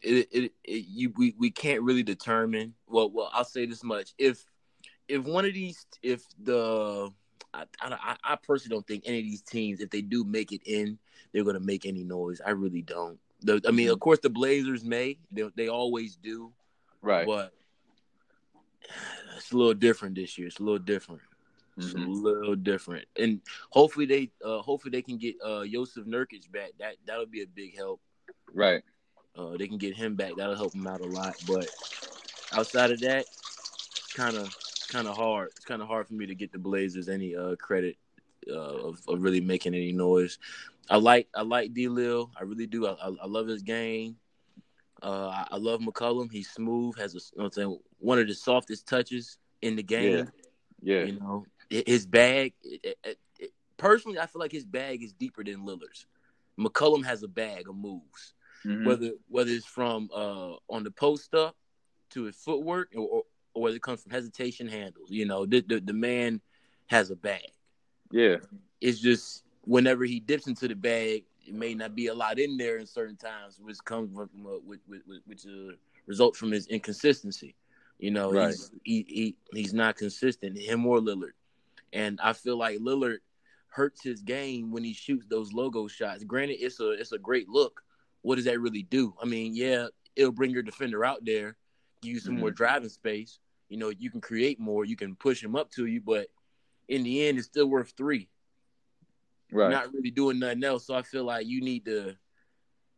it, 0.00 0.28
it, 0.30 0.52
it 0.62 0.84
you 0.86 1.12
we, 1.16 1.34
we 1.36 1.50
can't 1.50 1.82
really 1.82 2.04
determine. 2.04 2.74
Well, 2.86 3.10
well, 3.10 3.30
I'll 3.32 3.44
say 3.44 3.66
this 3.66 3.82
much: 3.82 4.14
if 4.16 4.44
if 5.08 5.22
one 5.24 5.44
of 5.44 5.54
these, 5.54 5.86
if 6.02 6.22
the 6.42 7.10
I, 7.52 7.64
I, 7.80 8.16
I 8.24 8.36
personally 8.36 8.76
don't 8.76 8.86
think 8.86 9.04
any 9.06 9.18
of 9.18 9.24
these 9.24 9.42
teams, 9.42 9.80
if 9.80 9.90
they 9.90 10.02
do 10.02 10.24
make 10.24 10.52
it 10.52 10.62
in, 10.66 10.98
they're 11.32 11.44
going 11.44 11.54
to 11.54 11.60
make 11.60 11.86
any 11.86 12.02
noise. 12.02 12.40
I 12.44 12.50
really 12.50 12.82
don't. 12.82 13.18
The, 13.42 13.60
I 13.66 13.70
mean, 13.70 13.90
of 13.90 14.00
course, 14.00 14.18
the 14.20 14.30
Blazers 14.30 14.84
may. 14.84 15.18
They, 15.30 15.48
they 15.54 15.68
always 15.68 16.16
do. 16.16 16.52
Right. 17.02 17.26
But 17.26 17.52
it's 19.36 19.52
a 19.52 19.56
little 19.56 19.74
different 19.74 20.14
this 20.16 20.36
year. 20.38 20.48
It's 20.48 20.58
a 20.58 20.62
little 20.62 20.78
different. 20.78 21.22
It's 21.76 21.92
a 21.92 21.96
Mhm. 21.96 22.22
little 22.22 22.54
different, 22.54 23.06
and 23.16 23.40
hopefully 23.70 24.06
they, 24.06 24.30
uh, 24.44 24.62
hopefully 24.62 24.92
they 24.92 25.02
can 25.02 25.18
get 25.18 25.34
uh 25.42 25.64
Joseph 25.66 26.06
Nurkic 26.06 26.50
back. 26.52 26.70
That 26.78 26.94
that'll 27.04 27.26
be 27.26 27.42
a 27.42 27.48
big 27.48 27.76
help. 27.76 28.00
Right. 28.52 28.82
Uh, 29.36 29.56
they 29.56 29.66
can 29.66 29.78
get 29.78 29.96
him 29.96 30.14
back. 30.14 30.36
That'll 30.36 30.54
help 30.54 30.72
him 30.72 30.86
out 30.86 31.00
a 31.00 31.06
lot. 31.06 31.34
But 31.48 31.68
outside 32.52 32.92
of 32.92 33.00
that, 33.00 33.26
kind 34.14 34.36
of 34.36 34.54
kind 34.94 35.08
of 35.08 35.16
hard. 35.16 35.50
It's 35.56 35.64
kind 35.64 35.82
of 35.82 35.88
hard 35.88 36.06
for 36.06 36.14
me 36.14 36.26
to 36.26 36.34
get 36.34 36.52
the 36.52 36.58
Blazers 36.58 37.08
any 37.08 37.34
uh, 37.34 37.56
credit 37.56 37.96
uh, 38.48 38.52
of, 38.54 39.00
of, 39.08 39.22
really 39.22 39.40
making 39.40 39.74
any 39.74 39.92
noise. 39.92 40.38
I 40.88 40.96
like 40.96 41.28
I 41.34 41.42
like 41.42 41.74
D. 41.74 41.88
Lil. 41.88 42.30
I 42.38 42.44
really 42.44 42.66
do. 42.66 42.86
I, 42.86 42.92
I, 42.92 43.26
love 43.26 43.46
his 43.48 43.62
game. 43.62 44.16
Uh, 45.02 45.28
I, 45.28 45.46
I, 45.52 45.56
love 45.56 45.80
McCollum. 45.80 46.30
He's 46.30 46.50
smooth. 46.50 46.96
Has 46.98 47.14
a, 47.14 47.18
you 47.18 47.38
know 47.38 47.44
I'm 47.46 47.52
saying 47.52 47.78
one 47.98 48.18
of 48.18 48.28
the 48.28 48.34
softest 48.34 48.86
touches 48.86 49.38
in 49.62 49.76
the 49.76 49.82
game. 49.82 50.30
Yeah. 50.82 51.00
yeah. 51.00 51.04
You 51.06 51.18
know 51.18 51.46
his 51.70 52.06
bag. 52.06 52.52
It, 52.62 52.98
it, 53.02 53.18
it, 53.40 53.52
personally, 53.76 54.18
I 54.18 54.26
feel 54.26 54.40
like 54.40 54.52
his 54.52 54.64
bag 54.64 55.02
is 55.02 55.12
deeper 55.12 55.42
than 55.42 55.66
Lillard's. 55.66 56.06
McCollum 56.58 57.04
has 57.04 57.22
a 57.22 57.28
bag 57.28 57.68
of 57.68 57.74
moves, 57.74 58.34
mm-hmm. 58.64 58.86
whether 58.86 59.10
whether 59.28 59.50
it's 59.50 59.66
from 59.66 60.08
uh, 60.14 60.52
on 60.68 60.84
the 60.84 60.90
post 60.90 61.34
up 61.34 61.56
to 62.10 62.24
his 62.24 62.36
footwork 62.36 62.92
or, 62.94 63.24
or, 63.54 63.62
whether 63.62 63.76
it 63.76 63.82
comes 63.82 64.02
from 64.02 64.12
hesitation 64.12 64.68
handles. 64.68 65.10
You 65.10 65.26
know, 65.26 65.46
the, 65.46 65.60
the, 65.60 65.80
the 65.80 65.92
man 65.92 66.40
has 66.86 67.10
a 67.10 67.16
bag. 67.16 67.50
Yeah, 68.10 68.36
it's 68.80 69.00
just 69.00 69.44
whenever 69.62 70.04
he 70.04 70.20
dips 70.20 70.46
into 70.46 70.68
the 70.68 70.74
bag, 70.74 71.24
it 71.46 71.54
may 71.54 71.74
not 71.74 71.94
be 71.94 72.08
a 72.08 72.14
lot 72.14 72.38
in 72.38 72.56
there 72.56 72.76
in 72.78 72.86
certain 72.86 73.16
times, 73.16 73.58
which 73.60 73.78
comes 73.84 74.14
from 74.14 74.28
uh, 74.46 74.58
which, 74.64 74.80
which, 74.86 75.02
which 75.26 75.46
uh, 75.46 75.74
results 76.06 76.38
from 76.38 76.52
his 76.52 76.66
inconsistency. 76.66 77.54
You 77.98 78.10
know, 78.10 78.32
right. 78.32 78.48
he's 78.48 78.70
he, 78.82 79.06
he 79.08 79.36
he's 79.52 79.74
not 79.74 79.96
consistent. 79.96 80.58
Him 80.58 80.84
or 80.86 80.98
Lillard, 80.98 81.32
and 81.92 82.20
I 82.22 82.32
feel 82.32 82.56
like 82.56 82.78
Lillard 82.78 83.18
hurts 83.68 84.02
his 84.02 84.22
game 84.22 84.70
when 84.70 84.84
he 84.84 84.92
shoots 84.92 85.26
those 85.28 85.52
logo 85.52 85.88
shots. 85.88 86.24
Granted, 86.24 86.58
it's 86.60 86.80
a 86.80 86.90
it's 86.92 87.12
a 87.12 87.18
great 87.18 87.48
look. 87.48 87.82
What 88.22 88.36
does 88.36 88.44
that 88.44 88.60
really 88.60 88.84
do? 88.84 89.14
I 89.20 89.26
mean, 89.26 89.54
yeah, 89.54 89.88
it'll 90.16 90.32
bring 90.32 90.50
your 90.50 90.62
defender 90.62 91.04
out 91.04 91.24
there, 91.24 91.56
give 92.02 92.12
you 92.12 92.20
some 92.20 92.34
mm-hmm. 92.34 92.40
more 92.40 92.50
driving 92.50 92.88
space. 92.88 93.38
You 93.68 93.78
know, 93.78 93.88
you 93.90 94.10
can 94.10 94.20
create 94.20 94.60
more, 94.60 94.84
you 94.84 94.96
can 94.96 95.16
push 95.16 95.42
him 95.42 95.56
up 95.56 95.70
to 95.72 95.86
you, 95.86 96.00
but 96.00 96.28
in 96.88 97.02
the 97.02 97.26
end, 97.26 97.38
it's 97.38 97.46
still 97.46 97.66
worth 97.66 97.94
three. 97.96 98.28
Right. 99.50 99.70
Not 99.70 99.92
really 99.92 100.10
doing 100.10 100.38
nothing 100.38 100.64
else. 100.64 100.86
So 100.86 100.94
I 100.94 101.02
feel 101.02 101.24
like 101.24 101.46
you 101.46 101.60
need 101.60 101.84
to 101.86 102.16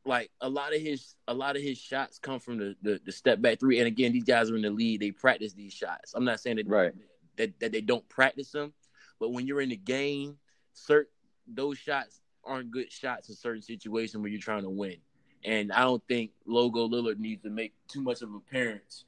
like 0.04 0.30
a 0.40 0.48
lot 0.48 0.74
of 0.74 0.80
his 0.80 1.14
a 1.26 1.34
lot 1.34 1.56
of 1.56 1.62
his 1.62 1.78
shots 1.78 2.18
come 2.18 2.38
from 2.38 2.58
the, 2.58 2.76
the, 2.82 3.00
the 3.04 3.12
step 3.12 3.40
back 3.40 3.60
three. 3.60 3.78
And 3.78 3.86
again, 3.86 4.12
these 4.12 4.24
guys 4.24 4.50
are 4.50 4.56
in 4.56 4.62
the 4.62 4.70
lead. 4.70 5.00
They 5.00 5.10
practice 5.10 5.52
these 5.52 5.72
shots. 5.72 6.12
I'm 6.14 6.24
not 6.24 6.40
saying 6.40 6.56
that 6.56 6.68
right. 6.68 6.92
that, 7.36 7.58
that 7.60 7.72
they 7.72 7.80
don't 7.80 8.08
practice 8.08 8.50
them, 8.52 8.72
but 9.20 9.32
when 9.32 9.46
you're 9.46 9.60
in 9.60 9.70
the 9.70 9.76
game 9.76 10.38
certain 10.76 11.10
those 11.46 11.78
shots 11.78 12.20
aren't 12.44 12.70
good 12.70 12.90
shots 12.92 13.28
in 13.28 13.34
certain 13.34 13.62
situations 13.62 14.20
where 14.20 14.30
you're 14.30 14.40
trying 14.40 14.62
to 14.62 14.70
win. 14.70 14.96
And 15.44 15.72
I 15.72 15.82
don't 15.82 16.02
think 16.08 16.32
Logo 16.46 16.88
Lillard 16.88 17.18
needs 17.18 17.42
to 17.42 17.50
make 17.50 17.72
too 17.88 18.02
much 18.02 18.22
of 18.22 18.34
appearance 18.34 19.04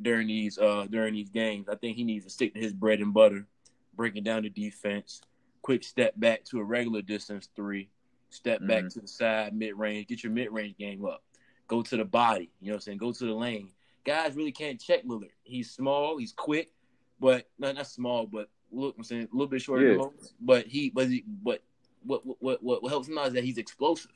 during 0.00 0.26
these 0.28 0.58
uh 0.58 0.86
during 0.90 1.14
these 1.14 1.30
games. 1.30 1.68
I 1.68 1.74
think 1.74 1.96
he 1.96 2.04
needs 2.04 2.24
to 2.24 2.30
stick 2.30 2.54
to 2.54 2.60
his 2.60 2.72
bread 2.72 3.00
and 3.00 3.12
butter, 3.12 3.46
breaking 3.94 4.24
down 4.24 4.42
the 4.42 4.50
defense, 4.50 5.20
quick 5.62 5.84
step 5.84 6.14
back 6.16 6.44
to 6.44 6.60
a 6.60 6.64
regular 6.64 7.02
distance 7.02 7.48
three, 7.54 7.88
step 8.30 8.58
mm-hmm. 8.58 8.68
back 8.68 8.88
to 8.88 9.00
the 9.00 9.08
side, 9.08 9.54
mid 9.54 9.74
range, 9.76 10.08
get 10.08 10.22
your 10.22 10.32
mid 10.32 10.50
range 10.52 10.76
game 10.78 11.04
up. 11.04 11.22
Go 11.66 11.82
to 11.82 11.96
the 11.96 12.04
body, 12.04 12.50
you 12.60 12.68
know 12.68 12.74
what 12.74 12.76
I'm 12.76 12.80
saying? 12.80 12.98
Go 12.98 13.12
to 13.12 13.24
the 13.24 13.34
lane. 13.34 13.70
Guys 14.04 14.34
really 14.34 14.52
can't 14.52 14.80
check 14.80 15.04
Lillard. 15.04 15.30
He's 15.42 15.70
small, 15.70 16.16
he's 16.16 16.32
quick, 16.32 16.72
but 17.20 17.48
not 17.58 17.74
not 17.74 17.86
small, 17.86 18.26
but 18.26 18.48
look, 18.70 18.94
I'm 18.96 19.04
saying 19.04 19.28
a 19.30 19.34
little 19.34 19.48
bit 19.48 19.60
shorter, 19.60 19.94
yeah. 19.94 20.04
but 20.40 20.66
he, 20.66 20.90
but 20.90 21.08
he, 21.08 21.24
but 21.26 21.62
what, 22.04 22.22
what 22.40 22.62
what 22.62 22.82
what 22.82 22.88
helps 22.88 23.08
him 23.08 23.18
out 23.18 23.28
is 23.28 23.32
that 23.34 23.44
he's 23.44 23.58
explosive. 23.58 24.10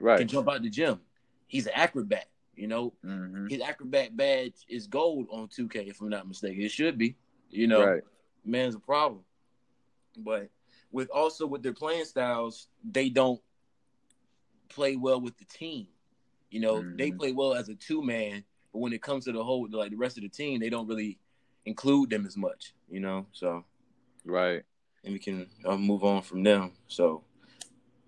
Right, 0.00 0.18
can 0.18 0.28
jump 0.28 0.48
out 0.48 0.62
the 0.62 0.70
gym. 0.70 1.00
He's 1.46 1.66
an 1.66 1.72
acrobat. 1.74 2.28
You 2.56 2.68
know, 2.68 2.92
mm-hmm. 3.04 3.48
his 3.48 3.60
acrobat 3.60 4.16
badge 4.16 4.54
is 4.68 4.86
gold 4.86 5.26
on 5.30 5.48
2K, 5.48 5.88
if 5.88 6.00
I'm 6.00 6.08
not 6.08 6.28
mistaken. 6.28 6.62
It 6.62 6.70
should 6.70 6.98
be. 6.98 7.16
You 7.50 7.66
know, 7.66 7.84
right. 7.84 8.02
man's 8.44 8.74
a 8.74 8.80
problem. 8.80 9.22
But 10.16 10.48
with 10.92 11.10
also 11.10 11.46
with 11.46 11.62
their 11.62 11.72
playing 11.72 12.04
styles, 12.04 12.68
they 12.84 13.08
don't 13.08 13.40
play 14.68 14.96
well 14.96 15.20
with 15.20 15.36
the 15.38 15.44
team. 15.44 15.88
You 16.50 16.60
know, 16.60 16.76
mm-hmm. 16.76 16.96
they 16.96 17.10
play 17.10 17.32
well 17.32 17.54
as 17.54 17.68
a 17.68 17.74
two 17.74 18.02
man, 18.02 18.44
but 18.72 18.78
when 18.78 18.92
it 18.92 19.02
comes 19.02 19.24
to 19.24 19.32
the 19.32 19.42
whole 19.42 19.66
like 19.70 19.90
the 19.90 19.96
rest 19.96 20.16
of 20.16 20.22
the 20.22 20.28
team, 20.28 20.60
they 20.60 20.70
don't 20.70 20.86
really 20.86 21.18
include 21.64 22.10
them 22.10 22.26
as 22.26 22.36
much. 22.36 22.74
You 22.88 23.00
know, 23.00 23.26
so 23.32 23.64
Right. 24.24 24.62
And 25.04 25.12
we 25.12 25.18
can 25.18 25.46
uh, 25.64 25.76
move 25.76 26.02
on 26.02 26.22
from 26.22 26.42
them. 26.42 26.72
So 26.88 27.22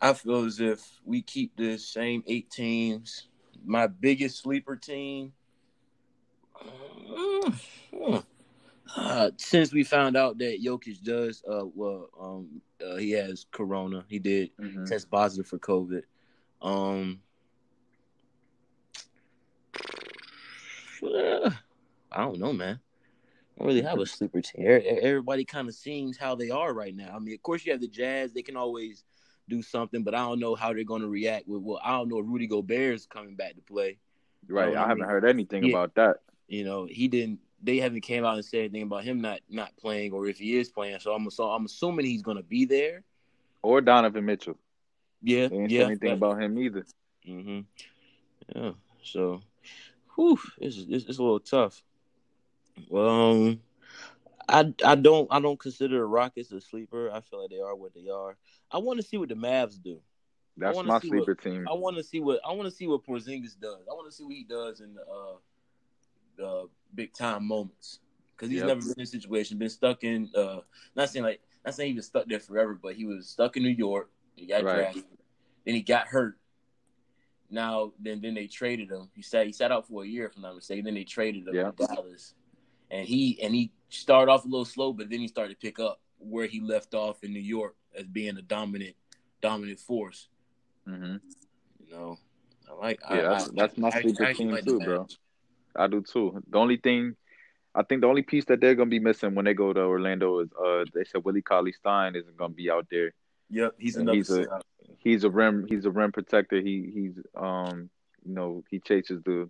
I 0.00 0.12
feel 0.14 0.44
as 0.44 0.60
if 0.60 0.80
we 1.04 1.22
keep 1.22 1.56
the 1.56 1.78
same 1.78 2.22
eight 2.26 2.50
teams. 2.50 3.28
My 3.64 3.86
biggest 3.86 4.38
sleeper 4.38 4.76
team. 4.76 5.32
Uh, 6.60 8.22
uh, 8.96 9.30
since 9.36 9.72
we 9.72 9.84
found 9.84 10.16
out 10.16 10.38
that 10.38 10.62
Jokic 10.64 11.02
does, 11.02 11.42
uh, 11.48 11.64
well, 11.74 12.08
um, 12.20 12.62
uh, 12.84 12.96
he 12.96 13.10
has 13.12 13.46
Corona. 13.50 14.04
He 14.08 14.18
did 14.18 14.50
mm-hmm. 14.56 14.84
test 14.84 15.10
positive 15.10 15.46
for 15.46 15.58
COVID. 15.58 16.02
Um, 16.62 17.20
I 22.12 22.22
don't 22.22 22.38
know, 22.38 22.52
man 22.52 22.80
I 23.56 23.60
don't 23.60 23.68
really 23.68 23.82
have 23.82 23.98
a 23.98 24.06
sleeper 24.06 24.42
team. 24.42 24.66
Everybody 24.66 25.44
kind 25.44 25.68
of 25.68 25.74
seems 25.74 26.18
how 26.18 26.34
they 26.34 26.50
are 26.50 26.74
right 26.74 26.94
now. 26.94 27.14
I 27.14 27.18
mean, 27.18 27.34
of 27.34 27.42
course, 27.42 27.64
you 27.64 27.72
have 27.72 27.80
the 27.80 27.88
Jazz; 27.88 28.32
they 28.32 28.42
can 28.42 28.56
always 28.56 29.04
do 29.48 29.62
something, 29.62 30.02
but 30.02 30.14
I 30.14 30.18
don't 30.18 30.40
know 30.40 30.54
how 30.54 30.72
they're 30.72 30.84
going 30.84 31.02
to 31.02 31.08
react 31.08 31.46
with. 31.48 31.62
Well, 31.62 31.80
I 31.82 31.92
don't 31.92 32.08
know 32.08 32.18
if 32.18 32.26
Rudy 32.26 32.46
Gobert 32.46 32.94
is 32.94 33.06
coming 33.06 33.34
back 33.34 33.54
to 33.54 33.60
play. 33.62 33.98
Right, 34.48 34.76
I, 34.76 34.84
I 34.84 34.88
haven't 34.88 35.00
mean? 35.00 35.08
heard 35.08 35.24
anything 35.24 35.62
he, 35.62 35.70
about 35.70 35.94
that. 35.94 36.18
You 36.48 36.64
know, 36.64 36.86
he 36.88 37.08
didn't. 37.08 37.40
They 37.62 37.78
haven't 37.78 38.02
came 38.02 38.24
out 38.24 38.34
and 38.34 38.44
said 38.44 38.60
anything 38.60 38.82
about 38.82 39.04
him 39.04 39.20
not 39.20 39.40
not 39.48 39.76
playing, 39.76 40.12
or 40.12 40.26
if 40.26 40.38
he 40.38 40.56
is 40.56 40.68
playing. 40.68 41.00
So 41.00 41.12
I'm 41.12 41.30
so 41.30 41.50
I'm 41.50 41.64
assuming 41.64 42.06
he's 42.06 42.22
going 42.22 42.36
to 42.36 42.42
be 42.42 42.64
there. 42.64 43.02
Or 43.62 43.80
Donovan 43.80 44.24
Mitchell. 44.24 44.56
Yeah, 45.22 45.48
they 45.48 45.66
yeah. 45.68 45.84
anything 45.84 46.12
about 46.12 46.40
him 46.40 46.58
either. 46.58 46.86
Mm-hmm. 47.26 47.60
Yeah. 48.54 48.72
So, 49.02 49.40
whew, 50.14 50.38
it's, 50.58 50.76
it's 50.88 51.06
it's 51.06 51.18
a 51.18 51.22
little 51.22 51.40
tough. 51.40 51.82
Um, 52.94 53.60
I 54.48 54.72
I 54.84 54.94
don't 54.94 55.28
I 55.30 55.40
don't 55.40 55.58
consider 55.58 55.98
the 55.98 56.04
Rockets 56.04 56.52
a 56.52 56.60
sleeper. 56.60 57.10
I 57.10 57.20
feel 57.20 57.42
like 57.42 57.50
they 57.50 57.60
are 57.60 57.74
what 57.74 57.94
they 57.94 58.08
are. 58.08 58.36
I 58.70 58.78
want 58.78 59.00
to 59.00 59.06
see 59.06 59.16
what 59.16 59.28
the 59.28 59.34
Mavs 59.34 59.82
do. 59.82 60.00
That's 60.56 60.82
my 60.84 61.00
sleeper 61.00 61.32
what, 61.32 61.42
team. 61.42 61.66
I 61.68 61.74
want 61.74 61.96
to 61.96 62.04
see 62.04 62.20
what 62.20 62.40
I 62.46 62.52
want 62.52 62.68
to 62.68 62.74
see 62.74 62.86
what 62.86 63.04
Porzingis 63.04 63.58
does. 63.60 63.80
I 63.90 63.94
want 63.94 64.10
to 64.10 64.16
see 64.16 64.24
what 64.24 64.34
he 64.34 64.44
does 64.44 64.80
in 64.80 64.94
the 64.94 65.02
uh, 65.02 65.36
the 66.36 66.68
big 66.94 67.12
time 67.12 67.46
moments 67.46 68.00
because 68.34 68.50
he's 68.50 68.60
yep. 68.60 68.68
never 68.68 68.80
been 68.80 68.94
in 68.96 69.02
a 69.02 69.06
situation, 69.06 69.58
been 69.58 69.68
stuck 69.68 70.04
in. 70.04 70.30
Uh, 70.34 70.60
not 70.94 71.10
saying 71.10 71.24
like 71.24 71.40
not 71.64 71.74
saying 71.74 71.90
he 71.90 71.96
was 71.96 72.06
stuck 72.06 72.26
there 72.26 72.40
forever, 72.40 72.78
but 72.80 72.94
he 72.94 73.04
was 73.04 73.28
stuck 73.28 73.56
in 73.56 73.62
New 73.62 73.68
York. 73.70 74.10
He 74.34 74.46
got 74.46 74.62
right. 74.62 74.76
drafted, 74.76 75.04
then 75.64 75.74
he 75.74 75.82
got 75.82 76.06
hurt. 76.06 76.38
Now 77.50 77.92
then, 77.98 78.20
then 78.20 78.34
they 78.34 78.46
traded 78.46 78.90
him. 78.90 79.10
He 79.14 79.22
sat 79.22 79.46
he 79.46 79.52
sat 79.52 79.72
out 79.72 79.86
for 79.88 80.04
a 80.04 80.06
year, 80.06 80.26
if 80.26 80.36
I'm 80.36 80.42
not 80.42 80.54
mistaken. 80.54 80.84
Then 80.84 80.94
they 80.94 81.04
traded 81.04 81.48
him 81.48 81.54
yep. 81.54 81.76
to 81.76 81.86
Dallas 81.86 82.34
and 82.90 83.06
he 83.06 83.38
and 83.42 83.54
he 83.54 83.72
started 83.88 84.30
off 84.30 84.44
a 84.44 84.48
little 84.48 84.64
slow, 84.64 84.92
but 84.92 85.10
then 85.10 85.20
he 85.20 85.28
started 85.28 85.58
to 85.58 85.66
pick 85.66 85.78
up 85.78 86.00
where 86.18 86.46
he 86.46 86.60
left 86.60 86.94
off 86.94 87.22
in 87.22 87.32
New 87.32 87.40
York 87.40 87.74
as 87.96 88.06
being 88.06 88.36
a 88.36 88.42
dominant 88.42 88.96
dominant 89.40 89.80
force. 89.80 90.28
Mm-hmm. 90.88 91.16
You 91.84 91.90
know, 91.90 92.18
I 92.68 92.74
like. 92.74 93.00
Yeah, 93.10 93.16
I, 93.16 93.22
that's, 93.22 93.48
I, 93.48 93.52
that's 93.54 93.78
my 93.78 93.90
sleeper 93.90 94.34
team 94.34 94.50
like 94.50 94.64
too, 94.64 94.80
bro. 94.80 95.06
I 95.74 95.86
do 95.86 96.02
too. 96.02 96.42
The 96.48 96.58
only 96.58 96.78
thing, 96.78 97.16
I 97.74 97.82
think, 97.82 98.00
the 98.00 98.06
only 98.06 98.22
piece 98.22 98.44
that 98.46 98.60
they're 98.60 98.74
gonna 98.74 98.90
be 98.90 98.98
missing 98.98 99.34
when 99.34 99.44
they 99.44 99.54
go 99.54 99.72
to 99.72 99.80
Orlando 99.80 100.40
is, 100.40 100.48
uh, 100.52 100.84
they 100.94 101.04
said 101.04 101.24
Willie 101.24 101.42
Cauley 101.42 101.72
Stein 101.72 102.16
isn't 102.16 102.36
gonna 102.36 102.54
be 102.54 102.70
out 102.70 102.86
there. 102.90 103.12
Yep, 103.50 103.74
he's 103.78 103.96
another. 103.96 104.16
He's 104.16 104.30
a 104.30 104.46
he's 104.98 105.24
a 105.24 105.30
rim. 105.30 105.66
He's 105.68 105.84
a 105.84 105.90
rim 105.90 106.12
protector. 106.12 106.60
He 106.60 106.90
he's 106.92 107.18
um 107.36 107.90
you 108.24 108.34
know 108.34 108.64
he 108.70 108.80
chases 108.80 109.22
the 109.24 109.48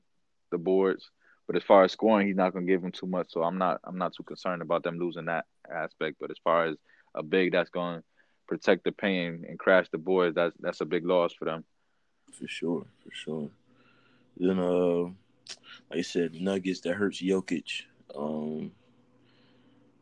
the 0.51 0.59
boards. 0.59 1.11
But 1.47 1.57
as 1.57 1.63
far 1.63 1.85
as 1.85 1.93
scoring, 1.93 2.27
he's 2.27 2.37
not 2.37 2.53
going 2.53 2.67
to 2.67 2.73
give 2.73 2.83
them 2.83 2.93
too 2.93 3.07
much. 3.07 3.31
So 3.31 3.43
I'm 3.43 3.59
not 3.59 3.81
I'm 3.85 3.99
not 3.99 4.15
too 4.15 4.25
concerned 4.25 4.63
about 4.63 4.83
them 4.83 4.99
losing 4.99 5.27
that 5.27 5.47
aspect. 5.73 6.17
But 6.21 6.31
as 6.31 6.39
far 6.43 6.67
as 6.67 6.77
a 7.15 7.23
big 7.23 7.53
that's 7.53 7.71
going 7.71 7.99
to 7.99 8.05
protect 8.49 8.85
the 8.85 8.93
pain 8.93 9.45
and 9.49 9.59
crash 9.59 9.89
the 9.91 9.99
boards, 9.99 10.35
that's 10.35 10.57
that's 10.61 10.81
a 10.81 10.87
big 10.87 11.07
loss 11.07 11.33
for 11.33 11.45
them. 11.45 11.65
For 12.39 12.49
sure, 12.49 12.87
for 13.03 13.11
sure. 13.13 13.51
Then 14.37 14.59
uh, 14.59 15.05
like 15.91 15.99
I 15.99 16.03
said, 16.03 16.35
Nuggets 16.35 16.81
that 16.81 16.95
hurts 16.95 17.23
Jokic. 17.23 17.83
Um, 18.15 18.73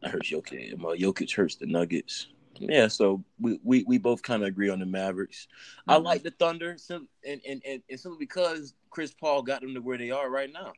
that 0.03 0.11
hurts 0.11 0.31
Jokic. 0.31 0.77
My 0.79 0.97
Jokic 0.97 1.35
hurts 1.35 1.57
the 1.57 1.66
Nuggets. 1.66 2.29
Yeah, 2.59 2.89
so 2.89 3.25
we, 3.41 3.59
we, 3.65 3.85
we 3.85 3.99
both 3.99 4.23
kind 4.23 4.43
of 4.43 4.49
agree 4.49 4.71
on 4.71 4.79
the 4.79 4.87
Mavericks. 4.87 5.49
Mm-hmm. 5.81 5.91
I 5.91 5.97
like 5.97 6.23
the 6.23 6.31
Thunder, 6.31 6.77
and, 6.91 7.09
and, 7.27 7.62
and, 7.66 7.83
and 7.91 8.01
simply 8.01 8.19
because 8.19 8.75
Chris 8.91 9.12
Paul 9.12 9.43
got 9.43 9.61
them 9.61 9.75
to 9.75 9.81
where 9.81 9.99
they 9.99 10.11
are 10.11 10.31
right 10.31 10.53
now. 10.53 10.73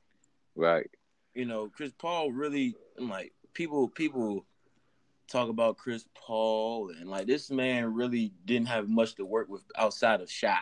Right. 0.57 0.91
You 1.35 1.45
know, 1.45 1.69
Chris 1.69 1.93
Paul 1.93 2.33
really 2.33 2.75
like 2.99 3.33
people 3.53 3.89
people 3.89 4.47
talk 5.29 5.49
about 5.49 5.77
Chris 5.77 6.07
Paul 6.15 6.91
and 6.91 7.09
like 7.09 7.27
this 7.27 7.51
man 7.51 7.95
really 7.95 8.33
didn't 8.45 8.69
have 8.69 8.89
much 8.89 9.17
to 9.17 9.25
work 9.25 9.49
with 9.49 9.63
outside 9.77 10.21
of 10.21 10.31
Shai 10.31 10.59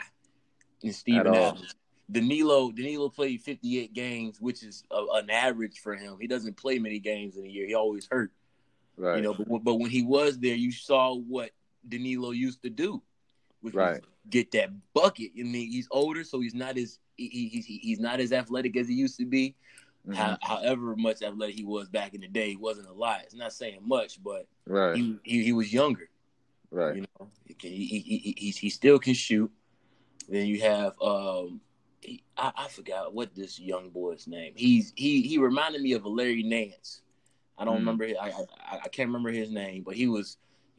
and 0.83 0.95
Steven 0.95 1.35
Adams. 1.35 1.75
Danilo 2.11 2.71
Danilo 2.71 3.09
played 3.09 3.41
58 3.43 3.95
games, 3.95 4.41
which 4.41 4.63
is 4.63 4.85
a, 4.91 5.05
an 5.15 5.31
average 5.31 5.79
for 5.79 5.95
him. 5.95 6.17
He 6.21 6.27
doesn't 6.27 6.57
play 6.57 6.79
many 6.79 6.99
games 6.99 7.37
in 7.37 7.45
a 7.45 7.49
year. 7.49 7.67
He 7.67 7.75
always 7.75 8.07
hurt. 8.11 8.33
Right. 8.97 9.17
You 9.17 9.23
know, 9.23 9.35
but 9.35 9.65
but 9.65 9.75
when 9.77 9.91
he 9.91 10.03
was 10.03 10.39
there, 10.39 10.55
you 10.55 10.73
saw 10.73 11.15
what 11.15 11.51
Danilo 11.89 12.33
used 12.33 12.63
to 12.63 12.71
do, 12.71 13.03
which 13.61 13.75
Right. 13.75 14.01
was 14.01 14.11
get 14.29 14.53
that 14.53 14.71
bucket. 14.93 15.33
I 15.39 15.43
mean, 15.43 15.71
he's 15.71 15.89
older, 15.91 16.25
so 16.25 16.41
he's 16.41 16.55
not 16.55 16.77
as 16.77 16.99
he, 17.17 17.29
he, 17.29 17.49
he's 17.49 17.67
he's 17.67 18.01
not 18.01 18.21
as 18.21 18.33
athletic 18.33 18.77
as 18.77 18.89
he 18.89 18.95
used 18.95 19.19
to 19.19 19.27
be. 19.27 19.55
Mhm. 20.07 20.15
How, 20.15 20.39
however 20.43 20.95
much 20.97 21.23
athletic 21.23 21.55
he 21.57 21.65
was 21.65 21.89
back 21.89 22.15
in 22.15 22.21
the 22.21 22.29
day, 22.29 22.51
he 22.51 22.57
wasn't 22.57 22.89
a 22.89 22.93
lot. 22.93 23.23
It's 23.23 23.35
not 23.35 23.53
saying 23.53 23.81
much, 23.83 24.23
but 24.23 24.47
Right. 24.67 24.97
he 24.97 25.19
he, 25.25 25.45
he 25.45 25.53
was 25.53 25.73
younger. 25.73 26.11
right. 26.71 26.97
You 26.97 27.05
know, 27.21 27.31
he, 27.47 27.57
he, 27.87 28.35
he, 28.37 28.51
he, 28.51 28.71
still 28.71 28.99
can 28.99 29.15
shoot. 29.15 29.51
Then 30.29 30.47
you 30.47 30.61
have 30.61 31.01
um, 31.01 31.61
he, 32.01 32.23
I, 32.37 32.53
I 32.57 32.69
forgot 32.69 33.15
what 33.15 33.35
this 33.35 33.59
young 33.59 33.91
boy's 33.91 34.27
name. 34.27 34.53
He's 34.57 34.93
he 34.97 35.23
he 35.23 35.39
reminded 35.39 35.81
me 35.81 35.93
of 35.93 36.05
a 36.05 36.09
Larry 36.09 36.43
Nance. 36.43 37.01
I 37.57 37.65
don't 37.65 37.77
Mm. 37.77 37.79
remember. 37.79 38.05
I, 38.21 38.31
I 38.31 38.79
I 38.85 38.89
can't 38.89 39.09
remember 39.09 39.31
his 39.31 39.51
name, 39.51 39.83
but 39.85 39.95
he 39.95 40.07
was. 40.07 40.37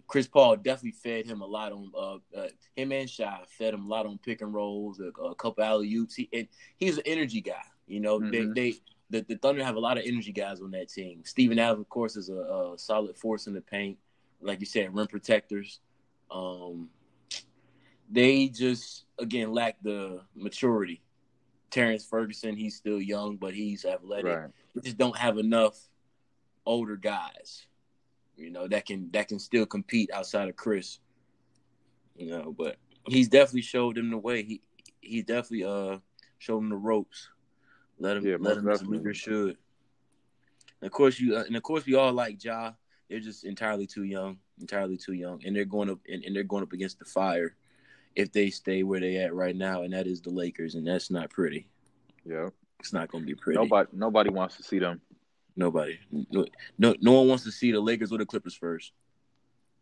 Chris 0.07 0.27
Paul 0.27 0.57
definitely 0.57 0.91
fed 0.91 1.25
him 1.25 1.41
a 1.41 1.47
lot 1.47 1.71
on 1.71 1.91
uh, 1.97 2.17
uh 2.37 2.47
him 2.75 2.91
and 2.91 3.09
Shai 3.09 3.39
fed 3.57 3.73
him 3.73 3.85
a 3.85 3.87
lot 3.87 4.05
on 4.05 4.19
pick 4.19 4.41
and 4.41 4.53
rolls, 4.53 4.99
a, 4.99 5.05
a 5.19 5.33
couple 5.33 5.63
alley 5.63 5.91
oops. 5.95 6.13
He 6.13 6.29
and 6.31 6.47
he's 6.77 6.97
an 6.97 7.03
energy 7.07 7.41
guy. 7.41 7.63
You 7.87 8.01
know, 8.01 8.19
Mhm. 8.19 8.31
they 8.31 8.45
they 8.71 8.77
the, 9.09 9.21
the 9.21 9.35
Thunder 9.35 9.63
have 9.63 9.75
a 9.75 9.79
lot 9.79 9.97
of 9.97 10.03
energy 10.05 10.31
guys 10.31 10.61
on 10.61 10.71
that 10.71 10.89
team. 10.89 11.21
Steven 11.25 11.59
Adams, 11.59 11.81
of 11.81 11.89
course, 11.89 12.15
is 12.15 12.29
a, 12.29 12.35
a 12.35 12.73
solid 12.77 13.17
force 13.17 13.47
in 13.47 13.53
the 13.53 13.61
paint. 13.61 13.97
Like 14.41 14.59
you 14.59 14.65
said, 14.65 14.93
rim 14.93 15.07
protectors. 15.07 15.79
Um, 16.31 16.89
they 18.09 18.47
just 18.47 19.05
again 19.19 19.51
lack 19.53 19.77
the 19.81 20.21
maturity. 20.35 21.01
Terrance 21.71 22.05
Ferguson, 22.05 22.55
he's 22.55 22.75
still 22.75 23.01
young, 23.01 23.37
but 23.37 23.53
he's 23.53 23.85
athletic. 23.85 24.25
Right. 24.25 24.49
We 24.73 24.81
just 24.81 24.97
don't 24.97 25.17
have 25.17 25.37
enough 25.37 25.77
older 26.65 26.95
guys, 26.95 27.65
you 28.37 28.49
know, 28.49 28.67
that 28.67 28.85
can 28.85 29.09
that 29.11 29.27
can 29.27 29.39
still 29.39 29.65
compete 29.65 30.09
outside 30.11 30.49
of 30.49 30.55
Chris. 30.55 30.99
You 32.15 32.29
know, 32.29 32.55
but 32.57 32.77
he's 33.07 33.27
definitely 33.27 33.61
showed 33.61 33.95
them 33.95 34.09
the 34.09 34.17
way. 34.17 34.43
He 34.43 34.61
he 35.01 35.21
definitely 35.21 35.65
uh 35.65 35.99
showed 36.37 36.57
them 36.57 36.69
the 36.69 36.77
ropes. 36.77 37.29
Let 37.99 38.17
him 38.17 38.25
Yeah, 38.25 38.37
let 38.39 38.57
him 38.57 38.65
definitely. 38.65 39.13
should. 39.13 39.57
And 40.81 40.87
of 40.87 40.91
course 40.91 41.19
you 41.19 41.37
and 41.37 41.55
of 41.55 41.63
course 41.63 41.85
we 41.85 41.95
all 41.95 42.13
like 42.13 42.43
Ja. 42.43 42.73
They're 43.09 43.19
just 43.19 43.45
entirely 43.45 43.85
too 43.85 44.03
young, 44.03 44.39
entirely 44.59 44.97
too 44.97 45.13
young, 45.13 45.39
and 45.45 45.55
they're 45.55 45.63
going 45.63 45.89
up 45.91 45.99
and, 46.09 46.23
and 46.23 46.35
they're 46.35 46.43
going 46.43 46.63
up 46.63 46.73
against 46.73 46.97
the 46.99 47.05
fire 47.05 47.55
if 48.15 48.31
they 48.31 48.49
stay 48.49 48.81
where 48.83 48.99
they 48.99 49.17
at 49.17 49.33
right 49.33 49.55
now, 49.55 49.83
and 49.83 49.93
that 49.93 50.07
is 50.07 50.21
the 50.21 50.29
Lakers, 50.31 50.75
and 50.75 50.87
that's 50.87 51.11
not 51.11 51.29
pretty. 51.29 51.67
Yeah. 52.25 52.49
It's 52.79 52.93
not 52.93 53.09
going 53.09 53.23
to 53.23 53.27
be 53.27 53.35
pretty. 53.35 53.59
Nobody 53.59 53.89
nobody 53.93 54.29
wants 54.31 54.57
to 54.57 54.63
see 54.63 54.79
them. 54.79 55.01
Nobody. 55.55 55.99
No, 56.11 56.45
no, 56.77 56.95
no 56.99 57.13
one 57.13 57.27
wants 57.29 57.43
to 57.45 57.51
see 57.51 57.71
the 57.71 57.79
Lakers 57.79 58.11
or 58.11 58.17
the 58.17 58.25
Clippers 58.25 58.55
first. 58.55 58.91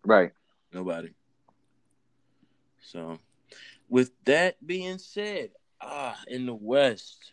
Right. 0.05 0.31
Nobody. 0.71 1.09
So, 2.81 3.17
with 3.89 4.11
that 4.25 4.65
being 4.65 4.97
said, 4.99 5.51
ah, 5.81 6.19
in 6.27 6.45
the 6.45 6.53
West, 6.53 7.31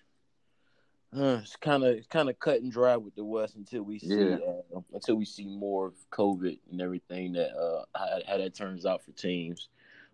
uh, 1.16 1.40
it's 1.42 1.56
kind 1.56 1.82
of 1.84 1.96
it's 1.96 2.06
kind 2.06 2.28
of 2.28 2.38
cut 2.38 2.60
and 2.60 2.70
dry 2.70 2.96
with 2.96 3.14
the 3.16 3.24
West 3.24 3.56
until 3.56 3.82
we 3.82 3.98
see 3.98 4.14
Yeah. 4.14 4.38
uh, 4.76 4.80
until 4.92 5.16
we 5.16 5.24
see 5.24 5.44
more 5.44 5.86
of 5.86 5.94
COVID 6.10 6.58
and 6.70 6.80
everything 6.80 7.32
that 7.32 7.50
uh 7.56 7.84
how, 7.96 8.20
how 8.26 8.38
that 8.38 8.54
turns 8.54 8.86
out 8.86 9.02
for 9.04 9.12
teams. 9.12 9.68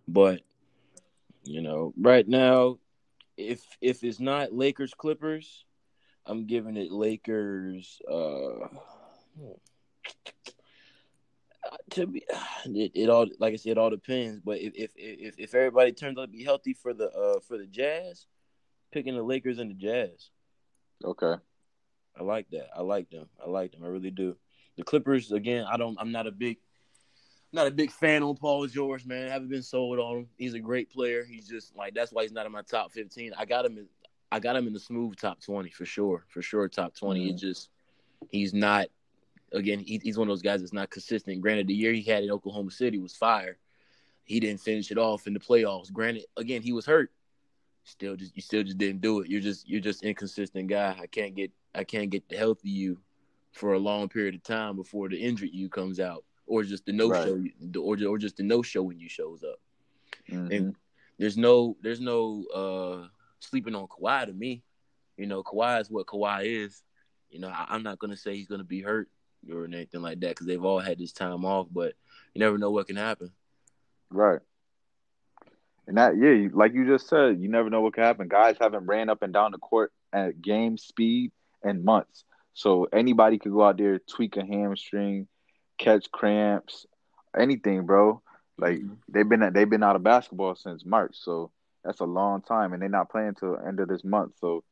But 0.07 0.41
you 1.43 1.61
know, 1.61 1.93
right 1.99 2.27
now, 2.27 2.79
if 3.37 3.61
if 3.79 4.03
it's 4.03 4.19
not 4.19 4.53
Lakers 4.53 4.93
Clippers, 4.93 5.65
I'm 6.25 6.45
giving 6.47 6.77
it 6.77 6.91
Lakers. 6.91 7.99
Uh, 8.09 8.67
to 11.91 12.07
be, 12.07 12.23
it, 12.65 12.91
it 12.95 13.09
all 13.09 13.27
like 13.39 13.53
I 13.53 13.57
said, 13.57 13.73
it 13.73 13.77
all 13.77 13.89
depends. 13.89 14.39
But 14.43 14.59
if 14.59 14.73
if 14.75 14.91
if, 14.95 15.35
if 15.37 15.55
everybody 15.55 15.91
turns 15.91 16.17
out 16.17 16.25
to 16.25 16.27
be 16.27 16.43
healthy 16.43 16.73
for 16.73 16.93
the 16.93 17.09
uh 17.11 17.39
for 17.41 17.57
the 17.57 17.67
Jazz, 17.67 18.25
picking 18.91 19.15
the 19.15 19.23
Lakers 19.23 19.59
and 19.59 19.69
the 19.69 19.75
Jazz. 19.75 20.29
Okay. 21.03 21.35
I 22.19 22.23
like 22.23 22.49
that. 22.51 22.69
I 22.75 22.81
like 22.81 23.09
them. 23.09 23.27
I 23.43 23.49
like 23.49 23.71
them. 23.71 23.83
I 23.83 23.87
really 23.87 24.11
do. 24.11 24.35
The 24.77 24.83
Clippers 24.83 25.31
again. 25.31 25.65
I 25.69 25.77
don't. 25.77 25.97
I'm 25.99 26.11
not 26.11 26.27
a 26.27 26.31
big, 26.31 26.57
not 27.51 27.67
a 27.67 27.71
big 27.71 27.91
fan 27.91 28.23
on 28.23 28.35
Paul 28.35 28.67
George, 28.67 29.05
man. 29.05 29.27
I 29.27 29.31
haven't 29.31 29.49
been 29.49 29.63
sold 29.63 29.99
on 29.99 30.17
him. 30.17 30.27
He's 30.37 30.53
a 30.53 30.59
great 30.59 30.91
player. 30.91 31.23
He's 31.23 31.47
just 31.47 31.75
like 31.75 31.93
that's 31.93 32.11
why 32.11 32.23
he's 32.23 32.31
not 32.31 32.45
in 32.45 32.51
my 32.51 32.61
top 32.61 32.91
15. 32.91 33.33
I 33.37 33.45
got 33.45 33.65
him. 33.65 33.77
In, 33.77 33.87
I 34.31 34.39
got 34.39 34.55
him 34.55 34.67
in 34.67 34.73
the 34.73 34.79
smooth 34.79 35.15
top 35.15 35.41
20 35.41 35.69
for 35.69 35.85
sure. 35.85 36.25
For 36.29 36.41
sure, 36.41 36.67
top 36.67 36.95
20. 36.95 37.21
It 37.21 37.27
mm-hmm. 37.29 37.37
just 37.37 37.69
he's 38.29 38.53
not. 38.53 38.87
Again, 39.53 39.79
he, 39.79 40.01
he's 40.03 40.17
one 40.17 40.27
of 40.27 40.31
those 40.31 40.41
guys 40.41 40.59
that's 40.59 40.73
not 40.73 40.89
consistent. 40.89 41.39
Granted, 41.39 41.67
the 41.67 41.73
year 41.73 41.93
he 41.93 42.01
had 42.01 42.21
in 42.23 42.31
Oklahoma 42.31 42.69
City 42.69 42.99
was 42.99 43.15
fire. 43.15 43.57
He 44.25 44.41
didn't 44.41 44.59
finish 44.59 44.91
it 44.91 44.97
off 44.97 45.25
in 45.25 45.33
the 45.33 45.39
playoffs. 45.39 45.91
Granted, 45.91 46.25
again, 46.35 46.61
he 46.61 46.73
was 46.73 46.85
hurt. 46.85 47.11
Still, 47.87 48.17
just 48.17 48.35
you 48.35 48.41
still 48.41 48.63
just 48.63 48.77
didn't 48.77 48.99
do 48.99 49.21
it. 49.21 49.29
You're 49.29 49.39
just 49.39 49.67
you're 49.67 49.79
just 49.79 50.03
inconsistent 50.03 50.67
guy. 50.67 50.93
I 50.99 51.07
can't 51.07 51.33
get 51.33 51.51
I 51.73 51.85
can't 51.85 52.09
get 52.09 52.27
the 52.27 52.35
healthy 52.35 52.69
you 52.69 52.99
for 53.53 53.73
a 53.73 53.79
long 53.79 54.09
period 54.09 54.35
of 54.35 54.43
time 54.43 54.75
before 54.75 55.07
the 55.07 55.17
injured 55.17 55.51
you 55.53 55.69
comes 55.69 56.01
out, 56.01 56.25
or 56.47 56.63
just 56.63 56.85
the 56.85 56.91
no 56.91 57.07
show, 57.13 57.79
or 57.79 57.97
or 58.05 58.17
just 58.17 58.35
the 58.35 58.43
no 58.43 58.61
show 58.61 58.83
when 58.83 58.99
you 58.99 59.07
shows 59.07 59.41
up. 59.41 59.59
Mhm. 60.29 60.51
And 60.53 60.75
there's 61.17 61.37
no 61.37 61.77
there's 61.81 62.01
no 62.01 62.43
uh 62.53 63.07
sleeping 63.39 63.73
on 63.73 63.87
Kawhi 63.87 64.25
to 64.25 64.33
me. 64.33 64.63
You 65.15 65.25
know, 65.25 65.41
Kawhi 65.41 65.79
is 65.79 65.89
what 65.89 66.07
Kawhi 66.07 66.43
is. 66.43 66.83
You 67.29 67.39
know, 67.39 67.47
I, 67.47 67.67
I'm 67.69 67.83
not 67.83 67.99
gonna 67.99 68.17
say 68.17 68.35
he's 68.35 68.47
gonna 68.47 68.65
be 68.65 68.81
hurt 68.81 69.09
or 69.49 69.63
anything 69.63 70.01
like 70.01 70.19
that 70.19 70.29
because 70.29 70.45
they've 70.45 70.63
all 70.63 70.79
had 70.79 70.99
this 70.99 71.13
time 71.13 71.45
off, 71.45 71.67
but 71.71 71.93
you 72.33 72.39
never 72.39 72.57
know 72.57 72.71
what 72.71 72.87
can 72.87 72.97
happen. 72.97 73.31
Right. 74.11 74.41
And 75.87 75.97
that, 75.97 76.17
yeah, 76.17 76.49
like 76.53 76.73
you 76.73 76.85
just 76.85 77.07
said, 77.07 77.39
you 77.39 77.47
never 77.47 77.69
know 77.69 77.81
what 77.81 77.93
could 77.93 78.03
happen. 78.03 78.27
Guys 78.27 78.57
haven't 78.59 78.85
ran 78.87 79.09
up 79.09 79.21
and 79.21 79.33
down 79.33 79.51
the 79.51 79.57
court 79.57 79.91
at 80.11 80.41
game 80.41 80.77
speed 80.77 81.31
in 81.63 81.85
months. 81.85 82.25
So 82.53 82.85
anybody 82.91 83.37
could 83.37 83.53
go 83.53 83.63
out 83.63 83.77
there, 83.77 83.99
tweak 83.99 84.35
a 84.37 84.45
hamstring, 84.45 85.27
catch 85.77 86.11
cramps, 86.11 86.85
anything, 87.37 87.85
bro. 87.85 88.21
Like 88.57 88.79
Mhm. 88.79 88.97
they've 89.07 89.27
been 89.27 89.53
they've 89.53 89.69
been 89.69 89.83
out 89.83 89.95
of 89.95 90.03
basketball 90.03 90.55
since 90.55 90.85
March, 90.85 91.15
so 91.15 91.51
that's 91.83 91.99
a 91.99 92.05
long 92.05 92.41
time, 92.41 92.73
and 92.73 92.81
they're 92.81 92.89
not 92.89 93.09
playing 93.09 93.35
till 93.35 93.55
the 93.55 93.65
end 93.65 93.79
of 93.79 93.87
this 93.87 94.03
month. 94.03 94.37
So 94.39 94.63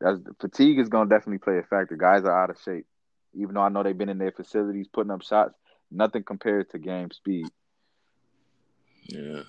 that's 0.00 0.20
fatigue 0.40 0.78
is 0.78 0.88
gonna 0.88 1.10
definitely 1.10 1.38
play 1.38 1.58
a 1.58 1.62
factor. 1.64 1.96
Guys 1.96 2.24
are 2.24 2.42
out 2.42 2.50
of 2.50 2.60
shape, 2.60 2.86
even 3.34 3.54
though 3.54 3.62
I 3.62 3.68
know 3.68 3.82
they've 3.82 3.98
been 3.98 4.08
in 4.08 4.18
their 4.18 4.32
facilities 4.32 4.88
putting 4.88 5.10
up 5.10 5.22
shots. 5.22 5.54
Nothing 5.90 6.22
compares 6.22 6.68
to 6.68 6.78
game 6.78 7.10
speed. 7.10 7.48
Yeah. 9.08 9.42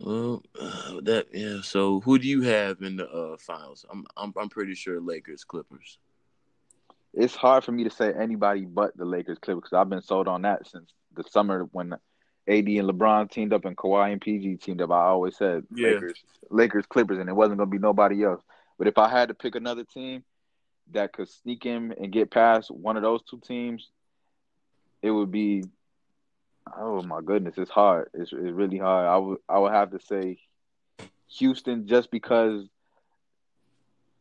Well, 0.00 0.42
uh, 0.60 1.00
that 1.02 1.26
yeah. 1.32 1.60
So 1.62 2.00
who 2.00 2.18
do 2.18 2.26
you 2.28 2.42
have 2.42 2.82
in 2.82 2.96
the 2.96 3.08
uh, 3.08 3.36
finals? 3.38 3.84
I'm 3.90 4.04
I'm 4.16 4.32
I'm 4.36 4.48
pretty 4.48 4.74
sure 4.74 5.00
Lakers 5.00 5.44
Clippers. 5.44 5.98
it's 7.12 7.34
hard 7.34 7.64
for 7.64 7.72
me 7.72 7.84
to 7.84 7.90
say 7.90 8.12
anybody 8.12 8.64
but 8.64 8.96
the 8.96 9.04
Lakers 9.04 9.38
Clippers 9.38 9.62
because 9.62 9.76
I've 9.76 9.88
been 9.90 10.02
sold 10.02 10.28
on 10.28 10.42
that 10.42 10.66
since 10.66 10.92
the 11.14 11.24
summer 11.30 11.68
when 11.72 11.92
AD 11.92 11.98
and 12.66 12.88
LeBron 12.90 13.30
teamed 13.30 13.52
up 13.52 13.64
and 13.64 13.76
Kawhi 13.76 14.12
and 14.12 14.20
PG 14.20 14.56
teamed 14.56 14.82
up. 14.82 14.90
I 14.90 15.04
always 15.06 15.36
said 15.36 15.64
Yeah. 15.74 15.88
Lakers, 15.90 16.22
Lakers 16.50 16.86
Clippers, 16.86 17.18
and 17.18 17.28
it 17.28 17.32
wasn't 17.34 17.58
gonna 17.58 17.70
be 17.70 17.78
nobody 17.78 18.24
else. 18.24 18.42
But 18.78 18.88
if 18.88 18.98
I 18.98 19.08
had 19.08 19.28
to 19.28 19.34
pick 19.34 19.54
another 19.54 19.84
team 19.84 20.24
that 20.90 21.12
could 21.12 21.28
sneak 21.28 21.64
in 21.64 21.92
and 21.92 22.12
get 22.12 22.30
past 22.30 22.70
one 22.70 22.96
of 22.96 23.02
those 23.02 23.22
two 23.22 23.40
teams, 23.40 23.90
it 25.02 25.10
would 25.10 25.30
be. 25.30 25.64
Oh 26.76 27.02
my 27.02 27.20
goodness, 27.24 27.54
it's 27.58 27.70
hard. 27.70 28.10
It's 28.14 28.32
it's 28.32 28.52
really 28.52 28.78
hard. 28.78 29.06
I 29.06 29.16
would 29.18 29.38
I 29.48 29.58
would 29.58 29.72
have 29.72 29.90
to 29.90 30.00
say 30.00 30.38
Houston 31.38 31.86
just 31.86 32.10
because 32.10 32.66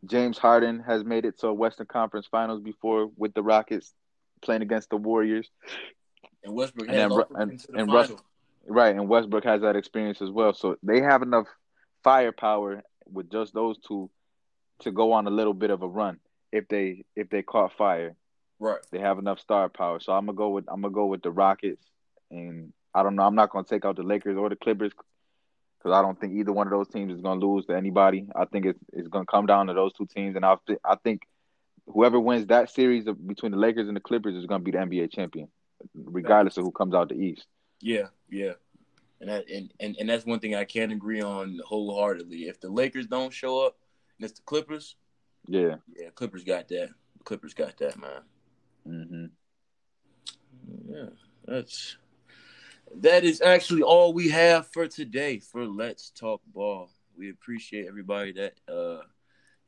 James 0.05 0.37
Harden 0.37 0.81
has 0.81 1.03
made 1.03 1.25
it 1.25 1.39
to 1.39 1.47
a 1.47 1.53
Western 1.53 1.85
Conference 1.87 2.27
Finals 2.29 2.61
before 2.61 3.09
with 3.15 3.33
the 3.33 3.43
Rockets 3.43 3.93
playing 4.41 4.61
against 4.61 4.89
the 4.89 4.97
Warriors. 4.97 5.49
And 6.43 6.53
Westbrook 6.53 6.89
And 6.89 6.97
has 6.97 7.09
then 7.09 7.25
and- 7.41 7.65
and. 7.79 7.93
Russ- 7.93 8.13
Right, 8.65 8.95
and 8.95 9.09
Westbrook 9.09 9.43
has 9.43 9.59
that 9.63 9.75
experience 9.75 10.21
as 10.21 10.29
well. 10.31 10.53
So 10.53 10.77
they 10.83 11.01
have 11.01 11.21
enough 11.21 11.47
firepower 12.01 12.81
with 13.11 13.29
just 13.29 13.53
those 13.53 13.77
two 13.79 14.09
to 14.79 14.91
go 14.91 15.11
on 15.11 15.27
a 15.27 15.29
little 15.29 15.53
bit 15.53 15.69
of 15.69 15.81
a 15.81 15.87
run 15.87 16.17
if 16.53 16.69
they 16.69 17.03
if 17.13 17.29
they 17.29 17.41
caught 17.43 17.73
fire. 17.73 18.15
right. 18.59 18.79
They 18.89 18.99
have 18.99 19.19
enough 19.19 19.41
star 19.41 19.67
power. 19.67 19.99
So 19.99 20.13
I'm 20.13 20.25
gonna 20.27 20.37
go 20.37 20.49
with 20.51 20.63
I'm 20.69 20.81
gonna 20.81 20.93
go 20.93 21.07
with 21.07 21.21
the 21.23 21.31
Rockets 21.31 21.85
and 22.33 22.73
I 22.93 23.03
don't 23.03 23.15
know. 23.15 23.23
I'm 23.23 23.35
not 23.35 23.49
gonna 23.51 23.65
take 23.65 23.85
out 23.85 23.95
the 23.95 24.03
Lakers 24.03 24.37
or 24.37 24.49
the 24.49 24.55
Clippers 24.55 24.91
because 25.77 25.95
I 25.95 26.01
don't 26.01 26.19
think 26.19 26.33
either 26.33 26.51
one 26.51 26.67
of 26.67 26.71
those 26.71 26.87
teams 26.87 27.13
is 27.13 27.21
gonna 27.21 27.39
lose 27.39 27.65
to 27.67 27.75
anybody. 27.75 28.27
I 28.35 28.45
think 28.45 28.65
it's 28.65 28.79
it's 28.91 29.07
gonna 29.07 29.25
come 29.25 29.45
down 29.45 29.67
to 29.67 29.73
those 29.73 29.93
two 29.93 30.05
teams, 30.05 30.35
and 30.35 30.45
I 30.45 30.55
I 30.83 30.95
think 30.95 31.21
whoever 31.87 32.19
wins 32.19 32.47
that 32.47 32.69
series 32.69 33.07
of, 33.07 33.25
between 33.27 33.51
the 33.51 33.57
Lakers 33.57 33.87
and 33.87 33.95
the 33.95 34.01
Clippers 34.01 34.35
is 34.35 34.45
gonna 34.45 34.63
be 34.63 34.71
the 34.71 34.77
NBA 34.79 35.11
champion, 35.11 35.47
regardless 35.95 36.57
of 36.57 36.63
who 36.63 36.71
comes 36.71 36.93
out 36.93 37.09
the 37.09 37.15
East. 37.15 37.45
Yeah, 37.81 38.07
yeah. 38.29 38.53
And 39.19 39.29
that 39.29 39.49
and, 39.49 39.73
and, 39.79 39.95
and 39.99 40.09
that's 40.09 40.25
one 40.25 40.39
thing 40.39 40.55
I 40.55 40.65
can't 40.65 40.91
agree 40.91 41.21
on 41.21 41.59
wholeheartedly. 41.65 42.47
If 42.47 42.59
the 42.59 42.69
Lakers 42.69 43.07
don't 43.07 43.33
show 43.33 43.65
up 43.65 43.77
and 44.17 44.25
it's 44.25 44.39
the 44.39 44.45
Clippers, 44.45 44.95
Yeah. 45.47 45.75
yeah, 45.97 46.09
Clippers 46.15 46.43
got 46.43 46.67
that. 46.69 46.89
Clippers 47.23 47.53
got 47.53 47.77
that, 47.77 47.97
man. 47.99 48.21
Mm-hmm. 48.87 49.25
Yeah, 50.93 51.09
that's 51.45 51.97
that 53.01 53.23
is 53.23 53.41
actually 53.41 53.81
all 53.81 54.13
we 54.13 54.29
have 54.29 54.67
for 54.67 54.87
today 54.87 55.39
for 55.39 55.65
Let's 55.65 56.09
Talk 56.11 56.41
Ball. 56.53 56.89
We 57.17 57.29
appreciate 57.29 57.87
everybody 57.87 58.31
that 58.33 58.53
uh 58.67 59.01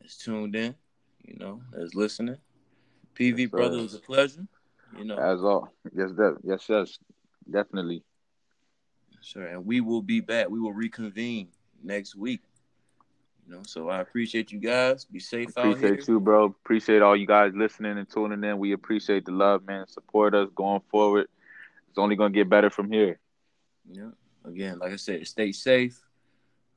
is 0.02 0.18
tuned 0.18 0.56
in, 0.56 0.76
you 1.24 1.36
know, 1.38 1.62
that's 1.72 1.96
listening. 1.96 2.38
PV 3.16 3.40
Yes, 3.40 3.50
brother, 3.50 3.78
it 3.78 3.82
was 3.82 3.94
a 3.96 4.00
pleasure. 4.00 4.46
You 4.98 5.06
know, 5.06 5.18
As 5.18 5.42
all. 5.42 5.74
Yes, 5.96 6.12
that. 6.18 6.38
Yes, 6.44 6.66
yes. 6.70 7.00
Definitely. 7.50 8.04
sure. 9.22 9.46
And 9.46 9.66
we 9.66 9.82
will 9.82 10.02
be 10.02 10.20
back. 10.20 10.50
We 10.50 10.60
will 10.60 10.74
reconvene 10.74 11.50
next 11.84 12.16
week. 12.16 12.42
You 13.46 13.56
know, 13.56 13.62
so 13.66 13.90
I 13.90 14.02
appreciate 14.02 14.52
you 14.52 14.60
guys. 14.60 15.06
Be 15.06 15.20
safe 15.20 15.56
out 15.58 15.66
here. 15.66 15.74
Appreciate 15.74 16.08
you, 16.08 16.20
bro. 16.20 16.46
Appreciate 16.46 17.04
all 17.04 17.16
you 17.16 17.28
guys 17.28 17.52
listening 17.54 17.98
and 17.98 18.10
tuning 18.10 18.44
in. 18.44 18.58
We 18.58 18.72
appreciate 18.72 19.26
the 19.26 19.32
love, 19.32 19.66
man. 19.68 19.88
Support 19.88 20.34
us 20.34 20.50
going 20.56 20.82
forward. 20.90 21.28
It's 21.96 22.02
only 22.02 22.18
gonna 22.18 22.34
get 22.34 22.50
better 22.50 22.70
from 22.70 22.92
here. 22.92 23.22
Yeah. 23.90 24.10
Again, 24.44 24.80
like 24.80 24.92
I 24.92 24.98
said, 24.98 25.26
stay 25.26 25.54
safe. 25.54 25.98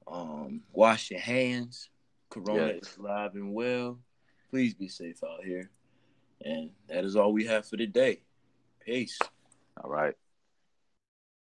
Um, 0.07 0.63
wash 0.73 1.11
your 1.11 1.19
hands. 1.19 1.91
Corona 2.31 2.69
Yes. 2.75 2.93
is 2.93 2.97
alive 2.99 3.35
and 3.35 3.53
well. 3.53 3.99
Please 4.49 4.75
be 4.75 4.87
safe 4.87 5.19
out 5.25 5.43
here. 5.45 5.73
And 6.45 6.71
that 6.87 7.05
is 7.05 7.17
all 7.17 7.33
we 7.33 7.47
have 7.47 7.67
for 7.67 7.77
today. 7.77 8.23
Peace. 8.79 9.19
All 9.83 9.91
right. 9.91 10.15